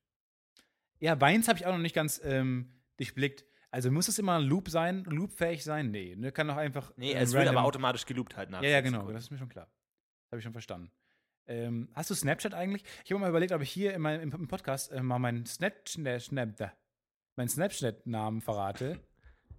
Ja, 0.99 1.19
Weins 1.19 1.47
habe 1.47 1.57
ich 1.57 1.65
auch 1.65 1.71
noch 1.71 1.79
nicht 1.79 1.95
ganz 1.95 2.21
ähm, 2.23 2.71
durchblickt. 2.97 3.45
Also 3.71 3.89
muss 3.89 4.09
es 4.09 4.19
immer 4.19 4.37
ein 4.37 4.43
Loop 4.43 4.69
sein, 4.69 5.05
loopfähig 5.05 5.63
sein? 5.63 5.91
Nee, 5.91 6.15
ne, 6.17 6.33
kann 6.33 6.47
doch 6.47 6.57
einfach. 6.57 6.91
Nee, 6.97 7.13
äh, 7.13 7.21
es 7.21 7.31
wird 7.31 7.47
aber 7.47 7.63
automatisch 7.63 8.05
geloopt 8.05 8.35
halt 8.35 8.49
nach. 8.49 8.61
Ja, 8.61 8.69
ja, 8.69 8.81
genau, 8.81 8.99
Sekunden. 8.99 9.13
das 9.15 9.23
ist 9.23 9.31
mir 9.31 9.37
schon 9.37 9.49
klar. 9.49 9.67
Habe 10.29 10.39
ich 10.39 10.43
schon 10.43 10.51
verstanden. 10.51 10.91
Ähm, 11.47 11.89
hast 11.93 12.09
du 12.09 12.15
Snapchat 12.15 12.53
eigentlich? 12.53 12.83
Ich 13.05 13.11
habe 13.11 13.21
mal 13.21 13.29
überlegt, 13.29 13.53
ob 13.53 13.61
ich 13.61 13.71
hier 13.71 13.93
in 13.93 14.01
meinem, 14.01 14.31
im, 14.31 14.47
Podcast 14.47 14.91
äh, 14.91 15.01
mal 15.01 15.19
meinen 15.19 15.45
Snapchat, 15.45 16.21
Snap, 16.21 16.77
meinen 17.35 17.49
Snapchat-Namen 17.49 18.41
verrate. 18.41 18.99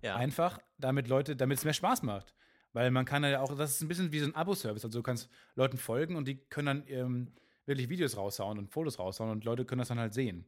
Ja. 0.05 0.17
Einfach, 0.17 0.59
damit 0.79 1.07
Leute, 1.07 1.37
damit 1.37 1.59
es 1.59 1.65
mehr 1.65 1.75
Spaß 1.75 2.03
macht. 2.03 2.35
Weil 2.73 2.91
man 2.91 3.05
kann 3.05 3.23
ja 3.23 3.41
auch, 3.41 3.57
das 3.57 3.75
ist 3.75 3.83
ein 3.83 3.87
bisschen 3.87 4.11
wie 4.11 4.19
so 4.19 4.27
ein 4.27 4.35
Abo-Service. 4.35 4.85
Also 4.85 4.99
du 4.99 5.03
kannst 5.05 5.31
Leuten 5.55 5.77
folgen 5.77 6.17
und 6.17 6.27
die 6.27 6.45
können 6.49 6.67
dann 6.67 6.85
ähm, 6.89 7.33
wirklich 7.67 7.89
Videos 7.89 8.17
raushauen 8.17 8.59
und 8.59 8.73
Fotos 8.73 8.99
raushauen 8.99 9.31
und 9.31 9.45
Leute 9.45 9.65
können 9.65 9.79
das 9.79 9.89
dann 9.89 10.01
halt 10.01 10.13
sehen. 10.13 10.45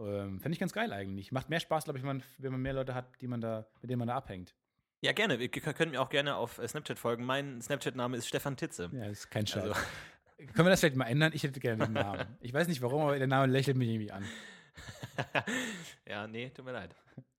Ähm, 0.00 0.40
Fände 0.40 0.54
ich 0.54 0.58
ganz 0.60 0.72
geil 0.72 0.92
eigentlich. 0.92 1.30
Macht 1.32 1.50
mehr 1.50 1.60
Spaß, 1.60 1.84
glaube 1.84 1.98
ich, 1.98 2.04
wenn 2.04 2.22
man, 2.52 2.62
mehr 2.62 2.72
Leute 2.72 2.94
hat, 2.94 3.06
die 3.20 3.26
man 3.26 3.40
da, 3.40 3.66
mit 3.82 3.90
denen 3.90 3.98
man 3.98 4.08
da 4.08 4.16
abhängt. 4.16 4.54
Ja, 5.02 5.12
gerne. 5.12 5.38
Wir 5.38 5.48
k- 5.50 5.72
können 5.72 5.92
mir 5.92 6.00
auch 6.00 6.10
gerne 6.10 6.36
auf 6.36 6.58
äh, 6.58 6.66
Snapchat 6.68 6.98
folgen. 6.98 7.24
Mein 7.24 7.60
Snapchat-Name 7.62 8.16
ist 8.16 8.26
Stefan 8.28 8.56
Titze. 8.56 8.90
Ja, 8.92 9.04
ist 9.06 9.30
kein 9.30 9.46
Scheiß. 9.46 9.62
Also, 9.62 9.74
Können 10.38 10.66
wir 10.66 10.70
das 10.70 10.80
vielleicht 10.80 10.96
mal 10.96 11.04
ändern? 11.06 11.32
Ich 11.34 11.42
hätte 11.42 11.60
gerne 11.60 11.84
den 11.84 11.92
Namen. 11.92 12.26
Ich 12.40 12.52
weiß 12.54 12.66
nicht 12.68 12.80
warum, 12.80 13.02
aber 13.02 13.18
der 13.18 13.26
Name 13.26 13.46
lächelt 13.52 13.76
mich 13.76 13.88
irgendwie 13.90 14.10
an. 14.10 14.24
ja, 16.06 16.26
nee, 16.26 16.50
tut 16.50 16.64
mir 16.64 16.72
leid. 16.72 16.94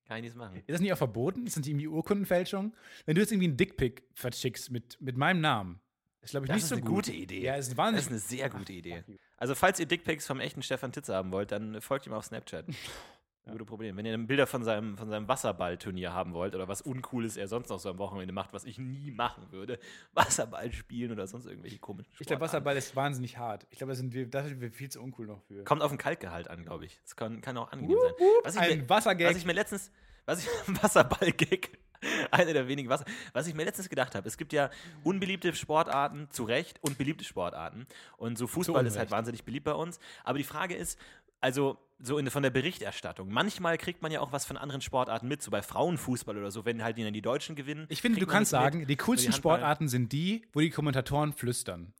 Kann 0.07 0.17
ich 0.17 0.23
nichts 0.23 0.37
machen. 0.37 0.57
Ist 0.57 0.69
das 0.69 0.81
nicht 0.81 0.93
auch 0.93 0.97
verboten? 0.97 1.45
Ist 1.47 1.55
das 1.55 1.61
nicht 1.61 1.69
irgendwie 1.69 1.87
Urkundenfälschung? 1.87 2.75
Wenn 3.05 3.15
du 3.15 3.21
jetzt 3.21 3.31
irgendwie 3.31 3.47
einen 3.47 3.57
Dickpick 3.57 4.03
verschickst 4.13 4.69
mit, 4.71 4.99
mit 5.01 5.17
meinem 5.17 5.41
Namen, 5.41 5.79
ist 6.21 6.31
glaube 6.31 6.45
ich 6.45 6.49
Das 6.49 6.55
nicht 6.57 6.63
ist 6.63 6.69
so 6.69 6.75
eine 6.75 6.83
gut. 6.83 7.05
gute 7.05 7.13
Idee. 7.13 7.41
Ja, 7.41 7.55
ist 7.55 7.69
Das 7.71 7.77
wahnsinnig. 7.77 8.05
ist 8.05 8.11
eine 8.11 8.19
sehr 8.19 8.49
gute 8.49 8.73
Idee. 8.73 9.03
Also, 9.41 9.55
falls 9.55 9.79
ihr 9.79 9.87
Dickpics 9.87 10.27
vom 10.27 10.39
echten 10.39 10.61
Stefan 10.61 10.91
Titze 10.91 11.15
haben 11.15 11.31
wollt, 11.31 11.51
dann 11.51 11.81
folgt 11.81 12.05
ihm 12.05 12.13
auf 12.13 12.25
Snapchat. 12.25 12.63
Gute 13.51 13.65
Problem. 13.65 13.97
Wenn 13.97 14.05
ihr 14.05 14.15
Bilder 14.19 14.45
von 14.45 14.63
seinem, 14.63 14.99
von 14.99 15.09
seinem 15.09 15.27
Wasserballturnier 15.27 16.13
haben 16.13 16.33
wollt 16.33 16.53
oder 16.53 16.67
was 16.67 16.83
Uncooles 16.83 17.37
er 17.37 17.47
sonst 17.47 17.69
noch 17.69 17.79
so 17.79 17.89
am 17.89 17.97
Wochenende 17.97 18.35
macht, 18.35 18.53
was 18.53 18.65
ich 18.65 18.77
nie 18.77 19.09
machen 19.09 19.51
würde, 19.51 19.79
Wasserball 20.13 20.71
spielen 20.71 21.11
oder 21.11 21.25
sonst 21.25 21.47
irgendwelche 21.47 21.79
komischen 21.79 22.11
Ich 22.11 22.17
glaube, 22.19 22.25
Sportarten. 22.25 22.41
Wasserball 22.43 22.77
ist 22.77 22.95
wahnsinnig 22.95 23.39
hart. 23.39 23.65
Ich 23.71 23.79
glaube, 23.79 23.93
da 23.93 23.95
sind 23.95 24.13
wir, 24.13 24.27
da 24.27 24.43
sind 24.43 24.61
wir 24.61 24.71
viel 24.71 24.91
zu 24.91 25.01
uncool 25.01 25.25
noch 25.25 25.41
für. 25.41 25.63
Kommt 25.63 25.81
auf 25.81 25.89
den 25.89 25.97
Kaltgehalt 25.97 26.47
an, 26.47 26.61
glaube 26.61 26.85
ich. 26.85 26.99
Das 27.01 27.15
kann, 27.15 27.41
kann 27.41 27.57
auch 27.57 27.71
angenehm 27.71 27.97
sein. 27.99 28.13
Was 28.43 28.53
ich, 28.53 28.61
Ein 28.61 28.77
mir, 28.81 28.89
Wassergag. 28.89 29.31
was 29.31 29.37
ich 29.37 29.45
mir 29.45 29.53
letztens, 29.53 29.89
was 30.27 30.43
ich, 30.43 30.49
Wasserball-Gag, 30.83 31.79
einer 32.31 32.53
der 32.53 32.67
wenigen 32.67 32.89
Wasser, 32.89 33.05
was 33.33 33.47
ich 33.47 33.53
mir 33.53 33.63
letztens 33.63 33.89
gedacht 33.89 34.15
habe, 34.15 34.27
es 34.27 34.37
gibt 34.37 34.53
ja 34.53 34.69
unbeliebte 35.03 35.53
Sportarten, 35.53 36.27
zu 36.31 36.43
Recht, 36.43 36.79
und 36.81 36.97
beliebte 36.97 37.23
Sportarten. 37.23 37.85
Und 38.17 38.37
so 38.37 38.47
Fußball 38.47 38.85
ist 38.85 38.97
halt 38.97 39.11
wahnsinnig 39.11 39.43
beliebt 39.43 39.65
bei 39.65 39.73
uns. 39.73 39.99
Aber 40.23 40.37
die 40.37 40.43
Frage 40.43 40.75
ist, 40.75 40.99
also 41.39 41.77
so 41.99 42.17
in, 42.17 42.29
von 42.29 42.43
der 42.43 42.49
Berichterstattung. 42.49 43.31
Manchmal 43.31 43.77
kriegt 43.77 44.01
man 44.01 44.11
ja 44.11 44.21
auch 44.21 44.31
was 44.31 44.45
von 44.45 44.57
anderen 44.57 44.81
Sportarten 44.81 45.27
mit, 45.27 45.41
so 45.41 45.51
bei 45.51 45.61
Frauenfußball 45.61 46.37
oder 46.37 46.51
so, 46.51 46.65
wenn 46.65 46.83
halt 46.83 46.97
die, 46.97 47.11
die 47.11 47.21
Deutschen 47.21 47.55
gewinnen. 47.55 47.85
Ich 47.89 48.01
finde, 48.01 48.19
du 48.19 48.25
kannst 48.25 48.53
das 48.53 48.59
mit. 48.63 48.73
sagen, 48.73 48.87
die 48.87 48.97
coolsten 48.97 49.31
Handball- 49.33 49.57
Sportarten 49.57 49.87
sind 49.87 50.11
die, 50.11 50.43
wo 50.53 50.59
die 50.59 50.69
Kommentatoren 50.71 51.33
flüstern. 51.33 51.93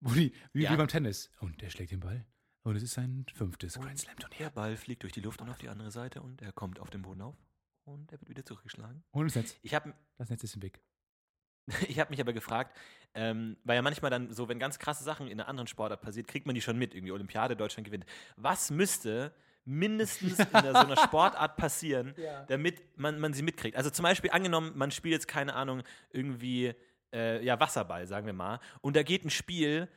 Wo 0.00 0.14
die, 0.14 0.32
wie, 0.52 0.62
Ja. 0.62 0.72
wie 0.72 0.76
beim 0.76 0.88
Tennis. 0.88 1.30
Und 1.40 1.60
der 1.60 1.70
schlägt 1.70 1.92
den 1.92 2.00
Ball. 2.00 2.24
Und 2.64 2.76
es 2.76 2.82
ist 2.82 2.94
sein 2.94 3.26
fünftes 3.34 3.74
Grand 3.74 3.98
Slam-Turnier. 3.98 4.38
Der 4.38 4.50
Ball 4.50 4.76
fliegt 4.76 5.02
durch 5.02 5.12
die 5.12 5.20
Luft 5.20 5.40
und 5.42 5.50
auf 5.50 5.58
die 5.58 5.68
andere 5.68 5.90
Seite 5.90 6.22
und 6.22 6.40
er 6.42 6.52
kommt 6.52 6.78
auf 6.80 6.90
den 6.90 7.02
Boden 7.02 7.20
auf 7.22 7.34
und 7.84 8.12
er 8.12 8.20
wird 8.20 8.28
wieder 8.28 8.44
zurückgeschlagen. 8.44 9.02
Und 9.10 9.26
das 9.26 9.34
Netz. 9.34 9.56
Ich 9.62 9.74
habe 9.74 9.94
Das 10.18 10.30
Netz 10.30 10.44
ist 10.44 10.54
im 10.54 10.62
Weg. 10.62 10.80
Ich 11.88 12.00
habe 12.00 12.10
mich 12.10 12.20
aber 12.20 12.32
gefragt, 12.32 12.76
ähm, 13.14 13.56
weil 13.64 13.76
ja 13.76 13.82
manchmal 13.82 14.10
dann 14.10 14.32
so, 14.32 14.48
wenn 14.48 14.58
ganz 14.58 14.78
krasse 14.78 15.04
Sachen 15.04 15.28
in 15.28 15.38
einer 15.40 15.48
anderen 15.48 15.68
Sportart 15.68 16.00
passiert, 16.00 16.26
kriegt 16.26 16.46
man 16.46 16.54
die 16.54 16.60
schon 16.60 16.76
mit. 16.76 16.94
Irgendwie 16.94 17.12
Olympiade, 17.12 17.56
Deutschland 17.56 17.86
gewinnt. 17.86 18.04
Was 18.36 18.70
müsste 18.70 19.32
mindestens 19.64 20.38
in 20.40 20.46
so 20.50 20.56
einer 20.58 20.96
Sportart 20.96 21.56
passieren, 21.56 22.14
damit 22.48 22.98
man, 22.98 23.20
man 23.20 23.32
sie 23.32 23.42
mitkriegt? 23.42 23.76
Also 23.76 23.90
zum 23.90 24.02
Beispiel 24.02 24.30
angenommen, 24.30 24.72
man 24.74 24.90
spielt 24.90 25.12
jetzt, 25.12 25.28
keine 25.28 25.54
Ahnung, 25.54 25.82
irgendwie 26.10 26.74
äh, 27.12 27.44
ja, 27.44 27.60
Wasserball, 27.60 28.06
sagen 28.06 28.26
wir 28.26 28.32
mal, 28.32 28.58
und 28.80 28.96
da 28.96 29.02
geht 29.02 29.24
ein 29.24 29.30
Spiel 29.30 29.88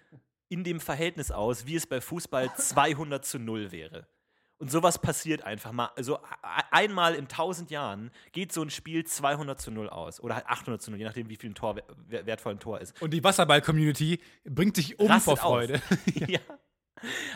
in 0.50 0.64
dem 0.64 0.80
Verhältnis 0.80 1.32
aus, 1.32 1.66
wie 1.66 1.76
es 1.76 1.88
bei 1.88 2.02
Fußball 2.02 2.54
200 2.58 3.26
zu 3.26 3.40
0 3.40 3.72
wäre. 3.72 4.08
Und 4.58 4.72
sowas 4.72 5.00
passiert 5.00 5.44
einfach 5.44 5.74
mal. 5.74 5.90
Also 5.98 6.20
einmal 6.72 7.14
in 7.16 7.26
1000 7.26 7.70
Jahren 7.72 8.10
geht 8.32 8.54
so 8.54 8.62
ein 8.62 8.70
Spiel 8.70 9.04
200 9.06 9.60
zu 9.60 9.70
0 9.70 9.90
aus. 9.90 10.22
Oder 10.22 10.36
halt 10.36 10.48
800 10.48 10.82
zu 10.82 10.92
0, 10.92 11.00
je 11.00 11.06
nachdem, 11.06 11.28
wie 11.30 11.36
viel 11.36 11.50
ein 11.50 11.56
Tor, 11.56 11.76
wer- 12.08 12.26
wertvoll 12.26 12.54
ein 12.54 12.60
Tor 12.60 12.80
ist. 12.80 13.00
Und 13.02 13.12
die 13.12 13.22
Wasserball-Community 13.24 14.20
bringt 14.46 14.78
sich 14.78 14.98
um 14.98 15.08
Rastet 15.08 15.38
vor 15.40 15.50
Freude. 15.50 15.82
ja. 16.28 16.40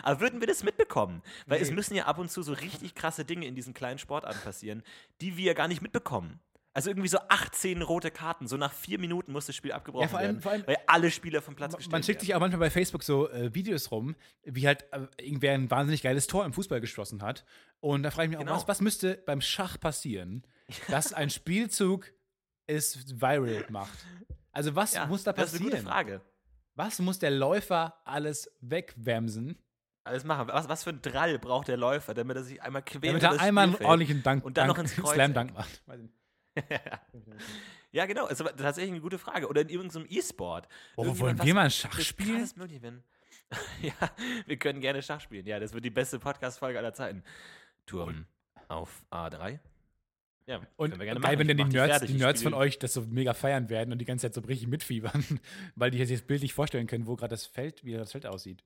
Aber 0.02 0.20
würden 0.20 0.40
wir 0.40 0.46
das 0.46 0.64
mitbekommen? 0.64 1.22
Weil 1.46 1.60
es 1.60 1.68
Nee. 1.68 1.74
müssen 1.74 1.94
ja 1.94 2.06
ab 2.06 2.18
und 2.18 2.30
zu 2.30 2.42
so 2.42 2.54
richtig 2.54 2.94
krasse 2.94 3.26
Dinge 3.26 3.46
in 3.46 3.54
diesen 3.54 3.74
kleinen 3.74 3.98
Sportarten 3.98 4.40
passieren, 4.42 4.82
die 5.20 5.36
wir 5.36 5.52
gar 5.54 5.68
nicht 5.68 5.82
mitbekommen. 5.82 6.40
Also 6.72 6.88
irgendwie 6.90 7.08
so 7.08 7.18
18 7.28 7.82
rote 7.82 8.10
Karten. 8.12 8.46
So 8.46 8.56
nach 8.56 8.72
vier 8.72 8.98
Minuten 9.00 9.32
muss 9.32 9.46
das 9.46 9.56
Spiel 9.56 9.72
abgebrochen 9.72 10.02
Ja, 10.04 10.08
vor 10.08 10.18
allem- 10.20 10.28
werden, 10.28 10.40
vor 10.42 10.52
allem- 10.52 10.66
weil 10.66 10.76
alle 10.86 11.10
Spieler 11.10 11.42
vom 11.42 11.56
Platz 11.56 11.74
gestellt 11.76 11.90
Man 11.92 12.02
schickt 12.04 12.18
werden. 12.20 12.26
sich 12.26 12.34
auch 12.36 12.40
manchmal 12.40 12.60
bei 12.60 12.70
Facebook 12.70 13.02
so 13.02 13.28
äh, 13.30 13.52
Videos 13.54 13.90
rum, 13.90 14.14
wie 14.44 14.66
halt 14.68 14.84
äh, 14.92 15.06
irgendwer 15.20 15.52
ein 15.54 15.68
wahnsinnig 15.70 16.02
geiles 16.02 16.26
Tor 16.28 16.44
im 16.44 16.52
Fußball 16.52 16.80
geschossen 16.80 17.22
hat. 17.22 17.44
Und 17.80 18.04
da 18.04 18.10
frage 18.12 18.26
ich 18.26 18.30
mich 18.30 18.38
Genau. 18.38 18.52
auch, 18.52 18.56
was, 18.58 18.68
was 18.68 18.80
müsste 18.80 19.16
beim 19.26 19.40
Schach 19.40 19.80
passieren, 19.80 20.46
dass 20.88 21.12
ein 21.12 21.30
Spielzug 21.30 22.12
es 22.68 23.20
viral 23.20 23.66
macht? 23.70 23.98
Also 24.52 24.76
was 24.76 24.94
ja, 24.94 25.06
muss 25.06 25.24
da 25.24 25.32
Das 25.32 25.52
ist 25.52 25.60
eine 25.60 25.70
passieren? 25.70 25.84
gute 25.84 25.90
Frage. 25.92 26.20
Was 26.76 27.00
muss 27.00 27.18
der 27.18 27.32
Läufer 27.32 28.00
alles 28.04 28.48
wegwämsen, 28.60 29.58
Alles 30.04 30.22
machen. 30.24 30.48
Was, 30.48 30.68
was 30.68 30.84
für 30.84 30.90
ein 30.90 31.02
Drall 31.02 31.38
braucht 31.40 31.66
der 31.68 31.76
Läufer, 31.76 32.14
damit 32.14 32.36
er 32.36 32.42
sich 32.44 32.62
einmal 32.62 32.82
quer 32.82 33.00
damit 33.00 33.22
er 33.24 33.40
einmal 33.40 33.64
einen 33.64 33.74
ordentlichen 33.84 34.22
Dank, 34.22 34.44
und 34.44 34.56
dann 34.56 34.68
noch 34.68 34.76
Dank, 34.76 34.88
ins 34.88 34.96
Kreuz 35.02 35.14
Slam 35.14 35.34
Dank 35.34 35.52
macht? 35.52 35.82
Nicht. 36.54 37.44
Ja, 37.92 38.06
genau. 38.06 38.26
Ist 38.28 38.40
aber 38.40 38.54
tatsächlich 38.56 38.92
eine 38.92 39.00
gute 39.00 39.18
Frage. 39.18 39.48
Oder 39.48 39.62
in 39.62 39.68
irgendeinem 39.68 40.06
E-Sport. 40.08 40.68
Oh, 40.96 41.18
wollen 41.18 41.42
wir 41.42 41.54
mal 41.54 41.70
Schach 41.70 41.94
das 41.94 42.06
spielen? 42.06 42.48
ja, 43.82 43.92
wir 44.46 44.56
können 44.58 44.80
gerne 44.80 45.02
Schach 45.02 45.20
spielen. 45.20 45.46
Ja, 45.46 45.58
das 45.58 45.72
wird 45.72 45.84
die 45.84 45.90
beste 45.90 46.18
Podcast-Folge 46.18 46.78
aller 46.78 46.94
Zeiten. 46.94 47.24
Turm 47.86 48.26
auf 48.68 49.02
A3. 49.10 49.58
Ja, 50.46 50.60
Und 50.76 50.98
geil, 50.98 51.14
machen. 51.18 51.38
wenn 51.38 51.48
dann 51.48 51.56
die 51.56 51.64
Nerds, 51.64 51.90
fertig. 51.98 52.10
die 52.10 52.16
Nerds 52.16 52.42
von 52.42 52.54
euch 52.54 52.78
das 52.78 52.94
so 52.94 53.02
mega 53.02 53.34
feiern 53.34 53.68
werden 53.68 53.92
und 53.92 53.98
die 53.98 54.04
ganze 54.04 54.26
Zeit 54.26 54.34
so 54.34 54.40
richtig 54.40 54.68
mitfiebern, 54.68 55.24
weil 55.76 55.90
die 55.90 55.98
sich 55.98 56.10
jetzt 56.10 56.26
bildlich 56.26 56.54
vorstellen 56.54 56.86
können, 56.86 57.06
wo 57.06 57.14
gerade 57.16 57.30
das 57.30 57.46
Feld, 57.46 57.84
wie 57.84 57.92
das 57.92 58.12
Feld 58.12 58.26
aussieht. 58.26 58.64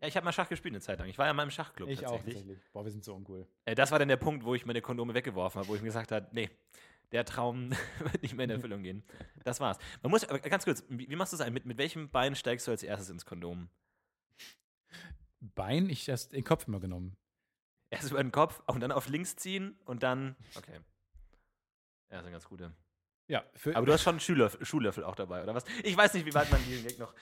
Ja, 0.00 0.08
ich 0.08 0.16
habe 0.16 0.24
mal 0.24 0.32
Schach 0.32 0.48
gespielt 0.48 0.72
eine 0.74 0.80
Zeit 0.80 0.98
lang. 0.98 1.08
Ich 1.08 1.18
war 1.18 1.26
ja 1.26 1.34
mal 1.34 1.42
im 1.42 1.50
Schachclub 1.50 1.88
Ich 1.88 2.06
auch 2.06 2.16
tatsächlich. 2.16 2.34
tatsächlich. 2.34 2.72
Boah, 2.72 2.84
wir 2.84 2.90
sind 2.90 3.04
so 3.04 3.14
uncool. 3.14 3.46
Äh, 3.64 3.74
das 3.74 3.90
war 3.90 3.98
dann 3.98 4.08
der 4.08 4.16
Punkt, 4.16 4.44
wo 4.44 4.54
ich 4.54 4.64
meine 4.64 4.80
Kondome 4.80 5.14
weggeworfen 5.14 5.58
habe, 5.60 5.68
wo 5.68 5.74
ich 5.74 5.82
mir 5.82 5.88
gesagt 5.88 6.12
habe, 6.12 6.28
nee, 6.32 6.50
der 7.12 7.24
Traum 7.24 7.70
wird 7.98 8.22
nicht 8.22 8.34
mehr 8.34 8.44
in 8.44 8.50
Erfüllung 8.50 8.82
gehen. 8.82 9.04
Das 9.44 9.60
war's. 9.60 9.78
Man 10.02 10.10
muss, 10.10 10.24
aber 10.24 10.38
ganz 10.40 10.64
kurz, 10.64 10.82
wie, 10.88 11.08
wie 11.10 11.16
machst 11.16 11.32
du 11.32 11.36
das 11.36 11.46
ein? 11.46 11.52
Mit, 11.52 11.66
mit 11.66 11.78
welchem 11.78 12.08
Bein 12.10 12.34
steigst 12.34 12.66
du 12.66 12.70
als 12.70 12.82
erstes 12.82 13.10
ins 13.10 13.26
Kondom? 13.26 13.68
Bein, 15.40 15.90
ich 15.90 16.08
hast 16.08 16.32
den 16.32 16.44
Kopf 16.44 16.66
immer 16.68 16.80
genommen. 16.80 17.16
Erst 17.90 18.10
über 18.10 18.22
den 18.22 18.32
Kopf 18.32 18.62
und 18.66 18.80
dann 18.80 18.92
auf 18.92 19.08
links 19.08 19.36
ziehen 19.36 19.76
und 19.84 20.02
dann. 20.02 20.36
Okay. 20.54 20.72
Ja, 20.72 20.80
das 22.08 22.20
ist 22.20 22.24
eine 22.24 22.30
ganz 22.32 22.48
gute. 22.48 22.72
Ja, 23.28 23.44
für, 23.54 23.76
Aber 23.76 23.86
du 23.86 23.92
hast 23.92 24.02
schon 24.02 24.12
einen 24.12 24.20
Schuhlöffel, 24.20 24.64
Schuhlöffel 24.64 25.04
auch 25.04 25.14
dabei, 25.14 25.42
oder 25.42 25.54
was? 25.54 25.64
Ich 25.84 25.96
weiß 25.96 26.14
nicht, 26.14 26.26
wie 26.26 26.34
weit 26.34 26.50
man 26.50 26.62
diesen 26.64 26.86
Gag 26.86 26.98
noch 26.98 27.14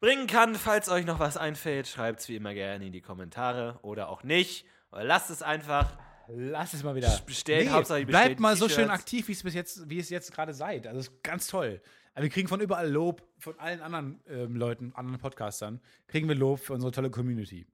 bringen 0.00 0.26
kann. 0.26 0.54
Falls 0.54 0.88
euch 0.88 1.04
noch 1.04 1.18
was 1.18 1.36
einfällt, 1.36 1.88
schreibt 1.88 2.20
es 2.20 2.28
wie 2.28 2.36
immer 2.36 2.54
gerne 2.54 2.86
in 2.86 2.92
die 2.92 3.00
Kommentare 3.00 3.78
oder 3.82 4.08
auch 4.08 4.22
nicht. 4.22 4.66
Oder 4.92 5.04
lasst 5.04 5.30
es 5.30 5.42
einfach. 5.42 5.98
lass 6.28 6.74
es 6.74 6.82
mal 6.82 6.94
wieder. 6.94 7.20
Bestellt, 7.26 7.70
Hauptsache 7.70 8.00
ihr 8.00 8.06
bleibt 8.06 8.24
bestellt 8.24 8.40
mal 8.40 8.56
so 8.56 8.68
schön 8.68 8.90
aktiv, 8.90 9.28
wie 9.28 9.32
es 9.32 9.42
bis 9.42 9.54
jetzt, 9.54 9.88
wie 9.88 9.98
es 9.98 10.10
jetzt 10.10 10.32
gerade 10.32 10.54
seid. 10.54 10.86
Also 10.86 11.00
ist 11.00 11.22
ganz 11.22 11.46
toll. 11.46 11.80
Aber 12.14 12.22
wir 12.22 12.30
kriegen 12.30 12.48
von 12.48 12.60
überall 12.60 12.90
Lob, 12.90 13.22
von 13.38 13.58
allen 13.58 13.80
anderen 13.82 14.22
ähm, 14.26 14.56
Leuten, 14.56 14.94
anderen 14.94 15.20
Podcastern, 15.20 15.80
kriegen 16.06 16.28
wir 16.28 16.34
Lob 16.34 16.60
für 16.60 16.72
unsere 16.72 16.90
tolle 16.90 17.10
Community. 17.10 17.66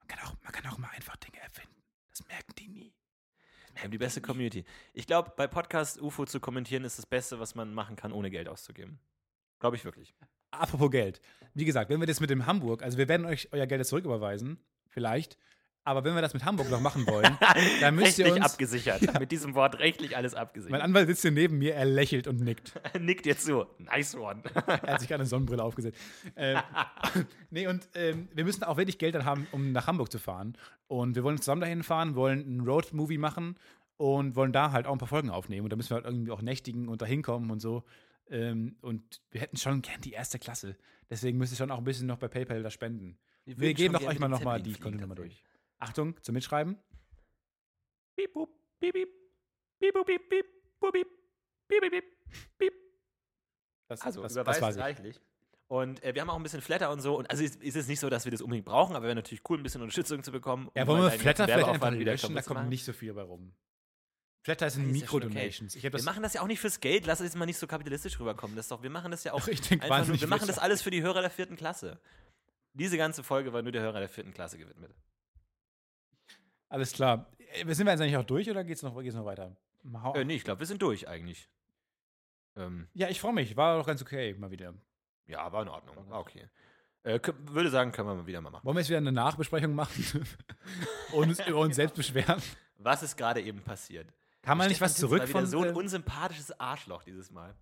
Man 0.00 0.08
kann 0.08 0.26
auch, 0.26 0.34
man 0.42 0.52
kann 0.52 0.66
auch 0.70 0.78
mal 0.78 0.90
einfach 0.94 1.16
Dinge 1.16 1.40
erfinden. 1.40 1.82
Das 2.10 2.26
merken 2.26 2.52
die 2.58 2.68
nie. 2.68 2.94
Wir 3.72 3.84
haben 3.84 3.90
die 3.90 3.98
beste 3.98 4.20
Community. 4.20 4.64
Ich 4.92 5.06
glaube, 5.06 5.32
bei 5.34 5.46
Podcast 5.46 6.00
UFO 6.02 6.26
zu 6.26 6.40
kommentieren 6.40 6.84
ist 6.84 6.98
das 6.98 7.06
Beste, 7.06 7.40
was 7.40 7.54
man 7.54 7.72
machen 7.72 7.96
kann, 7.96 8.12
ohne 8.12 8.30
Geld 8.30 8.48
auszugeben. 8.48 9.00
Glaube 9.60 9.76
ich 9.76 9.84
wirklich. 9.86 10.14
Apropos 10.50 10.90
Geld. 10.90 11.20
Wie 11.54 11.64
gesagt, 11.64 11.90
wenn 11.90 12.00
wir 12.00 12.06
das 12.06 12.20
mit 12.20 12.30
dem 12.30 12.46
Hamburg, 12.46 12.82
also 12.82 12.98
wir 12.98 13.08
werden 13.08 13.26
euch 13.26 13.48
euer 13.52 13.66
Geld 13.66 13.80
jetzt 13.80 13.88
zurücküberweisen, 13.88 14.58
vielleicht. 14.88 15.36
Aber 15.82 16.04
wenn 16.04 16.14
wir 16.14 16.20
das 16.20 16.34
mit 16.34 16.44
Hamburg 16.44 16.70
noch 16.70 16.80
machen 16.80 17.06
wollen, 17.06 17.38
dann 17.80 17.94
müsst 17.94 18.18
ihr 18.18 18.26
rechtlich 18.26 18.44
uns. 18.44 18.52
abgesichert. 18.52 19.00
Mit 19.18 19.32
diesem 19.32 19.54
Wort 19.54 19.78
rechtlich 19.78 20.14
alles 20.14 20.34
Mein 20.34 20.42
abgesichert. 20.42 20.82
Anwalt 20.82 21.08
sitzt 21.08 21.22
hier 21.22 21.30
neben 21.30 21.58
mir, 21.58 21.74
er 21.74 21.86
lächelt 21.86 22.26
und 22.26 22.40
nickt. 22.42 22.78
Nickt 23.00 23.24
jetzt 23.24 23.46
so. 23.46 23.66
Nice 23.78 24.14
one. 24.14 24.42
Er 24.66 24.92
hat 24.92 25.00
sich 25.00 25.08
gerade 25.08 25.22
eine 25.22 25.26
Sonnenbrille 25.28 25.64
aufgesetzt. 25.64 25.98
Äh, 26.34 26.60
nee, 27.50 27.66
und 27.66 27.88
ähm, 27.94 28.28
wir 28.34 28.44
müssen 28.44 28.62
auch 28.64 28.76
wirklich 28.76 28.98
Geld 28.98 29.14
dann 29.14 29.24
haben, 29.24 29.46
um 29.52 29.72
nach 29.72 29.86
Hamburg 29.86 30.12
zu 30.12 30.18
fahren. 30.18 30.54
Und 30.86 31.16
wir 31.16 31.24
wollen 31.24 31.38
zusammen 31.38 31.62
dahin 31.62 31.82
fahren, 31.82 32.14
wollen 32.14 32.44
einen 32.44 32.60
Road-Movie 32.60 33.18
machen 33.18 33.56
und 33.96 34.36
wollen 34.36 34.52
da 34.52 34.72
halt 34.72 34.86
auch 34.86 34.92
ein 34.92 34.98
paar 34.98 35.08
Folgen 35.08 35.30
aufnehmen. 35.30 35.64
Und 35.64 35.70
da 35.72 35.76
müssen 35.76 35.90
wir 35.90 35.96
halt 35.96 36.04
irgendwie 36.04 36.30
auch 36.30 36.42
nächtigen 36.42 36.88
und 36.88 37.00
da 37.00 37.06
hinkommen 37.06 37.50
und 37.50 37.60
so. 37.60 37.84
Ähm, 38.30 38.76
und 38.80 39.20
wir 39.30 39.40
hätten 39.40 39.56
schon 39.56 39.82
gern 39.82 40.00
die 40.00 40.12
erste 40.12 40.38
Klasse. 40.38 40.76
Deswegen 41.10 41.36
müsst 41.38 41.52
ihr 41.52 41.56
schon 41.56 41.70
auch 41.70 41.78
ein 41.78 41.84
bisschen 41.84 42.06
noch 42.06 42.18
bei 42.18 42.28
PayPal 42.28 42.62
da 42.62 42.70
spenden. 42.70 43.18
Wir, 43.44 43.58
würden 43.58 43.74
geben 43.74 43.94
gerne 43.94 44.06
euch 44.06 44.18
mal 44.18 44.28
nochmal 44.28 44.62
die 44.62 44.70
fliegen, 44.70 44.84
Kontonummer 44.84 45.16
durch. 45.16 45.42
Achtung, 45.78 46.14
zum 46.22 46.34
Mitschreiben. 46.34 46.78
Piep, 48.16 48.32
bup, 48.32 48.50
piep, 48.78 48.94
piep. 48.94 49.08
Piep, 49.80 49.94
bup, 49.94 50.06
piep, 50.06 50.28
piep, 50.30 50.46
bup, 50.78 50.92
piep. 50.92 51.08
Piep, 51.68 51.80
piep, 51.80 51.90
piep, 51.90 52.04
piep. 52.58 52.74
Das, 53.88 54.00
Also, 54.02 54.22
das, 54.22 54.34
das 54.34 54.56
überweist 54.58 54.76
ich. 54.76 54.82
reichlich. 54.82 55.20
Und 55.66 56.02
äh, 56.02 56.14
wir 56.14 56.22
haben 56.22 56.30
auch 56.30 56.36
ein 56.36 56.42
bisschen 56.42 56.60
Flatter 56.60 56.90
und 56.90 57.00
so. 57.00 57.16
Und 57.16 57.30
also 57.30 57.42
ist, 57.42 57.62
ist 57.62 57.76
es 57.76 57.88
nicht 57.88 58.00
so, 58.00 58.10
dass 58.10 58.24
wir 58.24 58.32
das 58.32 58.42
unbedingt 58.42 58.66
brauchen, 58.66 58.94
aber 58.94 59.04
wäre 59.04 59.14
natürlich 59.14 59.42
cool, 59.48 59.58
ein 59.58 59.62
bisschen 59.62 59.80
Unterstützung 59.82 60.22
zu 60.22 60.32
bekommen. 60.32 60.66
um 60.66 60.72
Ja, 60.74 60.86
wollen 60.86 61.02
wir 61.02 61.10
Flatter 61.12 61.44
vielleicht 61.44 61.68
einfach 61.68 61.92
wieder 61.92 62.12
löschen? 62.12 62.34
Da 62.34 62.42
kommt 62.42 62.68
nicht 62.68 62.84
so 62.84 62.92
viel 62.92 63.14
bei 63.14 63.22
rum. 63.22 63.52
Flatter 64.42 64.70
sind 64.70 64.84
Ah, 64.84 64.88
okay. 64.88 65.00
Mikrodonations. 65.00 65.76
Hab 65.76 65.92
Wir 65.92 66.02
machen 66.02 66.22
das 66.22 66.32
ja 66.34 66.40
auch 66.40 66.46
nicht 66.46 66.60
fürs 66.60 66.80
Geld. 66.80 67.04
Lass 67.06 67.20
es 67.20 67.24
jetzt 67.26 67.36
mal 67.36 67.44
nicht 67.46 67.58
so 67.58 67.66
kapitalistisch 67.66 68.18
rüberkommen. 68.18 68.56
Das 68.56 68.68
doch, 68.68 68.82
wir 68.82 68.88
machen 68.90 69.10
das 69.10 69.22
ja 69.24 69.32
auch 69.34 69.46
Ich 69.48 69.60
denk 69.60 69.82
einfach 69.82 70.06
nur, 70.06 70.18
wir 70.20 70.28
machen 70.28 70.46
das 70.46 70.58
alles 70.58 70.80
für 70.82 70.90
die 70.90 71.02
Hörer 71.02 71.20
der 71.20 71.30
vierten 71.30 71.56
Klasse. 71.56 72.00
Diese 72.72 72.96
ganze 72.96 73.22
Folge 73.22 73.52
war 73.52 73.60
nur 73.62 73.72
der 73.72 73.82
Hörer 73.82 73.98
der 74.00 74.08
vierten 74.08 74.32
Klasse 74.32 74.56
gewidmet. 74.56 74.94
Alles 76.68 76.92
klar. 76.92 77.26
Äh, 77.38 77.72
Sind 77.74 77.86
wir 77.86 77.92
jetzt 77.92 78.00
eigentlich 78.00 78.16
auch 78.16 78.24
durch 78.24 78.48
oder 78.48 78.64
geht's 78.64 78.82
noch, 78.82 78.98
geht's 79.02 79.14
noch 79.16 79.24
weiter? 79.24 79.56
Hau- 80.02 80.14
Äh, 80.14 80.24
nee, 80.24 80.36
ich 80.36 80.44
glaube, 80.44 80.60
wir 80.60 80.66
sind 80.66 80.80
durch 80.80 81.08
eigentlich. 81.08 81.48
Ähm, 82.56 82.88
Ja, 82.94 83.08
ich 83.08 83.20
freue 83.20 83.32
mich. 83.32 83.56
War 83.56 83.78
doch 83.78 83.86
ganz 83.86 84.00
okay, 84.02 84.34
mal 84.34 84.50
wieder. 84.50 84.74
ja, 85.26 85.50
war 85.52 85.62
in 85.62 85.68
Ordnung. 85.68 85.96
War 86.08 86.20
okay. 86.20 86.48
Äh, 87.02 87.18
würde 87.46 87.70
sagen, 87.70 87.92
können 87.92 88.08
wir 88.08 88.14
mal 88.14 88.26
wieder 88.26 88.40
mal 88.40 88.50
machen. 88.50 88.64
Wollen 88.64 88.76
wir 88.76 88.80
jetzt 88.82 88.88
wieder 88.90 88.98
eine 88.98 89.12
Nachbesprechung 89.12 89.74
machen 89.74 90.26
und 91.12 91.28
uns 91.30 91.40
über 91.46 91.58
uns 91.58 91.76
selbst 91.76 91.96
beschweren? 91.96 92.40
Was 92.76 93.02
ist 93.02 93.16
gerade 93.16 93.40
eben 93.42 93.62
passiert? 93.62 94.12
Kann 94.42 94.58
man 94.58 94.68
nicht 94.68 94.80
was 94.80 94.96
zurück 94.96 95.28
von. 95.28 95.46
so 95.46 95.62
ein 95.62 95.70
äh, 95.70 95.72
unsympathisches 95.72 96.58
Arschloch 96.58 97.02
dieses 97.04 97.30
Mal. 97.30 97.54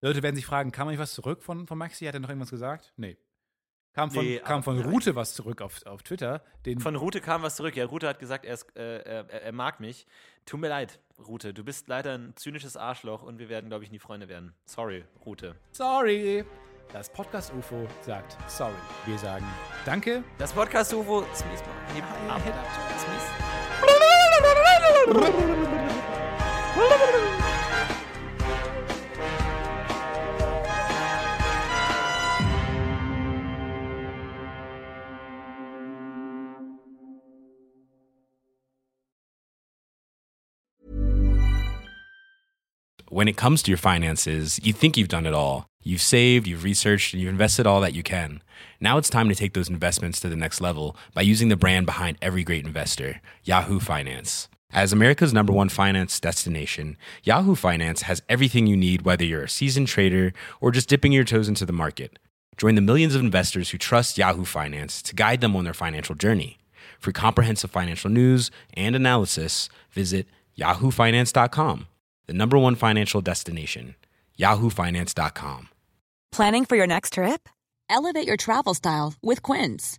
Leute 0.00 0.22
werden 0.22 0.36
sich 0.36 0.46
fragen, 0.46 0.70
kam 0.72 0.86
man 0.86 0.92
nicht 0.92 1.00
was 1.00 1.12
zurück 1.12 1.42
von, 1.42 1.66
von 1.66 1.78
Maxi? 1.78 2.04
Hat 2.06 2.14
er 2.14 2.20
noch 2.20 2.28
irgendwas 2.28 2.50
gesagt? 2.50 2.92
Nee. 2.96 3.16
Kam 3.92 4.10
von, 4.12 4.24
Nee, 4.24 4.38
kam 4.38 4.62
von 4.62 4.80
Rute 4.80 5.16
was 5.16 5.34
zurück 5.34 5.60
auf, 5.60 5.84
auf 5.86 6.02
Twitter. 6.04 6.42
Den, 6.66 6.78
Von 6.78 6.94
Rute 6.94 7.20
kam 7.20 7.42
was 7.42 7.56
zurück. 7.56 7.74
Ja, 7.74 7.84
Rute 7.86 8.06
hat 8.06 8.20
gesagt, 8.20 8.44
er, 8.44 8.54
ist, 8.54 8.76
äh, 8.76 8.98
er, 8.98 9.28
er 9.28 9.52
mag 9.52 9.80
mich. 9.80 10.06
Tut 10.46 10.60
mir 10.60 10.68
leid, 10.68 11.00
Rute. 11.18 11.52
Du 11.52 11.64
bist 11.64 11.88
leider 11.88 12.14
ein 12.16 12.36
zynisches 12.36 12.76
Arschloch 12.76 13.22
und 13.24 13.40
wir 13.40 13.48
werden, 13.48 13.70
glaube 13.70 13.82
ich, 13.82 13.90
nie 13.90 13.98
Freunde 13.98 14.28
werden. 14.28 14.54
Sorry, 14.66 15.04
Rute. 15.26 15.56
sorry. 15.72 16.44
Das 16.92 17.10
Podcast 17.12 17.52
UFO 17.52 17.86
sagt 18.00 18.38
sorry. 18.50 18.72
Wir 19.04 19.18
sagen 19.18 19.44
danke. 19.84 20.24
Das 20.38 20.52
Podcast 20.54 20.94
UFO, 20.94 21.20
ab. 21.20 21.26
Head 22.42 22.54
up. 22.54 22.66
Smies. 25.10 25.67
When 43.18 43.26
it 43.26 43.36
comes 43.36 43.64
to 43.64 43.70
your 43.72 43.78
finances, 43.78 44.60
you 44.62 44.72
think 44.72 44.96
you've 44.96 45.08
done 45.08 45.26
it 45.26 45.34
all. 45.34 45.66
You've 45.82 46.00
saved, 46.00 46.46
you've 46.46 46.62
researched, 46.62 47.12
and 47.12 47.20
you've 47.20 47.30
invested 47.32 47.66
all 47.66 47.80
that 47.80 47.92
you 47.92 48.04
can. 48.04 48.42
Now 48.80 48.96
it's 48.96 49.10
time 49.10 49.28
to 49.28 49.34
take 49.34 49.54
those 49.54 49.68
investments 49.68 50.20
to 50.20 50.28
the 50.28 50.36
next 50.36 50.60
level 50.60 50.96
by 51.14 51.22
using 51.22 51.48
the 51.48 51.56
brand 51.56 51.84
behind 51.84 52.16
every 52.22 52.44
great 52.44 52.64
investor, 52.64 53.20
Yahoo 53.42 53.80
Finance. 53.80 54.48
As 54.70 54.92
America's 54.92 55.32
number 55.32 55.52
one 55.52 55.70
finance 55.70 56.20
destination, 56.20 56.98
Yahoo 57.22 57.54
Finance 57.54 58.02
has 58.02 58.22
everything 58.28 58.66
you 58.66 58.76
need, 58.76 59.02
whether 59.02 59.24
you're 59.24 59.44
a 59.44 59.48
seasoned 59.48 59.88
trader 59.88 60.32
or 60.60 60.70
just 60.70 60.88
dipping 60.88 61.10
your 61.10 61.24
toes 61.24 61.48
into 61.48 61.64
the 61.64 61.72
market. 61.72 62.18
Join 62.58 62.74
the 62.74 62.82
millions 62.82 63.14
of 63.14 63.22
investors 63.22 63.70
who 63.70 63.78
trust 63.78 64.18
Yahoo 64.18 64.44
Finance 64.44 65.00
to 65.02 65.14
guide 65.14 65.40
them 65.40 65.56
on 65.56 65.64
their 65.64 65.72
financial 65.72 66.14
journey. 66.14 66.58
For 66.98 67.12
comprehensive 67.12 67.70
financial 67.70 68.10
news 68.10 68.50
and 68.74 68.94
analysis, 68.94 69.70
visit 69.90 70.26
yahoofinance.com, 70.58 71.86
the 72.26 72.32
number 72.34 72.58
one 72.58 72.74
financial 72.74 73.20
destination, 73.22 73.94
yahoofinance.com. 74.38 75.68
Planning 76.30 76.64
for 76.66 76.76
your 76.76 76.86
next 76.86 77.14
trip? 77.14 77.48
Elevate 77.88 78.26
your 78.26 78.36
travel 78.36 78.74
style 78.74 79.14
with 79.22 79.42
Quince. 79.42 79.98